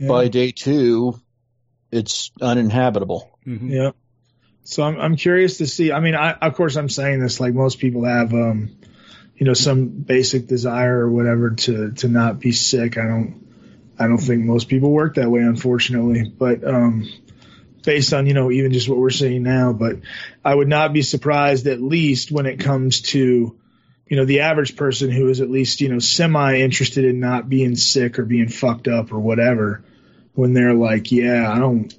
yeah. 0.00 0.08
by 0.08 0.28
day 0.28 0.50
two, 0.50 1.20
it's 1.92 2.30
uninhabitable. 2.40 3.30
Mhm. 3.46 3.70
yeah 3.70 3.90
so 4.64 4.82
I'm, 4.82 5.00
I'm 5.00 5.16
curious 5.16 5.58
to 5.58 5.66
see 5.66 5.92
i 5.92 6.00
mean 6.00 6.14
i 6.14 6.32
of 6.32 6.54
course 6.54 6.76
i'm 6.76 6.88
saying 6.88 7.20
this 7.20 7.40
like 7.40 7.54
most 7.54 7.78
people 7.78 8.04
have 8.04 8.32
um 8.32 8.70
you 9.36 9.46
know 9.46 9.54
some 9.54 9.88
basic 9.88 10.46
desire 10.46 11.00
or 11.00 11.10
whatever 11.10 11.50
to 11.50 11.92
to 11.92 12.08
not 12.08 12.38
be 12.40 12.52
sick 12.52 12.98
i 12.98 13.06
don't 13.06 13.46
i 13.98 14.06
don't 14.06 14.18
think 14.18 14.44
most 14.44 14.68
people 14.68 14.90
work 14.90 15.16
that 15.16 15.30
way 15.30 15.40
unfortunately 15.40 16.28
but 16.28 16.66
um 16.66 17.10
based 17.82 18.12
on 18.12 18.26
you 18.26 18.34
know 18.34 18.50
even 18.50 18.72
just 18.72 18.88
what 18.88 18.98
we're 18.98 19.10
seeing 19.10 19.42
now 19.42 19.72
but 19.72 19.96
i 20.44 20.54
would 20.54 20.68
not 20.68 20.92
be 20.92 21.02
surprised 21.02 21.66
at 21.66 21.80
least 21.80 22.30
when 22.30 22.46
it 22.46 22.60
comes 22.60 23.00
to 23.00 23.58
you 24.06 24.16
know 24.16 24.24
the 24.24 24.40
average 24.40 24.76
person 24.76 25.10
who 25.10 25.28
is 25.30 25.40
at 25.40 25.50
least 25.50 25.80
you 25.80 25.88
know 25.88 25.98
semi 25.98 26.58
interested 26.58 27.04
in 27.04 27.18
not 27.20 27.48
being 27.48 27.76
sick 27.76 28.18
or 28.18 28.24
being 28.24 28.48
fucked 28.48 28.88
up 28.88 29.12
or 29.12 29.18
whatever 29.18 29.82
when 30.34 30.52
they're 30.54 30.74
like 30.74 31.10
yeah 31.12 31.50
i 31.52 31.58
don't 31.58 31.94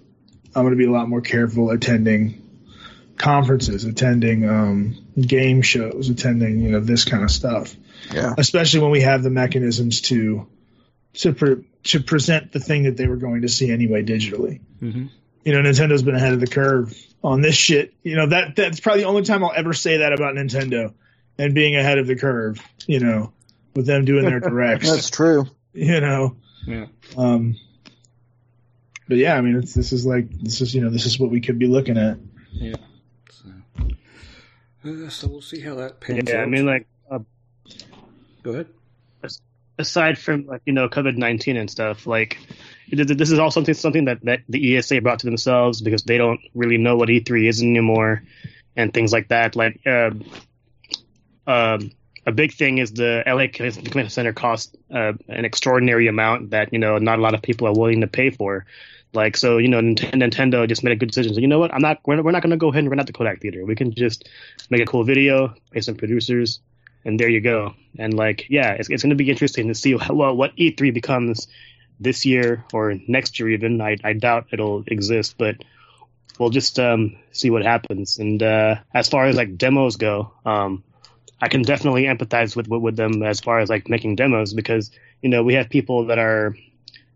i'm 0.55 0.63
going 0.63 0.71
to 0.71 0.77
be 0.77 0.85
a 0.85 0.91
lot 0.91 1.07
more 1.09 1.21
careful 1.21 1.69
attending 1.69 2.41
conferences 3.17 3.85
attending 3.85 4.47
um 4.49 4.97
game 5.19 5.61
shows 5.61 6.09
attending 6.09 6.59
you 6.59 6.69
know 6.71 6.79
this 6.79 7.05
kind 7.05 7.23
of 7.23 7.29
stuff 7.31 7.75
Yeah. 8.13 8.33
especially 8.37 8.79
when 8.81 8.91
we 8.91 9.01
have 9.01 9.21
the 9.23 9.29
mechanisms 9.29 10.01
to 10.01 10.47
to 11.15 11.33
pre- 11.33 11.67
to 11.83 11.99
present 11.99 12.51
the 12.51 12.59
thing 12.59 12.83
that 12.83 12.97
they 12.97 13.07
were 13.07 13.17
going 13.17 13.41
to 13.43 13.49
see 13.49 13.71
anyway 13.71 14.03
digitally 14.03 14.61
Mm-hmm. 14.81 15.05
you 15.45 15.53
know, 15.53 15.61
Nintendo's 15.61 16.01
been 16.01 16.15
ahead 16.15 16.33
of 16.33 16.39
the 16.39 16.47
curve 16.47 16.97
on 17.23 17.41
this 17.41 17.53
shit. 17.53 17.93
You 18.01 18.15
know, 18.15 18.25
that 18.29 18.55
that's 18.55 18.79
probably 18.79 19.03
the 19.03 19.07
only 19.09 19.21
time 19.21 19.43
I'll 19.43 19.53
ever 19.55 19.73
say 19.73 19.97
that 19.97 20.11
about 20.11 20.33
Nintendo 20.33 20.95
and 21.37 21.53
being 21.53 21.75
ahead 21.75 21.99
of 21.99 22.07
the 22.07 22.15
curve, 22.15 22.59
you 22.87 22.99
know, 22.99 23.31
with 23.75 23.85
them 23.85 24.03
doing 24.05 24.25
their 24.25 24.39
directs, 24.49 24.89
That's 24.89 25.11
true. 25.11 25.45
you 25.73 26.01
know. 26.01 26.35
Yeah. 26.65 26.87
Um 27.15 27.57
but 29.07 29.17
yeah, 29.17 29.35
I 29.35 29.41
mean, 29.41 29.57
it's, 29.57 29.73
this 29.73 29.91
is 29.93 30.05
like 30.05 30.29
this 30.29 30.61
is 30.61 30.73
you 30.73 30.81
know 30.81 30.89
this 30.89 31.05
is 31.05 31.19
what 31.19 31.29
we 31.29 31.41
could 31.41 31.59
be 31.59 31.67
looking 31.67 31.97
at. 31.97 32.17
Yeah. 32.51 32.75
So, 33.29 33.49
uh, 34.85 35.09
so 35.09 35.27
we'll 35.27 35.41
see 35.41 35.61
how 35.61 35.75
that 35.75 35.99
pans 35.99 36.23
Yeah, 36.27 36.35
out. 36.35 36.39
Yeah, 36.39 36.43
I 36.43 36.45
mean, 36.47 36.65
like 36.65 36.87
uh, 37.09 37.19
Go 38.43 38.51
ahead. 38.51 38.67
aside 39.77 40.17
from 40.17 40.45
like 40.45 40.61
you 40.65 40.73
know 40.73 40.87
COVID 40.89 41.17
nineteen 41.17 41.57
and 41.57 41.69
stuff, 41.69 42.05
like 42.07 42.37
this 42.91 43.31
is 43.31 43.39
all 43.39 43.51
something 43.51 43.73
something 43.73 44.05
that 44.05 44.23
that 44.23 44.41
the 44.49 44.77
ESA 44.77 45.01
brought 45.01 45.19
to 45.19 45.25
themselves 45.25 45.81
because 45.81 46.03
they 46.03 46.17
don't 46.17 46.39
really 46.53 46.77
know 46.77 46.97
what 46.97 47.09
E 47.09 47.19
three 47.19 47.47
is 47.47 47.61
anymore, 47.61 48.23
and 48.75 48.93
things 48.93 49.11
like 49.13 49.29
that. 49.29 49.55
Like, 49.55 49.79
uh, 49.85 50.11
um, 51.47 51.91
a 52.31 52.33
big 52.33 52.53
thing 52.53 52.77
is 52.77 52.91
the 52.93 53.23
LA 53.27 53.47
Convention 53.53 54.09
Center 54.09 54.33
cost 54.33 54.75
uh, 54.89 55.13
an 55.27 55.45
extraordinary 55.45 56.07
amount 56.07 56.51
that 56.51 56.71
you 56.71 56.79
know 56.79 56.97
not 56.97 57.19
a 57.19 57.21
lot 57.21 57.35
of 57.35 57.41
people 57.41 57.67
are 57.67 57.73
willing 57.73 58.01
to 58.01 58.07
pay 58.07 58.29
for. 58.31 58.65
Like 59.13 59.35
so, 59.35 59.57
you 59.57 59.67
know, 59.67 59.81
Nintendo 59.81 60.65
just 60.67 60.85
made 60.85 60.93
a 60.93 60.95
good 60.95 61.09
decision. 61.09 61.33
So 61.33 61.41
you 61.41 61.47
know 61.47 61.59
what? 61.59 61.73
I'm 61.73 61.81
not. 61.81 61.99
We're, 62.05 62.23
we're 62.23 62.31
not 62.31 62.41
going 62.41 62.51
to 62.51 62.57
go 62.57 62.69
ahead 62.69 62.79
and 62.79 62.89
rent 62.89 63.01
out 63.01 63.07
the 63.07 63.13
Kodak 63.13 63.41
Theater. 63.41 63.65
We 63.65 63.75
can 63.75 63.93
just 63.93 64.29
make 64.69 64.81
a 64.81 64.85
cool 64.85 65.03
video, 65.03 65.53
pay 65.71 65.81
some 65.81 65.95
producers, 65.95 66.61
and 67.03 67.19
there 67.19 67.27
you 67.27 67.41
go. 67.41 67.73
And 67.99 68.13
like, 68.13 68.45
yeah, 68.49 68.71
it's, 68.71 68.89
it's 68.89 69.03
going 69.03 69.09
to 69.09 69.17
be 69.17 69.29
interesting 69.29 69.67
to 69.67 69.75
see 69.75 69.97
how, 69.97 70.13
well, 70.13 70.33
what 70.33 70.55
E3 70.55 70.93
becomes 70.93 71.49
this 71.99 72.25
year 72.25 72.63
or 72.71 72.93
next 73.05 73.37
year. 73.37 73.49
Even 73.49 73.81
I, 73.81 73.97
I 74.01 74.13
doubt 74.13 74.47
it'll 74.53 74.85
exist, 74.87 75.35
but 75.37 75.57
we'll 76.39 76.49
just 76.49 76.79
um, 76.79 77.17
see 77.33 77.49
what 77.49 77.63
happens. 77.63 78.17
And 78.17 78.41
uh, 78.41 78.75
as 78.93 79.09
far 79.09 79.25
as 79.25 79.35
like 79.35 79.57
demos 79.57 79.97
go, 79.97 80.31
um, 80.45 80.85
I 81.41 81.47
can 81.47 81.63
definitely 81.63 82.03
empathize 82.03 82.55
with, 82.55 82.67
with 82.67 82.95
them 82.95 83.23
as 83.23 83.39
far 83.39 83.59
as 83.59 83.69
like 83.69 83.89
making 83.89 84.15
demos 84.15 84.53
because 84.53 84.91
you 85.21 85.29
know 85.29 85.43
we 85.43 85.55
have 85.55 85.69
people 85.69 86.05
that 86.05 86.19
are 86.19 86.55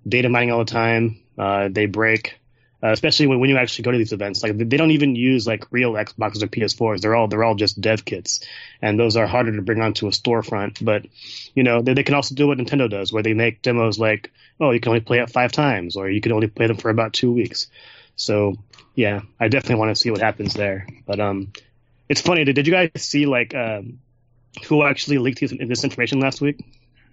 data 0.07 0.29
mining 0.29 0.51
all 0.51 0.59
the 0.59 0.71
time. 0.71 1.19
Uh, 1.37 1.69
they 1.71 1.85
break. 1.85 2.39
Uh, 2.83 2.91
especially 2.91 3.25
when, 3.25 3.39
when 3.39 3.49
you 3.49 3.57
actually 3.57 3.83
go 3.83 3.91
to 3.91 3.97
these 3.97 4.13
events, 4.13 4.43
like 4.43 4.55
they 4.57 4.77
don't 4.77 4.91
even 4.91 5.15
use 5.15 5.47
like 5.47 5.65
real 5.71 5.93
Xboxes 5.93 6.43
or 6.43 6.47
PS4s. 6.47 7.01
They're 7.01 7.15
all 7.15 7.27
they're 7.27 7.43
all 7.43 7.55
just 7.55 7.79
dev 7.79 8.05
kits, 8.05 8.45
and 8.81 8.99
those 8.99 9.15
are 9.15 9.25
harder 9.25 9.55
to 9.55 9.61
bring 9.61 9.81
onto 9.81 10.07
a 10.07 10.11
storefront. 10.11 10.83
But 10.83 11.05
you 11.55 11.63
know 11.63 11.81
they, 11.81 11.93
they 11.93 12.03
can 12.03 12.15
also 12.15 12.35
do 12.35 12.47
what 12.47 12.57
Nintendo 12.57 12.89
does, 12.89 13.13
where 13.13 13.23
they 13.23 13.33
make 13.33 13.61
demos 13.61 13.97
like, 13.97 14.31
oh, 14.59 14.71
you 14.71 14.79
can 14.79 14.89
only 14.89 15.01
play 15.01 15.19
it 15.19 15.31
five 15.31 15.51
times, 15.51 15.95
or 15.95 16.09
you 16.09 16.21
can 16.21 16.31
only 16.31 16.47
play 16.47 16.67
them 16.67 16.77
for 16.77 16.89
about 16.89 17.13
two 17.13 17.31
weeks. 17.31 17.67
So 18.15 18.55
yeah, 18.93 19.21
I 19.39 19.47
definitely 19.47 19.79
want 19.79 19.95
to 19.95 19.99
see 19.99 20.11
what 20.11 20.21
happens 20.21 20.53
there. 20.53 20.87
But 21.05 21.19
um, 21.19 21.53
it's 22.07 22.21
funny. 22.21 22.43
Did, 22.43 22.55
did 22.55 22.67
you 22.67 22.73
guys 22.73 22.91
see 22.97 23.25
like 23.25 23.55
um, 23.55 23.99
who 24.65 24.83
actually 24.83 25.17
leaked 25.17 25.39
this, 25.39 25.53
this 25.59 25.83
information 25.83 26.19
last 26.19 26.41
week? 26.41 26.63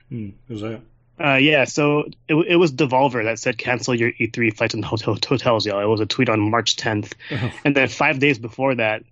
Hmm, 0.08 0.30
who's 0.48 0.60
that? 0.60 0.82
Uh, 1.22 1.34
yeah, 1.34 1.64
so 1.64 2.04
it, 2.28 2.34
it 2.34 2.56
was 2.56 2.72
Devolver 2.72 3.24
that 3.24 3.38
said 3.38 3.58
cancel 3.58 3.94
your 3.94 4.12
E3 4.12 4.56
flights 4.56 4.74
and 4.74 4.84
hotel, 4.84 5.16
hotels, 5.26 5.66
y'all. 5.66 5.80
It 5.80 5.86
was 5.86 6.00
a 6.00 6.06
tweet 6.06 6.28
on 6.28 6.40
March 6.50 6.76
10th. 6.76 7.12
Oh. 7.30 7.52
And 7.64 7.76
then 7.76 7.88
five 7.88 8.18
days 8.18 8.38
before 8.38 8.74
that, 8.76 9.04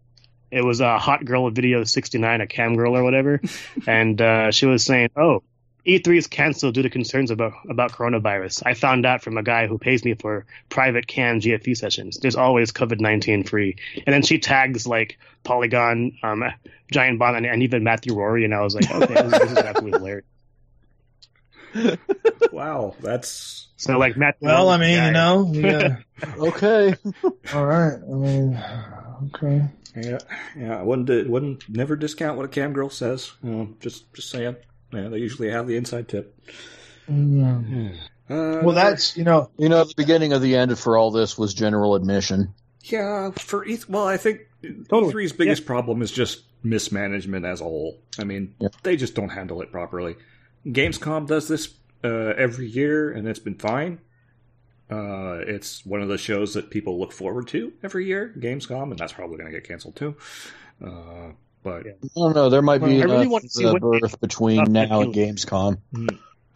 it 0.51 0.65
was 0.65 0.81
a 0.81 0.99
hot 0.99 1.25
girl 1.25 1.49
video 1.51 1.85
69, 1.85 2.41
a 2.41 2.47
cam 2.47 2.75
girl 2.75 2.97
or 2.97 3.05
whatever. 3.05 3.41
and 3.87 4.21
uh, 4.21 4.51
she 4.51 4.67
was 4.67 4.85
saying, 4.85 5.11
oh, 5.15 5.43
E3 5.87 6.19
is 6.19 6.27
canceled 6.27 6.75
due 6.75 6.83
to 6.83 6.91
concerns 6.91 7.31
about, 7.31 7.53
about 7.69 7.93
coronavirus. 7.93 8.63
I 8.67 8.75
found 8.75 9.07
out 9.07 9.23
from 9.23 9.39
a 9.39 9.43
guy 9.43 9.67
who 9.67 9.79
pays 9.79 10.05
me 10.05 10.15
for 10.15 10.47
private 10.69 11.07
cam 11.07 11.41
GFE 11.41 11.77
sessions. 11.77 12.19
There's 12.19 12.37
always 12.37 12.73
COVID 12.73 13.01
19 13.01 13.45
free. 13.45 13.77
And 14.07 14.13
then 14.13 14.23
she 14.23 14.39
tags 14.39 14.87
like 14.87 15.19
Polygon, 15.43 16.17
um, 16.23 16.45
Giant 16.93 17.19
Bomb, 17.19 17.37
and, 17.37 17.47
and 17.47 17.63
even 17.63 17.83
Matthew 17.85 18.15
Rorie. 18.15 18.45
And 18.45 18.55
I 18.55 18.61
was 18.61 18.75
like, 18.75 18.91
okay, 18.91 19.15
this, 19.15 19.39
this 19.39 19.53
is 19.53 19.59
absolutely 19.59 19.99
hilarious. 19.99 20.27
Wow, 22.53 22.97
that's 23.01 23.69
So 23.77 23.97
like 23.97 24.17
Matt. 24.17 24.37
Well, 24.41 24.71
I 24.71 24.77
mean, 24.77 24.97
guy- 24.97 25.07
you 25.07 25.13
know, 25.13 25.51
yeah. 25.53 25.97
Okay. 26.37 26.95
all 27.55 27.65
right. 27.65 27.95
I 27.95 28.13
mean, 28.13 28.63
okay. 29.27 29.69
yeah, 29.97 30.19
yeah. 30.57 30.79
I 30.79 30.83
wouldn't 30.83 31.31
wouldn't 31.31 31.69
never 31.69 31.97
discount 31.97 32.37
what 32.37 32.45
a 32.45 32.49
cam 32.49 32.73
girl 32.73 32.91
says. 32.91 33.31
You 33.43 33.51
know, 33.51 33.69
just 33.81 34.13
just 34.13 34.31
saying. 34.31 34.57
Yeah, 34.93 35.09
they 35.09 35.19
usually 35.19 35.51
have 35.51 35.67
the 35.67 35.77
inside 35.77 36.09
tip. 36.09 36.37
Yeah. 37.09 37.61
Uh, 38.29 38.61
Well, 38.63 38.75
that's 38.75 39.17
you 39.17 39.25
know, 39.25 39.51
You 39.59 39.69
know, 39.69 39.85
the 39.85 39.95
beginning 39.97 40.33
of 40.33 40.43
the 40.43 40.57
end 40.57 40.79
for 40.79 40.97
all 40.97 41.11
this 41.11 41.37
was 41.39 41.55
general 41.55 41.95
admission. 41.95 42.55
yeah 42.85 43.31
for 43.33 43.65
E. 43.67 43.79
Well, 43.89 44.07
I 44.07 44.17
think 44.17 44.41
Totally. 44.89 45.13
E3's 45.27 45.33
biggest 45.33 45.65
problem 45.67 46.03
is 46.03 46.11
just 46.13 46.43
mismanagement 46.63 47.45
as 47.47 47.61
a 47.61 47.65
whole. 47.65 47.99
I 48.19 48.25
mean, 48.25 48.55
Yeah. 48.61 48.69
they 48.83 48.97
just 48.97 49.15
don't 49.15 49.31
handle 49.31 49.63
it 49.63 49.73
properly. 49.73 50.17
Gamescom 50.67 51.27
does 51.27 51.49
this 51.49 51.75
uh, 52.05 52.09
every 52.37 52.67
year, 52.67 53.11
and 53.11 53.27
it's 53.27 53.39
been 53.39 53.55
fine. 53.55 54.01
Uh, 54.91 55.39
it's 55.47 55.87
one 55.87 56.03
of 56.03 56.09
the 56.09 56.19
shows 56.19 56.55
that 56.55 56.69
people 56.71 56.99
look 56.99 57.13
forward 57.13 57.47
to 57.49 57.73
every 57.83 58.07
year, 58.07 58.35
Gamescom, 58.39 58.91
and 58.91 58.99
that's 58.99 59.13
probably 59.13 59.37
going 59.39 59.51
to 59.51 59.57
get 59.57 59.67
canceled 59.67 59.97
too. 59.97 60.17
Uh, 60.85 61.31
but 61.63 61.85
Yeah. 61.87 61.93
I 62.03 62.09
don't 62.15 62.35
know. 62.35 62.49
There 62.51 62.63
might 62.63 62.81
Well, 62.81 62.91
be 62.91 63.01
I 63.03 63.05
really 63.05 63.27
want 63.27 63.45
to 63.45 63.51
see 63.51 63.65
what- 63.67 63.81
birth 63.83 64.21
between 64.21 64.61
uh, 64.61 64.65
now 64.65 65.01
and 65.01 65.15
you- 65.15 65.27
Gamescom. 65.27 65.79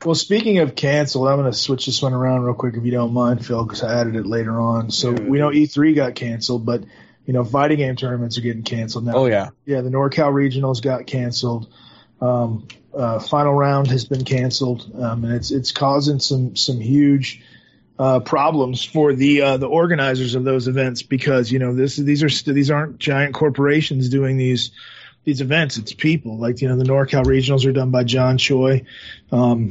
Well, 0.04 0.14
speaking 0.14 0.58
of 0.58 0.74
canceled, 0.74 1.28
I'm 1.28 1.38
going 1.38 1.50
to 1.50 1.56
switch 1.56 1.86
this 1.86 2.02
one 2.02 2.12
around 2.12 2.42
real 2.42 2.54
quick 2.54 2.74
if 2.76 2.84
you 2.84 2.90
don't 2.90 3.14
mind, 3.14 3.44
Phil, 3.44 3.64
because 3.64 3.82
I 3.82 3.98
added 4.00 4.16
it 4.16 4.26
later 4.26 4.60
on. 4.60 4.90
So 4.90 5.12
Yeah. 5.12 5.20
we 5.22 5.38
know 5.38 5.48
E3 5.50 5.94
got 5.94 6.14
canceled, 6.14 6.66
but 6.66 6.84
you 7.26 7.32
know, 7.32 7.42
fighting 7.42 7.78
game 7.78 7.96
tournaments 7.96 8.36
are 8.36 8.42
getting 8.42 8.64
canceled 8.64 9.06
now. 9.06 9.12
Oh 9.14 9.26
yeah. 9.26 9.48
yeah, 9.64 9.80
the 9.80 9.88
NorCal 9.88 10.30
regionals 10.32 10.82
got 10.82 11.06
canceled. 11.06 11.68
Um, 12.20 12.68
uh, 12.94 13.18
final 13.18 13.54
round 13.54 13.86
has 13.88 14.04
been 14.04 14.24
canceled, 14.24 14.90
um, 15.00 15.24
and 15.24 15.32
it's 15.34 15.50
it's 15.50 15.72
causing 15.72 16.20
some 16.20 16.54
some 16.54 16.80
huge 16.80 17.42
uh, 17.98 18.20
problems 18.20 18.84
for 18.84 19.12
the 19.12 19.42
uh, 19.42 19.56
the 19.56 19.68
organizers 19.68 20.34
of 20.34 20.44
those 20.44 20.68
events 20.68 21.02
because 21.02 21.50
you 21.50 21.58
know 21.58 21.74
this 21.74 21.96
these 21.96 22.22
are 22.22 22.28
st- 22.28 22.54
these 22.54 22.70
aren't 22.70 22.98
giant 22.98 23.34
corporations 23.34 24.08
doing 24.08 24.36
these 24.36 24.72
these 25.24 25.40
events. 25.40 25.76
It's 25.76 25.94
people 25.94 26.38
like 26.38 26.60
you 26.60 26.68
know 26.68 26.76
the 26.76 26.84
NorCal 26.84 27.24
regionals 27.24 27.66
are 27.66 27.72
done 27.72 27.90
by 27.90 28.04
John 28.04 28.38
Choi. 28.38 28.84
Um, 29.30 29.70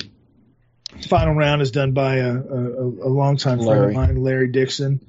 final 1.08 1.34
round 1.34 1.62
is 1.62 1.72
done 1.72 1.92
by 1.92 2.18
a, 2.18 2.34
a, 2.34 2.84
a 2.84 3.10
longtime 3.10 3.58
friend 3.58 3.70
Larry. 3.70 3.88
of 3.88 3.94
mine, 3.94 4.24
Larry 4.24 4.48
Dixon, 4.50 5.02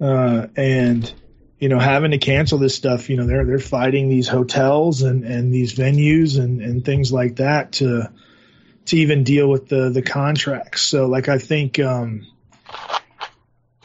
uh, 0.00 0.46
and 0.56 1.12
you 1.58 1.70
know, 1.70 1.78
having 1.78 2.10
to 2.10 2.18
cancel 2.18 2.58
this 2.58 2.74
stuff, 2.74 3.08
you 3.08 3.16
know, 3.16 3.26
they're 3.26 3.44
they're 3.44 3.58
fighting 3.58 4.08
these 4.08 4.28
hotels 4.28 5.02
and, 5.02 5.24
and 5.24 5.52
these 5.52 5.74
venues 5.74 6.38
and, 6.38 6.60
and 6.60 6.84
things 6.84 7.12
like 7.12 7.36
that 7.36 7.72
to 7.72 8.10
to 8.86 8.96
even 8.96 9.24
deal 9.24 9.48
with 9.48 9.68
the 9.68 9.90
the 9.90 10.02
contracts. 10.02 10.82
So 10.82 11.06
like 11.06 11.28
I 11.28 11.38
think 11.38 11.78
um 11.78 12.26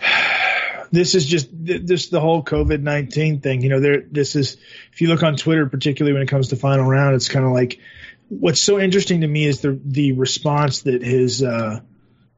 this 0.91 1.15
is 1.15 1.25
just 1.25 1.47
this 1.51 2.09
the 2.09 2.19
whole 2.19 2.43
COVID 2.43 2.81
nineteen 2.81 3.41
thing. 3.41 3.61
You 3.61 3.69
know, 3.69 3.79
there 3.79 4.01
this 4.01 4.35
is 4.35 4.57
if 4.91 5.01
you 5.01 5.07
look 5.07 5.23
on 5.23 5.35
Twitter, 5.35 5.67
particularly 5.67 6.13
when 6.13 6.23
it 6.23 6.29
comes 6.29 6.49
to 6.49 6.55
final 6.55 6.85
round, 6.85 7.15
it's 7.15 7.29
kind 7.29 7.45
of 7.45 7.51
like 7.51 7.79
what's 8.29 8.61
so 8.61 8.79
interesting 8.79 9.21
to 9.21 9.27
me 9.27 9.45
is 9.45 9.61
the 9.61 9.79
the 9.83 10.13
response 10.13 10.83
that 10.83 11.03
has 11.03 11.43
uh, 11.43 11.81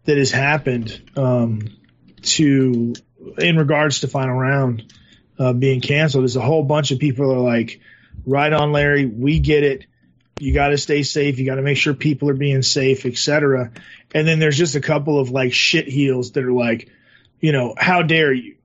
that 0.05 0.17
has 0.17 0.31
happened 0.31 1.01
um, 1.15 1.61
to 2.21 2.93
in 3.37 3.57
regards 3.57 4.01
to 4.01 4.07
final 4.07 4.35
round 4.35 4.91
uh, 5.39 5.53
being 5.53 5.81
canceled. 5.81 6.23
There's 6.23 6.35
a 6.35 6.41
whole 6.41 6.63
bunch 6.63 6.91
of 6.91 6.99
people 6.99 7.31
are 7.31 7.39
like, 7.39 7.79
right 8.25 8.51
on, 8.51 8.71
Larry. 8.71 9.05
We 9.05 9.39
get 9.39 9.63
it. 9.63 9.85
You 10.39 10.53
got 10.53 10.69
to 10.69 10.77
stay 10.77 11.03
safe. 11.03 11.39
You 11.39 11.45
got 11.45 11.55
to 11.55 11.61
make 11.61 11.77
sure 11.77 11.93
people 11.93 12.29
are 12.29 12.35
being 12.35 12.63
safe, 12.63 13.05
etc. 13.05 13.71
And 14.13 14.27
then 14.27 14.39
there's 14.39 14.57
just 14.57 14.75
a 14.75 14.81
couple 14.81 15.19
of 15.19 15.31
like 15.31 15.53
shit 15.53 15.87
heels 15.87 16.31
that 16.33 16.43
are 16.43 16.51
like, 16.51 16.89
you 17.39 17.51
know, 17.51 17.73
how 17.77 18.01
dare 18.01 18.31
you? 18.31 18.55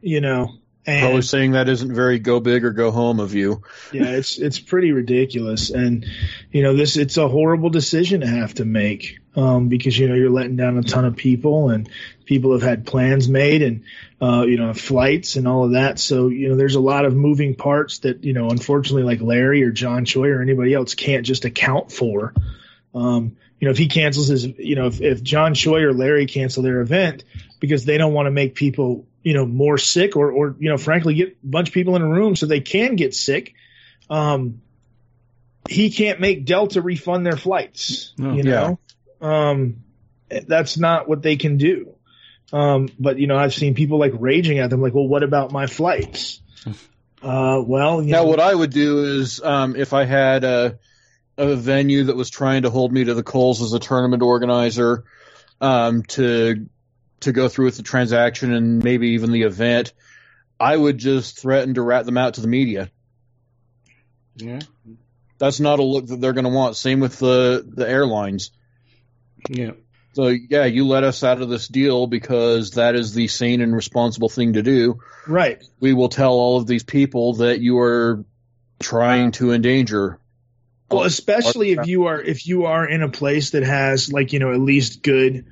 You 0.00 0.20
know, 0.20 0.54
and 0.84 1.02
Probably 1.02 1.22
saying 1.22 1.52
that 1.52 1.68
isn't 1.68 1.94
very 1.94 2.18
go 2.18 2.40
big 2.40 2.64
or 2.64 2.72
go 2.72 2.90
home 2.90 3.20
of 3.20 3.34
you. 3.34 3.62
yeah, 3.92 4.06
it's 4.06 4.36
it's 4.38 4.58
pretty 4.58 4.90
ridiculous, 4.90 5.70
and 5.70 6.04
you 6.50 6.64
know 6.64 6.74
this 6.74 6.96
it's 6.96 7.16
a 7.18 7.28
horrible 7.28 7.70
decision 7.70 8.22
to 8.22 8.26
have 8.26 8.54
to 8.54 8.64
make 8.64 9.20
um, 9.36 9.68
because 9.68 9.96
you 9.96 10.08
know 10.08 10.16
you're 10.16 10.30
letting 10.30 10.56
down 10.56 10.78
a 10.78 10.82
ton 10.82 11.04
of 11.04 11.14
people, 11.14 11.70
and 11.70 11.88
people 12.24 12.52
have 12.52 12.62
had 12.62 12.84
plans 12.84 13.28
made, 13.28 13.62
and 13.62 13.84
uh, 14.20 14.42
you 14.42 14.56
know 14.56 14.74
flights 14.74 15.36
and 15.36 15.46
all 15.46 15.66
of 15.66 15.72
that. 15.72 16.00
So 16.00 16.26
you 16.26 16.48
know 16.48 16.56
there's 16.56 16.74
a 16.74 16.80
lot 16.80 17.04
of 17.04 17.14
moving 17.14 17.54
parts 17.54 18.00
that 18.00 18.24
you 18.24 18.32
know 18.32 18.48
unfortunately 18.48 19.04
like 19.04 19.20
Larry 19.20 19.62
or 19.62 19.70
John 19.70 20.04
Choi 20.04 20.30
or 20.30 20.42
anybody 20.42 20.74
else 20.74 20.94
can't 20.96 21.24
just 21.24 21.44
account 21.44 21.92
for. 21.92 22.34
Um, 22.92 23.36
you 23.62 23.66
know 23.66 23.70
if 23.70 23.78
he 23.78 23.86
cancels 23.86 24.26
his, 24.26 24.44
you 24.44 24.74
know 24.74 24.88
if, 24.88 25.00
if 25.00 25.22
John 25.22 25.54
Choi 25.54 25.82
or 25.82 25.92
Larry 25.92 26.26
cancel 26.26 26.64
their 26.64 26.80
event 26.80 27.22
because 27.60 27.84
they 27.84 27.96
don't 27.96 28.12
want 28.12 28.26
to 28.26 28.32
make 28.32 28.56
people 28.56 29.06
you 29.22 29.34
know 29.34 29.46
more 29.46 29.78
sick 29.78 30.16
or 30.16 30.32
or 30.32 30.56
you 30.58 30.68
know 30.68 30.76
frankly 30.76 31.14
get 31.14 31.28
a 31.28 31.46
bunch 31.46 31.68
of 31.68 31.74
people 31.74 31.94
in 31.94 32.02
a 32.02 32.08
room 32.08 32.34
so 32.34 32.46
they 32.46 32.58
can 32.60 32.96
get 32.96 33.14
sick 33.14 33.54
um 34.10 34.60
he 35.68 35.90
can't 35.92 36.18
make 36.18 36.44
delta 36.44 36.82
refund 36.82 37.24
their 37.24 37.36
flights 37.36 38.14
Oh, 38.20 38.32
you 38.32 38.42
know? 38.42 38.80
Um 39.20 39.84
that's 40.28 40.76
not 40.76 41.08
what 41.08 41.22
they 41.22 41.36
can 41.36 41.56
do. 41.56 41.94
Um 42.52 42.88
but 42.98 43.20
you 43.20 43.28
know 43.28 43.36
i've 43.38 43.54
seen 43.54 43.76
people 43.76 43.98
like 43.98 44.12
raging 44.18 44.58
at 44.58 44.70
them 44.70 44.82
like 44.82 44.92
well 44.92 45.06
what 45.06 45.22
about 45.22 45.52
my 45.52 45.68
flights? 45.68 46.40
Uh 47.22 47.62
well 47.64 48.02
you 48.02 48.10
Now, 48.10 48.24
know, 48.24 48.28
what 48.30 48.40
I 48.40 48.52
would 48.52 48.72
do 48.72 49.04
is, 49.20 49.40
um, 49.40 49.76
if 49.76 49.92
I 49.92 50.04
had 50.04 50.42
a, 51.42 51.48
a 51.48 51.56
venue 51.56 52.04
that 52.04 52.16
was 52.16 52.30
trying 52.30 52.62
to 52.62 52.70
hold 52.70 52.92
me 52.92 53.04
to 53.04 53.14
the 53.14 53.22
coals 53.22 53.62
as 53.62 53.72
a 53.72 53.78
tournament 53.78 54.22
organizer, 54.22 55.04
um, 55.60 56.02
to 56.02 56.66
to 57.20 57.32
go 57.32 57.48
through 57.48 57.66
with 57.66 57.76
the 57.76 57.82
transaction 57.82 58.52
and 58.52 58.82
maybe 58.82 59.10
even 59.10 59.30
the 59.30 59.42
event, 59.42 59.92
I 60.58 60.76
would 60.76 60.98
just 60.98 61.40
threaten 61.40 61.74
to 61.74 61.82
rat 61.82 62.04
them 62.04 62.18
out 62.18 62.34
to 62.34 62.40
the 62.40 62.48
media. 62.48 62.90
yeah, 64.36 64.60
That's 65.38 65.60
not 65.60 65.78
a 65.78 65.84
look 65.84 66.06
that 66.06 66.20
they're 66.20 66.32
going 66.32 66.44
to 66.44 66.50
want. 66.50 66.76
Same 66.76 67.00
with 67.00 67.18
the 67.18 67.64
the 67.66 67.88
airlines. 67.88 68.50
yeah. 69.48 69.72
So 70.14 70.26
yeah, 70.26 70.66
you 70.66 70.86
let 70.86 71.04
us 71.04 71.24
out 71.24 71.40
of 71.40 71.48
this 71.48 71.68
deal 71.68 72.06
because 72.06 72.72
that 72.72 72.94
is 72.94 73.14
the 73.14 73.28
sane 73.28 73.62
and 73.62 73.74
responsible 73.74 74.28
thing 74.28 74.54
to 74.54 74.62
do. 74.62 75.00
right 75.26 75.62
We 75.80 75.94
will 75.94 76.10
tell 76.10 76.32
all 76.32 76.58
of 76.58 76.66
these 76.66 76.82
people 76.82 77.34
that 77.34 77.60
you 77.60 77.78
are 77.78 78.24
trying 78.78 79.32
to 79.32 79.52
endanger. 79.52 80.18
Well, 80.92 81.04
especially 81.04 81.72
if 81.72 81.86
you 81.86 82.06
are 82.06 82.20
if 82.20 82.46
you 82.46 82.66
are 82.66 82.88
in 82.88 83.02
a 83.02 83.08
place 83.08 83.50
that 83.50 83.62
has 83.62 84.12
like 84.12 84.32
you 84.32 84.38
know 84.38 84.52
at 84.52 84.60
least 84.60 85.02
good 85.02 85.46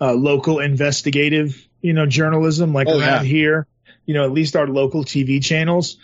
uh, 0.00 0.12
local 0.12 0.58
investigative 0.60 1.66
you 1.80 1.92
know 1.92 2.06
journalism 2.06 2.72
like 2.72 2.88
Oh, 2.88 2.98
around 2.98 3.24
yeah. 3.24 3.30
here, 3.30 3.66
you 4.06 4.14
know 4.14 4.24
at 4.24 4.32
least 4.32 4.56
our 4.56 4.66
local 4.66 5.04
TV 5.04 5.42
channels 5.42 5.96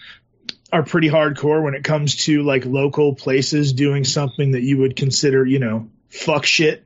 are 0.73 0.85
pretty 0.85 1.09
hardcore 1.09 1.63
when 1.65 1.75
it 1.75 1.83
comes 1.83 2.15
to 2.27 2.43
like 2.43 2.65
local 2.65 3.15
places 3.15 3.73
doing 3.73 4.05
something 4.05 4.53
that 4.53 4.63
you 4.63 4.79
would 4.79 4.97
consider 4.97 5.45
you 5.45 5.59
know 5.59 5.89
fuck 6.09 6.45
shit. 6.45 6.85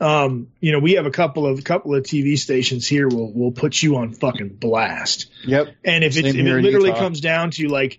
Um, 0.00 0.48
you 0.60 0.70
know 0.70 0.78
we 0.78 0.92
have 0.92 1.06
a 1.06 1.10
couple 1.10 1.44
of 1.46 1.64
couple 1.64 1.94
of 1.94 2.04
TV 2.04 2.38
stations 2.38 2.86
here 2.86 3.08
will 3.08 3.32
will 3.32 3.50
put 3.52 3.82
you 3.82 3.96
on 3.96 4.12
fucking 4.12 4.50
blast. 4.50 5.26
Yep. 5.44 5.74
And 5.84 6.04
if, 6.04 6.16
it's, 6.16 6.28
if 6.28 6.36
it 6.36 6.44
literally 6.44 6.90
Utah. 6.90 7.00
comes 7.00 7.20
down 7.20 7.50
to 7.52 7.66
like, 7.66 7.98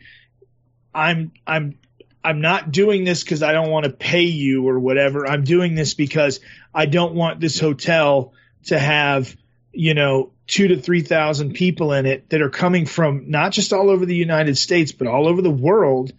I'm 0.95 1.33
I'm 1.45 1.77
I'm 2.23 2.41
not 2.41 2.71
doing 2.71 3.05
this 3.05 3.23
because 3.23 3.43
I 3.43 3.53
don't 3.53 3.69
want 3.69 3.85
to 3.85 3.91
pay 3.91 4.23
you 4.23 4.67
or 4.67 4.79
whatever. 4.79 5.25
I'm 5.27 5.43
doing 5.43 5.75
this 5.75 5.93
because 5.93 6.39
I 6.73 6.85
don't 6.85 7.15
want 7.15 7.39
this 7.39 7.59
hotel 7.59 8.33
to 8.65 8.77
have 8.77 9.35
you 9.71 9.93
know 9.93 10.31
two 10.47 10.67
to 10.69 10.77
three 10.81 11.01
thousand 11.01 11.53
people 11.53 11.93
in 11.93 12.05
it 12.05 12.29
that 12.31 12.41
are 12.41 12.49
coming 12.49 12.85
from 12.85 13.29
not 13.29 13.51
just 13.53 13.71
all 13.71 13.89
over 13.89 14.05
the 14.05 14.15
United 14.15 14.57
States 14.57 14.91
but 14.91 15.07
all 15.07 15.27
over 15.27 15.41
the 15.41 15.49
world. 15.51 16.11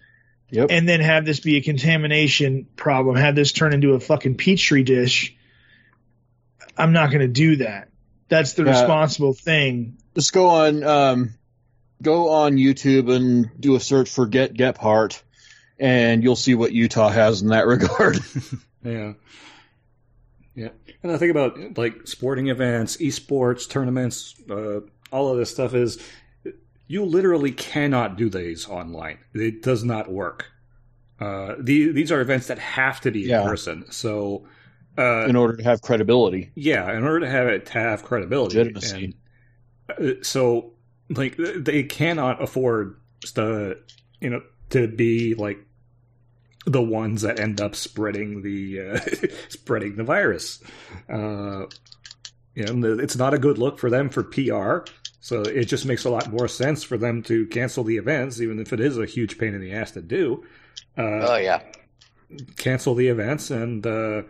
Yep. 0.53 0.69
And 0.71 0.89
then 0.89 1.01
have 1.01 1.25
this 1.25 1.39
be 1.39 1.59
a 1.59 1.61
contamination 1.61 2.67
problem, 2.75 3.15
have 3.15 3.37
this 3.37 3.53
turn 3.53 3.73
into 3.73 3.93
a 3.93 4.01
fucking 4.01 4.37
petri 4.37 4.83
dish. 4.83 5.37
I'm 6.77 6.93
not 6.93 7.11
going 7.11 7.21
to 7.21 7.29
do 7.29 7.57
that. 7.57 7.89
That's 8.29 8.55
the 8.55 8.65
Yeah. 8.65 8.71
responsible 8.71 9.33
thing 9.33 9.99
Just 10.17 10.33
go 10.33 10.49
on 10.49 10.83
um, 10.83 11.35
go 12.03 12.31
on 12.31 12.55
YouTube 12.57 13.15
and 13.15 13.51
do 13.61 13.77
a 13.77 13.81
search 13.81 14.11
for 14.11 14.27
Get 14.27 14.55
Gephardt, 14.55 15.23
and 15.81 16.23
you'll 16.23 16.37
see 16.37 16.55
what 16.55 16.73
Utah 16.73 17.09
has 17.09 17.43
in 17.43 17.49
that 17.49 17.67
regard. 17.75 18.19
Yeah. 18.85 19.13
Yeah. 20.55 20.69
And 21.03 21.13
I 21.13 21.17
think 21.19 21.31
about 21.31 21.77
like 21.77 22.07
sporting 22.07 22.49
events, 22.49 22.97
esports, 22.97 23.69
tournaments, 23.69 24.35
uh, 24.51 24.81
all 25.13 25.29
of 25.33 25.39
this 25.39 25.51
stuff 25.51 25.75
is 25.75 25.99
you 26.87 27.05
literally 27.05 27.53
cannot 27.53 28.17
do 28.17 28.29
these 28.31 28.67
online. 28.69 29.19
It 29.35 29.63
does 29.63 29.85
not 29.85 30.11
work. 30.11 30.47
Uh, 31.21 31.57
the, 31.61 31.93
these 31.93 32.11
are 32.11 32.21
events 32.23 32.47
that 32.47 32.59
have 32.59 33.01
to 33.03 33.11
be 33.11 33.21
Yeah. 33.21 33.43
in 33.43 33.49
person. 33.49 33.85
So, 33.93 34.49
uh, 34.99 35.27
in 35.27 35.37
order 35.37 35.57
to 35.59 35.63
have 35.63 35.83
credibility. 35.83 36.51
yeah, 36.55 36.91
in 36.97 37.05
order 37.05 37.21
to 37.21 37.29
have 37.31 37.47
it 37.49 37.67
to 37.67 37.73
have 37.75 38.03
credibility, 38.03 38.57
Legitimacy. 38.57 39.15
and, 39.99 40.19
uh, 40.19 40.23
so 40.23 40.73
like 41.11 41.37
they 41.39 41.83
cannot 41.83 42.43
afford 42.43 42.99
to 43.35 43.77
you 44.21 44.31
know 44.31 44.41
to 44.71 44.89
be 44.89 45.35
like 45.35 45.59
the 46.67 46.83
ones 46.83 47.23
that 47.23 47.41
end 47.41 47.61
up 47.61 47.75
spreading 47.75 48.43
the 48.43 48.81
uh, 48.81 49.01
spreading 49.49 49.97
the 49.97 50.05
virus. 50.05 50.63
Uh, 51.09 51.67
you 52.55 52.65
know, 52.65 52.89
and 52.89 53.01
it's 53.01 53.17
not 53.17 53.33
a 53.35 53.39
good 53.39 53.59
look 53.59 53.79
for 53.79 53.91
them 53.91 54.09
for 54.11 54.23
PR. 54.23 54.91
So 55.21 55.43
it 55.43 55.65
just 55.67 55.87
makes 55.87 56.05
a 56.05 56.11
lot 56.11 56.31
more 56.33 56.49
sense 56.49 56.83
for 56.83 56.97
them 56.99 57.23
to 57.25 57.47
cancel 57.47 57.85
the 57.85 57.97
events, 57.99 58.41
even 58.41 58.59
if 58.59 58.73
it 58.73 58.81
is 58.81 58.99
a 58.99 59.07
huge 59.07 59.39
pain 59.39 59.55
in 59.55 59.61
the 59.61 59.73
ass 59.73 59.93
to 59.93 60.03
do. 60.03 60.45
Uh, 60.99 61.03
Oh 61.29 61.37
yeah. 61.37 61.63
cancel 62.57 62.95
the 62.95 63.09
events 63.09 63.51
and 63.51 63.87
uh, 63.87 64.23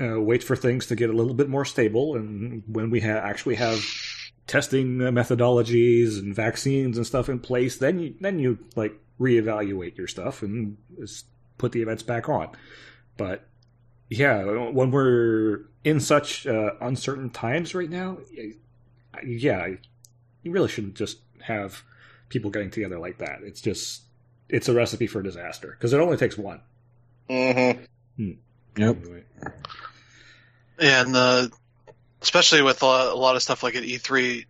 uh, 0.00 0.20
wait 0.20 0.42
for 0.42 0.56
things 0.56 0.86
to 0.86 0.96
get 0.96 1.10
a 1.10 1.12
little 1.12 1.34
bit 1.34 1.48
more 1.48 1.64
stable. 1.64 2.16
And 2.16 2.62
when 2.66 2.90
we 2.90 3.00
ha- 3.00 3.20
actually 3.22 3.54
have 3.56 3.82
testing 4.46 4.98
methodologies 4.98 6.18
and 6.18 6.34
vaccines 6.34 6.96
and 6.96 7.06
stuff 7.06 7.28
in 7.28 7.38
place, 7.38 7.78
then 7.78 7.98
you 8.00 8.14
then 8.20 8.38
you 8.38 8.58
like 8.76 8.94
reevaluate 9.20 9.96
your 9.96 10.08
stuff 10.08 10.42
and 10.42 10.76
put 11.60 11.72
the 11.72 11.82
events 11.82 12.02
back 12.02 12.28
on. 12.28 12.48
But 13.16 13.46
yeah, 14.08 14.42
when 14.70 14.90
we're 14.90 15.60
in 15.84 16.00
such 16.00 16.46
uh, 16.46 16.72
uncertain 16.80 17.30
times 17.30 17.74
right 17.74 17.90
now, 17.90 18.18
yeah, 19.24 19.68
you 20.42 20.50
really 20.50 20.68
shouldn't 20.68 20.94
just 20.94 21.18
have 21.42 21.82
people 22.30 22.50
getting 22.50 22.70
together 22.70 22.98
like 22.98 23.18
that. 23.18 23.40
It's 23.42 23.60
just 23.60 24.02
it's 24.48 24.68
a 24.68 24.74
recipe 24.74 25.06
for 25.06 25.22
disaster 25.22 25.76
because 25.78 25.92
it 25.92 26.00
only 26.00 26.16
takes 26.16 26.36
one. 26.36 26.60
hmm 27.28 27.72
Yep. 28.18 28.96
Anyway. 28.96 29.22
and 30.78 31.14
uh, 31.16 31.48
especially 32.22 32.62
with 32.62 32.82
a 32.82 32.86
lot, 32.86 33.12
a 33.12 33.14
lot 33.14 33.36
of 33.36 33.42
stuff 33.42 33.62
like 33.62 33.74
at 33.74 33.82
E3, 33.82 34.46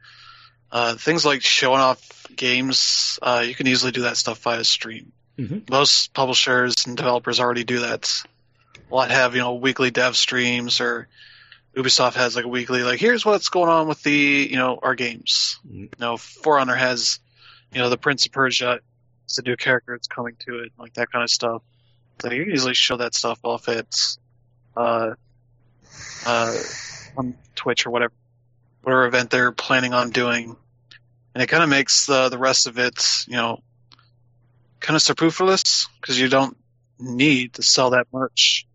uh, 0.70 0.94
things 0.96 1.24
like 1.24 1.42
showing 1.42 1.80
off 1.80 2.26
games, 2.36 3.18
uh, 3.22 3.42
you 3.46 3.54
can 3.54 3.66
easily 3.66 3.92
do 3.92 4.02
that 4.02 4.16
stuff 4.16 4.38
via 4.42 4.62
stream. 4.62 5.12
Mhm. 5.40 5.70
Most 5.70 6.12
publishers 6.12 6.86
and 6.86 6.96
developers 6.96 7.40
already 7.40 7.64
do 7.64 7.80
that. 7.80 8.12
A 8.90 8.94
lot 8.94 9.10
have 9.10 9.34
you 9.34 9.40
know 9.40 9.54
weekly 9.54 9.90
dev 9.90 10.16
streams, 10.16 10.80
or 10.80 11.08
Ubisoft 11.74 12.14
has 12.14 12.36
like 12.36 12.44
a 12.44 12.48
weekly 12.48 12.82
like 12.82 13.00
here's 13.00 13.24
what's 13.24 13.48
going 13.48 13.70
on 13.70 13.88
with 13.88 14.02
the 14.02 14.48
you 14.50 14.56
know 14.56 14.78
our 14.82 14.94
games. 14.94 15.58
Mhm. 15.66 15.80
You 15.82 15.88
know, 15.98 16.16
For 16.16 16.58
Honor 16.58 16.74
has 16.74 17.20
you 17.72 17.80
know 17.80 17.88
the 17.88 17.96
Prince 17.96 18.26
of 18.26 18.32
Persia, 18.32 18.80
it's 19.24 19.38
a 19.38 19.42
new 19.42 19.56
character 19.56 19.96
that's 19.96 20.08
coming 20.08 20.36
to 20.46 20.60
it, 20.60 20.72
like 20.78 20.94
that 20.94 21.10
kind 21.10 21.22
of 21.22 21.30
stuff. 21.30 21.62
So 22.20 22.30
you 22.30 22.44
can 22.44 22.52
easily 22.52 22.74
show 22.74 22.98
that 22.98 23.14
stuff 23.14 23.38
off 23.44 23.68
at 23.68 23.96
uh, 24.76 25.14
uh, 26.26 26.54
on 27.16 27.34
Twitch 27.54 27.86
or 27.86 27.90
whatever, 27.90 28.12
whatever 28.82 29.06
event 29.06 29.30
they're 29.30 29.52
planning 29.52 29.94
on 29.94 30.10
doing, 30.10 30.54
and 31.34 31.42
it 31.42 31.46
kind 31.46 31.62
of 31.62 31.70
makes 31.70 32.04
the 32.04 32.28
the 32.28 32.36
rest 32.36 32.66
of 32.66 32.78
it, 32.78 33.24
you 33.26 33.36
know, 33.36 33.62
kind 34.80 34.96
of 34.96 35.02
superfluous 35.02 35.88
because 36.00 36.18
you 36.18 36.28
don't 36.28 36.56
need 36.98 37.54
to 37.54 37.62
sell 37.62 37.90
that 37.90 38.06
merch 38.12 38.66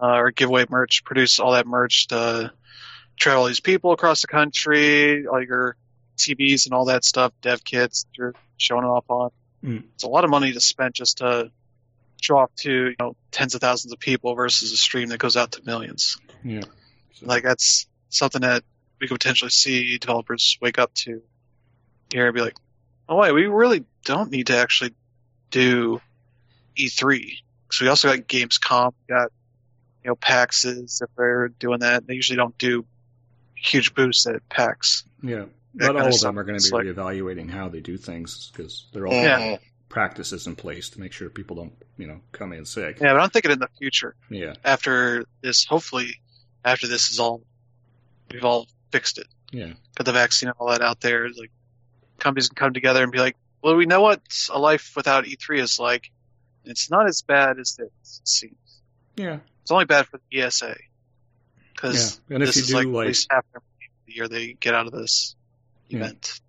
uh, 0.00 0.06
or 0.16 0.30
give 0.30 0.48
away 0.48 0.66
merch, 0.68 1.04
produce 1.04 1.38
all 1.40 1.52
that 1.52 1.66
merch 1.66 2.08
to 2.08 2.52
travel 3.18 3.46
these 3.46 3.60
people 3.60 3.92
across 3.92 4.20
the 4.20 4.26
country, 4.26 5.26
all 5.26 5.42
your 5.42 5.76
TVs 6.18 6.66
and 6.66 6.74
all 6.74 6.86
that 6.86 7.04
stuff, 7.04 7.32
dev 7.42 7.64
kits 7.64 8.04
that 8.04 8.18
you're 8.18 8.34
showing 8.58 8.84
off 8.84 9.04
on. 9.08 9.30
Mm. 9.64 9.84
It's 9.94 10.04
a 10.04 10.08
lot 10.08 10.24
of 10.24 10.30
money 10.30 10.52
to 10.52 10.60
spend 10.60 10.94
just 10.94 11.18
to 11.18 11.50
show 12.20 12.38
off 12.38 12.50
to 12.56 12.70
you 12.70 12.94
know 12.98 13.14
tens 13.30 13.54
of 13.54 13.60
thousands 13.60 13.92
of 13.92 13.98
people 13.98 14.34
versus 14.34 14.72
a 14.72 14.76
stream 14.76 15.08
that 15.08 15.18
goes 15.18 15.36
out 15.36 15.52
to 15.52 15.62
millions. 15.64 16.18
Yeah. 16.44 16.62
So- 17.14 17.26
Like 17.26 17.42
that's 17.44 17.86
something 18.08 18.42
that 18.42 18.64
we 19.00 19.08
could 19.08 19.18
potentially 19.18 19.50
see 19.50 19.98
developers 19.98 20.58
wake 20.60 20.78
up 20.78 20.92
to 20.94 21.22
here 22.12 22.26
and 22.26 22.34
be 22.34 22.40
like, 22.40 22.56
"Oh 23.08 23.16
wait, 23.16 23.32
we 23.32 23.46
really 23.46 23.84
don't 24.04 24.30
need 24.30 24.46
to 24.48 24.56
actually 24.56 24.94
do 25.50 26.00
E3 26.76 27.38
because 27.68 27.80
we 27.80 27.88
also 27.88 28.08
got 28.14 28.26
Gamescom, 28.28 28.92
we 29.08 29.14
got 29.14 29.30
you 30.04 30.08
know 30.10 30.16
PAXes 30.16 31.02
if 31.02 31.08
they're 31.16 31.48
doing 31.48 31.80
that. 31.80 32.06
They 32.06 32.14
usually 32.14 32.36
don't 32.36 32.56
do 32.58 32.84
huge 33.54 33.94
boosts 33.94 34.26
at 34.26 34.46
PAX. 34.48 35.04
yeah. 35.22 35.46
But 35.78 35.94
all 35.96 36.06
of 36.08 36.20
them 36.20 36.38
are 36.38 36.44
going 36.44 36.58
to 36.58 36.64
be 36.70 36.74
like- 36.74 36.86
reevaluating 36.86 37.50
how 37.50 37.68
they 37.68 37.80
do 37.80 37.98
things 37.98 38.50
because 38.50 38.86
they're 38.94 39.06
all 39.06 39.12
Yeah. 39.12 39.58
practices 39.90 40.46
in 40.46 40.56
place 40.56 40.88
to 40.90 41.00
make 41.00 41.12
sure 41.12 41.28
people 41.28 41.54
don't, 41.56 41.72
you 41.98 42.06
know, 42.06 42.20
come 42.32 42.54
in 42.54 42.64
sick. 42.64 42.98
Yeah, 42.98 43.12
but 43.12 43.20
I'm 43.20 43.28
thinking 43.28 43.50
in 43.50 43.58
the 43.58 43.68
future 43.78 44.14
Yeah. 44.30 44.54
after 44.64 45.26
this, 45.42 45.64
hopefully 45.66 46.18
after 46.64 46.86
this 46.86 47.10
is 47.10 47.18
all 47.20 47.42
we've 48.32 48.44
all 48.44 48.68
fixed 48.90 49.18
it. 49.18 49.26
Yeah. 49.52 49.74
got 49.96 50.04
the 50.06 50.12
vaccine 50.12 50.48
and 50.48 50.56
all 50.58 50.70
that 50.70 50.80
out 50.82 51.00
there. 51.02 51.28
Like 51.28 51.50
companies 52.18 52.48
can 52.48 52.56
come 52.56 52.72
together 52.72 53.02
and 53.02 53.12
be 53.12 53.18
like, 53.18 53.36
well, 53.66 53.74
we 53.74 53.84
know 53.84 54.00
what 54.00 54.20
a 54.52 54.60
life 54.60 54.92
without 54.94 55.24
E3 55.24 55.58
is 55.58 55.80
like. 55.80 56.12
And 56.62 56.70
it's 56.70 56.88
not 56.88 57.08
as 57.08 57.22
bad 57.22 57.58
as 57.58 57.76
it 57.80 57.90
seems. 58.02 58.54
Yeah. 59.16 59.38
It's 59.62 59.72
only 59.72 59.86
bad 59.86 60.06
for 60.06 60.20
the 60.30 60.40
ESA 60.40 60.76
because 61.74 62.20
Yeah. 62.28 62.34
And 62.36 62.44
if 62.44 62.50
this 62.50 62.56
you 62.58 62.62
is 62.62 62.68
do, 62.68 62.74
like, 62.76 62.86
like- 62.86 63.04
at 63.04 63.08
least 63.08 63.26
half 63.28 63.44
the 63.52 64.12
year 64.12 64.28
they 64.28 64.52
get 64.52 64.76
out 64.76 64.86
of 64.86 64.92
this 64.92 65.34
Yeah. 65.88 65.98
event. 65.98 66.40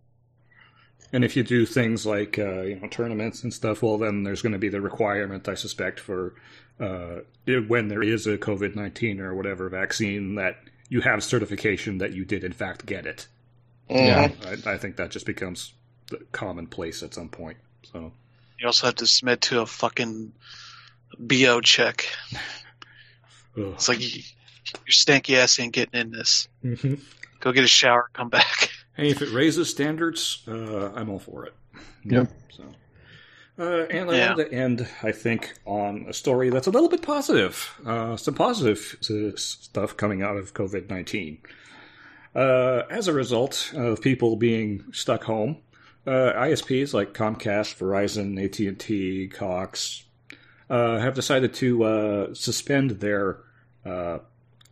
And 1.11 1.26
if 1.26 1.35
you 1.35 1.41
do 1.41 1.65
things 1.65 2.06
like 2.06 2.38
uh, 2.38 2.61
you 2.61 2.76
know 2.76 2.88
tournaments 2.88 3.41
and 3.41 3.52
stuff, 3.52 3.81
well, 3.81 3.98
then 3.98 4.22
there's 4.22 4.44
going 4.44 4.53
to 4.53 4.60
be 4.60 4.69
the 4.69 4.81
requirement, 4.81 5.48
I 5.49 5.56
suspect, 5.56 5.99
for 5.99 6.35
uh, 6.80 7.22
when 7.68 7.88
there 7.88 8.03
is 8.03 8.27
a 8.27 8.38
COVID 8.38 8.76
nineteen 8.76 9.19
or 9.22 9.34
whatever 9.34 9.69
vaccine 9.69 10.35
that 10.35 10.60
you 10.89 11.02
have 11.02 11.23
certification 11.23 11.98
that 11.98 12.14
you 12.14 12.26
did 12.26 12.44
in 12.44 12.52
fact 12.53 12.85
get 12.85 13.07
it. 13.07 13.26
Yeah. 13.89 14.31
I, 14.45 14.73
I 14.73 14.77
think 14.77 14.98
that 14.98 15.10
just 15.10 15.26
becomes 15.26 15.72
the 15.72 15.77
commonplace 16.31 17.03
at 17.03 17.13
some 17.13 17.29
point. 17.29 17.57
So 17.91 18.11
You 18.59 18.67
also 18.67 18.88
have 18.88 18.95
to 18.95 19.07
submit 19.07 19.41
to 19.41 19.61
a 19.61 19.65
fucking 19.65 20.34
BO 21.19 21.61
check. 21.61 22.05
It's 23.55 23.89
like 23.89 23.99
you, 23.99 24.21
your 24.85 24.91
stanky 24.91 25.35
ass 25.35 25.59
ain't 25.59 25.73
getting 25.73 25.99
in 25.99 26.11
this. 26.11 26.47
Mhm. 26.63 26.99
Go 27.39 27.51
get 27.51 27.63
a 27.63 27.67
shower, 27.67 28.09
come 28.13 28.29
back. 28.29 28.69
Hey, 28.95 29.09
if 29.09 29.21
it 29.21 29.29
raises 29.31 29.69
standards, 29.69 30.43
uh, 30.47 30.91
I'm 30.95 31.09
all 31.11 31.19
for 31.19 31.45
it. 31.45 31.53
Yep. 32.05 32.31
So, 32.49 32.63
uh, 33.59 33.85
and 33.91 34.09
I 34.09 34.15
Yeah. 34.17 34.27
want 34.35 34.49
to 34.49 34.55
end, 34.55 34.88
I 35.03 35.11
think, 35.11 35.53
on 35.65 36.05
a 36.09 36.13
story 36.13 36.49
that's 36.49 36.65
a 36.65 36.71
little 36.71 36.89
bit 36.89 37.03
positive. 37.03 37.79
Uh, 37.85 38.15
some 38.17 38.34
positive 38.34 38.97
stuff 39.35 39.95
coming 39.97 40.23
out 40.23 40.38
of 40.38 40.55
COVID 40.55 40.89
19. 40.89 41.38
Uh, 42.35 42.84
as 42.89 43.07
a 43.07 43.13
result 43.13 43.71
of 43.75 44.01
people 44.01 44.35
being 44.35 44.84
stuck 44.91 45.23
home, 45.25 45.57
uh, 46.07 46.34
ISPs 46.34 46.93
like 46.93 47.13
Comcast, 47.13 47.77
Verizon, 47.77 48.41
AT&T, 48.43 49.27
Cox 49.27 50.03
uh, 50.69 50.99
have 50.99 51.13
decided 51.13 51.53
to 51.55 51.84
uh, 51.84 52.34
suspend 52.34 52.91
their 52.91 53.39
uh, 53.85 54.19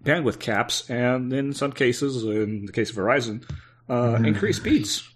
bandwidth 0.04 0.40
caps, 0.40 0.90
and 0.90 1.34
in 1.34 1.54
some 1.54 1.72
cases, 1.72 2.24
in 2.24 2.66
the 2.66 2.72
case 2.72 2.90
of 2.90 2.96
Verizon, 2.96 3.44
uh, 3.90 4.22
increase 4.24 4.58
speeds. 4.58 5.10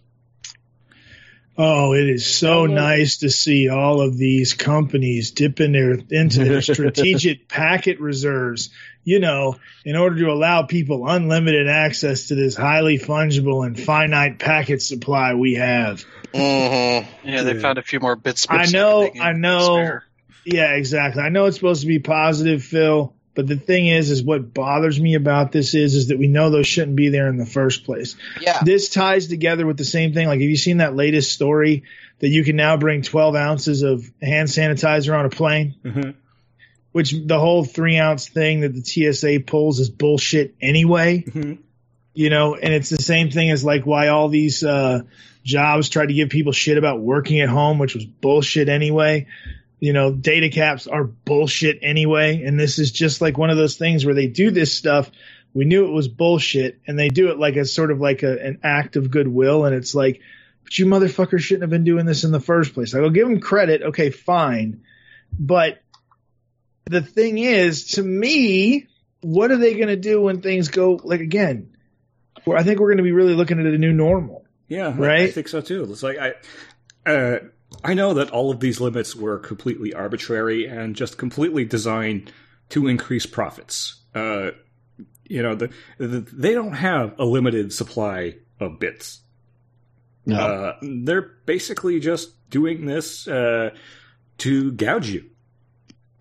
Oh, 1.61 1.93
it 1.93 2.07
is 2.09 2.25
so 2.25 2.67
nice 2.67 3.17
to 3.17 3.29
see 3.29 3.67
all 3.67 3.99
of 3.99 4.17
these 4.17 4.53
companies 4.53 5.31
dipping 5.31 5.73
their 5.73 5.91
into 6.09 6.45
their 6.45 6.61
strategic 6.61 7.49
packet 7.49 7.99
reserves, 7.99 8.69
you 9.03 9.19
know, 9.19 9.59
in 9.83 9.97
order 9.97 10.15
to 10.19 10.31
allow 10.31 10.63
people 10.63 11.05
unlimited 11.05 11.67
access 11.67 12.27
to 12.27 12.35
this 12.35 12.55
highly 12.55 12.97
fungible 12.97 13.65
and 13.67 13.77
finite 13.77 14.39
packet 14.39 14.81
supply 14.81 15.33
we 15.33 15.55
have. 15.55 16.01
hmm 16.33 16.39
Yeah, 16.39 17.43
they 17.43 17.55
Yeah. 17.55 17.59
found 17.59 17.77
a 17.77 17.83
few 17.83 17.99
more 17.99 18.15
bits. 18.15 18.47
I 18.49 18.67
know, 18.67 19.11
I 19.19 19.33
know. 19.33 19.59
spare. 19.75 20.03
Yeah, 20.45 20.75
exactly. 20.75 21.21
I 21.21 21.27
know 21.27 21.45
it's 21.47 21.57
supposed 21.57 21.81
to 21.81 21.87
be 21.87 21.99
positive, 21.99 22.63
Phil, 22.63 23.13
but 23.39 23.47
the 23.47 23.55
thing 23.55 23.87
is 23.87 24.11
is 24.11 24.21
what 24.21 24.53
bothers 24.53 24.99
me 24.99 25.15
about 25.15 25.53
this 25.53 25.73
is 25.73 25.95
is 25.95 26.09
that 26.09 26.19
we 26.19 26.27
know 26.27 26.49
those 26.49 26.67
shouldn't 26.67 26.97
be 26.97 27.07
there 27.07 27.29
in 27.29 27.37
the 27.37 27.45
first 27.45 27.85
place. 27.85 28.17
Yeah. 28.41 28.59
This 28.65 28.89
ties 28.89 29.27
together 29.27 29.65
with 29.65 29.77
the 29.77 29.85
same 29.85 30.13
thing. 30.13 30.27
Like, 30.27 30.41
have 30.41 30.49
you 30.49 30.57
seen 30.57 30.79
that 30.79 30.93
latest 30.93 31.31
story 31.31 31.83
that 32.19 32.27
you 32.27 32.43
can 32.43 32.57
now 32.57 32.75
bring 32.75 33.01
12 33.01 33.35
ounces 33.35 33.81
of 33.81 34.03
hand 34.21 34.49
sanitizer 34.49 35.17
on 35.17 35.23
a 35.25 35.29
plane? 35.29 35.75
Mhm. 35.85 36.15
Which 36.91 37.13
the 37.13 37.39
whole 37.39 37.63
three 37.63 37.97
ounce 37.97 38.27
thing 38.27 38.59
that 38.59 38.73
the 38.73 38.83
TSA 38.83 39.39
pulls 39.47 39.79
is 39.79 39.89
bullshit 39.89 40.55
anyway. 40.61 41.23
Mhm. 41.25 41.59
You 42.13 42.29
know, 42.29 42.55
and 42.55 42.73
it's 42.73 42.89
the 42.89 43.01
same 43.01 43.31
thing 43.31 43.51
as 43.51 43.63
like 43.63 43.85
why 43.85 44.09
all 44.09 44.27
these 44.27 44.65
uh, 44.65 45.03
jobs 45.45 45.87
tried 45.87 46.07
to 46.07 46.13
give 46.13 46.27
people 46.27 46.51
shit 46.51 46.77
about 46.77 46.99
working 46.99 47.39
at 47.39 47.47
home, 47.47 47.79
which 47.79 47.95
was 47.95 48.03
bullshit 48.03 48.67
anyway. 48.67 49.27
You 49.79 49.93
know, 49.93 50.11
data 50.11 50.49
caps 50.49 50.87
are 50.87 51.03
bullshit 51.03 51.79
anyway. 51.81 52.43
And 52.43 52.59
this 52.59 52.79
is 52.79 52.91
just 52.91 53.21
like 53.21 53.37
one 53.37 53.49
of 53.49 53.57
those 53.57 53.77
things 53.77 54.05
where 54.05 54.15
they 54.15 54.27
do 54.27 54.51
this 54.51 54.73
stuff. 54.73 55.09
We 55.53 55.65
knew 55.65 55.85
it 55.87 55.91
was 55.91 56.07
bullshit 56.07 56.79
and 56.85 56.99
they 56.99 57.09
do 57.09 57.29
it 57.29 57.39
like 57.39 57.55
a 57.55 57.65
sort 57.65 57.91
of 57.91 57.99
like 57.99 58.23
a, 58.23 58.45
an 58.45 58.59
act 58.63 58.97
of 58.97 59.09
goodwill. 59.09 59.65
And 59.65 59.75
it's 59.75 59.95
like, 59.95 60.21
but 60.63 60.77
you 60.77 60.85
motherfuckers 60.85 61.39
shouldn't 61.39 61.63
have 61.63 61.69
been 61.69 61.83
doing 61.83 62.05
this 62.05 62.23
in 62.23 62.31
the 62.31 62.39
first 62.39 62.73
place. 62.73 62.93
I'll 62.93 63.09
give 63.09 63.27
them 63.27 63.39
credit. 63.39 63.81
Okay, 63.81 64.09
fine. 64.09 64.83
But 65.37 65.81
the 66.85 67.01
thing 67.01 67.37
is, 67.37 67.91
to 67.91 68.03
me, 68.03 68.87
what 69.21 69.51
are 69.51 69.57
they 69.57 69.75
going 69.75 69.87
to 69.87 69.95
do 69.95 70.21
when 70.21 70.41
things 70.41 70.67
go 70.67 70.99
like 71.03 71.21
again? 71.21 71.75
Where 72.43 72.57
I 72.57 72.63
think 72.63 72.79
we're 72.79 72.89
going 72.89 72.97
to 72.97 73.03
be 73.03 73.11
really 73.11 73.35
looking 73.35 73.59
at 73.59 73.65
a 73.65 73.77
new 73.77 73.93
normal. 73.93 74.45
Yeah, 74.67 74.93
Right? 74.95 75.21
I 75.21 75.31
think 75.31 75.47
so 75.47 75.61
too. 75.61 75.87
It's 75.89 76.03
like 76.03 76.17
I, 76.19 76.33
uh, 77.09 77.39
I 77.83 77.93
know 77.93 78.13
that 78.15 78.31
all 78.31 78.51
of 78.51 78.59
these 78.59 78.81
limits 78.81 79.15
were 79.15 79.39
completely 79.39 79.93
arbitrary 79.93 80.65
and 80.65 80.95
just 80.95 81.17
completely 81.17 81.65
designed 81.65 82.31
to 82.69 82.87
increase 82.87 83.25
profits. 83.25 84.01
Uh, 84.13 84.51
you 85.25 85.43
know, 85.43 85.55
the, 85.55 85.69
the, 85.97 86.19
they 86.19 86.53
don't 86.53 86.73
have 86.73 87.17
a 87.19 87.25
limited 87.25 87.71
supply 87.71 88.35
of 88.59 88.79
bits. 88.79 89.21
No. 90.25 90.39
Uh, 90.39 90.75
they're 90.81 91.31
basically 91.45 91.99
just 91.99 92.49
doing 92.49 92.85
this 92.85 93.27
uh, 93.27 93.69
to 94.39 94.71
gouge 94.71 95.09
you. 95.09 95.29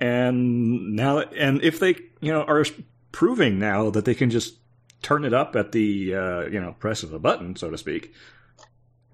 And 0.00 0.94
now, 0.94 1.20
and 1.20 1.62
if 1.62 1.80
they, 1.80 1.96
you 2.20 2.32
know, 2.32 2.42
are 2.42 2.64
proving 3.10 3.58
now 3.58 3.90
that 3.90 4.04
they 4.04 4.14
can 4.14 4.30
just 4.30 4.54
turn 5.02 5.24
it 5.24 5.34
up 5.34 5.56
at 5.56 5.72
the, 5.72 6.14
uh, 6.14 6.40
you 6.42 6.60
know, 6.60 6.74
press 6.78 7.02
of 7.02 7.12
a 7.12 7.18
button, 7.18 7.56
so 7.56 7.70
to 7.70 7.78
speak. 7.78 8.12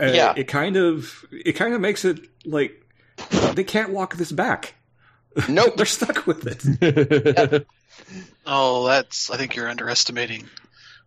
Uh, 0.01 0.07
Yeah. 0.07 0.35
it 0.37 0.49
kind 0.49 0.77
of, 0.77 1.25
it 1.31 1.53
kind 1.53 1.75
of 1.75 1.81
makes 1.81 2.05
it 2.05 2.21
like 2.45 2.85
they 3.55 3.65
can't 3.65 3.91
walk 3.91 4.16
this 4.16 4.33
back. 4.33 4.75
Nope. 5.49 5.75
They're 5.77 5.87
stuck 5.87 6.27
with 6.27 6.47
it. 6.47 7.66
Oh, 8.47 8.87
that's. 8.89 9.31
I 9.31 9.37
think 9.37 9.55
you're 9.55 9.69
underestimating 9.69 10.45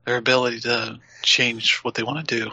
their 0.05 0.15
ability 0.15 0.61
to 0.61 0.99
change 1.21 1.79
what 1.79 1.95
they 1.95 2.01
want 2.03 2.27
to 2.27 2.39
do 2.45 2.51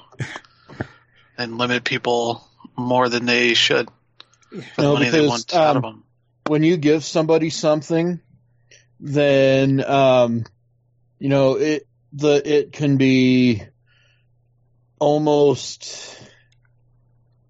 and 1.39 1.57
limit 1.57 1.85
people 1.85 2.47
more 2.77 3.09
than 3.09 3.27
they 3.27 3.55
should 3.55 3.89
for 4.51 4.83
the 4.83 4.83
No, 4.83 4.95
money 4.95 5.11
they 5.11 5.21
because, 5.21 5.31
want 5.31 5.55
out 5.55 5.77
of 5.77 5.85
um, 5.85 5.91
them. 5.93 6.05
when 6.49 6.63
you 6.65 6.77
give 6.77 7.05
somebody 7.05 7.49
something, 7.49 8.21
then 9.01 9.83
um, 9.85 10.45
you 11.21 11.29
know 11.29 11.55
it 11.55 11.87
the 12.13 12.43
it 12.45 12.73
can 12.73 12.97
be 12.97 13.63
almost 14.99 16.21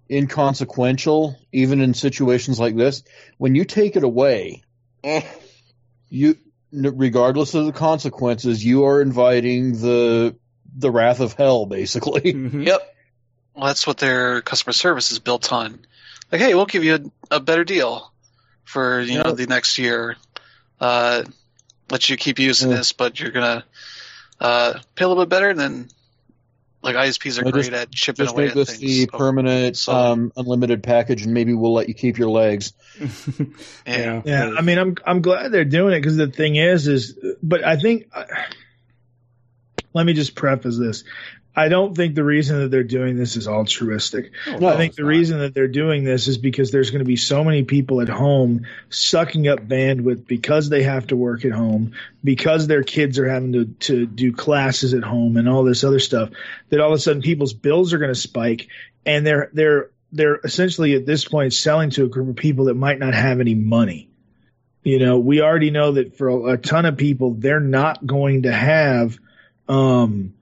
inconsequential, 0.09 1.37
even 1.51 1.81
in 1.81 1.93
situations 1.93 2.59
like 2.59 2.75
this. 2.75 3.03
When 3.37 3.55
you 3.55 3.65
take 3.65 3.95
it 3.95 4.03
away, 4.03 4.63
you 6.09 6.37
regardless 6.71 7.53
of 7.53 7.65
the 7.65 7.71
consequences, 7.71 8.63
you 8.63 8.85
are 8.85 9.01
inviting 9.01 9.73
the 9.73 10.35
the 10.77 10.91
wrath 10.91 11.19
of 11.19 11.33
hell, 11.33 11.65
basically. 11.65 12.21
Mhm. 12.33 12.65
Yep. 12.65 12.95
Well, 13.55 13.67
that's 13.67 13.87
what 13.87 13.97
their 13.97 14.41
customer 14.41 14.73
service 14.73 15.11
is 15.13 15.19
built 15.19 15.53
on. 15.53 15.85
Like, 16.31 16.41
hey, 16.41 16.53
we'll 16.55 16.65
give 16.65 16.83
you 16.83 17.11
a, 17.31 17.35
a 17.35 17.39
better 17.39 17.63
deal 17.63 18.11
for 18.65 18.99
you 18.99 19.23
know 19.23 19.31
the 19.31 19.47
next 19.47 19.77
year. 19.77 20.17
Uh, 20.79 21.23
let 21.89 22.09
you 22.09 22.17
keep 22.17 22.39
using 22.39 22.69
Yeah. 22.71 22.77
this, 22.77 22.91
but 22.91 23.17
you're 23.19 23.31
gonna 23.31 23.63
uh, 24.41 24.73
pay 24.95 25.05
a 25.05 25.07
little 25.07 25.23
bit 25.23 25.29
better. 25.29 25.49
And 25.49 25.59
then, 25.59 25.87
like 26.85 26.95
ISPs 26.95 27.39
are 27.39 27.43
No, 27.43 27.51
great 27.51 27.65
just- 27.65 27.73
at 27.73 27.91
chipping 27.91 28.25
Just 28.25 28.33
away 28.35 28.43
make 28.45 28.51
at 28.51 28.55
this 28.55 28.69
things. 28.69 28.79
the 28.81 29.01
So, 29.11 29.17
permanent 29.17 29.77
so- 29.77 29.93
um, 29.93 30.31
unlimited 30.37 30.83
package, 30.83 31.23
and 31.23 31.33
maybe 31.33 31.53
we'll 31.53 31.73
let 31.73 31.87
you 31.89 31.93
keep 31.95 32.17
your 32.17 32.29
legs. 32.29 32.71
yeah. 33.85 34.21
Yeah, 34.23 34.51
I 34.57 34.61
mean, 34.61 34.77
I'm 34.77 34.95
I'm 35.05 35.21
glad 35.21 35.51
they're 35.51 35.65
doing 35.65 35.93
it 35.93 35.99
because 35.99 36.15
the 36.17 36.27
thing 36.31 36.55
is, 36.55 36.87
is 36.87 37.17
but 37.43 37.63
I 37.65 37.77
think. 37.77 38.05
Let 39.95 40.05
me 40.05 40.13
just 40.13 40.35
preface 40.35 40.77
this. 40.77 41.05
I 41.55 41.69
don't 41.69 41.95
think 41.95 42.15
the 42.15 42.23
reason 42.23 42.59
that 42.59 42.69
they're 42.69 42.83
doing 42.83 43.15
this 43.15 43.37
is 43.37 43.47
altruistic. 43.47 44.33
No, 44.45 44.67
I 44.67 44.75
think 44.75 44.95
the 44.95 45.03
not. 45.03 45.07
reason 45.07 45.39
that 45.39 45.53
they're 45.53 45.69
doing 45.69 46.03
this 46.03 46.27
is 46.27 46.37
because 46.37 46.69
there's 46.69 46.91
going 46.91 46.99
to 46.99 47.05
be 47.05 47.15
so 47.15 47.45
many 47.45 47.63
people 47.63 48.01
at 48.01 48.09
home 48.09 48.65
sucking 48.89 49.47
up 49.47 49.61
bandwidth 49.61 50.27
because 50.27 50.67
they 50.67 50.83
have 50.83 51.07
to 51.07 51.15
work 51.15 51.45
at 51.45 51.53
home, 51.53 51.93
because 52.21 52.67
their 52.67 52.83
kids 52.83 53.17
are 53.19 53.29
having 53.29 53.53
to, 53.53 53.65
to 53.65 54.05
do 54.05 54.33
classes 54.33 54.93
at 54.93 55.03
home 55.03 55.37
and 55.37 55.47
all 55.47 55.63
this 55.63 55.85
other 55.85 55.99
stuff, 55.99 56.29
that 56.69 56.81
all 56.81 56.91
of 56.91 56.97
a 56.97 56.99
sudden 56.99 57.21
people's 57.21 57.53
bills 57.53 57.93
are 57.93 57.99
going 57.99 58.13
to 58.13 58.19
spike 58.19 58.67
and 59.05 59.25
they're, 59.25 59.49
they're, 59.53 59.91
they're 60.11 60.41
essentially 60.43 60.93
at 60.95 61.05
this 61.05 61.23
point 61.23 61.53
selling 61.53 61.89
to 61.91 62.03
a 62.03 62.09
group 62.09 62.27
of 62.27 62.35
people 62.35 62.65
that 62.65 62.75
might 62.75 62.99
not 62.99 63.13
have 63.13 63.39
any 63.39 63.55
money. 63.55 64.09
You 64.83 64.99
know, 64.99 65.19
we 65.19 65.41
already 65.41 65.71
know 65.71 65.93
that 65.93 66.17
for 66.17 66.27
a, 66.27 66.43
a 66.53 66.57
ton 66.57 66.85
of 66.85 66.97
people, 66.97 67.33
they're 67.33 67.61
not 67.61 68.05
going 68.05 68.43
to 68.43 68.51
have, 68.51 69.17
um, 69.67 70.33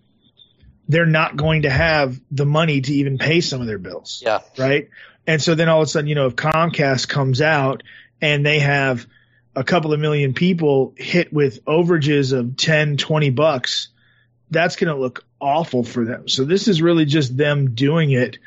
they're 0.87 1.05
not 1.05 1.35
going 1.35 1.63
to 1.63 1.69
have 1.69 2.19
the 2.31 2.45
money 2.45 2.81
to 2.81 2.93
even 2.93 3.17
pay 3.17 3.41
some 3.41 3.61
of 3.61 3.67
their 3.67 3.77
bills. 3.77 4.21
Yeah. 4.25 4.39
Right. 4.57 4.89
And 5.25 5.41
so 5.41 5.55
then 5.55 5.69
all 5.69 5.81
of 5.81 5.87
a 5.87 5.89
sudden, 5.89 6.07
you 6.07 6.15
know, 6.15 6.27
if 6.27 6.35
Comcast 6.35 7.07
comes 7.07 7.41
out 7.41 7.83
and 8.21 8.45
they 8.45 8.59
have 8.59 9.07
a 9.55 9.63
couple 9.63 9.93
of 9.93 9.99
million 9.99 10.33
people 10.33 10.93
hit 10.97 11.31
with 11.31 11.63
overages 11.65 12.37
of 12.37 12.57
10, 12.57 12.97
20 12.97 13.29
bucks, 13.29 13.89
that's 14.49 14.75
going 14.75 14.93
to 14.93 14.99
look 14.99 15.25
awful 15.39 15.83
for 15.83 16.03
them. 16.03 16.27
So 16.27 16.43
this 16.43 16.67
is 16.67 16.81
really 16.81 17.05
just 17.05 17.35
them 17.37 17.75
doing 17.75 18.11
it 18.11 18.37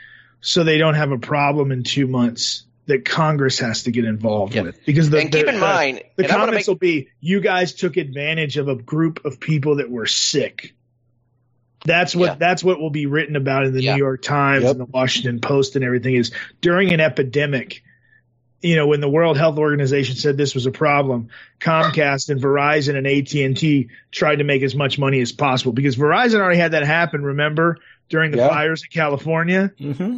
so 0.40 0.62
they 0.62 0.78
don't 0.78 0.94
have 0.94 1.12
a 1.12 1.18
problem 1.18 1.72
in 1.72 1.82
two 1.82 2.06
months 2.06 2.64
that 2.86 3.04
Congress 3.04 3.58
has 3.58 3.82
to 3.84 3.90
get 3.90 4.04
involved 4.04 4.54
Yeah. 4.54 4.62
with. 4.62 4.84
Because 4.86 5.10
the, 5.10 5.18
and 5.18 5.32
keep 5.32 5.44
the- 5.46 5.48
in 5.48 5.54
the- 5.56 5.60
mind, 5.60 6.02
the 6.16 6.24
and 6.24 6.32
I 6.32 6.36
want 6.36 6.48
to 6.48 6.52
comments 6.52 6.68
make 6.68 6.72
will 6.72 6.78
be 6.78 7.08
you 7.20 7.40
guys 7.40 7.74
took 7.74 7.96
advantage 7.96 8.56
of 8.56 8.68
a 8.68 8.76
group 8.76 9.24
of 9.24 9.40
people 9.40 9.76
that 9.76 9.90
were 9.90 10.06
sick 10.06 10.72
that's 11.84 12.16
what 12.16 12.26
Yeah. 12.26 12.34
that's 12.36 12.64
what 12.64 12.80
will 12.80 12.90
be 12.90 13.06
written 13.06 13.36
about 13.36 13.64
in 13.64 13.72
the 13.72 13.82
Yeah. 13.82 13.94
new 13.94 13.98
york 14.02 14.22
times 14.22 14.64
Yep. 14.64 14.70
and 14.72 14.80
the 14.80 14.84
washington 14.86 15.40
post 15.40 15.76
and 15.76 15.84
everything 15.84 16.14
is 16.16 16.32
during 16.60 16.90
an 16.92 17.00
epidemic 17.00 17.82
you 18.62 18.74
know 18.76 18.86
when 18.88 19.00
the 19.00 19.08
world 19.08 19.36
health 19.36 19.58
organization 19.58 20.16
said 20.16 20.36
this 20.36 20.54
was 20.54 20.66
a 20.66 20.70
problem 20.72 21.28
comcast 21.60 22.30
and 22.30 22.40
verizon 22.40 22.96
and 22.96 23.06
at&t 23.06 23.88
tried 24.10 24.36
to 24.36 24.44
make 24.44 24.62
as 24.62 24.74
much 24.74 24.98
money 24.98 25.20
as 25.20 25.32
possible 25.32 25.72
because 25.72 25.96
verizon 25.96 26.40
already 26.40 26.58
had 26.58 26.72
that 26.72 26.84
happen 26.84 27.22
remember 27.22 27.76
during 28.08 28.30
the 28.32 28.38
Yeah. 28.38 28.48
fires 28.48 28.82
in 28.82 28.88
california 28.90 29.70
hmm 29.78 30.16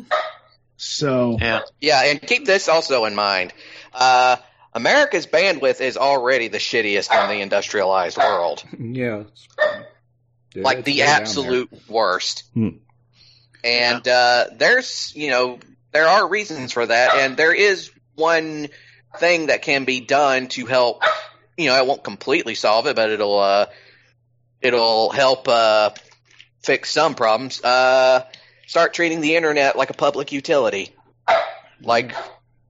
so 0.78 1.36
Yeah. 1.38 1.60
Yeah, 1.80 2.04
and 2.04 2.22
keep 2.22 2.46
this 2.46 2.68
also 2.68 3.04
in 3.04 3.14
mind. 3.14 3.52
Uh, 3.92 4.36
America's 4.72 5.26
bandwidth 5.26 5.80
is 5.80 5.96
already 5.96 6.48
the 6.48 6.58
shittiest 6.58 7.10
in 7.12 7.28
the 7.28 7.42
industrialized 7.42 8.16
world. 8.16 8.64
Yeah. 8.78 9.24
Yeah, 10.54 10.62
like 10.62 10.84
the 10.84 10.92
way 10.92 10.98
down 10.98 11.06
there. 11.06 11.20
absolute 11.20 11.70
worst. 11.88 12.44
Hmm. 12.54 12.68
And 13.62 14.08
uh, 14.08 14.46
there's, 14.56 15.12
you 15.14 15.28
know, 15.30 15.58
there 15.92 16.08
are 16.08 16.26
reasons 16.26 16.72
for 16.72 16.86
that, 16.86 17.16
and 17.16 17.36
there 17.36 17.52
is 17.52 17.90
one 18.14 18.68
thing 19.18 19.46
that 19.46 19.60
can 19.62 19.84
be 19.84 20.00
done 20.00 20.48
to 20.48 20.64
help. 20.64 21.02
You 21.56 21.68
know, 21.68 21.76
it 21.76 21.86
won't 21.86 22.02
completely 22.04 22.54
solve 22.54 22.86
it, 22.86 22.96
but 22.96 23.10
it'll 23.10 23.38
uh, 23.38 23.66
it'll 24.62 25.10
help 25.10 25.48
uh, 25.48 25.90
fix 26.62 26.90
some 26.90 27.14
problems. 27.14 27.62
Uh, 27.62 28.24
start 28.68 28.94
treating 28.94 29.20
the 29.20 29.34
internet 29.34 29.76
like 29.76 29.90
a 29.90 29.94
public 29.94 30.30
utility, 30.30 30.94
like 31.82 32.14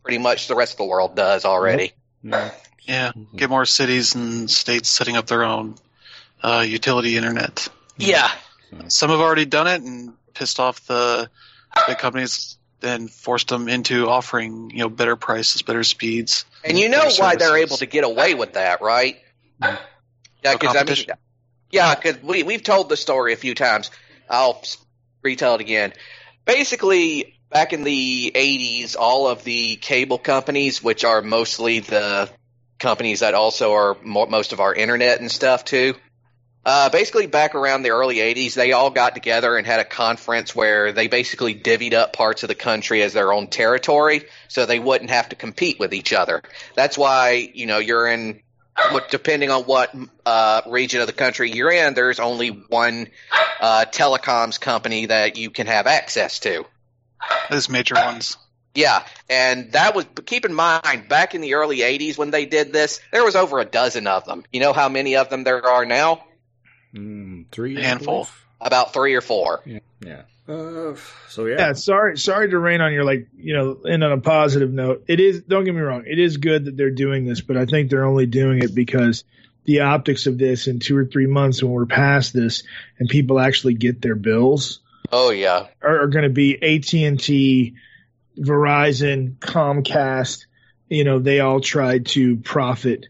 pretty 0.02 0.18
much 0.18 0.48
the 0.48 0.54
rest 0.54 0.72
of 0.74 0.78
the 0.78 0.84
world 0.84 1.14
does 1.14 1.44
already. 1.44 1.92
Yeah. 2.22 2.50
Yeah. 2.82 3.12
Get 3.36 3.50
more 3.50 3.66
cities 3.66 4.14
and 4.14 4.50
states 4.50 4.88
setting 4.88 5.16
up 5.16 5.26
their 5.26 5.44
own 5.44 5.74
uh, 6.42 6.64
utility 6.66 7.16
internet. 7.18 7.68
Yeah, 7.98 8.30
Some 8.88 9.10
have 9.10 9.18
already 9.20 9.44
done 9.44 9.66
it 9.66 9.82
and 9.82 10.14
pissed 10.34 10.60
off 10.60 10.86
the 10.86 11.28
big 11.86 11.98
companies 11.98 12.56
and 12.80 13.10
forced 13.10 13.48
them 13.48 13.68
into 13.68 14.08
offering 14.08 14.70
you 14.70 14.78
know 14.78 14.88
better 14.88 15.16
prices, 15.16 15.62
better 15.62 15.82
speeds. 15.82 16.44
And 16.64 16.78
you 16.78 16.88
know 16.88 17.02
better 17.02 17.20
why 17.20 17.34
they're 17.36 17.56
able 17.56 17.76
to 17.78 17.86
get 17.86 18.04
away 18.04 18.34
with 18.34 18.52
that, 18.54 18.80
right? 18.80 19.18
Yeah, 19.60 19.76
No 20.44 20.56
because 20.56 20.76
I 20.76 20.84
mean, 20.84 20.96
yeah, 21.72 21.94
because 21.96 22.22
we 22.22 22.44
we've 22.44 22.62
told 22.62 22.88
the 22.88 22.96
story 22.96 23.32
a 23.32 23.36
few 23.36 23.54
times. 23.56 23.90
I'll 24.30 24.60
s- 24.62 24.78
retell 25.22 25.54
it 25.54 25.60
again. 25.60 25.92
Basically, 26.44 27.38
back 27.50 27.72
in 27.72 27.84
the 27.84 28.32
'80s, 28.34 28.96
all 28.98 29.28
of 29.28 29.44
the 29.44 29.76
cable 29.76 30.18
companies, 30.18 30.82
which 30.82 31.04
are 31.04 31.22
mostly 31.22 31.80
the 31.80 32.30
companies 32.78 33.20
that 33.20 33.34
also 33.34 33.72
are 33.72 33.96
mo- 34.02 34.26
most 34.26 34.52
of 34.52 34.60
our 34.60 34.74
internet 34.74 35.20
and 35.20 35.30
stuff 35.30 35.64
too. 35.64 35.94
Uh, 36.64 36.90
basically, 36.90 37.26
back 37.26 37.54
around 37.54 37.82
the 37.82 37.90
early 37.90 38.16
'80s, 38.16 38.54
they 38.54 38.72
all 38.72 38.90
got 38.90 39.14
together 39.14 39.56
and 39.56 39.66
had 39.66 39.80
a 39.80 39.84
conference 39.84 40.54
where 40.54 40.92
they 40.92 41.08
basically 41.08 41.54
divvied 41.54 41.94
up 41.94 42.12
parts 42.12 42.42
of 42.42 42.48
the 42.48 42.54
country 42.54 43.02
as 43.02 43.12
their 43.12 43.32
own 43.32 43.46
territory, 43.46 44.24
so 44.48 44.66
they 44.66 44.78
wouldn't 44.78 45.10
have 45.10 45.30
to 45.30 45.36
compete 45.36 45.78
with 45.78 45.94
each 45.94 46.12
other. 46.12 46.42
That's 46.74 46.98
why 46.98 47.50
you 47.54 47.66
know 47.66 47.78
you're 47.78 48.06
in. 48.06 48.42
What- 48.90 49.10
Depending 49.10 49.50
on 49.50 49.62
what 49.64 49.94
uh, 50.26 50.62
region 50.66 51.00
of 51.00 51.06
the 51.06 51.12
country 51.12 51.50
you're 51.50 51.70
in, 51.70 51.94
there's 51.94 52.20
only 52.20 52.48
one 52.48 53.08
uh, 53.60 53.84
telecoms 53.90 54.60
company 54.60 55.06
that 55.06 55.36
you 55.36 55.50
can 55.50 55.66
have 55.66 55.86
access 55.86 56.38
to. 56.40 56.64
Those 57.50 57.68
major 57.68 57.94
ones. 57.94 58.36
Yeah, 58.74 59.04
and 59.28 59.72
that 59.72 59.94
was. 59.96 60.04
But 60.04 60.26
keep 60.26 60.44
in 60.44 60.54
mind, 60.54 61.08
back 61.08 61.34
in 61.34 61.40
the 61.40 61.54
early 61.54 61.78
'80s 61.78 62.16
when 62.16 62.30
they 62.30 62.46
did 62.46 62.72
this, 62.72 63.00
there 63.10 63.24
was 63.24 63.34
over 63.34 63.58
a 63.58 63.64
dozen 63.64 64.06
of 64.06 64.24
them. 64.24 64.44
You 64.52 64.60
know 64.60 64.72
how 64.72 64.88
many 64.88 65.16
of 65.16 65.30
them 65.30 65.42
there 65.42 65.66
are 65.66 65.84
now? 65.84 66.24
Mm, 66.94 67.46
three, 67.50 67.76
I 67.76 67.82
Handful. 67.82 68.28
About 68.60 68.92
three 68.92 69.14
or 69.14 69.20
four. 69.20 69.62
Yeah. 69.66 70.22
Uh, 70.48 70.94
so 71.28 71.44
yeah. 71.44 71.56
Yeah, 71.58 71.72
sorry, 71.74 72.16
sorry 72.16 72.48
to 72.50 72.58
rain 72.58 72.80
on 72.80 72.92
your 72.92 73.04
like, 73.04 73.28
you 73.36 73.54
know, 73.54 73.80
end 73.86 74.02
on 74.02 74.12
a 74.12 74.20
positive 74.20 74.72
note. 74.72 75.04
It 75.06 75.20
is. 75.20 75.42
Don't 75.42 75.64
get 75.64 75.74
me 75.74 75.80
wrong. 75.80 76.04
It 76.06 76.18
is 76.18 76.38
good 76.38 76.64
that 76.64 76.76
they're 76.76 76.90
doing 76.90 77.26
this, 77.26 77.40
but 77.40 77.56
I 77.56 77.66
think 77.66 77.90
they're 77.90 78.06
only 78.06 78.26
doing 78.26 78.62
it 78.62 78.74
because 78.74 79.24
the 79.64 79.80
optics 79.80 80.26
of 80.26 80.38
this 80.38 80.66
in 80.66 80.80
two 80.80 80.96
or 80.96 81.04
three 81.04 81.26
months 81.26 81.62
when 81.62 81.72
we're 81.72 81.84
past 81.84 82.32
this 82.32 82.62
and 82.98 83.08
people 83.08 83.38
actually 83.38 83.74
get 83.74 84.00
their 84.00 84.14
bills 84.14 84.80
Oh 85.10 85.30
yeah, 85.30 85.68
are, 85.82 86.02
are 86.02 86.06
going 86.08 86.24
to 86.24 86.30
be 86.30 86.54
AT 86.60 86.92
and 86.92 87.18
T, 87.18 87.74
Verizon, 88.38 89.36
Comcast. 89.36 90.44
You 90.88 91.04
know, 91.04 91.18
they 91.18 91.40
all 91.40 91.60
tried 91.60 92.06
to 92.06 92.36
profit 92.36 93.06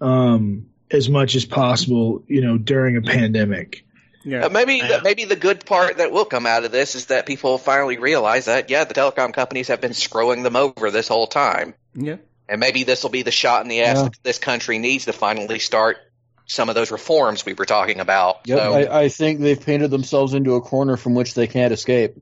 um, 0.00 0.68
as 0.90 1.08
much 1.08 1.34
as 1.34 1.44
possible. 1.44 2.22
You 2.28 2.42
know, 2.42 2.58
during 2.58 2.96
a 2.96 3.02
pandemic. 3.02 3.84
Yeah. 4.24 4.46
Uh, 4.46 4.48
maybe 4.48 4.76
Yeah. 4.76 5.00
maybe 5.02 5.24
the 5.24 5.36
good 5.36 5.64
part 5.64 5.98
that 5.98 6.12
will 6.12 6.24
come 6.24 6.46
out 6.46 6.64
of 6.64 6.72
this 6.72 6.94
is 6.94 7.06
that 7.06 7.26
people 7.26 7.58
finally 7.58 7.98
realize 7.98 8.46
that 8.46 8.70
yeah, 8.70 8.84
the 8.84 8.94
telecom 8.94 9.32
companies 9.32 9.68
have 9.68 9.80
been 9.80 9.94
screwing 9.94 10.42
them 10.42 10.56
over 10.56 10.90
this 10.90 11.08
whole 11.08 11.26
time, 11.26 11.74
yeah. 11.94 12.16
and 12.48 12.60
maybe 12.60 12.84
this 12.84 13.02
will 13.02 13.10
be 13.10 13.22
the 13.22 13.30
shot 13.30 13.62
in 13.62 13.68
the 13.68 13.82
ass 13.82 13.96
Yeah. 13.96 14.02
that 14.04 14.18
this 14.22 14.38
country 14.38 14.78
needs 14.78 15.06
to 15.06 15.12
finally 15.12 15.58
start 15.58 15.98
some 16.46 16.68
of 16.68 16.74
those 16.74 16.90
reforms 16.90 17.46
we 17.46 17.52
were 17.54 17.64
talking 17.66 18.00
about. 18.00 18.40
Yep, 18.46 18.58
So, 18.58 18.72
I, 18.74 19.02
I 19.02 19.08
think 19.08 19.40
they've 19.40 19.60
painted 19.64 19.90
themselves 19.92 20.34
into 20.34 20.54
a 20.56 20.60
corner 20.60 20.96
from 20.96 21.14
which 21.14 21.34
they 21.34 21.46
can't 21.46 21.72
escape. 21.72 22.16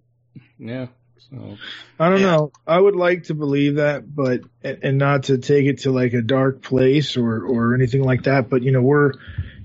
Yeah. 0.59 0.89
So 1.31 1.57
I 1.99 2.11
don't 2.11 2.21
Yeah. 2.21 2.27
know. 2.37 2.53
I 2.67 2.79
would 2.79 2.95
like 2.97 3.25
to 3.25 3.35
believe 3.35 3.77
that, 3.77 4.03
but 4.15 4.41
and 4.63 4.79
and 4.83 4.99
not 4.99 5.25
to 5.25 5.39
take 5.39 5.67
it 5.67 5.81
to 5.81 5.91
like 5.93 6.13
a 6.13 6.23
dark 6.23 6.63
place 6.63 7.17
or 7.17 7.43
or 7.43 7.75
anything 7.75 8.03
like 8.03 8.25
that. 8.25 8.49
But 8.51 8.63
you 8.63 8.71
know, 8.73 8.83
we're 8.83 9.13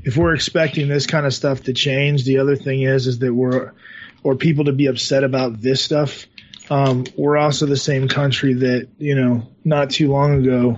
if 0.03 0.17
we're 0.17 0.35
expecting 0.35 0.87
this 0.87 1.07
kind 1.07 1.25
of 1.25 1.33
stuff 1.33 1.63
to 1.63 1.73
change, 1.73 2.25
the 2.25 2.39
other 2.39 2.55
thing 2.55 2.81
is 2.81 3.07
is 3.07 3.19
that 3.19 3.33
we're 3.33 3.73
or 4.23 4.35
people 4.35 4.65
to 4.65 4.73
be 4.73 4.87
upset 4.87 5.23
about 5.23 5.61
this 5.61 5.83
stuff. 5.83 6.25
Um, 6.69 7.05
we're 7.17 7.37
also 7.37 7.65
the 7.65 7.77
same 7.77 8.07
country 8.07 8.53
that 8.53 8.89
you 8.97 9.15
know 9.15 9.49
not 9.63 9.91
too 9.91 10.11
long 10.11 10.45
ago, 10.45 10.77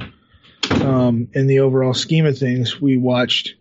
um, 0.72 1.30
in 1.34 1.48
the 1.48 1.60
overall 1.60 1.94
scheme 1.94 2.26
of 2.26 2.38
things, 2.38 2.80
we 2.80 2.98
watched 2.98 3.56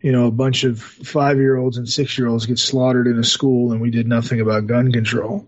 you 0.00 0.12
know 0.12 0.26
a 0.26 0.32
bunch 0.32 0.64
of 0.64 0.80
five 0.80 1.38
year 1.38 1.56
olds 1.56 1.78
and 1.78 1.88
six 1.88 2.18
year 2.18 2.28
olds 2.28 2.46
get 2.46 2.58
slaughtered 2.58 3.06
in 3.06 3.18
a 3.18 3.24
school, 3.24 3.72
and 3.72 3.80
we 3.80 3.90
did 3.90 4.06
nothing 4.06 4.40
about 4.40 4.66
gun 4.66 4.92
control 4.92 5.46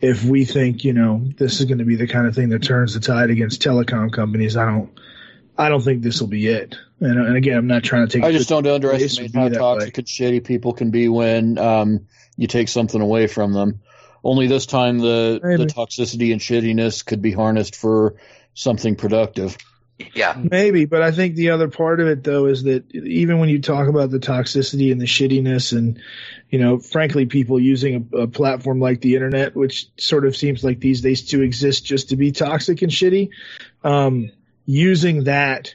if 0.00 0.24
we 0.24 0.44
think 0.44 0.84
you 0.84 0.92
know 0.92 1.22
this 1.36 1.60
is 1.60 1.66
going 1.66 1.78
to 1.78 1.84
be 1.84 1.96
the 1.96 2.06
kind 2.06 2.26
of 2.26 2.34
thing 2.34 2.48
that 2.50 2.62
turns 2.62 2.94
the 2.94 3.00
tide 3.00 3.30
against 3.30 3.62
telecom 3.62 4.12
companies, 4.12 4.56
I 4.56 4.66
don't, 4.66 4.90
I 5.60 5.68
don't 5.68 5.82
think 5.82 6.02
this 6.02 6.20
will 6.20 6.28
be 6.28 6.46
it. 6.46 6.74
And, 7.00 7.18
and 7.18 7.36
again, 7.36 7.58
I'm 7.58 7.66
not 7.66 7.82
trying 7.82 8.06
to 8.08 8.12
take. 8.12 8.24
I 8.24 8.32
just 8.32 8.48
don't 8.48 8.66
underestimate 8.66 9.34
how 9.34 9.48
toxic 9.50 9.98
and 9.98 10.06
shitty 10.06 10.42
people 10.44 10.72
can 10.72 10.90
be 10.90 11.08
when 11.08 11.58
um, 11.58 12.06
you 12.36 12.46
take 12.46 12.68
something 12.68 13.00
away 13.00 13.26
from 13.26 13.52
them. 13.52 13.80
Only 14.24 14.46
this 14.46 14.64
time 14.64 14.98
the 14.98 15.38
Maybe. 15.42 15.64
the 15.64 15.70
toxicity 15.70 16.32
and 16.32 16.40
shittiness 16.40 17.04
could 17.04 17.20
be 17.20 17.32
harnessed 17.32 17.76
for 17.76 18.16
something 18.54 18.96
productive. 18.96 19.58
yeah, 20.14 20.34
Maybe, 20.36 20.86
but 20.86 21.02
I 21.02 21.10
think 21.10 21.34
the 21.34 21.50
other 21.50 21.68
part 21.68 22.00
of 22.00 22.08
it 22.08 22.24
though 22.24 22.46
is 22.46 22.62
that 22.62 22.90
even 22.94 23.38
when 23.38 23.50
you 23.50 23.60
talk 23.60 23.88
about 23.88 24.10
the 24.10 24.18
toxicity 24.18 24.92
and 24.92 25.00
the 25.00 25.06
shittiness 25.06 25.76
and 25.76 26.00
you 26.48 26.58
know, 26.58 26.78
frankly, 26.78 27.26
people 27.26 27.60
using 27.60 28.08
a, 28.12 28.22
a 28.22 28.26
platform 28.26 28.80
like 28.80 29.00
the 29.02 29.14
internet, 29.14 29.54
which 29.54 29.88
sort 29.98 30.26
of 30.26 30.36
seems 30.36 30.64
like 30.64 30.80
these 30.80 31.02
days 31.02 31.28
to 31.28 31.42
exist 31.42 31.84
just 31.84 32.08
to 32.08 32.16
be 32.16 32.32
toxic 32.32 32.82
and 32.82 32.90
shitty, 32.90 33.28
um, 33.84 34.32
using 34.70 35.24
that, 35.24 35.74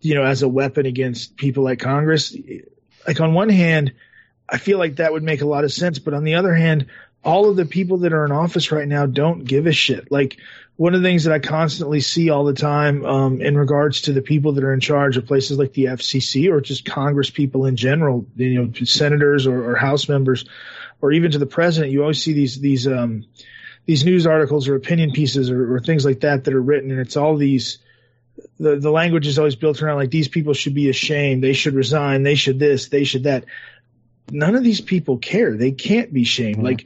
you 0.00 0.14
know, 0.16 0.24
as 0.24 0.42
a 0.42 0.48
weapon 0.48 0.86
against 0.86 1.36
people 1.36 1.62
like 1.62 1.78
Congress, 1.78 2.36
like 3.06 3.20
on 3.20 3.32
one 3.32 3.48
hand, 3.48 3.94
I 4.48 4.58
feel 4.58 4.78
like 4.78 4.96
that 4.96 5.12
would 5.12 5.22
make 5.22 5.42
a 5.42 5.46
lot 5.46 5.64
of 5.64 5.72
sense, 5.72 5.98
but 6.00 6.14
on 6.14 6.24
the 6.24 6.34
other 6.34 6.54
hand, 6.54 6.86
all 7.24 7.48
of 7.48 7.56
the 7.56 7.64
people 7.64 7.98
that 7.98 8.12
are 8.12 8.24
in 8.24 8.32
office 8.32 8.72
right 8.72 8.88
now 8.88 9.06
don't 9.06 9.44
give 9.44 9.66
a 9.66 9.72
shit. 9.72 10.10
Like 10.10 10.38
one 10.76 10.94
of 10.94 11.02
the 11.02 11.08
things 11.08 11.24
that 11.24 11.32
I 11.32 11.38
constantly 11.38 12.00
see 12.00 12.30
all 12.30 12.44
the 12.44 12.54
time 12.54 13.04
um, 13.04 13.40
in 13.40 13.56
regards 13.56 14.02
to 14.02 14.12
the 14.12 14.22
people 14.22 14.52
that 14.52 14.64
are 14.64 14.72
in 14.72 14.80
charge 14.80 15.16
of 15.16 15.26
places 15.26 15.58
like 15.58 15.72
the 15.72 15.84
FCC 15.84 16.50
or 16.50 16.60
just 16.60 16.84
Congress 16.84 17.30
people 17.30 17.66
in 17.66 17.76
general, 17.76 18.26
you 18.34 18.62
know, 18.62 18.72
senators 18.84 19.46
or, 19.46 19.70
or 19.70 19.76
House 19.76 20.08
members, 20.08 20.44
or 21.00 21.12
even 21.12 21.30
to 21.30 21.38
the 21.38 21.46
president, 21.46 21.92
you 21.92 22.02
always 22.02 22.22
see 22.22 22.32
these 22.32 22.60
these 22.60 22.88
um, 22.88 23.26
these 23.86 24.04
news 24.04 24.26
articles 24.26 24.66
or 24.66 24.74
opinion 24.74 25.12
pieces 25.12 25.50
or, 25.50 25.76
or 25.76 25.80
things 25.80 26.04
like 26.04 26.20
that 26.20 26.44
that 26.44 26.54
are 26.54 26.60
written, 26.60 26.90
and 26.90 27.00
it's 27.00 27.16
all 27.16 27.36
these. 27.36 27.78
The, 28.60 28.76
the 28.76 28.90
language 28.90 29.26
is 29.26 29.38
always 29.38 29.56
built 29.56 29.82
around 29.82 29.96
like 29.96 30.10
these 30.10 30.28
people 30.28 30.52
should 30.54 30.74
be 30.74 30.88
ashamed, 30.88 31.42
they 31.42 31.52
should 31.52 31.74
resign, 31.74 32.22
they 32.22 32.34
should 32.34 32.58
this, 32.58 32.88
they 32.88 33.04
should 33.04 33.24
that. 33.24 33.44
None 34.30 34.54
of 34.56 34.62
these 34.64 34.80
people 34.80 35.18
care. 35.18 35.56
They 35.56 35.70
can't 35.72 36.12
be 36.12 36.24
shamed. 36.24 36.58
Mhm. 36.58 36.62
Like 36.64 36.84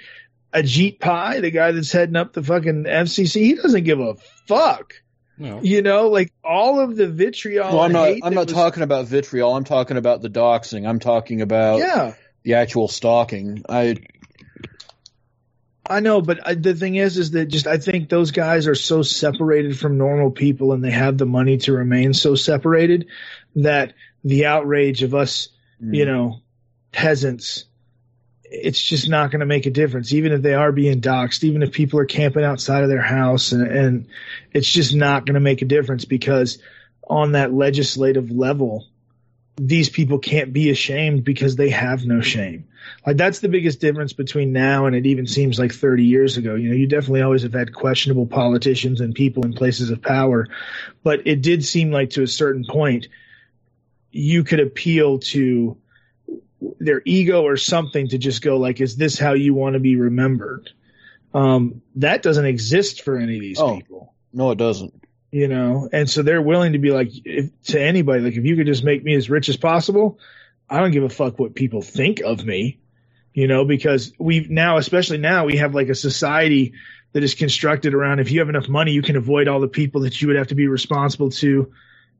Ajit 0.55 1.01
Pai, 1.01 1.41
the 1.41 1.51
guy 1.51 1.73
that's 1.73 1.91
heading 1.91 2.17
up 2.17 2.33
the 2.33 2.43
fucking 2.43 2.85
FCC, 2.85 3.43
he 3.43 3.55
doesn't 3.55 3.85
give 3.85 4.01
a 4.01 4.15
fuck. 4.47 4.95
no. 5.39 5.61
You 5.63 5.83
know, 5.83 6.09
like 6.09 6.33
all 6.45 6.79
of 6.81 6.95
the 6.95 7.09
vitriol. 7.09 7.69
well, 7.71 7.81
I'm 7.81 7.93
not 7.93 8.09
I'm 8.23 8.35
not 8.35 8.47
was- 8.47 8.55
talking 8.55 8.83
about 8.83 9.07
vitriol. 9.07 9.57
I'm 9.57 9.65
talking 9.65 9.97
about 9.97 10.23
the 10.23 10.29
doxing. 10.31 10.87
I'm 10.89 10.99
talking 11.01 11.41
about 11.41 11.79
Yeah, 11.79 12.15
the 12.45 12.55
actual 12.55 12.87
stalking. 12.87 13.65
I 13.69 13.97
I 15.93 16.01
know, 16.01 16.21
but 16.23 16.47
I, 16.47 16.55
the 16.55 16.75
thing 16.75 16.97
is, 16.97 17.19
is 17.19 17.33
that 17.33 17.47
just 17.47 17.67
I 17.67 17.79
think 17.79 18.09
those 18.09 18.31
guys 18.31 18.67
are 18.67 18.75
so 18.75 19.03
separated 19.03 19.79
from 19.79 19.99
normal 19.99 20.31
people, 20.31 20.73
and 20.73 20.83
they 20.83 20.91
have 20.91 21.19
the 21.19 21.27
money 21.27 21.59
to 21.59 21.73
remain 21.73 22.15
so 22.15 22.35
separated 22.35 23.07
that 23.57 23.93
the 24.25 24.47
outrage 24.47 25.03
of 25.03 25.15
us, 25.15 25.49
Mm. 25.83 25.97
you 25.97 26.05
know, 26.05 26.41
peasants, 26.93 27.65
it's 28.45 28.81
just 28.81 29.09
not 29.09 29.31
going 29.31 29.41
to 29.41 29.47
make 29.47 29.67
a 29.67 29.71
difference. 29.71 30.13
Even 30.13 30.33
if 30.33 30.43
they 30.43 30.55
are 30.55 30.73
being 30.73 31.01
doxxed, 31.01 31.43
even 31.43 31.63
if 31.63 31.73
people 31.73 31.99
are 31.99 32.05
camping 32.05 32.45
outside 32.45 32.85
of 32.85 32.89
their 32.89 33.03
house, 33.03 33.53
and, 33.53 33.67
and 33.67 34.07
it's 34.53 34.71
just 34.71 34.95
not 34.95 35.27
going 35.27 35.35
to 35.35 35.41
make 35.41 35.63
a 35.63 35.67
difference 35.67 36.05
because 36.05 36.59
on 37.09 37.33
that 37.33 37.53
legislative 37.53 38.31
level, 38.31 38.87
these 39.57 39.89
people 39.89 40.19
can't 40.19 40.53
be 40.53 40.71
ashamed 40.71 41.25
because 41.25 41.57
they 41.57 41.71
have 41.71 42.05
no 42.05 42.21
shame. 42.21 42.67
Like 43.07 43.17
that's 43.17 43.41
the 43.41 43.49
biggest 43.49 43.81
difference 43.81 44.13
between 44.13 44.53
now 44.53 44.87
and 44.87 44.97
it 44.97 45.07
even 45.07 45.27
seems 45.27 45.59
like 45.59 45.73
30 45.73 46.05
years 46.05 46.37
ago. 46.37 46.55
You 46.55 46.71
know, 46.71 46.75
you 46.75 46.87
definitely 46.87 47.23
always 47.23 47.43
have 47.43 47.53
had 47.53 47.75
questionable 47.75 48.27
politicians 48.27 49.01
and 49.01 49.15
people 49.15 49.45
in 49.45 49.53
places 49.53 49.91
of 49.91 50.01
power, 50.03 50.49
but 51.03 51.27
it 51.27 51.43
did 51.43 51.65
seem 51.65 51.91
like 51.91 52.11
to 52.11 52.23
a 52.23 52.27
certain 52.27 52.65
point 52.69 53.09
you 54.11 54.43
could 54.45 54.61
appeal 54.61 55.19
to 55.19 55.77
their 56.79 57.03
ego 57.05 57.43
or 57.43 57.57
something 57.57 58.09
to 58.09 58.19
just 58.19 58.43
go 58.43 58.57
like, 58.57 58.81
is 58.81 58.97
this 58.97 59.19
how 59.19 59.33
you 59.35 59.55
want 59.55 59.75
to 59.75 59.81
be 59.81 59.97
remembered? 59.97 60.71
Um, 61.35 61.83
that 61.97 62.23
doesn't 62.23 62.45
exist 62.45 63.03
for 63.03 63.17
any 63.19 63.37
of 63.37 63.41
these 63.41 63.59
Oh. 63.61 63.77
people 63.77 64.13
no, 64.33 64.51
it 64.51 64.57
doesn't. 64.59 65.02
You 65.33 65.49
know? 65.49 65.89
And 65.93 66.09
so 66.09 66.23
they're 66.23 66.41
willing 66.43 66.75
to 66.75 66.79
be 66.79 66.91
like 66.93 67.09
if, 67.25 67.51
to 67.65 67.81
anybody 67.83 68.23
like 68.23 68.35
if 68.35 68.45
you 68.45 68.55
could 68.57 68.67
just 68.67 68.85
make 68.85 69.03
me 69.03 69.15
as 69.17 69.29
rich 69.29 69.49
as 69.49 69.57
possible 69.57 70.21
i 70.71 70.79
don't 70.81 70.93
give 70.93 71.03
a 71.03 71.09
fuck 71.09 71.39
what 71.41 71.55
people 71.57 71.83
think 71.83 72.21
of 72.21 72.45
me 72.45 72.79
you 73.35 73.49
know? 73.49 73.65
Because 73.65 74.13
we've 74.19 74.51
now 74.51 74.77
especially 74.77 75.19
now 75.19 75.47
we 75.47 75.57
have 75.57 75.75
like 75.75 75.89
a 75.89 75.95
society 75.95 76.75
that 77.15 77.23
is 77.25 77.35
constructed 77.35 77.95
around 77.95 78.21
if 78.21 78.31
you 78.31 78.41
have 78.41 78.51
enough 78.51 78.69
money 78.69 78.93
you 78.93 79.03
can 79.03 79.17
avoid 79.17 79.49
all 79.49 79.61
the 79.61 79.69
people 79.69 80.03
that 80.03 80.21
you 80.21 80.29
would 80.29 80.37
have 80.37 80.49
to 80.49 80.55
be 80.55 80.69
responsible 80.69 81.31
to 81.31 81.73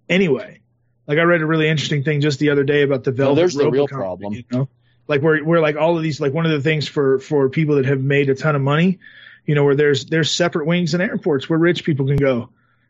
anyway. 0.09 0.61
Like 1.07 1.19
i 1.19 1.23
read 1.23 1.43
a 1.43 1.47
really 1.47 1.69
interesting 1.69 2.03
thing 2.03 2.21
just 2.23 2.39
the 2.39 2.51
other 2.51 2.65
day 2.65 2.83
about 2.83 3.05
the 3.05 3.11
No, 3.11 3.17
velvet 3.17 3.37
there's 3.37 3.55
the 3.55 3.71
real 3.71 3.89
problem. 3.89 4.33
you 4.33 4.45
know? 4.51 4.69
Like 5.09 5.21
we're 5.21 5.61
like 5.61 5.77
all 5.77 5.97
of 5.97 6.03
these 6.03 6.21
like 6.21 6.33
one 6.33 6.47
of 6.47 6.53
the 6.53 6.61
things 6.63 6.89
for 6.89 7.19
for 7.19 7.51
people 7.51 7.77
that 7.77 7.85
have 7.87 8.01
made 8.01 8.31
a 8.31 8.35
ton 8.35 8.57
of 8.57 8.63
money 8.63 8.99
you 9.45 9.55
know 9.55 9.65
where 9.65 9.75
there's 9.75 10.07
there's 10.07 10.31
separate 10.31 10.67
wings 10.67 10.95
in 10.95 11.01
airports 11.03 11.49
where 11.49 11.59
rich 11.59 11.85
people 11.85 12.07
can 12.07 12.17
go 12.17 12.49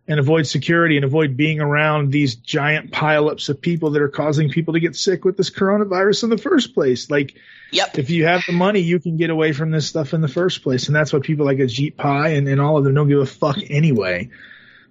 and 0.09 0.19
avoid 0.19 0.47
security 0.47 0.97
and 0.97 1.05
avoid 1.05 1.37
being 1.37 1.61
around 1.61 2.11
these 2.11 2.35
giant 2.35 2.91
pileups 2.91 3.49
of 3.49 3.61
people 3.61 3.91
that 3.91 4.03
are 4.03 4.09
causing 4.09 4.51
people 4.51 4.75
to 4.75 4.81
get 4.81 4.97
sick 4.97 5.25
with 5.25 5.37
this 5.37 5.49
coronavirus 5.49 6.25
in 6.25 6.31
the 6.31 6.39
first 6.39 6.75
place. 6.75 7.09
Like, 7.09 7.37
yep. 7.71 7.97
if 7.97 8.11
you 8.11 8.27
have 8.27 8.43
the 8.47 8.53
money, 8.53 8.81
you 8.81 8.99
can 8.99 9.17
get 9.17 9.31
away 9.31 9.53
from 9.53 9.71
this 9.71 9.87
stuff 9.87 10.13
in 10.13 10.21
the 10.21 10.29
first 10.29 10.63
place. 10.63 10.89
And 10.89 10.97
that's 10.97 11.13
why 11.13 11.21
people 11.21 11.47
like 11.47 11.59
Ajit 11.59 11.97
Pai 11.97 12.37
and, 12.37 12.49
and 12.49 12.61
all 12.61 12.77
of 12.77 12.85
them 12.85 12.95
don't 12.95 13.09
give 13.09 13.21
a 13.21 13.27
fuck 13.27 13.59
anyway. 13.71 14.31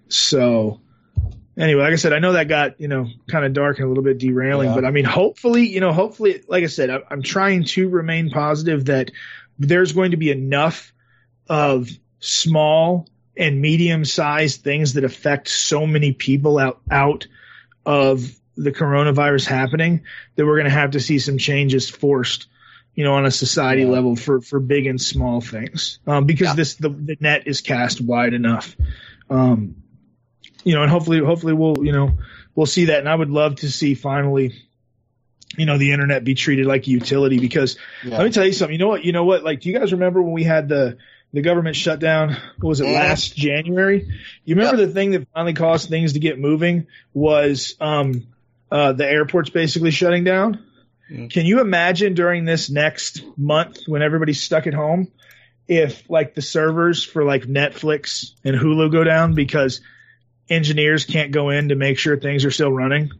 So, 0.07 0.79
anyway, 1.57 1.81
like 1.83 1.93
I 1.93 1.97
said, 1.97 2.13
I 2.13 2.19
know 2.19 2.33
that 2.33 2.47
got, 2.47 2.79
you 2.79 2.87
know, 2.87 3.07
kind 3.27 3.43
of 3.43 3.51
dark 3.51 3.79
and 3.79 3.85
a 3.85 3.89
little 3.89 4.03
bit 4.03 4.17
derailing, 4.17 4.69
Yeah. 4.69 4.75
but 4.75 4.85
I 4.85 4.91
mean, 4.91 5.05
hopefully, 5.05 5.67
you 5.67 5.81
know, 5.81 5.91
hopefully, 5.91 6.41
like 6.47 6.63
I 6.63 6.67
said, 6.67 6.89
I, 6.89 6.99
I'm 7.09 7.21
trying 7.21 7.65
to 7.65 7.89
remain 7.89 8.29
positive 8.29 8.85
that 8.85 9.11
there's 9.59 9.91
going 9.91 10.11
to 10.11 10.17
be 10.17 10.31
enough 10.31 10.93
of 11.49 11.89
small 12.21 13.07
and 13.37 13.61
medium 13.61 14.05
sized 14.05 14.61
things 14.61 14.93
that 14.93 15.03
affect 15.03 15.47
so 15.47 15.85
many 15.87 16.11
people 16.13 16.57
out 16.59 16.81
out 16.89 17.27
of 17.85 18.29
the 18.57 18.71
coronavirus 18.71 19.45
happening 19.47 20.01
that 20.35 20.45
we're 20.45 20.57
going 20.57 20.65
to 20.65 20.69
have 20.71 20.91
to 20.91 20.99
see 20.99 21.19
some 21.19 21.37
changes 21.37 21.89
forced 21.89 22.47
you 22.93 23.05
know, 23.05 23.13
on 23.13 23.25
a 23.25 23.31
society 23.31 23.85
level 23.85 24.17
for 24.17 24.41
for 24.41 24.59
big 24.59 24.85
and 24.85 24.99
small 25.01 25.39
things, 25.39 25.99
um, 26.05 26.25
because 26.25 26.49
Yeah. 26.49 26.55
this 26.55 26.73
the, 26.75 26.89
the 26.89 27.17
net 27.21 27.43
is 27.47 27.61
cast 27.61 28.01
wide 28.01 28.33
enough. 28.33 28.75
Um, 29.29 29.75
you 30.65 30.75
know, 30.75 30.81
and 30.81 30.91
hopefully, 30.91 31.19
hopefully 31.19 31.53
we'll 31.53 31.85
you 31.85 31.93
know 31.93 32.17
we'll 32.53 32.65
see 32.65 32.85
that, 32.85 32.99
and 32.99 33.07
I 33.07 33.15
would 33.15 33.29
love 33.29 33.55
to 33.57 33.71
see 33.71 33.93
finally, 33.93 34.53
you 35.57 35.65
know, 35.65 35.77
the 35.77 35.93
internet 35.93 36.25
be 36.25 36.35
treated 36.35 36.65
like 36.65 36.85
a 36.85 36.89
utility 36.89 37.39
because 37.39 37.77
Yeah. 38.05 38.17
let 38.17 38.25
me 38.25 38.31
tell 38.31 38.45
you 38.45 38.51
something. 38.51 38.73
You 38.73 38.79
know 38.79 38.89
what? 38.89 39.05
You 39.05 39.13
know 39.13 39.23
what? 39.23 39.41
Like, 39.41 39.61
do 39.61 39.69
you 39.69 39.79
guys 39.79 39.93
remember 39.93 40.21
when 40.21 40.33
we 40.33 40.43
had 40.43 40.67
the 40.67 40.97
the 41.33 41.41
government 41.41 41.75
shutdown? 41.75 42.35
What 42.59 42.69
was 42.69 42.81
it 42.81 42.85
Mhm. 42.87 42.93
last 42.93 43.35
January? 43.35 44.07
You 44.45 44.55
remember 44.55 44.85
the 44.85 44.91
thing 44.93 45.11
that 45.11 45.27
finally 45.33 45.53
caused 45.53 45.89
things 45.89 46.13
to 46.13 46.19
get 46.19 46.39
moving 46.39 46.87
was 47.13 47.75
um, 47.79 48.27
uh, 48.71 48.93
the 48.93 49.09
airports 49.09 49.49
basically 49.49 49.91
shutting 49.91 50.23
down. 50.23 50.59
Mm. 51.11 51.29
Can 51.31 51.45
you 51.45 51.59
imagine 51.61 52.13
during 52.13 52.45
this 52.45 52.69
next 52.69 53.23
month 53.37 53.79
when 53.87 54.01
everybody's 54.01 54.41
stuck 54.41 54.67
at 54.67 54.73
home, 54.73 55.09
if 55.67 56.09
like 56.09 56.35
the 56.35 56.41
servers 56.41 57.03
for 57.03 57.23
like 57.23 57.43
Netflix 57.43 58.31
and 58.43 58.55
Hulu 58.55 58.91
go 58.91 59.03
down 59.03 59.33
because 59.33 59.81
engineers 60.49 61.05
can't 61.05 61.31
go 61.31 61.49
in 61.49 61.69
to 61.69 61.75
make 61.75 61.97
sure 61.97 62.17
things 62.17 62.43
are 62.45 62.51
still 62.51 62.71
running? 62.71 63.11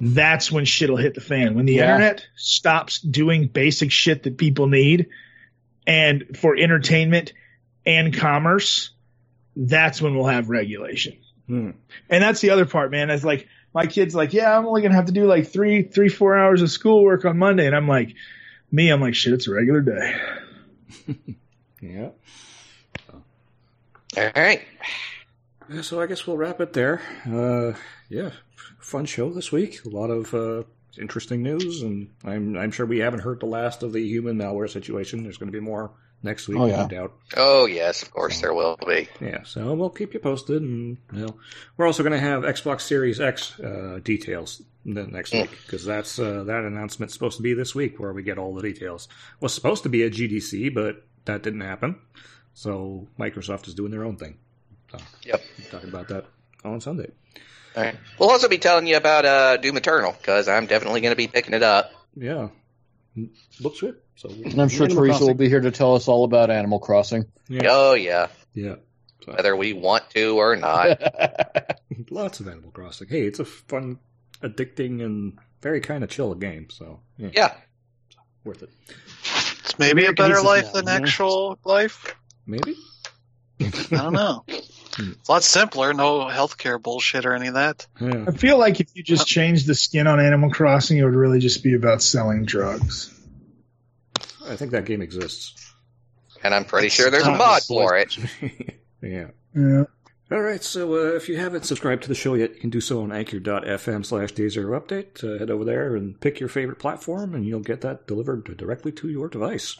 That's 0.00 0.50
when 0.50 0.64
shit'll 0.64 0.96
hit 0.96 1.14
the 1.14 1.20
fan. 1.20 1.54
When 1.54 1.66
the 1.66 1.74
Yeah. 1.74 1.92
internet 1.92 2.26
stops 2.36 2.98
doing 3.00 3.46
basic 3.46 3.92
shit 3.92 4.24
that 4.24 4.36
people 4.36 4.66
need 4.66 5.06
and 5.86 6.36
for 6.36 6.56
entertainment 6.56 7.32
and 7.84 8.14
commerce, 8.14 8.90
that's 9.56 10.00
when 10.00 10.14
we'll 10.14 10.26
have 10.26 10.48
regulation. 10.50 11.16
Hmm. 11.46 11.70
And 12.08 12.22
that's 12.22 12.40
the 12.40 12.50
other 12.50 12.66
part, 12.66 12.90
man. 12.90 13.10
It's 13.10 13.24
like 13.24 13.48
my 13.74 13.86
kid's 13.86 14.14
like, 14.14 14.32
yeah, 14.32 14.56
I'm 14.56 14.66
only 14.66 14.82
gonna 14.82 14.94
have 14.94 15.06
to 15.06 15.12
do 15.12 15.26
like 15.26 15.48
three, 15.48 15.82
three, 15.82 16.08
four 16.08 16.36
hours 16.36 16.62
of 16.62 16.70
schoolwork 16.70 17.24
on 17.24 17.38
Monday, 17.38 17.66
and 17.66 17.74
I'm 17.74 17.88
like, 17.88 18.14
me, 18.70 18.90
I'm 18.90 19.00
like, 19.00 19.14
shit, 19.14 19.32
it's 19.32 19.48
a 19.48 19.52
regular 19.52 19.80
day. 19.80 20.16
Yeah. 21.82 22.10
All 24.16 24.30
right. 24.36 24.62
So 25.82 26.00
I 26.00 26.06
guess 26.06 26.26
we'll 26.26 26.36
wrap 26.36 26.60
it 26.60 26.72
there. 26.72 27.02
Uh, 27.26 27.76
yeah, 28.08 28.30
fun 28.78 29.04
show 29.04 29.30
this 29.30 29.50
week. 29.50 29.84
A 29.84 29.88
lot 29.88 30.10
of 30.10 30.32
uh, 30.32 30.62
interesting 30.98 31.42
news, 31.42 31.82
and 31.82 32.10
I'm 32.24 32.56
I'm 32.56 32.70
sure 32.70 32.86
we 32.86 32.98
haven't 32.98 33.20
heard 33.20 33.40
the 33.40 33.46
last 33.46 33.82
of 33.82 33.92
the 33.92 34.00
human 34.06 34.36
malware 34.38 34.70
situation. 34.70 35.22
There's 35.22 35.38
going 35.38 35.50
to 35.52 35.58
be 35.58 35.64
more 35.64 35.92
next 36.24 36.46
week, 36.48 36.58
Oh, 36.58 36.66
yeah. 36.66 36.82
no 36.82 36.88
doubt. 36.88 37.12
Oh 37.36 37.66
yes, 37.66 38.02
of 38.02 38.10
course 38.12 38.40
there 38.40 38.54
will 38.54 38.78
be. 38.86 39.08
Yeah, 39.20 39.42
so 39.44 39.74
we'll 39.74 39.90
keep 39.90 40.14
you 40.14 40.20
posted, 40.20 40.62
and 40.62 40.98
you 41.12 41.26
know, 41.26 41.36
we're 41.76 41.86
also 41.86 42.02
going 42.02 42.12
to 42.12 42.18
have 42.20 42.42
Xbox 42.44 42.82
Series 42.82 43.20
X 43.20 43.58
uh, 43.60 44.00
details 44.04 44.62
the 44.84 45.06
next 45.06 45.32
week 45.32 45.50
because 45.64 45.84
that's 45.84 46.18
uh, 46.18 46.44
that 46.44 46.64
announcement's 46.64 47.14
supposed 47.14 47.36
to 47.38 47.42
be 47.42 47.54
this 47.54 47.74
week, 47.74 47.98
where 48.00 48.12
we 48.12 48.22
get 48.22 48.38
all 48.38 48.54
the 48.54 48.62
details. 48.62 49.08
Was 49.40 49.54
supposed 49.54 49.82
to 49.84 49.88
be 49.88 50.04
at 50.04 50.12
GDC, 50.12 50.72
but 50.74 51.04
that 51.24 51.42
didn't 51.42 51.60
happen. 51.62 51.98
So 52.54 53.08
Microsoft 53.18 53.66
is 53.68 53.74
doing 53.74 53.90
their 53.90 54.04
own 54.04 54.16
thing. 54.16 54.36
So, 54.90 54.98
Yep. 55.24 55.42
we'll 55.58 55.68
talk 55.80 55.84
about 55.84 56.08
that 56.08 56.26
on 56.64 56.80
Sunday. 56.80 57.10
All 57.76 57.82
right. 57.82 57.96
We'll 58.18 58.30
also 58.30 58.48
be 58.48 58.58
telling 58.58 58.86
you 58.86 58.96
about 58.96 59.24
uh, 59.24 59.56
Doom 59.56 59.76
Eternal 59.76 60.12
because 60.12 60.48
I'm 60.48 60.66
definitely 60.66 61.00
going 61.00 61.12
to 61.12 61.16
be 61.16 61.28
picking 61.28 61.54
it 61.54 61.62
up. 61.62 61.92
Yeah, 62.14 62.48
looks 63.60 63.80
good. 63.80 63.96
So 64.16 64.28
And 64.28 64.60
I'm 64.60 64.68
sure 64.68 64.84
Animal 64.84 65.04
Teresa 65.04 65.26
will 65.26 65.34
be 65.34 65.48
here 65.48 65.60
to 65.60 65.70
tell 65.70 65.94
us 65.94 66.08
all 66.08 66.24
about 66.24 66.50
Animal 66.50 66.78
Crossing. 66.78 67.24
Yeah, 67.48 67.68
Oh 67.70 67.94
yeah, 67.94 68.28
yeah. 68.54 68.76
So, 69.24 69.32
whether 69.32 69.54
we 69.56 69.72
want 69.72 70.10
to 70.10 70.38
or 70.38 70.56
not. 70.56 71.00
lots 72.10 72.40
of 72.40 72.48
Animal 72.48 72.70
Crossing. 72.72 73.08
Hey, 73.08 73.22
it's 73.22 73.38
a 73.38 73.44
fun, 73.44 73.98
addicting, 74.42 75.02
and 75.02 75.38
very 75.60 75.80
kind 75.80 76.04
of 76.04 76.10
chill 76.10 76.34
game. 76.34 76.68
So 76.70 77.00
yeah, 77.16 77.30
yeah. 77.32 77.54
worth 78.44 78.62
it. 78.62 78.70
It's 79.64 79.78
maybe 79.78 80.06
a 80.06 80.12
better 80.12 80.42
life 80.42 80.72
that, 80.72 80.84
than 80.84 80.94
you 80.94 81.00
know? 81.00 81.06
actual 81.06 81.58
life. 81.64 82.14
Maybe. 82.46 82.76
I 83.60 83.70
don't 83.90 84.12
know. 84.12 84.44
It's 84.98 85.28
a 85.28 85.32
lot 85.32 85.42
simpler. 85.42 85.92
No 85.94 86.20
healthcare 86.26 86.80
bullshit 86.80 87.24
or 87.26 87.34
any 87.34 87.48
of 87.48 87.54
that. 87.54 87.86
Yeah. 88.00 88.26
I 88.28 88.32
feel 88.32 88.58
like 88.58 88.80
if 88.80 88.88
you 88.94 89.02
just 89.02 89.26
changed 89.26 89.66
the 89.66 89.74
skin 89.74 90.06
on 90.06 90.20
Animal 90.20 90.50
Crossing, 90.50 90.98
it 90.98 91.04
would 91.04 91.14
really 91.14 91.38
just 91.38 91.62
be 91.62 91.74
about 91.74 92.02
selling 92.02 92.44
drugs. 92.44 93.12
I 94.46 94.56
think 94.56 94.72
that 94.72 94.84
game 94.84 95.02
exists. 95.02 95.72
And 96.42 96.54
I'm 96.54 96.64
pretty 96.64 96.88
sure 96.88 97.10
there's 97.10 97.26
a 97.26 97.32
mod 97.32 97.62
for 97.62 97.96
it. 97.96 98.16
yeah. 99.02 99.28
Yeah. 99.54 99.84
All 100.32 100.40
right, 100.40 100.64
so 100.64 100.94
uh, 100.94 101.14
if 101.14 101.28
you 101.28 101.36
haven't 101.36 101.66
subscribed 101.66 102.04
to 102.04 102.08
the 102.08 102.14
show 102.14 102.32
yet, 102.32 102.54
you 102.54 102.60
can 102.60 102.70
do 102.70 102.80
so 102.80 103.02
on 103.02 103.12
anchor.fm 103.12 104.06
slash 104.06 104.32
day 104.32 104.48
zero 104.48 104.80
update. 104.80 105.22
Uh, 105.22 105.38
head 105.38 105.50
over 105.50 105.62
there 105.62 105.94
and 105.94 106.18
pick 106.20 106.40
your 106.40 106.48
favorite 106.48 106.78
platform, 106.78 107.34
and 107.34 107.44
you'll 107.44 107.60
get 107.60 107.82
that 107.82 108.06
delivered 108.06 108.56
directly 108.56 108.92
to 108.92 109.10
your 109.10 109.28
device. 109.28 109.76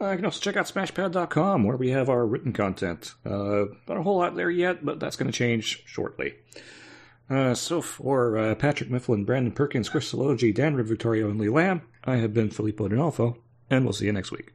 Uh, 0.00 0.12
you 0.12 0.16
can 0.16 0.24
also 0.24 0.40
check 0.40 0.56
out 0.56 0.64
smashpad.com, 0.64 1.64
where 1.64 1.76
we 1.76 1.90
have 1.90 2.08
our 2.08 2.24
written 2.24 2.54
content. 2.54 3.12
Uh, 3.26 3.66
not 3.86 3.98
a 3.98 4.02
whole 4.02 4.16
lot 4.16 4.36
there 4.36 4.48
yet, 4.48 4.82
but 4.82 5.00
that's 5.00 5.16
going 5.16 5.30
to 5.30 5.36
change 5.36 5.82
shortly. 5.84 6.32
Uh, 7.28 7.52
so 7.52 7.82
for 7.82 8.38
uh, 8.38 8.54
Patrick 8.54 8.90
Mifflin, 8.90 9.26
Brandon 9.26 9.52
Perkins, 9.52 9.90
Chris 9.90 10.10
Sologi, 10.10 10.54
Dan 10.54 10.82
Victoria, 10.82 11.28
and 11.28 11.38
Lee 11.38 11.50
Lamb, 11.50 11.82
I 12.04 12.16
have 12.16 12.32
been 12.32 12.48
Filippo 12.48 12.88
D'Onofo, 12.88 13.36
and 13.68 13.84
we'll 13.84 13.92
see 13.92 14.06
you 14.06 14.12
next 14.12 14.32
week. 14.32 14.54